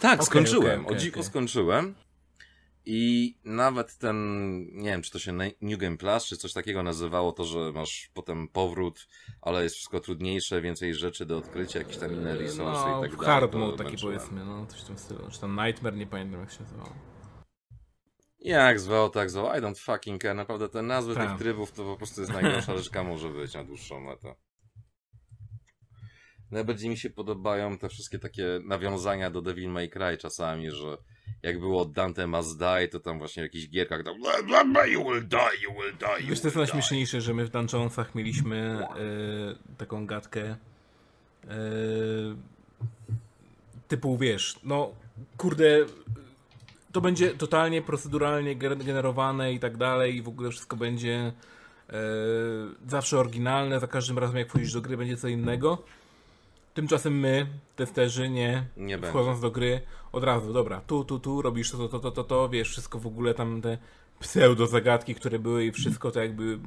[0.00, 0.86] Tak, Okej, skończyłem.
[0.86, 1.24] okej, okej, o okej.
[1.24, 1.94] skończyłem.
[2.84, 4.16] I nawet ten,
[4.72, 8.10] nie wiem, czy to się New Game Plus, czy coś takiego nazywało, to, że masz
[8.14, 9.08] potem powrót,
[9.40, 13.20] ale jest wszystko trudniejsze, więcej rzeczy do odkrycia, jakieś tam inne resursy no, i tak
[13.20, 13.26] dalej.
[13.26, 15.30] hard mode taki powiedzmy, no coś w tym stylu.
[15.30, 16.94] Czy tam Nightmare, nie pamiętam jak się nazywało.
[18.40, 19.46] Jak zwał, tak zwał.
[19.46, 20.34] I don't fucking care.
[20.34, 21.28] Naprawdę te nazwy Tak.
[21.28, 24.34] tych trybów to po prostu jest najgorsza rzecz, może być na dłuższą metę.
[26.50, 30.96] Najbardziej mi się podobają te wszystkie takie nawiązania do Devil May Cry czasami, że
[31.42, 34.86] jak było Dante Must Die, to tam właśnie w jakichś gierkach tam bla, bla, bla,
[34.86, 38.14] you will die, you will die, you Wiesz, to jest najśmieszniejsze, że my w Dungeonsach
[38.14, 40.56] mieliśmy e, taką gadkę e,
[43.88, 44.90] typu, wiesz, no
[45.36, 45.86] kurde,
[46.92, 51.32] to będzie totalnie proceduralnie gener- generowane i tak dalej i w ogóle wszystko będzie
[51.90, 51.92] e,
[52.88, 55.82] zawsze oryginalne, za każdym razem jak wchodzisz do gry będzie co innego.
[56.74, 57.46] Tymczasem my,
[57.76, 59.10] testerzy, nie, Nie będzie.
[59.10, 59.80] wchodząc do gry,
[60.12, 63.06] od razu, dobra, tu, tu, tu, robisz to, to, to, to, to, wiesz, wszystko w
[63.06, 63.78] ogóle tam te
[64.20, 66.58] pseudo zagadki, które były i wszystko to jakby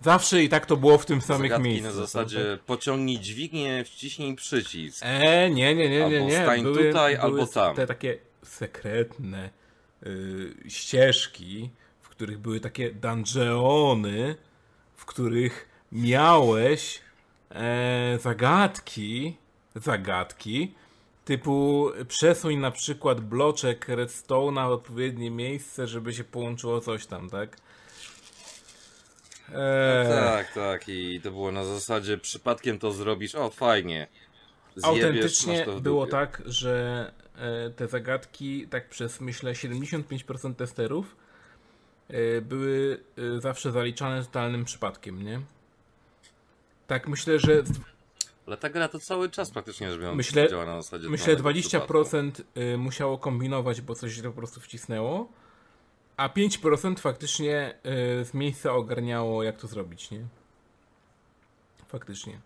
[0.00, 1.94] zawsze i tak to było w tym samych Zagadki miejscach.
[1.94, 5.02] na zasadzie pociągnij dźwignię, wciśnij przycisk.
[5.06, 6.42] E, nie, nie, nie, nie, Albo nie.
[6.42, 7.76] stań były, tutaj, były albo tam.
[7.76, 9.50] te takie sekretne
[10.06, 11.70] y, ścieżki,
[12.00, 14.36] w których były takie dungeony,
[14.96, 17.00] w których miałeś
[17.50, 19.36] e, zagadki,
[19.74, 20.74] zagadki,
[21.24, 27.56] typu przesuń na przykład bloczek redstone'a w odpowiednie miejsce, żeby się połączyło coś tam, tak?
[29.54, 30.88] Eee, Tak, tak.
[30.88, 34.06] I to było na zasadzie przypadkiem to zrobisz, o fajnie.
[34.76, 41.16] Zjebiesz, Autentycznie było tak, że e, te zagadki, tak przez myślę 75% testerów,
[42.08, 43.00] e, były
[43.36, 45.40] e, zawsze zaliczane totalnym przypadkiem, nie?
[46.88, 47.62] Tak, myślę, że
[48.46, 51.60] Ale ta gra to cały czas praktycznie rzecz biorąc Myślę- działa na zasadzie myślę totalnego
[51.68, 51.92] przypadku.
[51.94, 52.42] 20%
[52.74, 55.32] y, musiało kombinować, bo coś się po prostu wcisnęło,
[56.16, 57.74] a 5% faktycznie
[58.20, 60.26] y, z miejsca ogarniało, jak to zrobić, nie?
[61.88, 62.40] Faktycznie.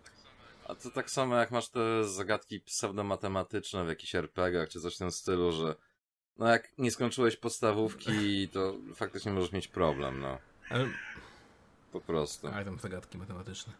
[0.67, 4.97] A to tak samo jak masz te zagadki pseudomatematyczne w jakichś RPGach czy coś w
[4.97, 5.75] tym stylu, że
[6.37, 10.37] no jak nie skończyłeś podstawówki, to faktycznie możesz mieć problem, no.
[10.69, 10.87] Ale,
[11.91, 12.47] Po prostu.
[12.47, 13.73] ale tam zagadki matematyczne.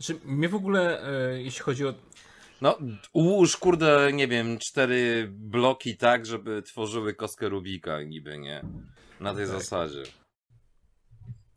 [0.00, 1.94] Znaczy, mnie w ogóle, y, jeśli chodzi o
[2.60, 2.78] No,
[3.12, 8.62] ułóż, kurde, nie wiem, cztery bloki tak, żeby tworzyły kostkę Rubika niby, nie?
[9.20, 9.54] Na tej Tak.
[9.54, 10.02] zasadzie.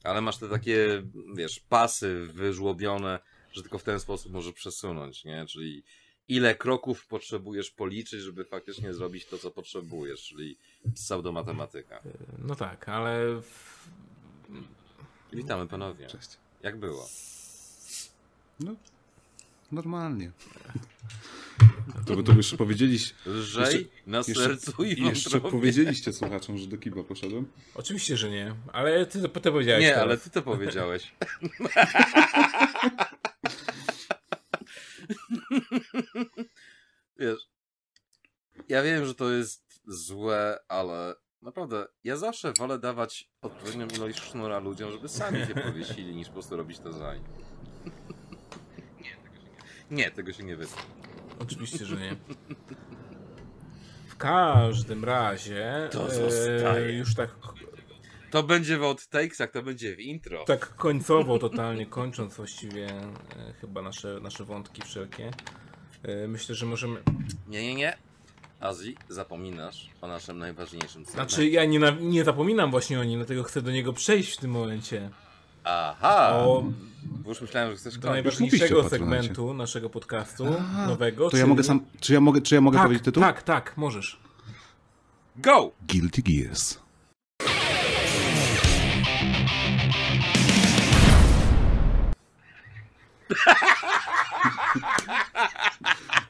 [0.03, 1.03] Ale masz te takie,
[1.35, 3.19] wiesz, pasy wyżłobione,
[3.51, 5.45] że tylko w ten sposób możesz przesunąć, nie?
[5.45, 5.83] Czyli
[6.27, 10.57] ile kroków potrzebujesz policzyć, żeby faktycznie zrobić to, co potrzebujesz, czyli
[10.95, 12.01] pseudomatematyka.
[12.37, 13.87] No tak, ale w...
[15.33, 16.07] Witamy panowie.
[16.07, 16.37] Cześć.
[16.63, 17.07] Jak było?
[18.59, 18.75] No,
[19.71, 20.31] normalnie.
[22.05, 23.13] To by to już powiedzieliście.
[23.25, 27.45] Lżej Jeszcze- na Jeszcze, sercu i jeszcze powiedzieliście słuchaczom, że do kiba poszedłem.
[27.75, 30.03] oczywiście, że nie, ale ty to potem powiedziałeś Nie, teraz.
[30.03, 31.11] ale ty to powiedziałeś.
[37.19, 37.39] Wiesz,
[38.69, 44.59] ja wiem, że to jest złe, ale naprawdę, ja zawsze wolę dawać odpowiednią ilość sznura
[44.59, 47.23] ludziom, żeby sami się powiesili, niż po prostu robić to za nich.
[49.91, 50.81] Nie, tego się nie wytnie.
[51.39, 52.15] Oczywiście, że nie.
[54.07, 56.93] W każdym razie To e, zostaje.
[56.97, 57.29] już tak
[58.31, 60.43] To będzie w outtakesach, to będzie w intro.
[60.45, 65.31] Tak końcowo totalnie, kończąc właściwie e, chyba nasze, nasze wątki wszelkie.
[66.03, 67.01] E, myślę, że możemy...
[67.47, 67.97] Nie, nie, nie.
[68.59, 71.15] Azji, zapominasz o naszym najważniejszym celu.
[71.15, 74.51] Znaczy ja nie, nie zapominam właśnie o nim, dlatego chcę do niego przejść w tym
[74.51, 75.09] momencie.
[75.63, 76.31] Aha!
[76.35, 76.63] O,
[77.03, 80.45] Bo już myślałem, że chcesz do najważniejszego segmentu naszego podcastu,
[80.75, 81.29] A, nowego.
[81.29, 83.23] To ja czyli- mogę sam, czy ja mogę, czy ja mogę tak, powiedzieć tytuł?
[83.23, 84.19] Tak, tak, możesz.
[85.35, 85.71] Go!
[85.87, 86.79] Guilty Gears.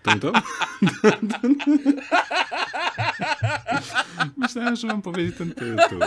[0.04, 0.32] To to?
[4.38, 6.00] Myślałem, że mam powiedzieć ten tytuł.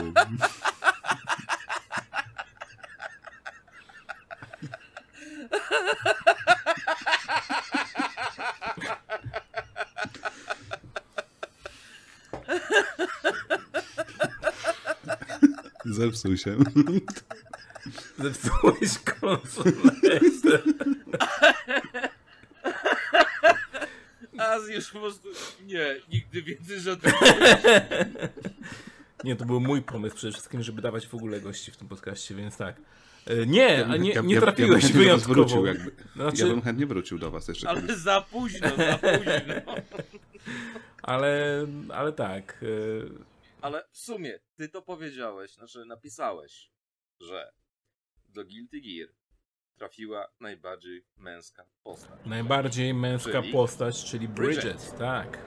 [15.85, 16.57] Zepsuł się.
[18.19, 19.73] Zepsułeś konsolę.
[24.39, 25.29] Azji już po prostu...
[25.67, 27.15] Nie, nigdy więcej żadnych...
[29.33, 32.35] Nie, to był mój pomysł przede wszystkim, żeby dawać w ogóle gości w tym podcaście,
[32.35, 32.77] więc tak.
[33.27, 35.35] E, Nie, a nie, nie trafiłeś do was wyjątkowo.
[35.35, 35.91] Wrócił, jakby.
[36.17, 37.85] Znaczy, Ja bym chętnie wrócił do was jeszcze kiedyś.
[37.85, 39.55] Ale za późno, za późno.
[41.03, 42.63] ale, ale tak.
[42.63, 42.67] e,
[43.61, 46.71] Ale w sumie, ty to powiedziałeś, znaczy napisałeś,
[47.21, 47.53] że
[48.29, 49.09] do Guilty Gear
[49.79, 52.21] trafiła najbardziej męska postać.
[52.27, 53.53] Najbardziej męska Czyli?
[53.53, 54.99] postać, czyli Bridget, Bridget.
[54.99, 55.39] tak.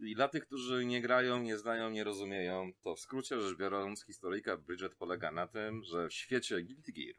[0.00, 4.04] I dla tych, którzy nie grają, nie znają, nie rozumieją, to w skrócie rzecz biorąc,
[4.04, 7.14] historyjka Bridget polega na tym, że w świecie Guilty Gear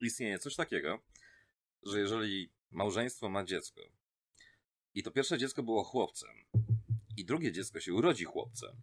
[0.00, 1.02] istnieje coś takiego,
[1.82, 3.80] że jeżeli małżeństwo ma dziecko
[4.94, 6.36] i to pierwsze dziecko było chłopcem
[7.16, 8.76] i drugie dziecko się urodzi chłopcem,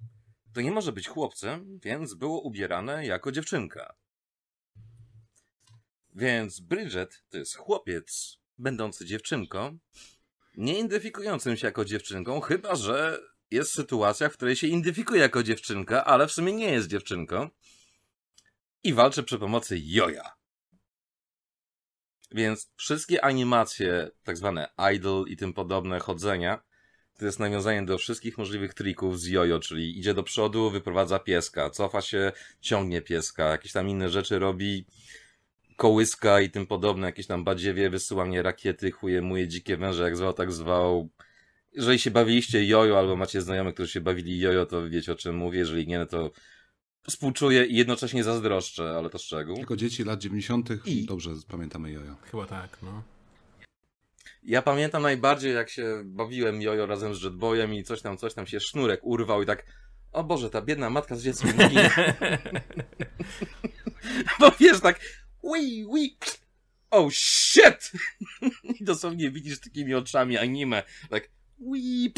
[0.54, 3.96] to nie może być chłopcem, więc było ubierane jako dziewczynka.
[6.16, 9.80] Więc Bridget to jest chłopiec będący dziewczynką,
[10.58, 13.20] nie identyfikującym się jako dziewczynką, chyba że
[13.52, 17.50] jest sytuacja, w której się identyfikuje jako dziewczynka, ale w sumie nie jest dziewczynką
[18.84, 20.36] i walczy przy pomocy joja.
[22.32, 26.64] Więc wszystkie animacje, tak zwane idol i tym podobne chodzenia,
[27.18, 31.70] to jest nawiązanie do wszystkich możliwych trików z jojo, czyli idzie do przodu, wyprowadza pieska,
[31.70, 34.86] cofa się, ciągnie pieska, jakieś tam inne rzeczy robi,
[35.82, 40.34] kołyska i tym podobne, jakieś tam badziewie, wysyłanie rakiety, chuje, muje, dzikie węże, jak zwał,
[40.34, 41.10] tak zwał.
[41.74, 45.36] Jeżeli się bawiliście jojo, albo macie znajomych, którzy się bawili jojo, to wiecie o czym
[45.36, 46.32] mówię, jeżeli nie, no to
[47.08, 49.58] współczuję i jednocześnie zazdroszczę, ale to szczegół.
[49.58, 50.70] Jako dzieci lat 90.
[50.86, 52.16] I- dobrze pamiętamy jojo.
[52.32, 53.04] Chyba tak, no.
[54.44, 58.48] Ja pamiętam najbardziej, jak się bawiłem jojo razem z Jetboyem i coś tam, coś tam
[58.48, 59.66] się sznurek urwał i tak,
[60.12, 61.92] o Boże, ta biedna matka z dzieckiem ginie.
[64.40, 65.00] Bo wiesz, tak,
[65.42, 66.18] ui, ui,
[66.90, 67.92] oh shit!
[68.80, 72.14] I dosłownie widzisz takimi oczami anime, tak, ui,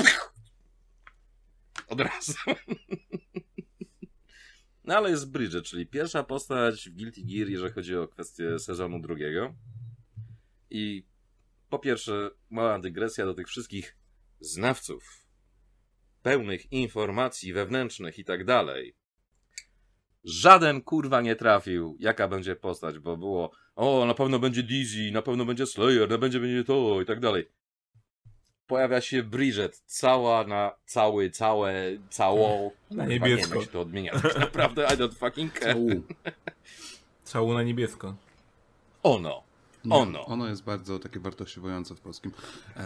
[1.88, 2.34] od razu.
[4.86, 9.00] No ale jest Bridget, czyli pierwsza postać w Guilty Gear, jeżeli chodzi o kwestię sezonu
[9.00, 9.56] drugiego.
[10.70, 11.06] I
[11.70, 13.98] po pierwsze, mała dygresja do tych wszystkich
[14.40, 15.28] znawców,
[16.22, 18.96] pełnych informacji wewnętrznych i tak dalej.
[20.24, 25.22] Żaden kurwa nie trafił, jaka będzie postać, bo było, o, na pewno będzie Dizzy, na
[25.22, 27.50] pewno będzie Slayer, na będzie będzie to i tak dalej.
[28.68, 31.74] Pojawia się Bridget, cała na cały, całe,
[32.10, 32.72] całą.
[32.92, 33.56] Na niebiesko.
[33.56, 34.20] Nie wiem, to odmienia.
[34.20, 35.76] Tak naprawdę, I don't fucking care.
[37.24, 38.16] Cału na niebiesko.
[39.04, 39.44] Ono.
[39.86, 40.26] Nie, Ono.
[40.26, 42.32] Ono jest bardzo takie wartościowujące w polskim.
[42.78, 42.84] E,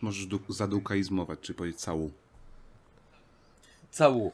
[0.00, 2.10] możesz du- zadukaizmować, czy powiedzieć cału.
[3.90, 4.32] Cału.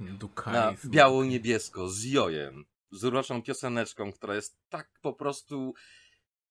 [0.00, 0.90] Na Dukalizm.
[0.90, 5.74] biało-niebiesko z jojem, z uroczą pioseneczką, która jest tak po prostu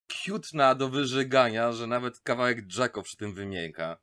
[0.08, 3.98] cutna do wyżygania, że nawet kawałek Jacko przy tym wymięka.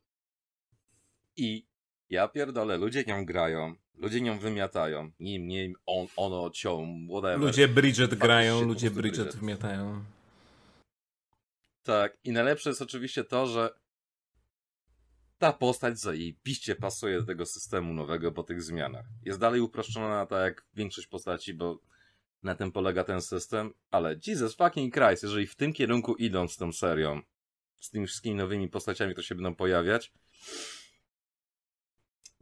[1.37, 1.67] I
[2.09, 7.39] ja pierdolę, ludzie nią grają, ludzie nią wymiatają, nim, nim, on, ono, cią, whatever.
[7.39, 9.41] Ludzie Bridget grają, ludzie Bridget Bridget.
[9.41, 10.03] wmiatają.
[11.83, 13.69] Tak, i najlepsze jest oczywiście to, że
[15.37, 19.05] ta postać zajebiście pasuje do tego systemu nowego po tych zmianach.
[19.25, 21.79] Jest dalej uproszczona tak jak większość postaci, bo
[22.43, 26.57] na tym polega ten system, ale Jesus fucking Christ, jeżeli w tym kierunku idą z
[26.57, 27.21] tą serią,
[27.79, 30.13] z tymi wszystkimi nowymi postaciami, które się będą pojawiać,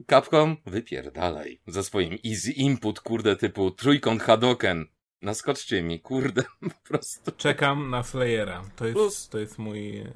[0.10, 4.86] Capcom, wypierdalaj ze swoim easy input, kurde, typu trójkąt Hadoken.
[5.22, 7.32] Naskoczcie mi, kurde, po prostu.
[7.32, 8.64] Czekam na Slayera.
[8.76, 10.14] To Plus- jest, to jest mój e,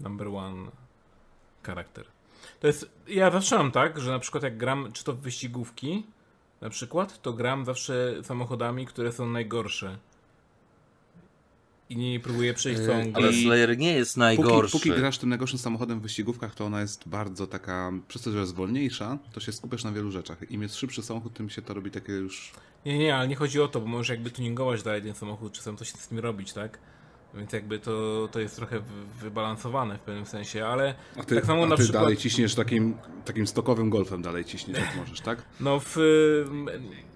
[0.00, 0.70] number one
[1.62, 2.04] charakter.
[2.60, 6.06] To jest, ja zawsze mam tak, że na przykład jak gram, czy to w wyścigówki,
[6.60, 9.98] na przykład, to gram zawsze samochodami, które są najgorsze.
[11.90, 13.12] I nie próbuję przejść Yy, całą grę.
[13.24, 14.72] Ale Slayer nie jest Póki, najgorszy.
[14.72, 18.38] póki grasz tym najgorszym samochodem w wyścigówkach, to ona jest bardzo taka, przez to, że
[18.38, 20.50] jest wolniejsza, to się skupiasz na wielu rzeczach.
[20.50, 22.52] Im jest szybszy samochód, tym się to robi takie już...
[22.86, 25.76] Nie, nie, ale nie chodzi o to, bo możesz jakby tuningować dalej ten samochód, czasem
[25.76, 26.78] coś z nim robić, tak?
[27.34, 31.46] Więc jakby to, to jest trochę wy- wybalansowane w pewnym sensie, ale A ty, tak
[31.46, 32.94] samo a na ty przykład dalej ciśniesz takim,
[33.24, 35.42] takim stokowym golfem, dalej ciśniesz jak możesz, tak?
[35.60, 35.92] no w,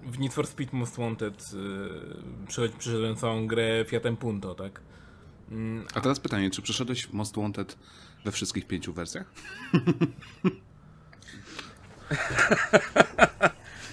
[0.03, 1.51] w Need for Speed Most Wanted
[2.47, 4.81] przychodzi- przyszedłem całą grę Fiatem Punto, tak?
[5.51, 7.77] Mm, A teraz pytanie, czy przeszedłeś Most Wanted
[8.25, 9.25] we wszystkich pięciu wersjach?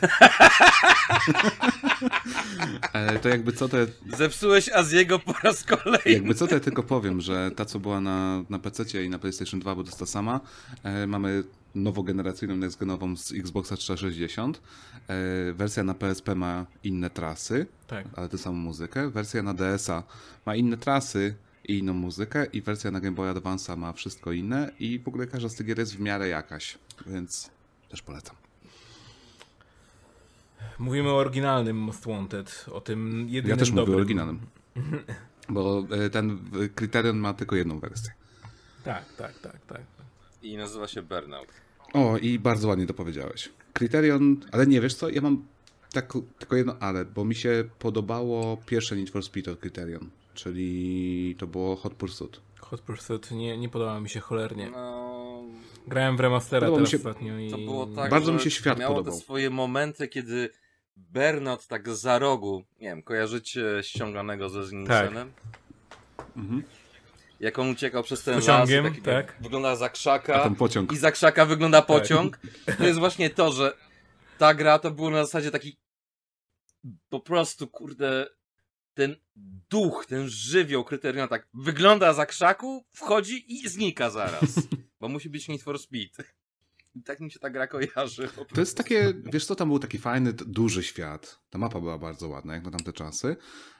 [2.94, 3.78] E, to jakby co, to
[4.18, 6.12] Zepsułeś Aziego po raz kolejny.
[6.12, 9.20] Jakby co, to ja tylko powiem, że ta, co była na, na PC i na
[9.20, 10.40] PlayStation 2, bo to jest ta sama,
[10.84, 11.44] e, mamy
[11.76, 14.62] nowogeneracyjną, nextgenową z Xboxa 360.
[15.08, 18.06] E, wersja na PSP ma inne trasy, tak.
[18.16, 19.10] ale tę samą muzykę.
[19.10, 20.04] Wersja na DS-a
[20.46, 21.36] ma inne trasy
[21.68, 25.28] i inną muzykę i wersja na Game Boy Advance'a ma wszystko inne i w ogóle
[25.28, 26.78] każda z tych gier jest w miarę jakaś,
[27.08, 27.50] więc
[27.90, 28.41] też polecam.
[30.80, 33.96] Mówimy o oryginalnym Most Wanted, o tym jedynym Ja też mówię dobrym.
[33.96, 34.40] o oryginalnym.
[35.50, 36.40] Bo e, ten
[36.76, 38.12] Criterion ma tylko jedną wersję.
[38.84, 39.82] Tak, tak, tak, tak.
[40.44, 41.48] I nazywa się Burnout.
[41.94, 43.50] O, i bardzo ładnie to powiedziałeś.
[43.74, 45.46] Kryterion, ale nie wiesz co, ja mam
[45.94, 51.36] tak, tylko jedno ale, bo mi się podobało pierwsze Need for Speed od Criterion, czyli
[51.40, 52.42] to było Hot Pursuit.
[52.60, 54.70] Hot Pursuit nie, nie podoba mi się cholernie.
[54.72, 55.11] No,
[55.92, 57.52] Grałem w remastera teraz się- ostatnio i...
[57.52, 59.20] to było tak, Bardzo mi się świat miało podobał.
[59.20, 60.50] te swoje momenty, kiedy
[60.96, 65.32] Burnout tak za rogu, nie wiem, kojarzycie ściąganego ze Znicenem?
[66.38, 66.64] Mhm.
[67.40, 69.36] Jak on uciekał przez ten pociągiem, las, taki, tak.
[69.42, 70.92] wygląda za A krzaka ten pociąg.
[70.92, 72.40] i za krzaka wygląda pociąg.
[72.78, 73.78] To jest właśnie to, że
[74.38, 75.78] ta gra to było na zasadzie taki
[77.10, 78.28] po prostu, kurde,
[78.94, 79.16] ten
[79.70, 84.56] duch, ten żywioł kryterium tak wygląda za krzaku, wchodzi i znika zaraz.
[85.02, 86.24] Bo musi być Need for Speed.
[86.96, 88.30] I tak mi się ta gra kojarzy.
[88.54, 91.40] To jest takie, wiesz co, tam był taki fajny, duży świat.
[91.50, 93.36] Ta mapa była bardzo ładna, jak na tamte czasy.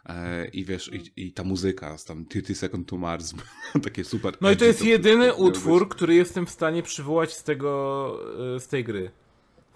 [0.06, 3.34] E, I wiesz, i, i ta muzyka z tam 30 Second to Mars,
[3.84, 4.38] takie super.
[4.42, 5.40] No i to jest jedyny być.
[5.40, 8.18] utwór, który jestem w stanie przywołać z tego,
[8.56, 9.12] e, z tej gry.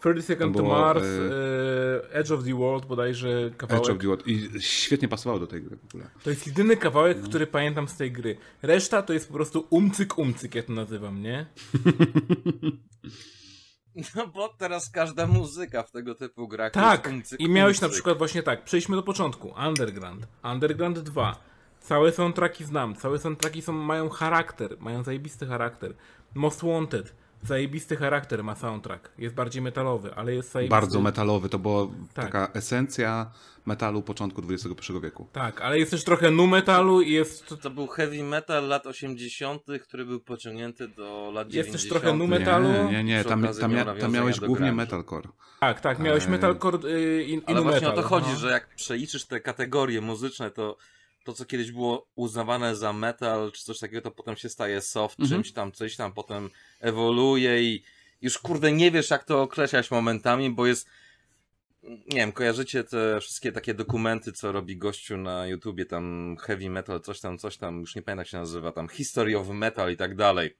[0.05, 3.89] 30 Second to Mars, e, e, Edge of the World bodajże Edge kawałek.
[3.89, 4.27] of the World.
[4.27, 6.09] I świetnie pasowało do tej gry w ogóle.
[6.23, 8.37] To jest jedyny kawałek, który pamiętam z tej gry.
[8.61, 11.45] Reszta to jest po prostu umcyk umcyk, ja to nazywam, nie?
[14.15, 18.17] No bo teraz każda muzyka w tego typu grach Tak, umcyk, i miałeś na przykład
[18.17, 21.39] właśnie tak, przejdźmy do początku, Underground, Underground 2,
[21.79, 25.93] całe soundtracki znam, całe soundtracki są, mają charakter, mają zajebisty charakter,
[26.33, 27.13] Most Wanted,
[27.47, 30.71] zajebisty charakter ma soundtrack, jest bardziej metalowy, ale jest zajebisty.
[30.81, 32.25] Bardzo metalowy, to była Tak.
[32.31, 33.31] taka esencja
[33.65, 35.27] metalu początku XXI wieku.
[35.31, 39.61] Tak, ale jest też trochę nu metalu i jest, To był heavy metal lat 80.,
[39.83, 42.01] który był pociągnięty do lat Jest też 90.
[42.01, 42.67] trochę nu metalu.
[42.67, 44.75] Nie, nie, nie, tam, tam, mia, tam miałeś głównie grunge'u.
[44.75, 45.29] metalcore.
[45.59, 46.29] tak, tak, miałeś Ej.
[46.29, 46.79] metalcore
[47.23, 47.99] i, i Ale nu właśnie metal.
[47.99, 48.35] o to chodzi, no.
[48.39, 50.77] że jak przeliczysz te kategorie muzyczne, to
[51.25, 55.19] to, co kiedyś było uznawane za metal, czy coś takiego, to potem się staje soft,
[55.19, 55.29] Mhm.
[55.43, 56.49] czymś tam, coś tam potem
[56.79, 57.83] ewoluuje i
[58.21, 60.87] już kurde nie wiesz, jak to określać momentami, bo jest
[61.83, 67.01] nie wiem, kojarzycie te wszystkie takie dokumenty, co robi gościu na YouTubie, tam heavy metal,
[67.01, 69.97] coś tam, coś tam, już nie pamiętam jak się nazywa, tam history of metal i
[69.97, 70.57] tak dalej.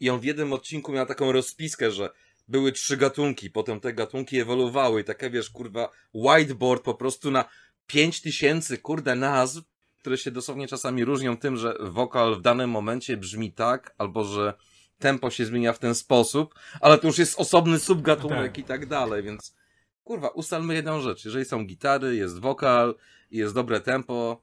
[0.00, 2.10] I on w jednym odcinku miał taką rozpiskę, że
[2.48, 7.44] były trzy gatunki, potem te gatunki ewoluowały i takie, wiesz, kurwa, whiteboard po prostu na
[7.86, 9.62] pięć tysięcy, kurde, nazw,
[10.00, 14.54] które się dosłownie czasami różnią tym, że wokal w danym momencie brzmi tak, albo że
[14.98, 18.58] tempo się zmienia w ten sposób, ale to już jest osobny subgatunek Tak.
[18.58, 19.56] i tak dalej, więc
[20.04, 21.24] kurwa, ustalmy jedną rzecz.
[21.24, 22.94] Jeżeli są gitary, jest wokal,
[23.30, 24.42] jest dobre tempo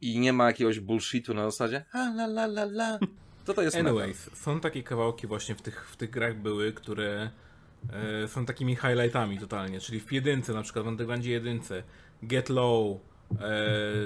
[0.00, 2.98] i nie ma jakiegoś bullshitu na zasadzie ha, la, la, la, la,
[3.44, 3.92] to to jest metal.
[3.92, 7.30] Anyways, są takie kawałki właśnie w tych, w tych grach były, które
[8.22, 11.82] e, są takimi highlightami totalnie, czyli w jedynce na przykład, w Undergroundzie jedynce,
[12.22, 13.00] Get Low,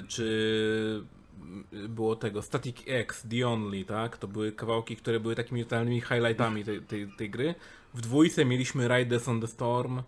[0.09, 1.03] czy
[1.43, 4.17] mm, było tego Static X, The Only, tak?
[4.19, 7.55] To były kawałki, które były takimi totalnymi highlightami tej, tej, tej gry.
[7.95, 10.03] W dwójce mieliśmy Riders on the Storm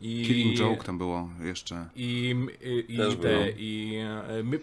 [0.00, 0.24] i...
[0.26, 1.88] Killing Joke tam było jeszcze.
[1.96, 3.22] I, i, i było.
[3.22, 3.98] te, i
[4.28, 4.58] e, mi-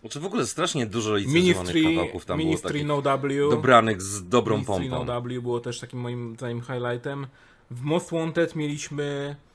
[0.00, 3.50] Znaczy w ogóle strasznie dużo licencjonowanych Ministry, kawałków tam było Ministry takich No W.
[3.50, 4.98] dobranych z dobrą Ministry pompą.
[4.98, 7.26] No W było też takim moim zdaniem highlightem.
[7.70, 9.49] W Most Wanted mieliśmy e,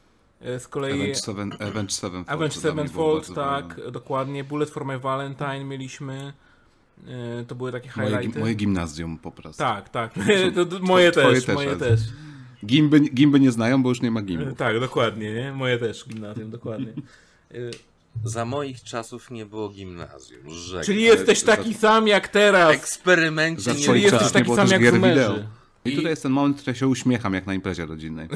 [0.59, 1.91] z kolei Avenged Seven, Avenged
[2.61, 3.23] Sevenfold.
[3.23, 4.43] Avenged tak, dokładnie.
[4.43, 6.33] Bullet for My Valentine mieliśmy.
[7.07, 8.37] E, to były takie Moje, highlighty.
[8.37, 9.57] gi- moje gimnazjum po prostu.
[9.63, 10.13] Tak, tak.
[10.55, 11.99] to, to, moje twoje też, też, moje też.
[12.65, 14.57] Gimby, gimby nie znają, bo już nie ma E, gimbów.
[14.57, 15.51] Tak, dokładnie, nie?
[15.51, 16.93] Moje też gimnazjum, dokładnie.
[17.51, 17.57] E,
[18.23, 20.39] Za moich czasów nie było gimnazjum.
[20.49, 20.83] Żegnam.
[20.85, 22.75] Czyli jesteś za- taki sam jak teraz.
[22.75, 25.35] Eksperymencie Za nie Czyli jesteś taki nie było sam jak wideo.
[25.85, 28.27] I I- tutaj jest ten moment, który ja się uśmiecham jak na imprezie rodzinnej.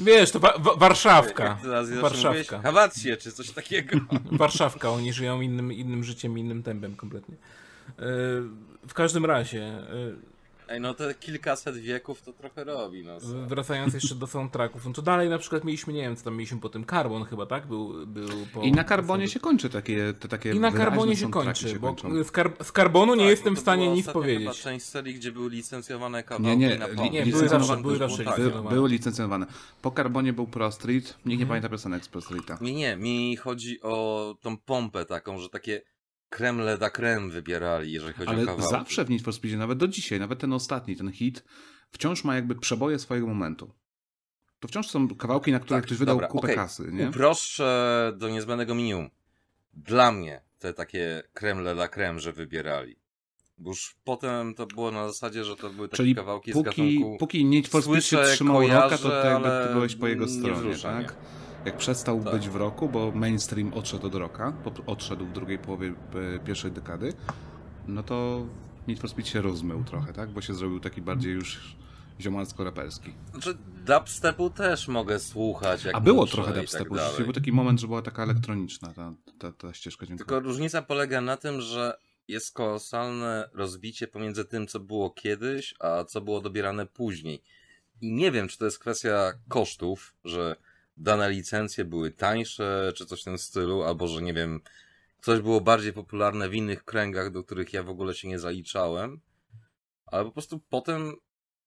[0.00, 1.58] Wiesz, to wa wa Warszawka.
[2.00, 2.62] Warszawka.
[2.62, 3.98] Hawację, czy coś takiego.
[4.32, 7.34] Warszawka, oni żyją innym, innym życiem, innym tempem kompletnie.
[7.88, 8.02] E,
[8.88, 9.82] W każdym razie, e,
[10.72, 13.18] Ej, no te kilkaset wieków to trochę robi, no.
[13.46, 16.60] wracając jeszcze do soundtracków, no to dalej na przykład mieliśmy, nie wiem, co tam mieliśmy
[16.60, 17.66] po tym, Carbon chyba, tak?
[17.66, 21.30] Był, był po, I na karbonie się kończy takie, te takie I na Carbonie się
[21.30, 22.24] kończy, bo kończą.
[22.24, 24.42] z, kar z Carbonu nie Tak, jestem bo w to stanie nic powiedzieć.
[24.42, 27.98] Chyba część serii, gdzie były licencjowane kawałki Nie, nie, na li- nie, były zawsze- były
[27.98, 28.26] To zawsze tak.
[28.26, 28.76] By, licencjonowane.
[28.76, 29.46] były licencjonowane.
[29.82, 32.58] Po karbonie był Pro Street, nikt nie pamięta piosenek z Pro Streeta.
[32.60, 35.82] Nie, nie, mi chodzi o tą pompę taką, że takie
[36.32, 38.70] kremle da creme wybierali, jeżeli chodzi o Ale kawałki.
[38.70, 41.44] zawsze w Need for Speedzie, nawet do dzisiaj, nawet ten ostatni, ten hit,
[41.90, 43.70] wciąż ma jakby przeboje swojego momentu.
[44.60, 46.56] To wciąż są kawałki, na które Tak, ktoś wydał dobra, kupę okej.
[46.56, 47.08] kasy, nie?
[47.08, 49.10] Uproszczę do niezbędnego minimum.
[49.74, 52.96] Dla mnie te takie kremle da creme, że wybierali.
[53.58, 56.64] Bo już potem to było na zasadzie, że to były takie Czyli kawałki z póki,
[56.98, 57.16] gatunku...
[57.18, 60.24] póki Need for Speed się trzymał kojarzę, roka, to ty jakby ty byłeś po jego
[60.24, 60.96] nie stronie, tak?
[60.98, 61.08] mnie.
[61.64, 62.32] Jak przestał Tak.
[62.32, 64.52] być w roku, bo mainstream odszedł od roka,
[64.86, 65.94] odszedł w drugiej połowie
[66.34, 67.12] e, pierwszej dekady,
[67.88, 68.46] no to
[68.88, 70.30] Need for Speed się rozmył trochę, tak?
[70.30, 71.76] Bo się zrobił taki bardziej już
[72.20, 73.12] ziomalsko-raperski.
[73.32, 75.84] Znaczy, dubstepu też mogę słuchać.
[75.84, 76.98] Jak A było trochę tak dubstepu, dalej.
[77.00, 80.28] rzeczywiście był taki moment, że była taka elektroniczna ta, ta, ta ścieżka dźwiękowa.
[80.28, 81.98] Tylko różnica polega na tym, że
[82.28, 87.42] jest kolosalne rozbicie pomiędzy tym, co było kiedyś, a co było dobierane później.
[88.00, 90.56] I nie wiem, czy to jest kwestia kosztów, że
[90.96, 94.60] dane licencje były tańsze, czy coś w tym stylu, albo że nie wiem,
[95.20, 99.20] coś było bardziej popularne w innych kręgach, do których ja w ogóle się nie zaliczałem.
[100.06, 101.16] Ale po prostu potem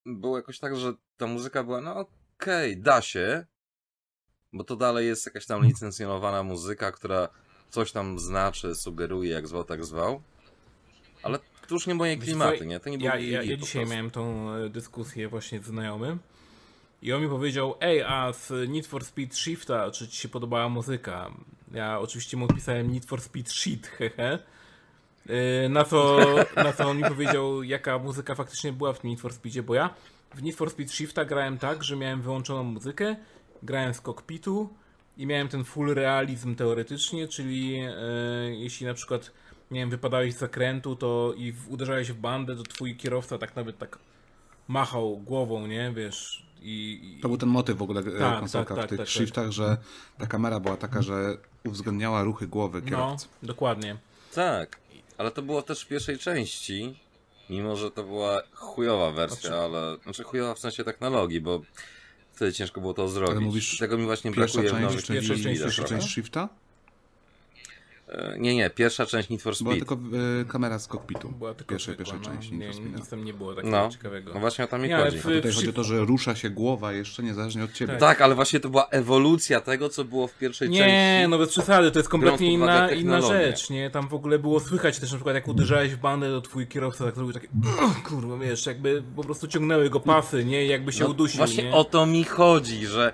[0.05, 3.45] było jakoś tak, że ta muzyka była, no okej, da się,
[4.53, 7.29] bo to dalej jest jakaś tam licencjonowana muzyka, która
[7.69, 10.21] coś tam znaczy, sugeruje, jak zwał, tak zwał.
[11.23, 12.79] Ale to już nie moje klimaty, nie?
[12.79, 13.93] To nie był Ja, ja, ja dzisiaj prostu.
[13.93, 16.19] miałem tą e, dyskusję właśnie z znajomym
[17.05, 20.69] i on mi powiedział, ej, a z Need for Speed Shifta, czy ci się podobała
[20.69, 21.31] muzyka?
[21.73, 24.39] Ja oczywiście mu odpisałem Need for Speed Shit, hehe.
[25.29, 26.19] E, Na co,
[26.55, 29.89] na co on mi powiedział, jaka muzyka faktycznie była w Need for Speedzie, bo ja
[30.35, 33.15] w Need for Speed Shifta grałem tak, że miałem wyłączoną muzykę,
[33.63, 34.69] grałem z kokpitu
[35.17, 37.93] i miałem ten full realizm teoretycznie, czyli e,
[38.55, 39.31] jeśli na przykład
[39.71, 43.77] nie wiem, wypadałeś z zakrętu to i uderzałeś w bandę, to twój kierowca tak nawet
[43.77, 43.99] tak
[44.67, 46.99] machał głową, nie, wiesz, i...
[47.17, 49.07] i To był ten motyw w ogóle Tak, tak, konsolka tak, tak, w tych tak,
[49.07, 49.13] tak.
[49.13, 49.77] shiftach, że
[50.17, 53.27] ta kamera była taka, że uwzględniała ruchy głowy No, kierowcy.
[53.43, 53.97] dokładnie.
[54.35, 54.79] Tak,
[55.17, 56.99] ale to było też w pierwszej części,
[57.49, 59.97] mimo że to była chujowa wersja, Znaczy- ale...
[60.03, 61.61] Znaczy chujowa w sensie technologii, bo
[62.33, 63.39] wtedy ciężko było to zrobić.
[63.43, 65.19] mówisz Tego mi właśnie Pierwsza brakuje w część, nowych czyli
[65.59, 66.49] pierwsza część, część shifta?
[68.09, 69.85] E, Nie, nie, pierwsza część Need for Była Speed.
[69.85, 71.29] tylko y, kamera z kokpitu.
[71.29, 72.97] Była tylko Pierwszej, zwykła, pierwszej no, nie, Need for Speeda.
[72.99, 74.31] nic tam nie było takiego No, ciekawego.
[74.33, 75.17] no właśnie o to mi Nie, ale chodzi.
[75.17, 77.91] w- Tutaj w chodzi o to, że rusza się głowa jeszcze niezależnie od ciebie.
[77.93, 77.99] Tak.
[77.99, 80.83] Tak, ale właśnie to była ewolucja tego, co było w pierwszej części.
[80.83, 83.89] Nie, no bez przesady, to jest kompletnie inna, inna rzecz, nie?
[83.89, 87.05] Tam w ogóle było słychać też na przykład jak uderzałeś w bandę, to twój kierowca
[87.05, 87.47] tak zrobił takie
[88.09, 90.65] kurwa, wiesz, jakby po prostu ciągnęły go pasy, nie?
[90.65, 91.73] Jakby się No, udusił, Właśnie nie?
[91.73, 93.13] o to mi chodzi, że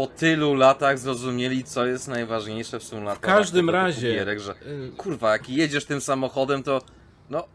[0.00, 3.36] po tylu latach zrozumieli, co jest najważniejsze w symulatorach.
[3.36, 6.82] W każdym razie, Gierek, że y- kurwa, jak jedziesz tym samochodem, to
[7.30, 7.48] no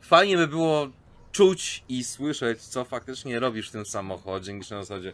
[0.00, 0.88] fajnie by było
[1.32, 5.12] czuć i słyszeć, co faktycznie robisz w tym samochodzie, niż na zasadzie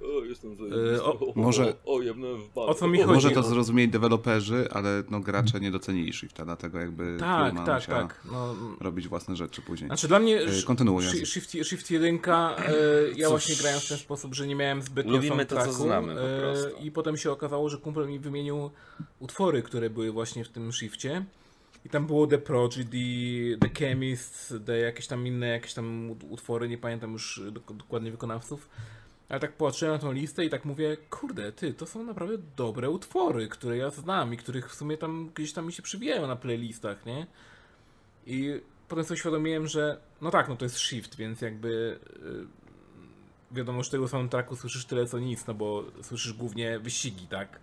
[0.00, 1.98] o, jestem Y, o- może- o,
[2.54, 2.68] bank.
[2.70, 3.12] o co mi chodzi?
[3.14, 7.86] Może to zrozumieli deweloperzy, ale no, gracze nie docenili shifta, dlatego jakby Tak, firma tak,
[7.86, 8.20] tak.
[8.32, 9.88] No, robić własne rzeczy później.
[9.88, 12.56] Znaczy dla mnie E, shi- Shift, Shift 1 e,
[13.16, 16.20] ja właśnie grałem w ten sposób, że nie miałem zbytnio lubimy to, co znamy po
[16.20, 16.84] e.
[16.84, 18.70] I potem się okazało, że kumpel mi wymienił
[19.20, 21.24] utwory, które były właśnie w tym Shifcie.
[21.84, 26.68] I tam było The Prodigy, The Chemist, The jakieś tam inne jakieś tam ut- utwory,
[26.68, 28.68] nie pamiętam już dok- dokładnie wykonawców.
[29.32, 32.90] Ale tak patrzyłem na tą listę i tak mówię, kurde, ty, to są naprawdę dobre
[32.90, 36.36] utwory, które ja znam i których w sumie tam gdzieś tam mi się przybijają na
[36.36, 37.26] playlistach, nie?
[38.26, 43.82] I potem sobie uświadomiłem, że no tak, no to jest shift, więc jakby yy, wiadomo,
[43.82, 47.60] że tego soundtracku słyszysz tyle co nic, no bo słyszysz głównie wyścigi, tak?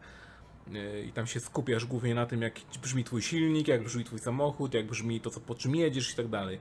[0.72, 4.20] Yy, I tam się skupiasz głównie na tym, jak brzmi twój silnik, jak brzmi twój
[4.20, 6.60] samochód, jak brzmi to, co po czym jedziesz i tak dalej.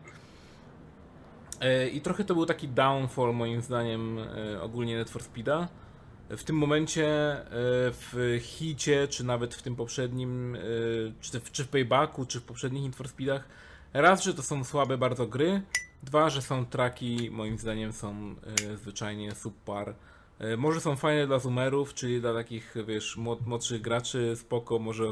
[1.61, 5.69] Yy, I trochę to był taki downfall moim zdaniem yy, ogólnie Need for Speeda,
[6.31, 7.45] w tym momencie e,
[7.93, 10.61] w hicie, czy nawet w tym poprzednim, e,
[11.21, 13.49] czy w, czy w Paybacku, czy w poprzednich Need for Speedach,
[13.93, 15.63] raz, że to są słabe bardzo gry,
[16.03, 18.35] dwa, że są traki, moim zdaniem są
[18.73, 19.95] e, zwyczajnie super.
[20.39, 25.05] E, Może są fajne dla zoomerów, czyli dla takich, wiesz, młod- młodszych graczy, spoko, może.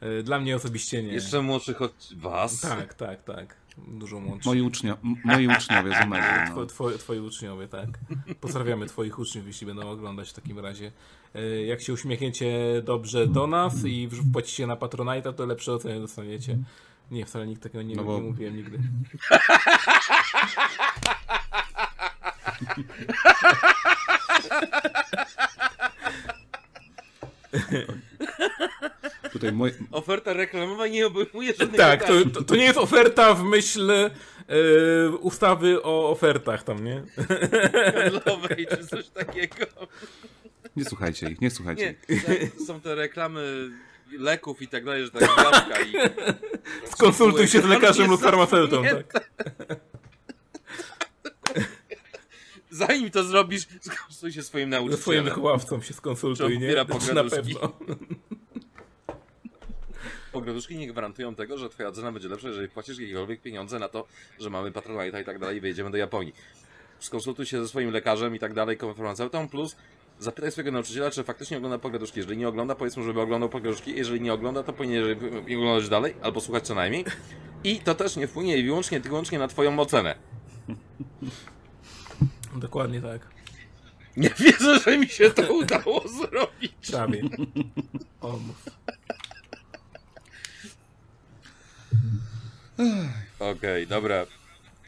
[0.00, 1.12] E, Dla mnie osobiście nie.
[1.12, 2.60] Jeszcze młodszych od was.
[2.60, 3.56] Tak, tak, tak.
[3.78, 4.46] Dużo młodszych.
[4.46, 6.06] Moi, ucznio, moi uczniowie z Two,
[6.56, 6.66] no.
[6.66, 7.88] twoje, twoi uczniowie, tak.
[8.40, 10.92] Pozdrawiamy twoich uczniów, jeśli będą oglądać w takim razie.
[11.34, 12.52] E, Jak się uśmiechniecie
[12.84, 16.58] dobrze do nas i wpłacicie na Patronite'a, to lepsze oceny dostaniecie.
[17.10, 18.78] Nie, wcale nikt takiego nie, No bo- nie mówiłem nigdy.
[29.32, 33.44] Tutaj moi, Oferta reklamowa nie obejmuje żadnych Tak, to, to, to nie jest oferta w
[33.44, 34.10] myśl e,
[35.20, 37.02] ustawy o ofertach tam, nie?
[37.94, 39.66] handlowej czy coś takiego.
[40.76, 42.26] nie słuchajcie ich, nie słuchajcie Nie, ich.
[42.66, 43.70] są te reklamy
[44.18, 45.92] leków i tak dalej, że tak gwiazdka i...
[46.90, 49.30] Skonsultuj się z lekarzem lub farmaceutą, tak.
[52.70, 55.24] Zanim to zrobisz, skonsultuj się swoim Ze swoim nauczycielem.
[55.24, 56.68] wychowawcą się skonsultuj, on nie?
[56.68, 57.72] pobiera Znaczy, na pewno.
[60.32, 64.06] Pograduszki nie gwarantują tego, że twoja cena będzie lepsza, jeżeli płacisz jakiekolwiek pieniądze na to,
[64.38, 66.34] że mamy Patronite'a i tak dalej i wyjedziemy do Japonii.
[66.98, 69.76] Skonsultuj się ze swoim lekarzem i tak dalej, farmaceutą, plus
[70.20, 72.18] zapytaj swojego nauczyciela, czy faktycznie ogląda pograduszki.
[72.18, 73.96] Jeżeli nie ogląda, powiedzmy, żeby oglądał pograduszki.
[73.96, 75.04] Jeżeli nie ogląda, to powinien
[75.56, 77.04] oglądać dalej, albo słuchać co najmniej.
[77.64, 80.14] I to też nie wpłynie wyłącznie, wyłącznie na twoją ocenę.
[82.56, 83.28] Dokładnie tak.
[84.16, 86.72] Nie wierzę, że mi się to udało zrobić.
[86.90, 87.22] Prawie.
[88.20, 88.79] Almost.
[93.38, 94.26] Okej, dobra.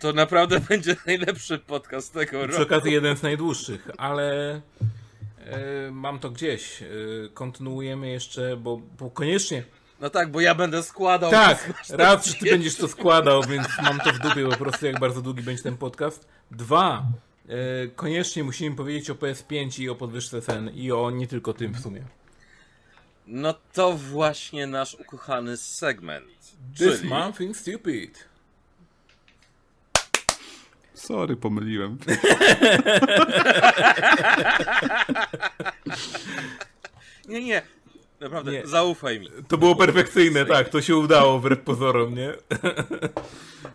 [0.01, 2.63] To naprawdę będzie najlepszy podcast tego Przy roku.
[2.63, 4.55] okazji jeden z najdłuższych, ale
[5.45, 6.83] e, mam to gdzieś.
[6.83, 6.87] E,
[7.35, 9.63] kontynuujemy jeszcze, bo, bo koniecznie.
[10.01, 11.31] No tak, bo ja będę składał.
[11.31, 15.01] Tak, raz, że ty będziesz to składał, więc mam to w dupie po prostu, jak
[15.01, 16.29] bardzo długi będzie ten podcast.
[16.51, 17.03] Dwa,
[17.49, 17.55] e,
[17.97, 21.81] koniecznie musimy powiedzieć o PS5 i o podwyżce cen i o nie tylko tym w
[21.81, 22.03] sumie.
[23.27, 26.27] No to właśnie nasz ukochany segment.
[26.79, 27.09] This Czyli...
[27.09, 28.25] month in Stupid.
[30.95, 31.99] Sorry, pomyliłem.
[37.29, 37.63] Nie, nie.
[38.21, 38.67] Naprawdę, Nie.
[38.67, 39.29] zaufaj mi.
[39.49, 42.33] To było perfekcyjne, tak, to się udało wbrew pozorom, nie?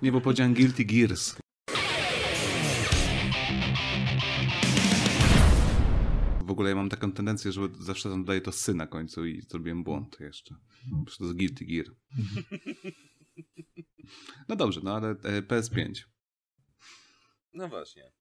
[0.02, 1.36] Nie, bo powiedziałem Guilty Gears.
[6.58, 9.84] Ogóle ja mam taką tendencję, że zawsze tam daję to sy na końcu i zrobiłem
[9.84, 10.56] błąd jeszcze.
[11.06, 11.86] Przecież to jest Guilty Gear.
[14.50, 16.04] No dobrze, no ale e, PS5.
[17.54, 18.12] No właśnie.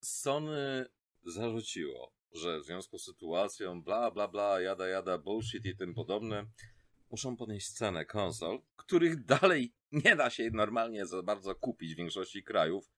[0.00, 0.86] Sony
[1.24, 6.46] zarzuciło, że w związku z sytuacją bla bla bla, jada jada, bullshit i tym podobne,
[7.10, 12.42] muszą podnieść cenę konsol, których dalej nie da się normalnie za bardzo kupić w większości
[12.42, 12.90] krajów.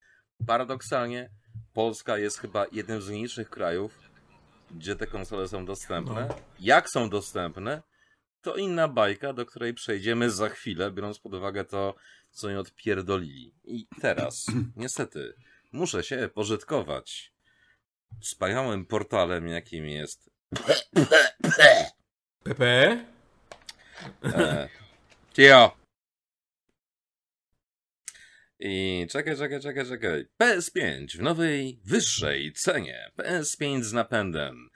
[0.46, 1.30] Paradoksalnie
[1.72, 3.98] Polska jest chyba jednym z mniejszych krajów,
[4.70, 6.26] gdzie te konsole są dostępne.
[6.28, 6.34] No.
[6.60, 7.82] Jak są dostępne,
[8.42, 11.94] to inna bajka, do której przejdziemy za chwilę, biorąc pod uwagę to,
[12.30, 13.54] co nie odpierdolili.
[13.64, 14.46] I teraz,
[14.76, 15.34] niestety,
[15.72, 17.32] muszę się pożytkować
[18.20, 20.30] wspaniałym portalem, jakim jest
[22.42, 22.64] PP?
[24.24, 24.68] e,
[25.32, 25.83] Cio.
[28.58, 30.26] I czekaj, czekaj, czekaj, czekaj.
[30.42, 33.10] PS5 w nowej, wyższej cenie.
[33.18, 34.68] PS5 z napędem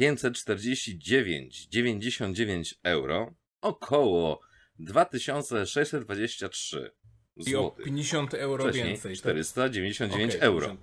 [0.00, 3.34] 549,99 euro.
[3.60, 4.40] Około
[4.78, 6.90] 2623
[7.36, 7.74] I o zł.
[7.84, 9.12] 50 euro Wcześniej więcej.
[9.12, 9.18] tak?
[9.20, 10.68] 499 Okej, euro.
[10.68, 10.76] 50%,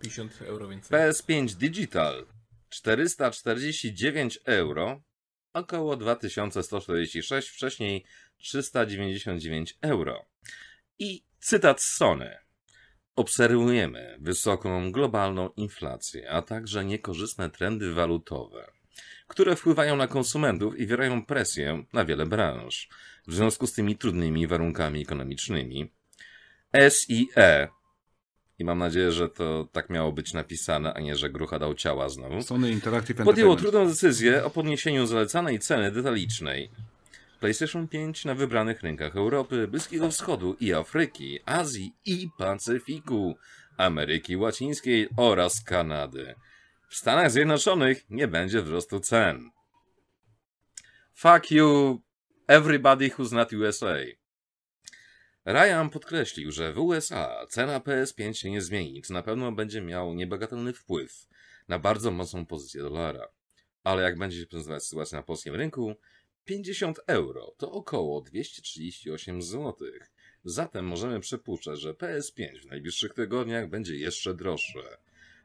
[0.00, 0.98] 50 euro więcej.
[0.98, 2.26] PS5 Digital
[2.68, 5.02] 449 euro,
[5.52, 8.04] około 2146, wcześniej
[8.38, 10.26] 399 euro.
[10.98, 12.36] I cytat z Sony.
[13.16, 18.70] Obserwujemy wysoką globalną inflację, a także niekorzystne trendy walutowe,
[19.28, 22.88] które wpływają na konsumentów i wywierają presję na wiele branż.
[23.26, 25.92] W związku z tymi trudnymi warunkami ekonomicznymi,
[26.88, 27.68] SIE
[28.58, 32.08] i mam nadzieję, że to tak miało być napisane, a nie, że grucha dał ciała
[32.08, 32.42] znowu.
[32.42, 36.70] Sony Interactive Podjęło trudną decyzję o podniesieniu zalecanej ceny detalicznej.
[37.44, 43.36] PlayStation 5 na wybranych rynkach Europy, Bliskiego Wschodu i Afryki, Azji i Pacyfiku,
[43.76, 46.34] Ameryki Łacińskiej oraz Kanady.
[46.88, 49.50] W Stanach Zjednoczonych nie będzie wzrostu cen.
[51.14, 52.00] Fuck you,
[52.46, 53.94] everybody who's not USA.
[55.46, 60.14] Ryan podkreślił, że w USA cena PS5 się nie zmieni, co na pewno będzie miał
[60.14, 61.26] niebagatelny wpływ
[61.68, 63.28] na bardzo mocną pozycję dolara.
[63.82, 65.94] Ale jak będzie się prezentować sytuacja na polskim rynku,
[66.44, 69.74] 50 euro to około 238 zł.
[70.44, 74.98] Zatem możemy przypuszczać, że PS5 w najbliższych tygodniach będzie jeszcze droższe.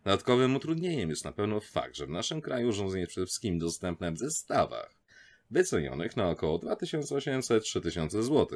[0.03, 4.17] Dodatkowym utrudnieniem jest na pewno fakt, że w naszym kraju urządzenie przede wszystkim dostępne w
[4.17, 4.95] zestawach,
[5.51, 8.47] wycenionych na około 2800-3000 zł.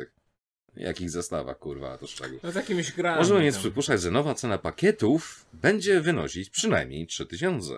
[0.76, 2.40] Jakich zestawach, kurwa, to szczegół.
[2.44, 3.18] No z jakimiś grami.
[3.18, 7.74] Możemy więc przypuszczać, że nowa cena pakietów będzie wynosić przynajmniej 3000.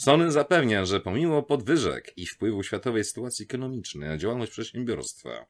[0.00, 5.46] Sony zapewnia, że pomimo podwyżek i wpływu światowej sytuacji ekonomicznej na działalność przedsiębiorstwa,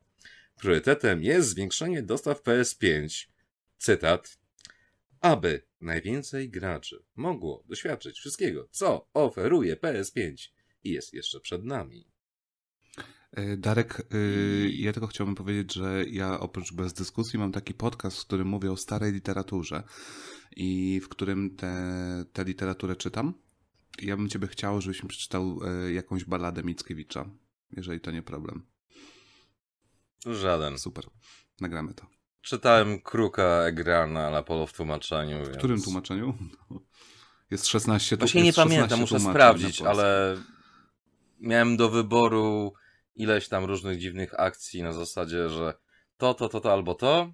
[0.61, 3.27] priorytetem jest zwiększenie dostaw PS5,
[3.79, 4.39] cytat,
[5.20, 10.49] aby najwięcej graczy mogło doświadczyć wszystkiego, co oferuje PS5
[10.85, 12.07] i jest jeszcze przed nami.
[13.33, 18.19] E, Darek, y, ja tylko chciałbym powiedzieć, że ja oprócz bez dyskusji mam taki podcast,
[18.19, 19.83] w którym mówię o starej literaturze
[20.57, 21.57] i w którym
[22.33, 23.48] tę literaturę czytam.
[24.03, 27.31] Ja bym ciebie chciał, żebyś mi przeczytał e, jakąś balladę Mickiewicza,
[27.70, 28.66] jeżeli to nie problem.
[30.27, 30.79] Żaden.
[30.79, 31.05] Super,
[31.61, 32.07] nagramy to.
[32.41, 35.45] Czytałem Kruka Egrana ale Apollo w tłumaczeniu.
[35.45, 36.35] W którym tłumaczeniu?
[37.51, 40.37] Jest 16 tu- Właśnie nie jest 16 pamiętam, muszę tłumaczeń sprawdzić, na ale
[41.41, 42.73] miałem do wyboru
[43.15, 45.75] ileś tam różnych dziwnych akcji na zasadzie, że
[46.16, 47.33] to, to, to, to albo to.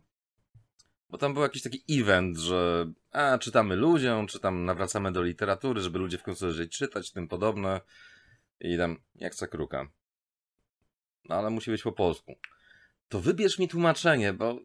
[1.14, 5.80] Bo tam był jakiś taki event, że a, czytamy ludziom, czy tam nawracamy do literatury,
[5.80, 7.80] żeby ludzie w końcu zaczęli czytać, tym podobne.
[8.60, 9.88] I tam, jak kruka.
[11.28, 12.34] No ale musi być po polsku.
[13.08, 14.58] To wybierz mi tłumaczenie, bo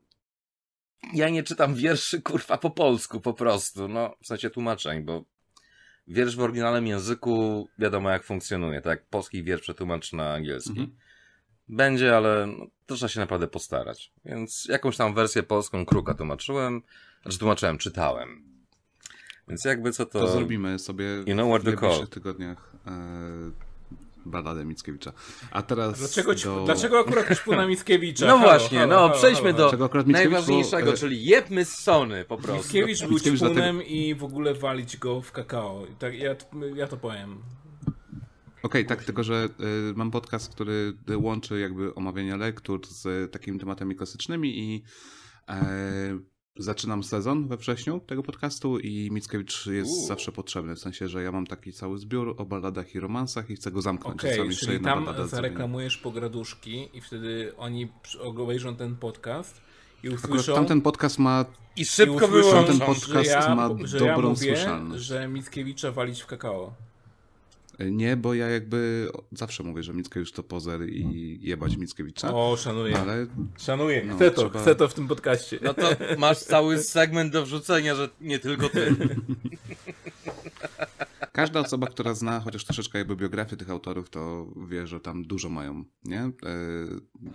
[1.14, 3.88] ja nie czytam wierszy, kurwa, po polsku po prostu.
[3.88, 5.26] No, w sensie tłumaczeń, bo
[6.08, 10.70] wiersz w oryginalnym języku wiadomo jak funkcjonuje, tak polski wiersz przetłumacz na angielski.
[10.70, 10.98] Mhm.
[11.70, 14.12] Będzie, ale no, to trzeba się naprawdę postarać.
[14.26, 16.82] Więc jakąś tam wersję polską Kruka tłumaczyłem,
[17.22, 18.44] znaczy tłumaczyłem, czytałem.
[19.48, 20.20] Więc jakby co to...
[20.20, 22.91] To zrobimy sobie You know w najbliższych tygodniach e,
[24.26, 25.14] balladę Mickiewicza.
[25.52, 26.64] A teraz Dlaczego, ci, do...
[26.66, 28.26] dlaczego akurat ćpu na Mickiewicza?
[28.28, 29.72] No Halo, właśnie, halo, no halo, przejdźmy halo.
[29.72, 32.64] do najważniejszego, bo, e, czyli jebmy z Sony po prostu.
[32.64, 35.86] Mickiewicz był Mickiewicz ćpunem i w ogóle walić go w kakao.
[36.00, 36.36] Tak, ja,
[36.76, 37.41] ja to powiem.
[38.64, 39.49] Okej, tak, tylko że
[39.91, 44.84] y, mam podcast, który y, łączy jakby omawiania lektur z takimi tematami klasycznymi i
[45.49, 46.19] e,
[46.57, 51.31] zaczynam sezon we wrześniu tego podcastu i Mickiewicz jest zawsze potrzebny, w sensie, że ja
[51.31, 54.19] mam taki cały zbiór o balladach i romansach i chcę go zamknąć.
[54.19, 57.88] Okej, jeszcze czyli tam zareklamujesz pograduszki i wtedy oni
[58.19, 59.61] obejrzą ten podcast
[60.03, 60.56] i Akurat usłyszą...
[60.56, 61.45] tamten podcast ma
[61.76, 62.73] I i szybko usłyszą, wyłączą.
[62.73, 65.03] Że podcast ja, ma że ja dobrą mówię, słyszalność.
[65.03, 66.73] że Mickiewicza walić w kakao.
[67.91, 72.97] Nie, bo ja jakby zawsze mówię, że Mickiewicz to pozer i jebać Mickiewicza, O, szanuję.
[72.99, 73.27] ale
[73.57, 74.03] Szanuję.
[74.06, 75.60] No, chcę to, trzeba- chcę to w tym podcaście.
[75.61, 78.95] No to masz cały segment do wrzucenia, że nie tylko ty.
[81.31, 85.49] Każda osoba, która zna chociaż troszeczkę jakby biografię tych autorów, to wie, że tam dużo
[85.49, 86.19] mają, nie?
[86.19, 86.31] E,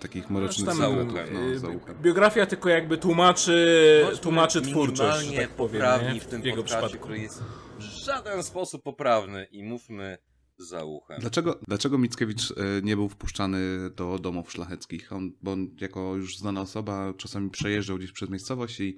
[0.01, 0.79] takich mrocznych sekretów.
[1.13, 2.01] zaułek, No, zaułek.
[2.03, 6.21] biografia tylko jakby tłumaczy, tłumaczy twórczość, że minimalnie tak powiem, poprawni nie?
[6.21, 7.05] w tym w jego podcaście, przypadku.
[7.07, 7.43] który jest
[7.79, 10.19] w żaden sposób poprawny i mówmy
[10.59, 11.21] za uchem.
[11.21, 15.13] Dlaczego, dlaczego Mickiewicz e, nie był wpuszczany do domów szlacheckich?
[15.13, 18.97] On, bo on jako już znana osoba czasami przejeżdżał gdzieś przez miejscowość i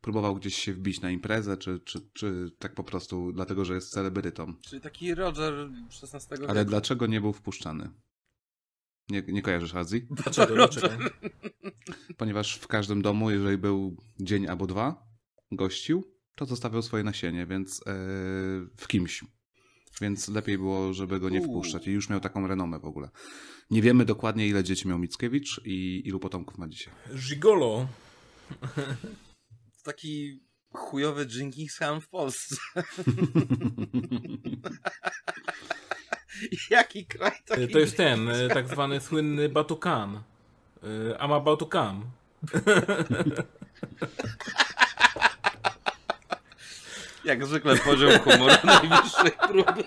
[0.00, 3.90] próbował gdzieś się wbić na imprezę, czy, czy, czy tak po prostu dlatego, że jest
[3.90, 4.54] celebrytą.
[4.60, 5.70] Czyli taki Roger
[6.02, 6.50] XVI wieku.
[6.50, 7.90] Ale dlaczego nie był wpuszczany?
[9.08, 10.06] Nie, nie kojarzysz Azji?
[10.22, 10.88] Dlaczego, dlaczego?
[12.16, 15.06] Ponieważ w każdym domu, jeżeli był dzień albo dwa,
[15.52, 16.04] gościł,
[16.34, 17.92] to zostawiał swoje nasienie, więc e,
[18.76, 19.24] w kimś.
[20.00, 21.86] Więc lepiej było, żeby go nie wpuszczać.
[21.86, 23.10] I już miał taką renomę w ogóle.
[23.70, 26.94] Nie wiemy dokładnie, ile dzieci miał Mickiewicz i ilu potomków ma dzisiaj.
[27.28, 27.88] Gigolo.
[29.84, 30.40] Taki
[30.72, 32.56] chujowy Jenkins Khan w Polsce.
[36.70, 37.68] Jaki kraj taki?
[37.68, 40.22] To jest ten, y, tak zwany słynny Batukan.
[40.84, 42.02] Y, Ama Batukan.
[47.26, 49.84] Jak zwykle poziom humoru najwyższej próby.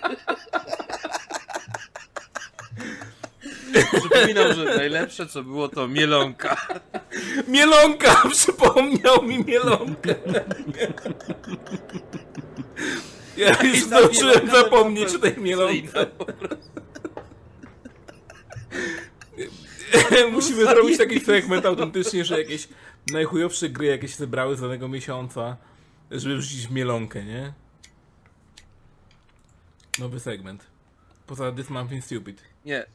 [3.99, 6.67] Przypominam, że najlepsze co było to mielonka.
[7.47, 8.23] Mielonka!
[8.31, 10.15] Przypomniał mi Mielonkę.
[13.37, 16.05] Ja już zdążyłem zapomnieć o tej Mielonce.
[20.31, 22.67] Musimy zrobić taki segment autentycznie, że jakieś
[23.11, 25.57] najchujowsze gry jakieś zebrały z danego miesiąca,
[26.11, 27.53] żeby wrzucić w Mielonkę, nie?
[29.99, 30.67] Nowy segment.
[31.27, 32.41] Poza This Month Stupid.
[32.65, 32.85] Nie,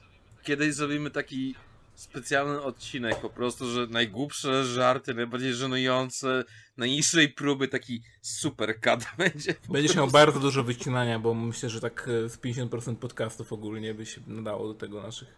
[0.42, 1.54] kiedyś zrobimy taki
[1.94, 6.44] specjalny odcinek po prostu, że najgłupsze żarty, najbardziej żenujące,
[6.76, 9.54] najniższej próby taki super cut będzie.
[9.54, 13.94] po Będziesz miał bardzo dużo wycinania, bo myślę, że tak e, z 50% podcastów ogólnie
[13.94, 15.28] by się nadało do tego naszych.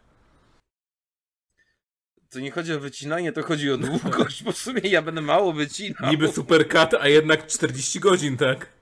[2.36, 5.52] To nie chodzi o wycinanie, to chodzi o długość, bo w sumie ja będę mało
[5.52, 6.10] wycinał.
[6.10, 8.72] Niby super cut, a jednak 40 godzin, tak?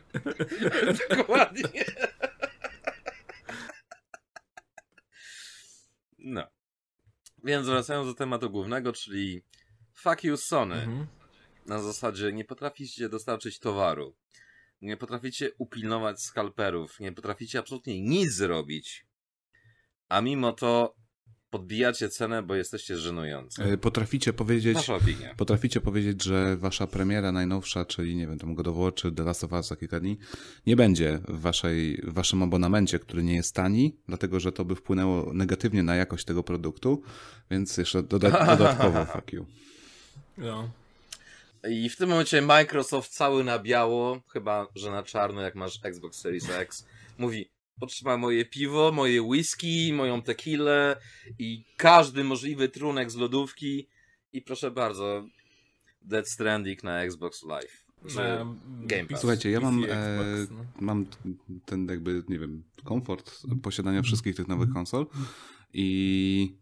[1.16, 1.84] Dokładnie.
[6.18, 6.46] No.
[7.44, 9.42] Więc wracając do tematu głównego, czyli
[9.92, 10.74] fuck you Sony.
[10.74, 11.06] Mhm.
[11.66, 14.16] Na zasadzie nie potraficie dostarczyć towaru.
[14.80, 17.00] Nie potraficie upilnować skalperów.
[17.00, 19.06] Nie potraficie absolutnie nic zrobić.
[20.08, 21.03] A mimo to
[21.58, 23.62] podbijacie cenę, bo jesteście żenujący.
[23.62, 25.34] E, Potraficie powiedzieć, Wasza opinia.
[25.34, 29.22] potraficie powiedzieć, że wasza premiera najnowsza, czyli nie wiem, tam God of War czy The
[29.22, 30.18] Last of Us za kilka dni,
[30.66, 34.74] nie będzie w, waszej, w waszym abonamencie, który nie jest tani, dlatego że to by
[34.76, 37.02] wpłynęło negatywnie na jakość tego produktu,
[37.50, 39.46] więc jeszcze doda dodatkowo fuck you.
[40.38, 40.70] No.
[41.70, 46.20] I w tym momencie Microsoft cały na biało, chyba że na czarno, jak masz Xbox
[46.20, 46.86] Series X,
[47.18, 47.50] mówi:
[47.80, 50.96] Potrzeba moje piwo, moje whisky, moją tequilę
[51.38, 53.88] i każdy możliwy trunek z lodówki.
[54.32, 55.26] I proszę bardzo,
[56.02, 57.84] Dead Stranding na Xbox Live.
[58.82, 59.20] Game Pass.
[59.20, 60.64] Słuchajcie, ja mam, PC, e, Xbox, no.
[60.80, 61.06] mam
[61.64, 65.06] ten jakby, nie wiem, komfort posiadania wszystkich tych nowych konsol
[65.72, 66.58] i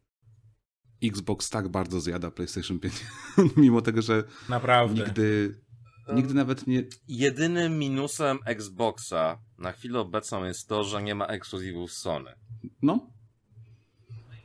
[1.03, 2.95] Xbox tak bardzo zjada PlayStation 5,
[3.57, 5.05] mimo tego, że Naprawdę.
[5.05, 5.55] nigdy,
[6.09, 6.83] nigdy nawet nie...
[7.09, 12.35] Jedynym minusem Xboxa na chwilę obecną jest to, że nie ma ekskluzywów Sony.
[12.83, 13.11] No,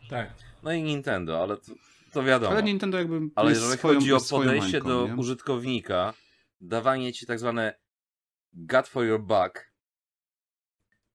[0.09, 0.33] Tak.
[0.63, 1.71] No i Nintendo, ale to,
[2.11, 2.51] to wiadomo.
[2.51, 5.15] ale Nintendo jakby Ale jeżeli swoją, chodzi o podejście mańką, do nie?
[5.15, 6.13] użytkownika,
[6.61, 7.79] dawanie ci tak zwane
[8.53, 9.71] gut for your buck,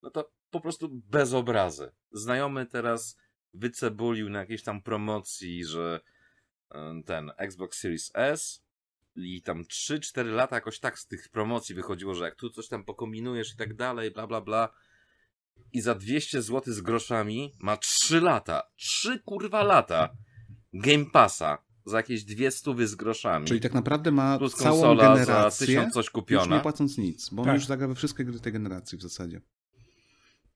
[0.03, 1.93] no to po prostu bez obrazy.
[2.13, 3.19] Znajomy teraz
[3.55, 6.01] wycebulił na jakiejś tam promocji, że
[7.07, 8.65] ten Xbox Series S
[9.17, 12.85] i tam 3-4 lata jakoś tak z tych promocji wychodziło, że jak tu coś tam
[12.85, 14.69] pokombinujesz i tak dalej, bla bla bla.
[15.73, 18.63] I za 200 zł z groszami ma 3 lata.
[18.77, 20.09] 3 kurwa lata
[20.73, 23.47] Game Passa za jakieś dwie stówy z groszami.
[23.47, 26.57] Czyli tak naprawdę ma plus całą konsola za generację, tysiąc coś już kupiona.
[26.57, 27.55] nie płacąc nic, bo on Tak.
[27.55, 29.41] już zagra we wszystkie gry tej generacji w zasadzie.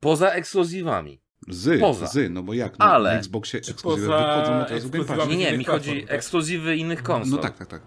[0.01, 1.21] Poza ekskluzywami.
[1.49, 2.07] Z, Poza.
[2.07, 2.79] z, no bo jak?
[2.79, 5.21] No, Ale- Na Xboxie ekskluzywy wychodzą ekskluzywami?
[5.21, 5.37] Passie.
[5.37, 6.13] Nie, nie, mi chodzi tak.
[6.13, 7.31] ekskluzywy innych konsol.
[7.31, 7.83] No tak, tak, tak.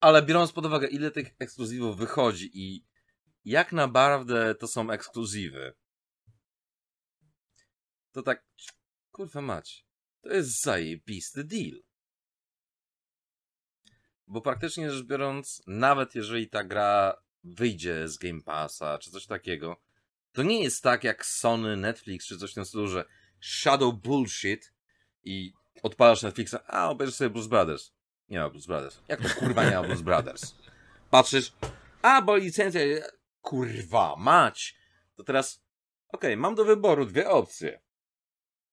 [0.00, 2.84] Ale biorąc pod uwagę, ile tych ekskluzywów wychodzi i
[3.44, 5.74] jak naprawdę to są ekskluzywy,
[8.12, 8.44] to tak,
[9.10, 9.86] kurwa mać,
[10.20, 11.82] to jest zajebisty deal.
[14.26, 19.82] Bo praktycznie rzecz biorąc, nawet jeżeli ta gra wyjdzie z Game Passa, czy coś takiego,
[20.32, 23.04] to nie jest tak jak Sony, Netflix, czy coś w tym stylu, że
[23.40, 24.72] shadow bullshit
[25.24, 25.52] i
[25.82, 27.92] odpalasz Netflixa, a obejrzysz sobie Blues Brothers.
[28.30, 29.00] Nie ma Blues Brothers.
[29.08, 30.54] Jak to kurwa nie ma Blues Brothers?
[31.10, 31.52] Patrzysz,
[32.02, 32.80] a bo licencja,
[33.40, 34.74] kurwa mać.
[35.16, 35.62] To teraz,
[36.08, 37.80] okej, mam do wyboru dwie opcje.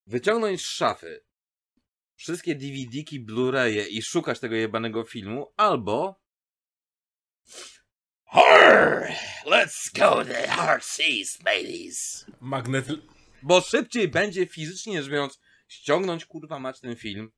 [0.05, 1.23] Wyciągnąć z szafy
[2.15, 6.21] wszystkie DVD-ki, Blu-raye i szukać tego jebanego filmu, albo
[8.23, 9.07] Horror!
[9.45, 12.25] Let's go to the hard seas, mateys!
[12.41, 12.87] Magnet...
[13.41, 17.31] Bo szybciej będzie fizycznie rzecz biorąc ściągnąć kurwa mać ten film,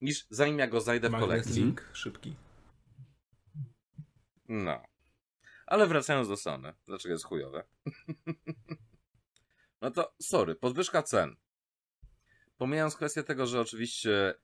[0.00, 1.62] niż zanim ja go znajdę w kolekcji.
[1.62, 2.34] link szybki.
[4.48, 4.82] No.
[5.66, 6.72] Ale wracając do Sony.
[6.86, 7.64] Dlaczego jest chujowe?
[9.82, 11.36] no to, sorry, podwyżka cen.
[12.56, 14.34] Pomijając kwestię tego, że oczywiście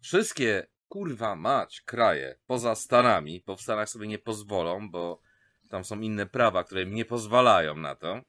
[0.00, 5.20] wszystkie, kurwa mać, kraje poza Stanami, bo w Stanach sobie nie pozwolą, bo
[5.68, 8.20] tam są inne prawa, które im nie pozwalają na to.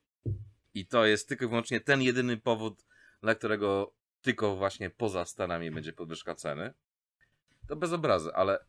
[0.73, 2.85] I to jest tylko i wyłącznie ten jedyny powód,
[3.21, 6.73] dla którego tylko właśnie poza Stanami będzie podwyżka ceny.
[7.67, 8.65] To bez obrazy, ale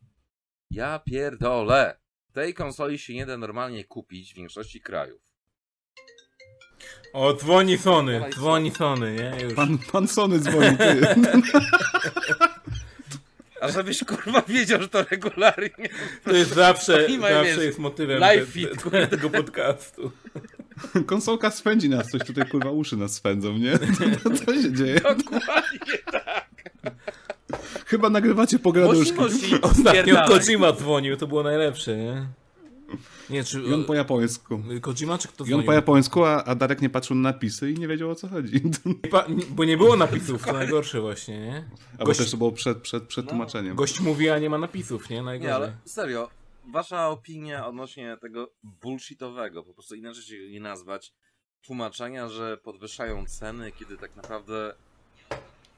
[0.71, 1.99] ja pierdolę.
[2.33, 5.21] Tej konsoli się nie da normalnie kupić w większości krajów.
[7.13, 9.43] O, dzwoni Sony, dzwoni Sony, nie?
[9.43, 9.53] Już.
[9.53, 11.01] Pan, pan Sony dzwoni, ty.
[13.61, 15.89] A żebyś kurwa wiedział, że to regularnie.
[16.23, 20.11] To jest zawsze, zawsze jest motywem live te, te, tego podcastu.
[21.05, 23.79] Konsolka spędzi nas, coś tutaj kurwa uszy nas spędzą, nie?
[24.45, 24.99] Co się dzieje?
[25.01, 26.47] Dokładnie tak.
[27.85, 29.17] Chyba nagrywacie pogaduszki.
[29.61, 30.27] Ostatnio.
[30.27, 32.27] Kojima dzwonił, to było najlepsze, nie?
[33.29, 33.61] Nie, czy...
[33.61, 34.61] I on po japońsku.
[34.81, 35.65] Kojima czy kto I on dzwonił?
[35.65, 38.61] po japońsku, a, a Darek nie patrzył na napisy i nie wiedział o co chodzi.
[39.03, 41.63] Nie pa- nie- Bo nie było napisów, to najgorsze właśnie, nie?
[41.91, 43.75] Albo Gość, też to było przed, przed, przed tłumaczeniem.
[43.75, 45.21] gość mówi, a nie ma napisów, nie?
[45.23, 45.49] Najgorzej.
[45.49, 46.29] Nie, ale serio,
[46.71, 51.13] wasza opinia odnośnie tego bullshitowego, po prostu inaczej się nie nazwać,
[51.61, 54.75] tłumaczenia, że podwyższają ceny, kiedy tak naprawdę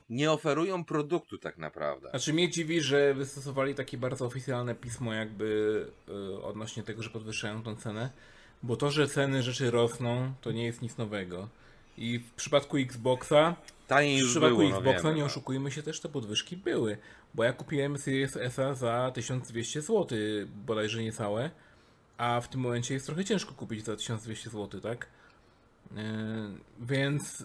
[0.09, 2.09] nie oferują produktu tak naprawdę.
[2.09, 7.63] Znaczy mnie dziwi, że wystosowali takie bardzo oficjalne pismo jakby y, odnośnie tego, że podwyższają
[7.63, 8.09] tą cenę,
[8.63, 11.49] bo to, że ceny rzeczy rosną, to nie jest nic nowego.
[11.97, 13.55] I w przypadku Xboxa,
[13.87, 15.25] Taniej w przypadku było, no Xboxa wiemy, nie no.
[15.25, 16.97] oszukujmy się też, te podwyżki były.
[17.33, 20.17] Bo ja kupiłem Series S za 1200 zł,
[20.65, 21.51] bodajże niecałe,
[22.17, 25.07] a w tym momencie jest trochę ciężko kupić za 1200 zł, tak?
[25.91, 26.01] Yy,
[26.79, 27.43] więc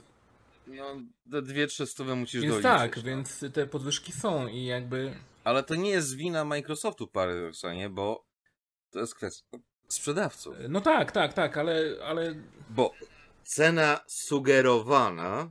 [0.66, 0.84] No,
[1.30, 2.72] te dwie, trzy stówy musisz więc doliczyć.
[2.72, 3.02] tak, no.
[3.02, 5.14] więc te podwyżki są i jakby
[5.44, 8.24] Ale to nie jest wina Microsoftu paradoksalnie, bo
[8.90, 10.56] to jest kwestia sprzedawców.
[10.68, 12.34] No tak, tak, tak, ale, ale
[12.70, 12.94] Bo
[13.42, 15.50] cena sugerowana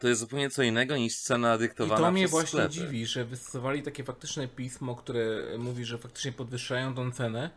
[0.00, 2.74] to jest zupełnie co innego niż cena i dyktowana to mnie przez właśnie sklepy.
[2.74, 5.24] dziwi, że wystosowali takie faktyczne pismo, które
[5.58, 7.50] mówi, że faktycznie podwyższają tą cenę,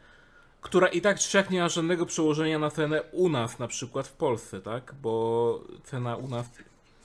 [0.61, 4.13] która i tak siak nie ma żadnego przełożenia na cenę u nas na przykład w
[4.13, 4.95] Polsce, tak?
[5.01, 6.45] Bo cena u nas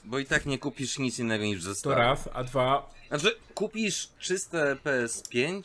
[0.05, 1.95] Bo i tak nie kupisz nic innego niż w to zestawie.
[1.95, 5.61] raz, a dwa, Znaczy, kupisz czyste PS5,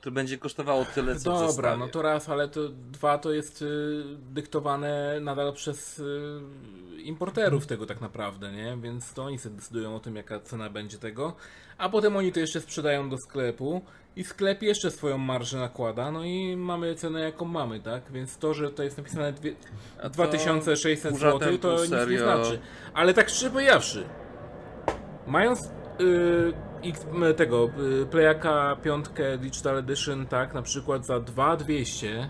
[0.00, 1.76] to będzie kosztowało tyle, co w dobra, zestawie.
[1.78, 7.86] no to raz, ale to dwa to jest y, dyktowane nadal przez y, importerów tego
[7.86, 8.76] tak naprawdę, nie?
[8.82, 11.36] Więc to oni sobie decydują o tym, jaka cena będzie tego,
[11.78, 13.82] a potem oni to jeszcze sprzedają do sklepu
[14.16, 18.12] i sklep jeszcze swoją marżę nakłada, no i mamy cenę jaką mamy, tak?
[18.12, 19.54] Więc to, że to jest napisane dwie,
[20.02, 22.58] to 2600 burza zł, to nic nie znaczy.
[22.94, 24.04] Ale tak szczerze powiedziawszy,
[25.26, 25.60] mając
[26.00, 27.70] y, X, tego
[28.02, 29.06] y, Playaka 5
[29.40, 32.28] Digital Edition, tak, na przykład za 2200,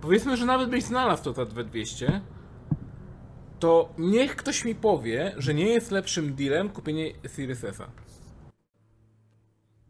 [0.00, 2.20] powiedzmy, że nawet byś znalazł to za 2200,
[3.58, 7.90] to niech ktoś mi powie, że nie jest lepszym dealem kupienie Series S-a,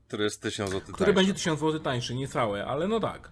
[0.07, 3.31] Który jest 1000 zł który będzie 1000 zł tańszy, niecałe, ale no tak.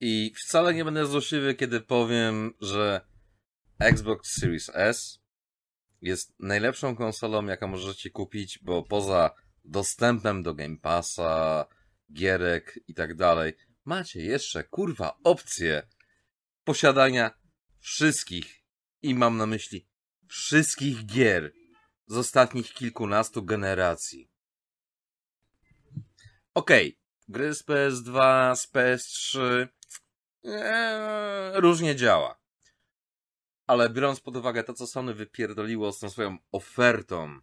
[0.00, 3.00] I wcale nie będę złośliwy, kiedy powiem, że
[3.78, 5.19] Xbox Series S
[6.02, 9.30] jest najlepszą konsolą, jaką możecie kupić, bo poza
[9.64, 11.66] dostępem do Game Passa,
[12.12, 13.52] gierek i tak dalej,
[13.84, 15.88] macie jeszcze, kurwa, opcję
[16.64, 17.30] posiadania
[17.78, 18.60] wszystkich,
[19.02, 19.88] i mam na myśli
[20.28, 21.52] wszystkich gier
[22.06, 24.30] z ostatnich kilkunastu generacji.
[26.54, 26.98] Okej,
[27.28, 29.68] gry z PS2, z PS3
[30.44, 32.39] Eee, różnie działa.
[33.70, 37.40] Ale biorąc pod uwagę to, co Sony wypierdoliło z tą swoją ofertą,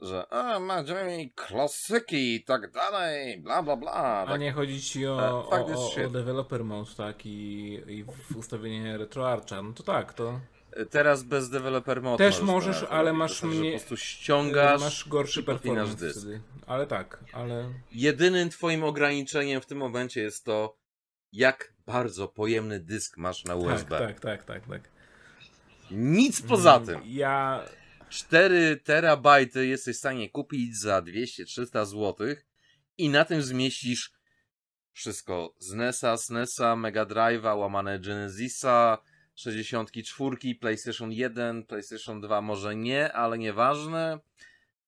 [0.00, 3.92] że a, będziemy klasyki i tak dalej, bla bla bla.
[3.92, 7.26] A Tak, nie chodzi ci E, o, fakt o, jest o, o developer mode, tak,
[7.26, 8.04] i, i
[8.34, 10.40] ustawienie RetroArcha, no to tak, to
[10.90, 15.08] Teraz bez developer mode Też możesz ale masz znaczy, że mniej- Po prostu ściągasz, masz
[15.08, 16.20] gorszy performance dysk.
[16.20, 16.40] wtedy.
[16.66, 17.74] Ale tak, ale...
[17.92, 20.76] Jedynym twoim ograniczeniem w tym momencie jest to,
[21.32, 23.98] jak bardzo pojemny dysk masz na USB.
[23.98, 24.97] Tak, tak, tak, tak, tak.
[25.90, 27.00] Nic poza tym.
[27.04, 27.64] Ja
[28.08, 32.26] 4 terabajty jesteś w stanie kupić za 200-300 zł
[32.98, 34.12] i na tym zmieścisz
[34.92, 38.98] wszystko z NESa, SNESa, Mega Drive'a, łamane Genesisa,
[39.34, 44.18] 64, PlayStation 1, PlayStation 2 może nie, ale nieważne.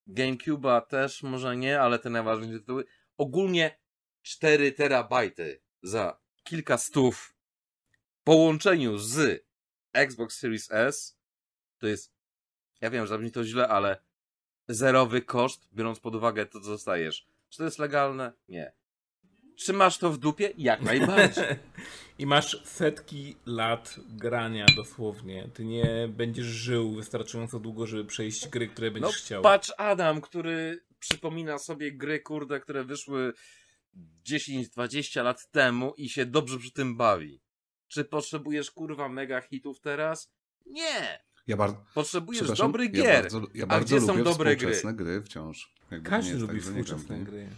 [0.08, 2.84] GameCube'a też może nie, ale te najważniejsze tytuły.
[3.16, 3.78] Ogólnie
[4.22, 7.34] 4 terabajty za kilka stów
[7.90, 9.49] w połączeniu z
[9.92, 11.18] Xbox Series S
[11.78, 12.12] to jest
[12.80, 14.02] ja wiem, że zabrzmi to źle, ale
[14.68, 17.26] zerowy koszt, biorąc pod uwagę to, co dostajesz.
[17.48, 18.32] Czy to jest legalne?
[18.48, 18.72] Nie.
[19.56, 20.52] Czy masz to w dupie?
[20.58, 21.44] Jak najbardziej.
[22.18, 25.48] I masz setki lat grania dosłownie.
[25.54, 29.42] Ty nie będziesz żył wystarczająco długo, żeby przejść gry, które No, będziesz chciał.
[29.42, 33.32] patrz Adam, który przypomina sobie gry, kurde, które wyszły
[34.26, 37.40] 10-20 lat temu i się dobrze przy tym bawi.
[37.90, 40.32] Czy potrzebujesz, kurwa, mega hitów teraz?
[40.66, 41.24] Nie!
[41.46, 43.22] Ja bardzo, Potrzebujesz dobrych ja gier.
[43.22, 44.72] bardzo, ja A bardzo gdzie są lubię dobre gry?
[44.72, 45.74] współczesne gry wciąż.
[45.90, 47.24] Jakby to Każdy lubi tak, współczesne nie?
[47.24, 47.48] gry.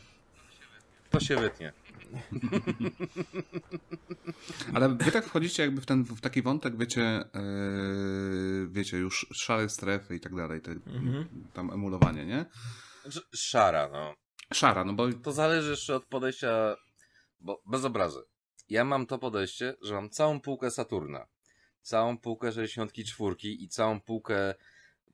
[1.11, 1.73] To się wytnie.
[4.75, 9.69] Ale wy tak wchodzicie jakby w ten w taki wątek, wiecie, yy, wiecie, już szare
[9.69, 11.29] strefy i tak dalej, te, Mhm.
[11.53, 12.45] tam emulowanie, nie?
[13.03, 14.15] Znaczy, Szara, no.
[14.53, 16.77] Szara, no bo To zależy jeszcze od podejścia,
[17.41, 18.21] bo bez obrazy.
[18.73, 21.27] Ja mam to podejście, że mam całą półkę Saturna,
[21.83, 24.55] całą półkę 64 i całą półkę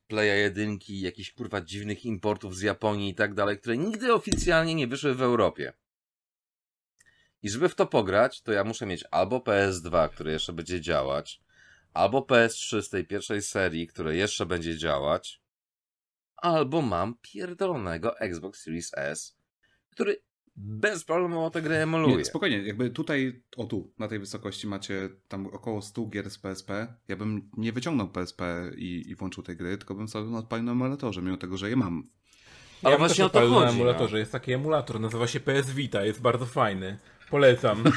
[0.07, 4.87] Playa 1, jakichś kurwa dziwnych importów z Japonii i tak dalej, które nigdy oficjalnie nie
[4.87, 5.73] wyszły w Europie.
[7.41, 11.41] I żeby w to pograć, to ja muszę mieć albo PS2, które jeszcze będzie działać,
[11.93, 15.41] albo PS3 z tej pierwszej serii, które jeszcze będzie działać,
[16.35, 19.37] albo mam pierdolonego Xbox Series S,
[19.89, 20.28] który
[20.59, 22.17] bez problemu tę grę emuluję.
[22.17, 26.37] Nie, spokojnie, jakby tutaj, o tu, na tej wysokości macie tam około 100 gier z
[26.37, 26.87] PSP.
[27.07, 28.43] Ja bym nie wyciągnął PSP
[28.77, 31.75] i, i włączył tej gry, tylko bym sobie odpalił na emulatorze, mimo tego, że je
[31.75, 32.03] mam.
[32.83, 33.69] Ale ja właśnie o to chodzi, na no.
[33.69, 34.19] emulatorze.
[34.19, 36.97] Jest taki emulator, nazywa się PS Vita, jest bardzo fajny.
[37.29, 37.83] Polecam.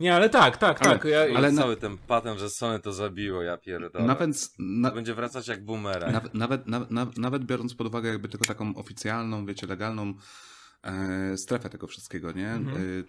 [0.00, 1.04] Nie, ale tak, tak, Ale- tak.
[1.04, 4.04] Ja, ale Ale na- cały ten patent, że Sony to zabiło, ja pierdolę.
[4.04, 6.34] Nawet, na, To będzie wracać jak boomerang.
[6.34, 10.14] nawet, nawet, nawet, biorąc pod uwagę jakby tylko taką oficjalną, wiecie, legalną
[10.82, 12.48] e, strefę tego wszystkiego, nie?
[12.48, 12.60] E,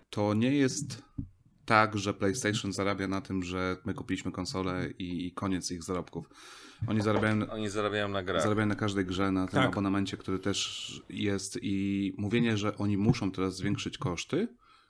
[0.10, 1.04] to nie jest
[1.66, 6.30] tak, że PlayStation zarabia na tym, że my kupiliśmy konsolę i, i koniec ich zarobków.
[6.88, 8.42] Oni zarabiają, Oni zarabiają na grach.
[8.44, 9.68] Zarabiają na każdej grze, na tym Tak.
[9.72, 14.48] abonamencie, który też jest i mówienie, że oni muszą teraz zwiększyć koszty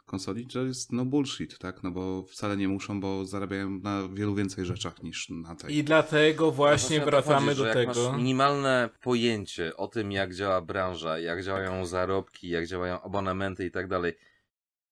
[0.09, 1.83] konsoli, to jest no bullshit, tak?
[1.83, 5.75] No bo wcale nie muszą, bo zarabiają na wielu więcej rzeczach niż na tej.
[5.75, 8.09] I dlatego właśnie No wracamy chodzi, do tego.
[8.11, 13.71] Masz minimalne pojęcie o tym, jak działa branża, jak działają zarobki, jak działają abonamenty i
[13.71, 14.13] tak dalej.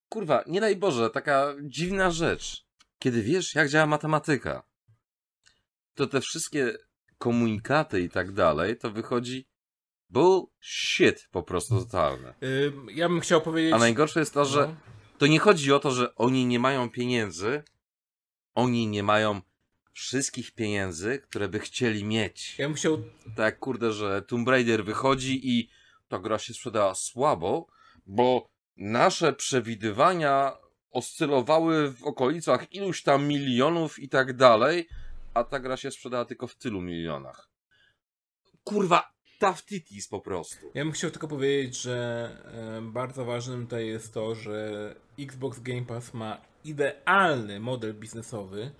[0.09, 2.67] Kurwa, nie daj Boże, taka dziwna rzecz.
[2.99, 4.63] Kiedy wiesz, jak działa matematyka,
[5.93, 6.77] to te wszystkie
[7.17, 9.47] komunikaty i tak dalej, to wychodzi
[10.09, 12.33] bullshit po prostu totalne.
[12.95, 13.73] Ja bym chciał powiedzieć...
[13.73, 14.96] A najgorsze jest to, że No.
[15.17, 17.63] To nie chodzi o to, że oni nie mają pieniędzy,
[18.55, 19.41] oni nie mają
[19.93, 22.55] wszystkich pieniędzy, które by chcieli mieć.
[22.57, 23.03] Ja bym chciał...
[23.35, 25.69] Tak, kurde, że Tomb Raider wychodzi i
[26.07, 27.67] ta gra się sprzedała słabo,
[28.05, 30.57] bo nasze przewidywania
[30.91, 34.87] oscylowały w okolicach iluś tam milionów i tak dalej,
[35.33, 37.49] a ta gra się sprzedała tylko w tylu milionach.
[38.63, 40.71] Kurwa, taftitis po prostu.
[40.73, 42.29] Ja bym chciał tylko powiedzieć, że
[42.81, 48.71] bardzo ważnym tutaj jest to, że Xbox Game Pass ma idealny model biznesowy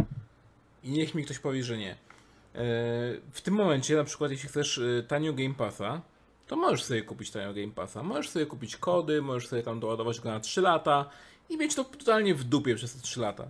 [0.83, 1.91] i niech mi ktoś powie, że nie.
[1.91, 1.97] E,
[3.31, 6.01] w tym momencie, na przykład, jeśli chcesz e, tanio Game Passa,
[6.47, 8.03] to możesz sobie kupić tanio Game Passa.
[8.03, 11.09] Możesz sobie kupić kody, możesz sobie tam doładować go na 3 lata
[11.49, 13.47] i mieć to totalnie w dupie przez te 3 lata.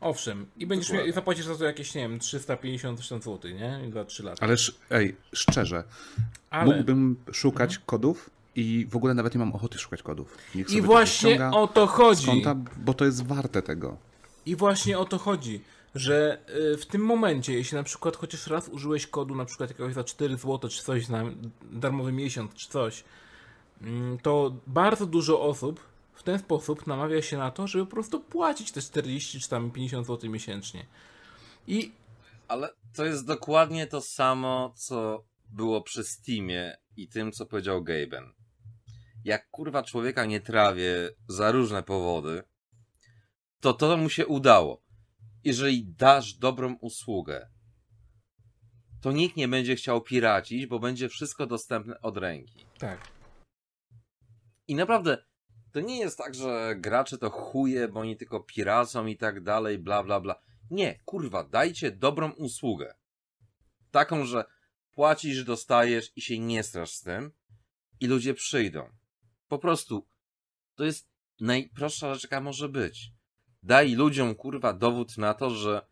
[0.00, 3.80] Owszem, i będziesz miał, i zapłacisz za to jakieś, nie wiem, 350 tysięcy zł, nie?
[3.92, 4.46] Za 3 lata.
[4.46, 4.56] Ale
[4.90, 5.84] ej, szczerze,
[6.50, 6.64] Ale...
[6.64, 10.38] mógłbym szukać kodów i w ogóle nawet nie mam ochoty szukać kodów.
[10.68, 12.26] I właśnie o to chodzi.
[12.26, 13.96] konta, bo to jest warte tego.
[14.46, 15.60] I właśnie o to chodzi,
[15.94, 16.38] że
[16.74, 20.04] y, w tym momencie, jeśli na przykład chociaż raz użyłeś kodu, na przykład jakiegoś za
[20.04, 21.24] 4 zł, czy coś na
[21.72, 23.04] darmowy miesiąc, czy coś,
[23.82, 25.80] mm, to bardzo dużo osób
[26.16, 29.70] w ten sposób namawia się na to, żeby po prostu płacić te 40 czy tam
[29.70, 30.86] 50 zł miesięcznie.
[31.66, 31.92] I
[32.48, 38.32] Ale to jest dokładnie to samo, co było przy Steamie i tym, co powiedział Gaben.
[39.24, 42.42] Jak kurwa człowieka nie trawię za różne powody,
[43.60, 44.82] to to mu się udało.
[45.44, 47.48] Jeżeli dasz dobrą usługę,
[49.00, 52.66] to nikt nie będzie chciał piracić, bo będzie wszystko dostępne od ręki.
[52.78, 53.08] tak,
[54.68, 55.24] I naprawdę,
[55.76, 59.78] to nie jest tak, że gracze to chuje, bo oni tylko piracą i tak dalej,
[59.78, 60.40] bla bla bla.
[60.70, 62.94] Nie, kurwa, dajcie dobrą usługę.
[63.90, 64.44] Taką, że
[64.94, 67.32] płacisz, dostajesz i się nie strasz z tym
[68.00, 68.90] i ludzie przyjdą.
[69.48, 70.06] Po prostu,
[70.74, 71.08] to jest
[71.40, 73.12] najprostsza rzecz, jaka może być.
[73.62, 75.86] Daj ludziom, kurwa, dowód na to, że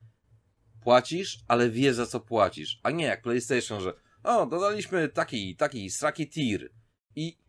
[0.83, 2.81] płacisz, ale wie za co płacisz.
[2.83, 6.71] A nie jak PlayStation, że o, dodaliśmy taki, taki, sraki tier.
[7.17, 7.44] I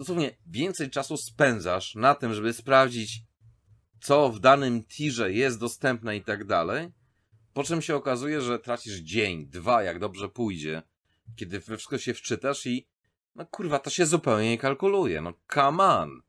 [0.00, 3.22] dosłownie więcej czasu spędzasz na tym, żeby sprawdzić,
[4.00, 6.92] co w danym tirze jest dostępne i tak dalej,
[7.52, 10.82] po czym się okazuje, że tracisz dzień, dwa, jak dobrze pójdzie,
[11.36, 12.88] kiedy we wszystko się wczytasz i
[13.34, 15.20] no kurwa, to się zupełnie nie kalkuluje.
[15.20, 16.22] No come on.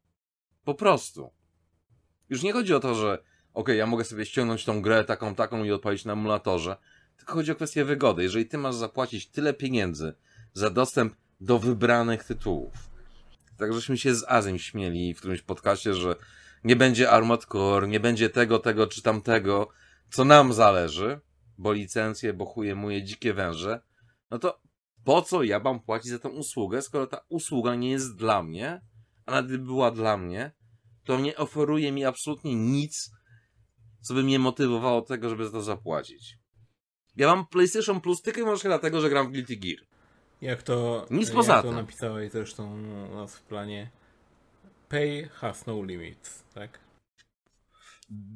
[0.64, 1.32] Po prostu.
[2.30, 5.64] Już nie chodzi o to, że okej, ja mogę sobie ściągnąć tą grę taką, taką
[5.64, 6.77] i odpalić na emulatorze,
[7.17, 8.24] tylko chodzi o kwestię wygody.
[8.24, 10.14] Jeżeli ty masz zapłacić tyle pieniędzy
[10.53, 12.91] za dostęp do wybranych tytułów,
[13.61, 16.15] tak żeśmy się z Azim śmieli w którymś podcaście, że
[16.64, 19.69] nie będzie Armored Core, nie będzie tego, tego czy tamtego,
[20.11, 21.19] co nam zależy,
[21.57, 23.81] bo licencje, bo chuje moje dzikie węże,
[24.31, 24.61] no to
[25.03, 28.81] po co ja mam płacić za tę usługę, skoro ta usługa nie jest dla mnie,
[29.25, 30.51] a nawet gdyby była dla mnie,
[31.03, 33.11] to nie oferuje mi absolutnie nic,
[34.01, 36.38] co by mnie motywowało do tego, żeby za to zapłacić.
[37.15, 39.80] Ja mam PlayStation Plus tylko i wyłącznie dlatego, że gram w Guilty Gear.
[40.42, 41.76] Jak to, Nic jak poza to tym.
[41.76, 42.74] napisałeś zresztą
[43.11, 43.90] u nas w planie,
[44.90, 46.80] pay has no limits, tak?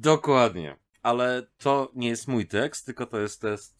[0.00, 0.76] Dokładnie.
[1.02, 3.74] Ale to nie jest mój tekst, tylko to jest test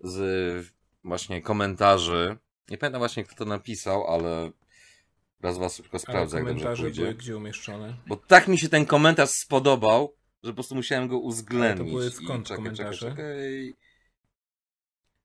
[0.00, 0.66] z
[1.04, 2.36] właśnie komentarzy.
[2.68, 4.50] Nie pamiętam właśnie, kto to napisał, ale
[5.40, 7.02] raz was szybko sprawdzę, jak dobrze pójdzie.
[7.02, 7.96] były gdzie umieszczone?
[8.06, 11.80] Bo tak mi się ten komentarz spodobał, że po prostu musiałem go uwzględnić.
[11.80, 12.98] Ale to były I skąd czekaj, komentarze?
[12.98, 13.74] Czekaj,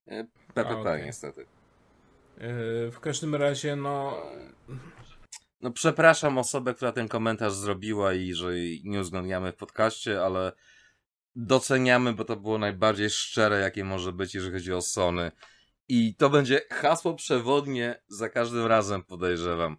[0.06, 0.26] czekaj.
[0.54, 1.06] PPP A, okej.
[1.06, 1.46] niestety.
[2.92, 4.22] W każdym razie, no.
[5.62, 8.52] No przepraszam osobę, która ten komentarz zrobiła i że
[8.84, 10.52] nie uwzględniamy w podcaście, ale
[11.36, 15.32] doceniamy, bo to było najbardziej szczere, jakie może być, jeżeli chodzi o Sony.
[15.88, 19.78] I to będzie hasło przewodnie za każdym razem, podejrzewam.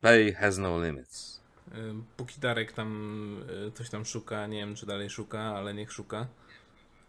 [0.00, 1.42] Pay has no limits.
[1.68, 5.92] Y, póki Darek tam y, coś tam szuka, nie wiem czy dalej szuka, ale niech
[5.92, 6.26] szuka.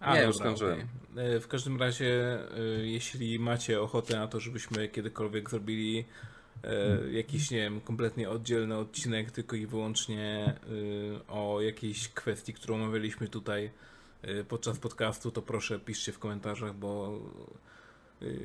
[0.04, 0.88] A, nie, już skończyłem.
[1.14, 1.40] Okay.
[1.40, 2.40] W każdym razie,
[2.84, 6.06] jeśli macie ochotę na to, żebyśmy kiedykolwiek zrobili
[7.12, 10.54] jakiś, nie wiem, kompletnie oddzielny odcinek, tylko i wyłącznie
[11.28, 13.72] o jakiejś kwestii, którą omawialiśmy tutaj
[14.48, 17.20] podczas podcastu, to proszę piszcie w komentarzach, bo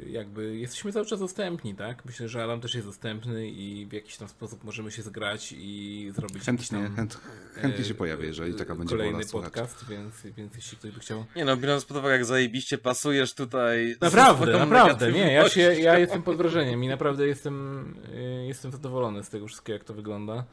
[0.07, 2.05] jakby jesteśmy cały czas dostępni, tak?
[2.05, 6.11] Myślę, że Adam też jest dostępny i w jakiś tam sposób możemy się zgrać i
[6.15, 7.21] zrobić chętnie, tam, chęt,
[7.55, 11.25] chętnie się pojawi, jeżeli taka będzie kolejny podcast, więc, więc jeśli ktoś by chciał.
[11.37, 13.97] Nie no, biorąc pod uwagę, jak zajebiście pasujesz tutaj.
[14.01, 19.25] Naprawdę, naprawdę, nie, ja, się, ja jestem pod wrażeniem i naprawdę jestem, y, jestem zadowolony
[19.25, 20.45] z tego wszystkiego, jak to wygląda.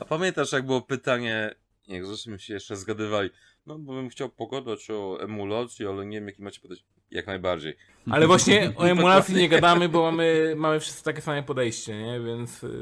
[0.00, 1.54] A pamiętasz, jak było pytanie,
[1.88, 3.30] jak żeśmy się jeszcze zgadywali,
[3.66, 6.97] no bo bym chciał pogadać o emulacji, ale nie wiem, jaki macie podejście.
[7.10, 7.76] Jak najbardziej.
[8.10, 12.20] Ale właśnie o emulacji nie gadamy, bo mamy, mamy wszyscy takie same podejście, nie?
[12.20, 12.80] Więc y,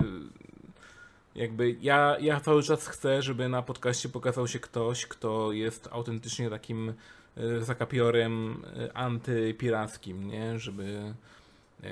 [1.35, 6.51] jakby ja, ja cały czas chcę, żeby na podcaście pokazał się ktoś, kto jest autentycznie
[6.51, 6.95] takim
[7.39, 10.59] y, zakapiorem y, antypirackim, nie?
[10.59, 11.15] Żeby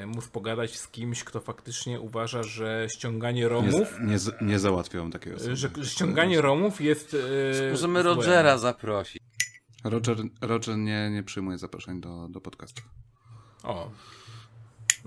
[0.06, 4.00] móc pogadać z kimś, kto faktycznie uważa, że ściąganie romów...
[4.00, 5.56] Nie, nie, nie załatwią takiego osoby.
[5.56, 7.16] Że ściąganie romów jest...
[7.70, 9.23] Możemy Rogera zaprosić.
[9.84, 12.88] Roger, Roger nie, nie przyjmuje zaproszeń do, do podcastów.
[13.62, 13.90] O.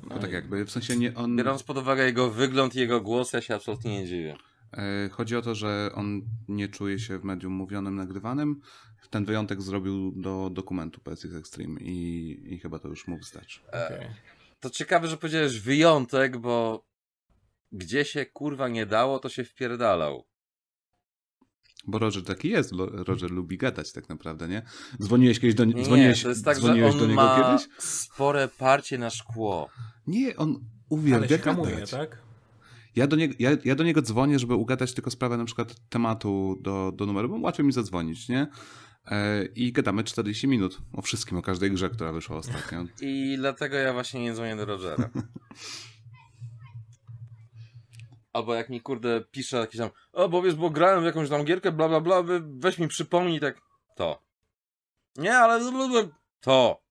[0.09, 1.35] No tak jakby, w sensie nie on...
[1.35, 4.37] Biorąc pod uwagę jego wygląd i jego głos, ja się absolutnie nie dziwię.
[4.73, 8.61] E, chodzi o to, że on nie czuje się w medium mówionym, nagrywanym.
[9.09, 13.59] Ten wyjątek zrobił do dokumentu PSX Extreme i, i chyba to już mu wystarczy.
[13.67, 14.15] Okay.
[14.59, 16.85] To ciekawe, że powiedziałeś wyjątek, bo
[17.71, 20.25] gdzie się kurwa nie dało, to się wpierdalał.
[21.87, 24.61] Bo Roger taki jest, Roger lubi gadać tak naprawdę, nie?
[25.01, 27.69] Dzwoniłeś kiedyś do, nie, dzwoniłeś, to jest tak, dzwoniłeś że on do niego ma kiedyś?
[27.79, 29.69] spore parcie na szkło.
[30.07, 30.59] Nie, on
[30.89, 31.91] uwielbia Ale gadać.
[31.91, 32.17] Tak?
[32.95, 36.57] Ja do, niego, ja, ja do niego dzwonię, żeby ugadać tylko sprawę na przykład tematu
[36.61, 38.47] do, do numeru, bo łatwiej mi zadzwonić, nie?
[39.05, 42.85] E, I gadamy 40 minut o wszystkim, o każdej grze, która wyszła ostatnio.
[43.01, 45.09] I dlatego ja właśnie nie dzwonię do Rogera.
[48.37, 51.43] Albo jak mi kurde pisze jakiś tam, o bo wiesz, bo grałem w jakąś tam
[51.45, 53.61] gierkę, bla bla bla, weź mi przypomnij tak,
[53.95, 54.23] to.
[55.15, 55.59] Nie, ale
[56.41, 56.81] to.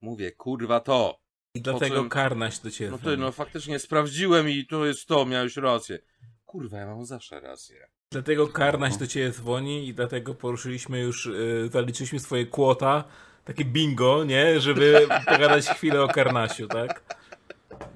[0.00, 1.20] Mówię, kurwa to.
[1.54, 2.08] I dlatego czym...
[2.08, 2.90] karnaś do ciebie.
[2.90, 5.98] No ty, no faktycznie sprawdziłem i to jest to, miałeś rację.
[6.44, 7.88] Kurwa, ja mam zawsze rację.
[8.12, 13.04] Dlatego karnaś do ciebie dzwoni i dlatego poruszyliśmy już, yy, zaliczyliśmy swoje kłota,
[13.44, 14.60] takie bingo, nie?
[14.60, 17.18] Żeby pogadać chwilę o karnasiu, tak?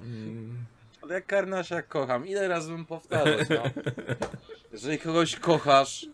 [0.02, 0.65] Mm.
[1.02, 3.62] Ale jak Karnasia kocham, ile razy bym powtarzać, no?
[4.73, 6.07] Jeżeli kogoś kochasz,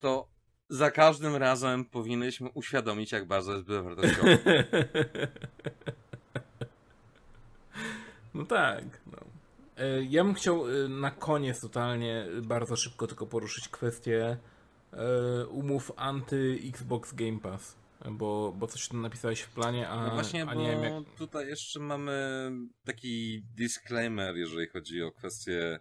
[0.00, 0.26] to
[0.68, 4.38] za każdym razem powinnyśmy uświadomić, jak bardzo jest wartościowy.
[8.34, 8.84] No tak.
[9.06, 9.18] No.
[9.76, 14.36] E, ja bym chciał e, na koniec totalnie bardzo szybko tylko poruszyć kwestię
[14.92, 17.76] e, umów anty-Xbox Game Pass
[18.10, 21.14] bo, bo coś tam napisałeś w planie, a, no właśnie, a nie wiem jak...
[21.18, 22.50] tutaj jeszcze mamy
[22.84, 25.80] taki disclaimer, jeżeli chodzi o kwestię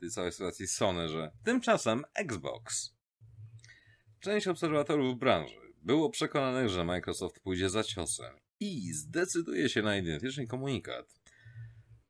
[0.00, 2.94] tej całej sytuacji Sony, że tymczasem Xbox.
[4.20, 10.46] Część obserwatorów branży było przekonanych, że Microsoft pójdzie za ciosem i zdecyduje się na identyczny
[10.46, 11.06] komunikat.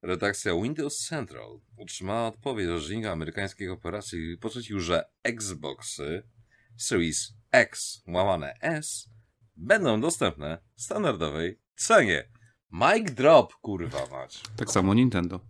[0.03, 6.23] Redakcja Windows Central otrzymała odpowiedź rzecznika amerykańskiej operacji i poczucił, że Xboxy
[6.77, 9.09] Series X łamane S
[9.60, 12.28] będą dostępne w standardowej cenie.
[12.72, 14.40] Mic drop, kurwa mać.
[14.56, 15.40] Tak samo Nintendo.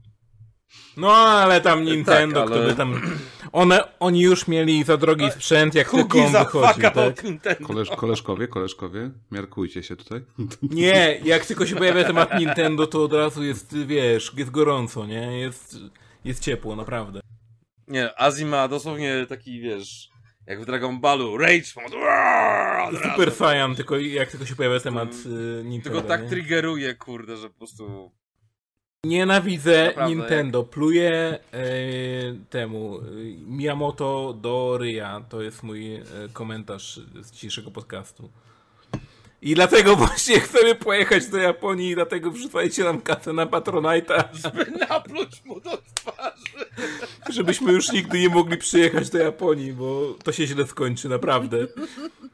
[0.97, 2.61] No, ale tam Nintendo, tak, ale...
[2.61, 3.01] kto by tam...
[3.53, 6.91] One, oni już mieli za drogi sprzęt, jak tylko on wychodził,
[7.43, 7.63] tak?
[7.63, 10.21] Koleż, koleżkowie, koleżkowie, miarkujcie się tutaj.
[10.63, 15.41] Nie, jak tylko się pojawia temat Nintendo, to od razu jest, wiesz, jest gorąco, nie?
[15.41, 15.77] Jest,
[16.25, 17.21] jest ciepło, naprawdę.
[17.89, 20.10] Nie, Azji ma dosłownie taki, wiesz,
[20.51, 21.97] jak w Dragon Ballu, Rage Mode.
[23.03, 25.99] Super Saiyan, tylko jak tylko się pojawia temat y, Nintendo.
[25.99, 26.29] Tylko tak nie?
[26.29, 28.11] triggeruje, kurde, że po prostu...
[29.05, 30.59] Nienawidzę Naprawdę, Nintendo.
[30.59, 30.69] Jak...
[30.69, 31.69] Pluję e,
[32.51, 33.03] temu e,
[33.47, 35.25] Miyamoto do Ryja.
[35.29, 38.31] To jest mój e, komentarz z dzisiejszego podcastu.
[39.43, 44.25] I dlatego właśnie chcemy pojechać do Japonii i dlatego wrzucajcie nam kasę na Patronite'a.
[44.33, 46.67] Żeby napluć mu do twarzy.
[47.29, 51.59] Żebyśmy już nigdy nie mogli przyjechać do Japonii, bo to się źle skończy, naprawdę.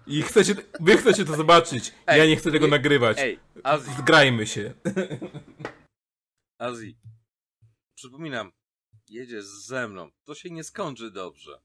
[0.06, 1.94] I chcecie, wy chcecie to zobaczyć.
[2.06, 3.16] Ej, ja nie chcę tego ej, nagrywać.
[3.20, 4.74] Ej, Azji, Zgrajmy się.
[6.58, 6.96] Azji.
[7.96, 8.52] Przypominam,
[9.08, 10.10] jedziesz ze mną.
[10.24, 11.60] To się nie skończy dobrze.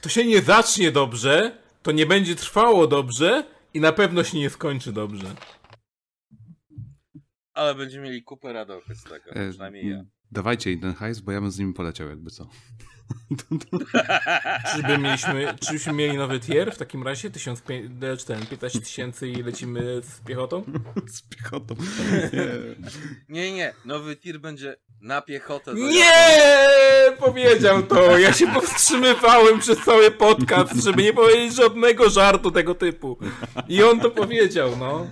[0.00, 4.50] To się nie zacznie dobrze, to nie będzie trwało dobrze i na pewno się nie
[4.50, 5.34] skończy dobrze.
[7.54, 9.30] Ale będziemy mieli kupę radochy z tego.
[9.30, 10.04] E, Przynajmniej ja.
[10.30, 12.48] Dawajcie ten hajs, bo ja bym z nimi poleciał, jakby co.
[14.76, 17.30] Czyby mieliśmy, czybyśmy mieli nowy tier w takim razie?
[17.30, 20.64] 1500, 15 tysięcy i lecimy z piechotą?
[21.06, 21.74] Z piechotą.
[23.28, 23.74] Nie, nie.
[23.84, 25.74] Nowy tir będzie na piechotę.
[25.74, 26.12] Nie!
[27.18, 28.18] Powiedział to!
[28.18, 33.18] Ja się powstrzymywałem przez cały podcast, żeby nie powiedzieć żadnego żartu tego typu.
[33.68, 35.06] I on to powiedział, no.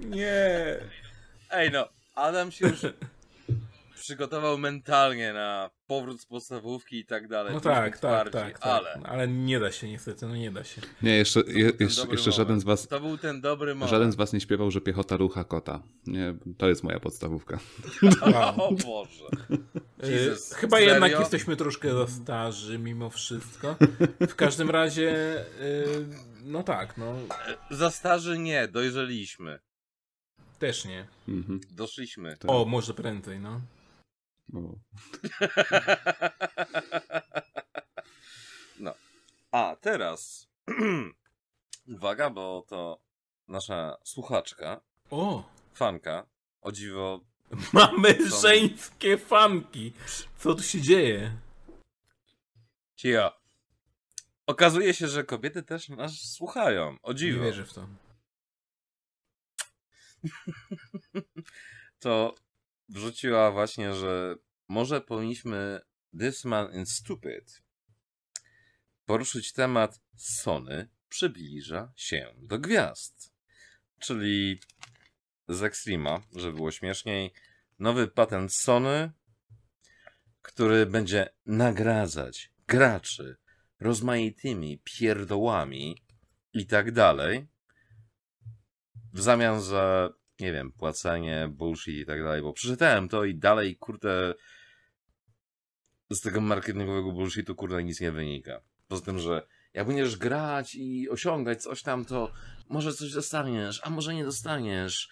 [0.00, 0.76] Nie.
[1.50, 2.80] Ej no, Adam się już
[4.08, 7.54] przygotował mentalnie na powrót z podstawówki i tak dalej.
[7.54, 8.66] No tak, tak, tak, tak.
[8.66, 10.82] Ale Ale nie da się niestety, no nie da się.
[11.02, 13.90] Nie, jeszcze, je, jeszcze, jeszcze żaden z was To był ten dobry moment.
[13.90, 15.82] Żaden z was nie śpiewał, że piechota rucha kota.
[16.06, 17.58] Nie, to jest moja podstawówka.
[18.22, 18.54] Wow.
[18.68, 19.28] O Boże.
[20.04, 20.92] Y, Jesus, Chyba serio?
[20.92, 23.76] jednak jesteśmy troszkę za starzy mimo wszystko.
[24.28, 26.06] W każdym razie, y,
[26.44, 27.14] no tak, no
[27.70, 29.58] Za starzy nie, dojrzeliśmy.
[30.58, 31.06] też nie.
[31.28, 31.60] Mhm.
[31.70, 32.36] Doszliśmy.
[32.36, 32.50] Tak.
[32.50, 33.60] O, może prędzej, no.
[34.54, 34.78] O.
[38.80, 38.94] No.
[39.50, 40.48] A teraz.
[41.96, 43.00] Uwaga, bo to
[43.48, 45.44] nasza słuchaczka, O,
[45.74, 46.26] fanka,
[46.60, 47.20] o dziwo.
[47.72, 49.92] mamy Są- żeńskie fanki.
[50.38, 51.36] Co tu się dzieje?
[52.96, 53.32] Cia.
[54.46, 56.96] Okazuje się, że kobiety też nas słuchają.
[57.02, 57.44] O Nie dziwo.
[57.44, 57.86] wierzę w to.
[62.00, 62.34] To
[62.88, 64.36] wrzuciła właśnie, że
[64.68, 65.80] może powinniśmy
[66.18, 67.62] This Man in Stupid
[69.04, 73.32] poruszyć temat Sony przybliża się do gwiazd.
[73.98, 74.60] Czyli
[75.48, 77.32] z Extrema, żeby było śmieszniej,
[77.78, 79.12] nowy patent Sony,
[80.42, 83.36] który będzie nagradzać graczy
[83.80, 86.04] rozmaitymi pierdołami
[86.52, 87.48] i tak dalej,
[89.12, 90.10] w zamian za,
[90.40, 94.34] nie wiem, płacenie, bullshit i tak dalej, bo przeczytałem to i dalej, kurde,
[96.10, 98.60] z tego marketingowego bullshitu, kurde, nic nie wynika.
[98.88, 102.32] Poza tym, że jak będziesz grać i osiągać coś tam, to
[102.68, 105.08] może coś dostaniesz, a może nie dostaniesz,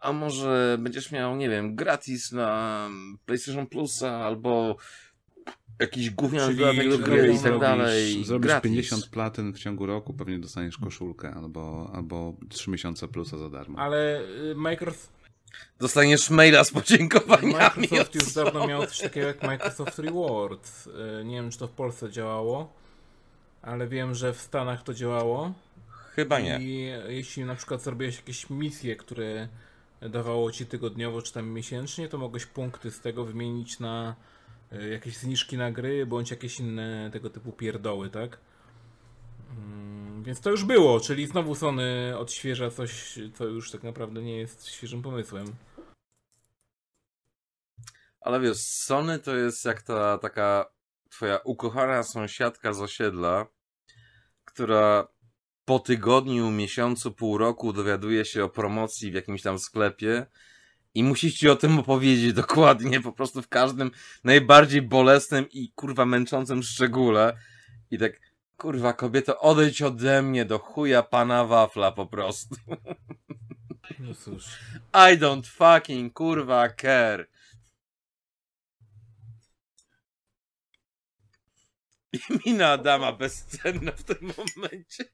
[0.00, 2.88] a może będziesz miał, nie wiem, gratis na
[3.26, 4.76] PlayStation Plusa, albo
[5.80, 6.58] jakiś gówniany Czyli
[6.90, 8.24] dodatek gry i tak Zrobisz- dalej.
[8.24, 8.62] Zrobisz gratis.
[8.70, 13.78] 50 platyn w ciągu roku, pewnie dostaniesz koszulkę albo, albo 3 miesiące plusa za darmo.
[13.78, 15.12] Ale y, Microsoft,
[15.80, 17.52] Dostaniesz maila z podziękowaniami.
[17.80, 20.86] Microsoft już dawno miał coś takiego jak Microsoft Rewards.
[20.86, 22.72] Y, Nie wiem, czy to w Polsce działało,
[23.62, 25.52] ale wiem, że w Stanach to działało.
[26.14, 26.58] Chyba nie.
[26.60, 29.48] I jeśli na przykład zrobiłeś jakieś misje, które
[30.00, 34.14] dawało ci tygodniowo czy tam miesięcznie, to mogłeś punkty z tego wymienić na
[34.90, 38.38] jakieś zniżki na gry, bądź jakieś inne tego typu pierdoły, tak?
[39.50, 44.36] Mm, Więc to już było, czyli znowu Sony odświeża coś, co już tak naprawdę nie
[44.36, 45.46] jest świeżym pomysłem.
[48.20, 50.70] Ale wiesz, Sony to jest jak ta taka
[51.10, 53.46] twoja ukochana sąsiadka z osiedla,
[54.44, 55.08] która
[55.64, 60.26] po tygodniu, miesiącu, pół roku dowiaduje się o promocji w jakimś tam sklepie
[60.94, 63.90] i musi ci o tym opowiedzieć dokładnie, po prostu w każdym
[64.24, 67.36] najbardziej bolesnym i kurwa męczącym szczególe.
[67.90, 68.20] I tak,
[68.56, 72.56] kurwa kobieto, odejdź ode mnie do chuja pana wafla po prostu.
[73.98, 74.44] No cóż.
[74.92, 77.26] I don't fucking kurwa care.
[82.46, 85.04] Mina Adama bezcenna w tym momencie.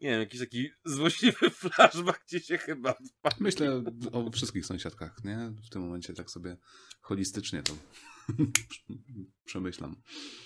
[0.00, 3.36] Nie wiem, jakiś taki złośliwy flashback gdzie się chyba odpalił.
[3.40, 5.52] Myślę o wszystkich sąsiadkach, nie?
[5.66, 6.56] W tym momencie tak sobie
[7.00, 7.72] holistycznie to
[9.44, 9.96] przemyślam.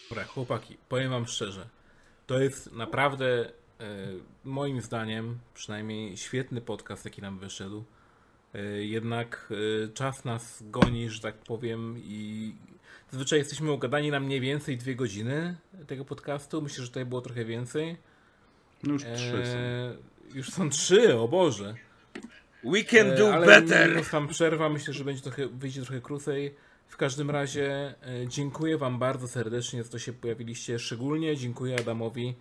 [0.08, 1.68] Dobra, chłopaki, powiem wam szczerze.
[2.26, 4.06] To jest naprawdę, e,
[4.44, 7.84] moim zdaniem, przynajmniej świetny podcast, jaki nam wyszedł.
[8.54, 9.52] E, jednak
[9.84, 12.52] e, czas nas goni, że tak powiem, i
[13.10, 16.62] zazwyczaj jesteśmy ugadani na mniej więcej dwie godziny tego podcastu.
[16.62, 17.96] Myślę, że tutaj było trochę więcej.
[18.82, 19.58] No już trzy są.
[19.58, 19.96] E,
[20.34, 21.74] już są trzy, o Boże.
[22.64, 24.06] We can E, do ale better!
[24.10, 26.54] tam przerwa, myślę, że będzie trochę, wyjdzie trochę krócej.
[26.88, 30.78] W każdym razie e, dziękuję Wam bardzo serdecznie za to, że się pojawiliście.
[30.78, 32.34] Szczególnie dziękuję Adamowi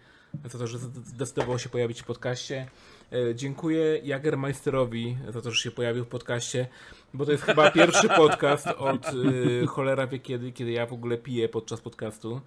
[0.45, 2.67] za to, że zdecydował się pojawić w podcaście.
[3.14, 6.67] E, Dziękuję Jagermeisterowi za to, że się pojawił w podcaście,
[7.14, 11.17] bo to jest chyba pierwszy podcast od e, cholera wie kiedy, kiedy ja w ogóle
[11.17, 12.42] piję podczas podcastu.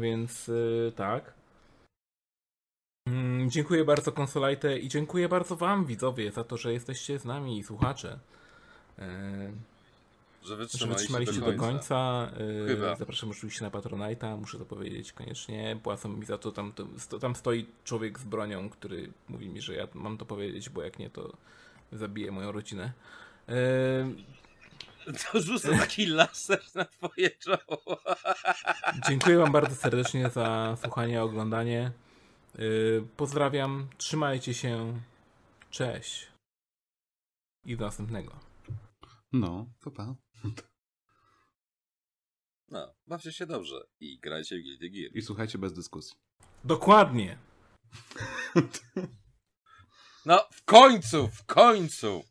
[0.00, 1.34] Więc e, tak.
[3.08, 7.58] Mm, dziękuję bardzo konsolajte i dziękuję bardzo wam widzowie za to, że jesteście z nami
[7.58, 8.18] i słuchacze.
[10.46, 12.28] Że że wytrzymaliście, wytrzymaliście do do końca.
[12.30, 12.36] końca.
[12.64, 12.96] E, Chyba.
[12.96, 15.78] Zapraszam oczywiście na Patronite'a, muszę to powiedzieć koniecznie.
[15.82, 16.72] Płacą mi za to, tam,
[17.08, 20.82] to, tam stoi człowiek z bronią, który mówi mi, że ja mam to powiedzieć, bo
[20.82, 21.36] jak nie, to
[21.92, 22.92] zabiję moją rodzinę.
[23.48, 23.54] E,
[25.32, 27.98] To rzucę taki laser na twoje czoło.
[29.08, 31.92] Dziękuję Wam bardzo serdecznie za słuchanie, oglądanie.
[32.58, 35.00] Yy, Pozdrawiam, trzymajcie się.
[35.70, 36.26] Cześć.
[37.64, 38.32] I do następnego.
[39.32, 40.14] No, to pa.
[42.68, 45.10] No, bawcie się dobrze i grajcie w Guilty Gear.
[45.14, 46.16] I słuchajcie bez dyskusji.
[46.64, 47.38] Dokładnie.
[50.26, 52.24] No, w końcu, w końcu!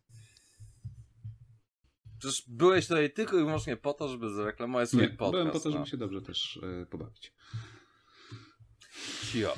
[2.20, 5.32] Przecież byłeś tutaj tylko i wyłącznie po to, żeby zareklamować swój Nie, podcast.
[5.32, 5.86] byłem po to, żeby no.
[5.86, 7.34] się dobrze też e, pobawić.
[9.32, 9.56] Cio.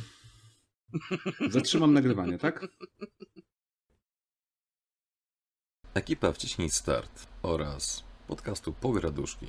[1.50, 2.68] Zatrzymam nagrywanie, tak?
[5.94, 9.48] Ekipa Wciśnij Start oraz podcastu Pograduszki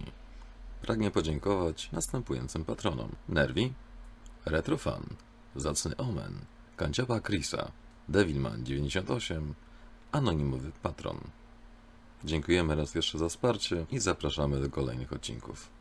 [0.83, 3.11] pragnie podziękować następującym patronom.
[3.29, 3.73] Nerwi,
[4.47, 5.03] Retrofan,
[5.57, 6.39] Zacny Omen,
[6.77, 7.73] Kanciowa Krisa,
[8.11, 9.53] Devilman98,
[10.13, 11.21] Anonimowy Patron.
[12.25, 15.78] Dziękujemy raz jeszcze za wsparcie i zapraszamy do kolejnych odcinków.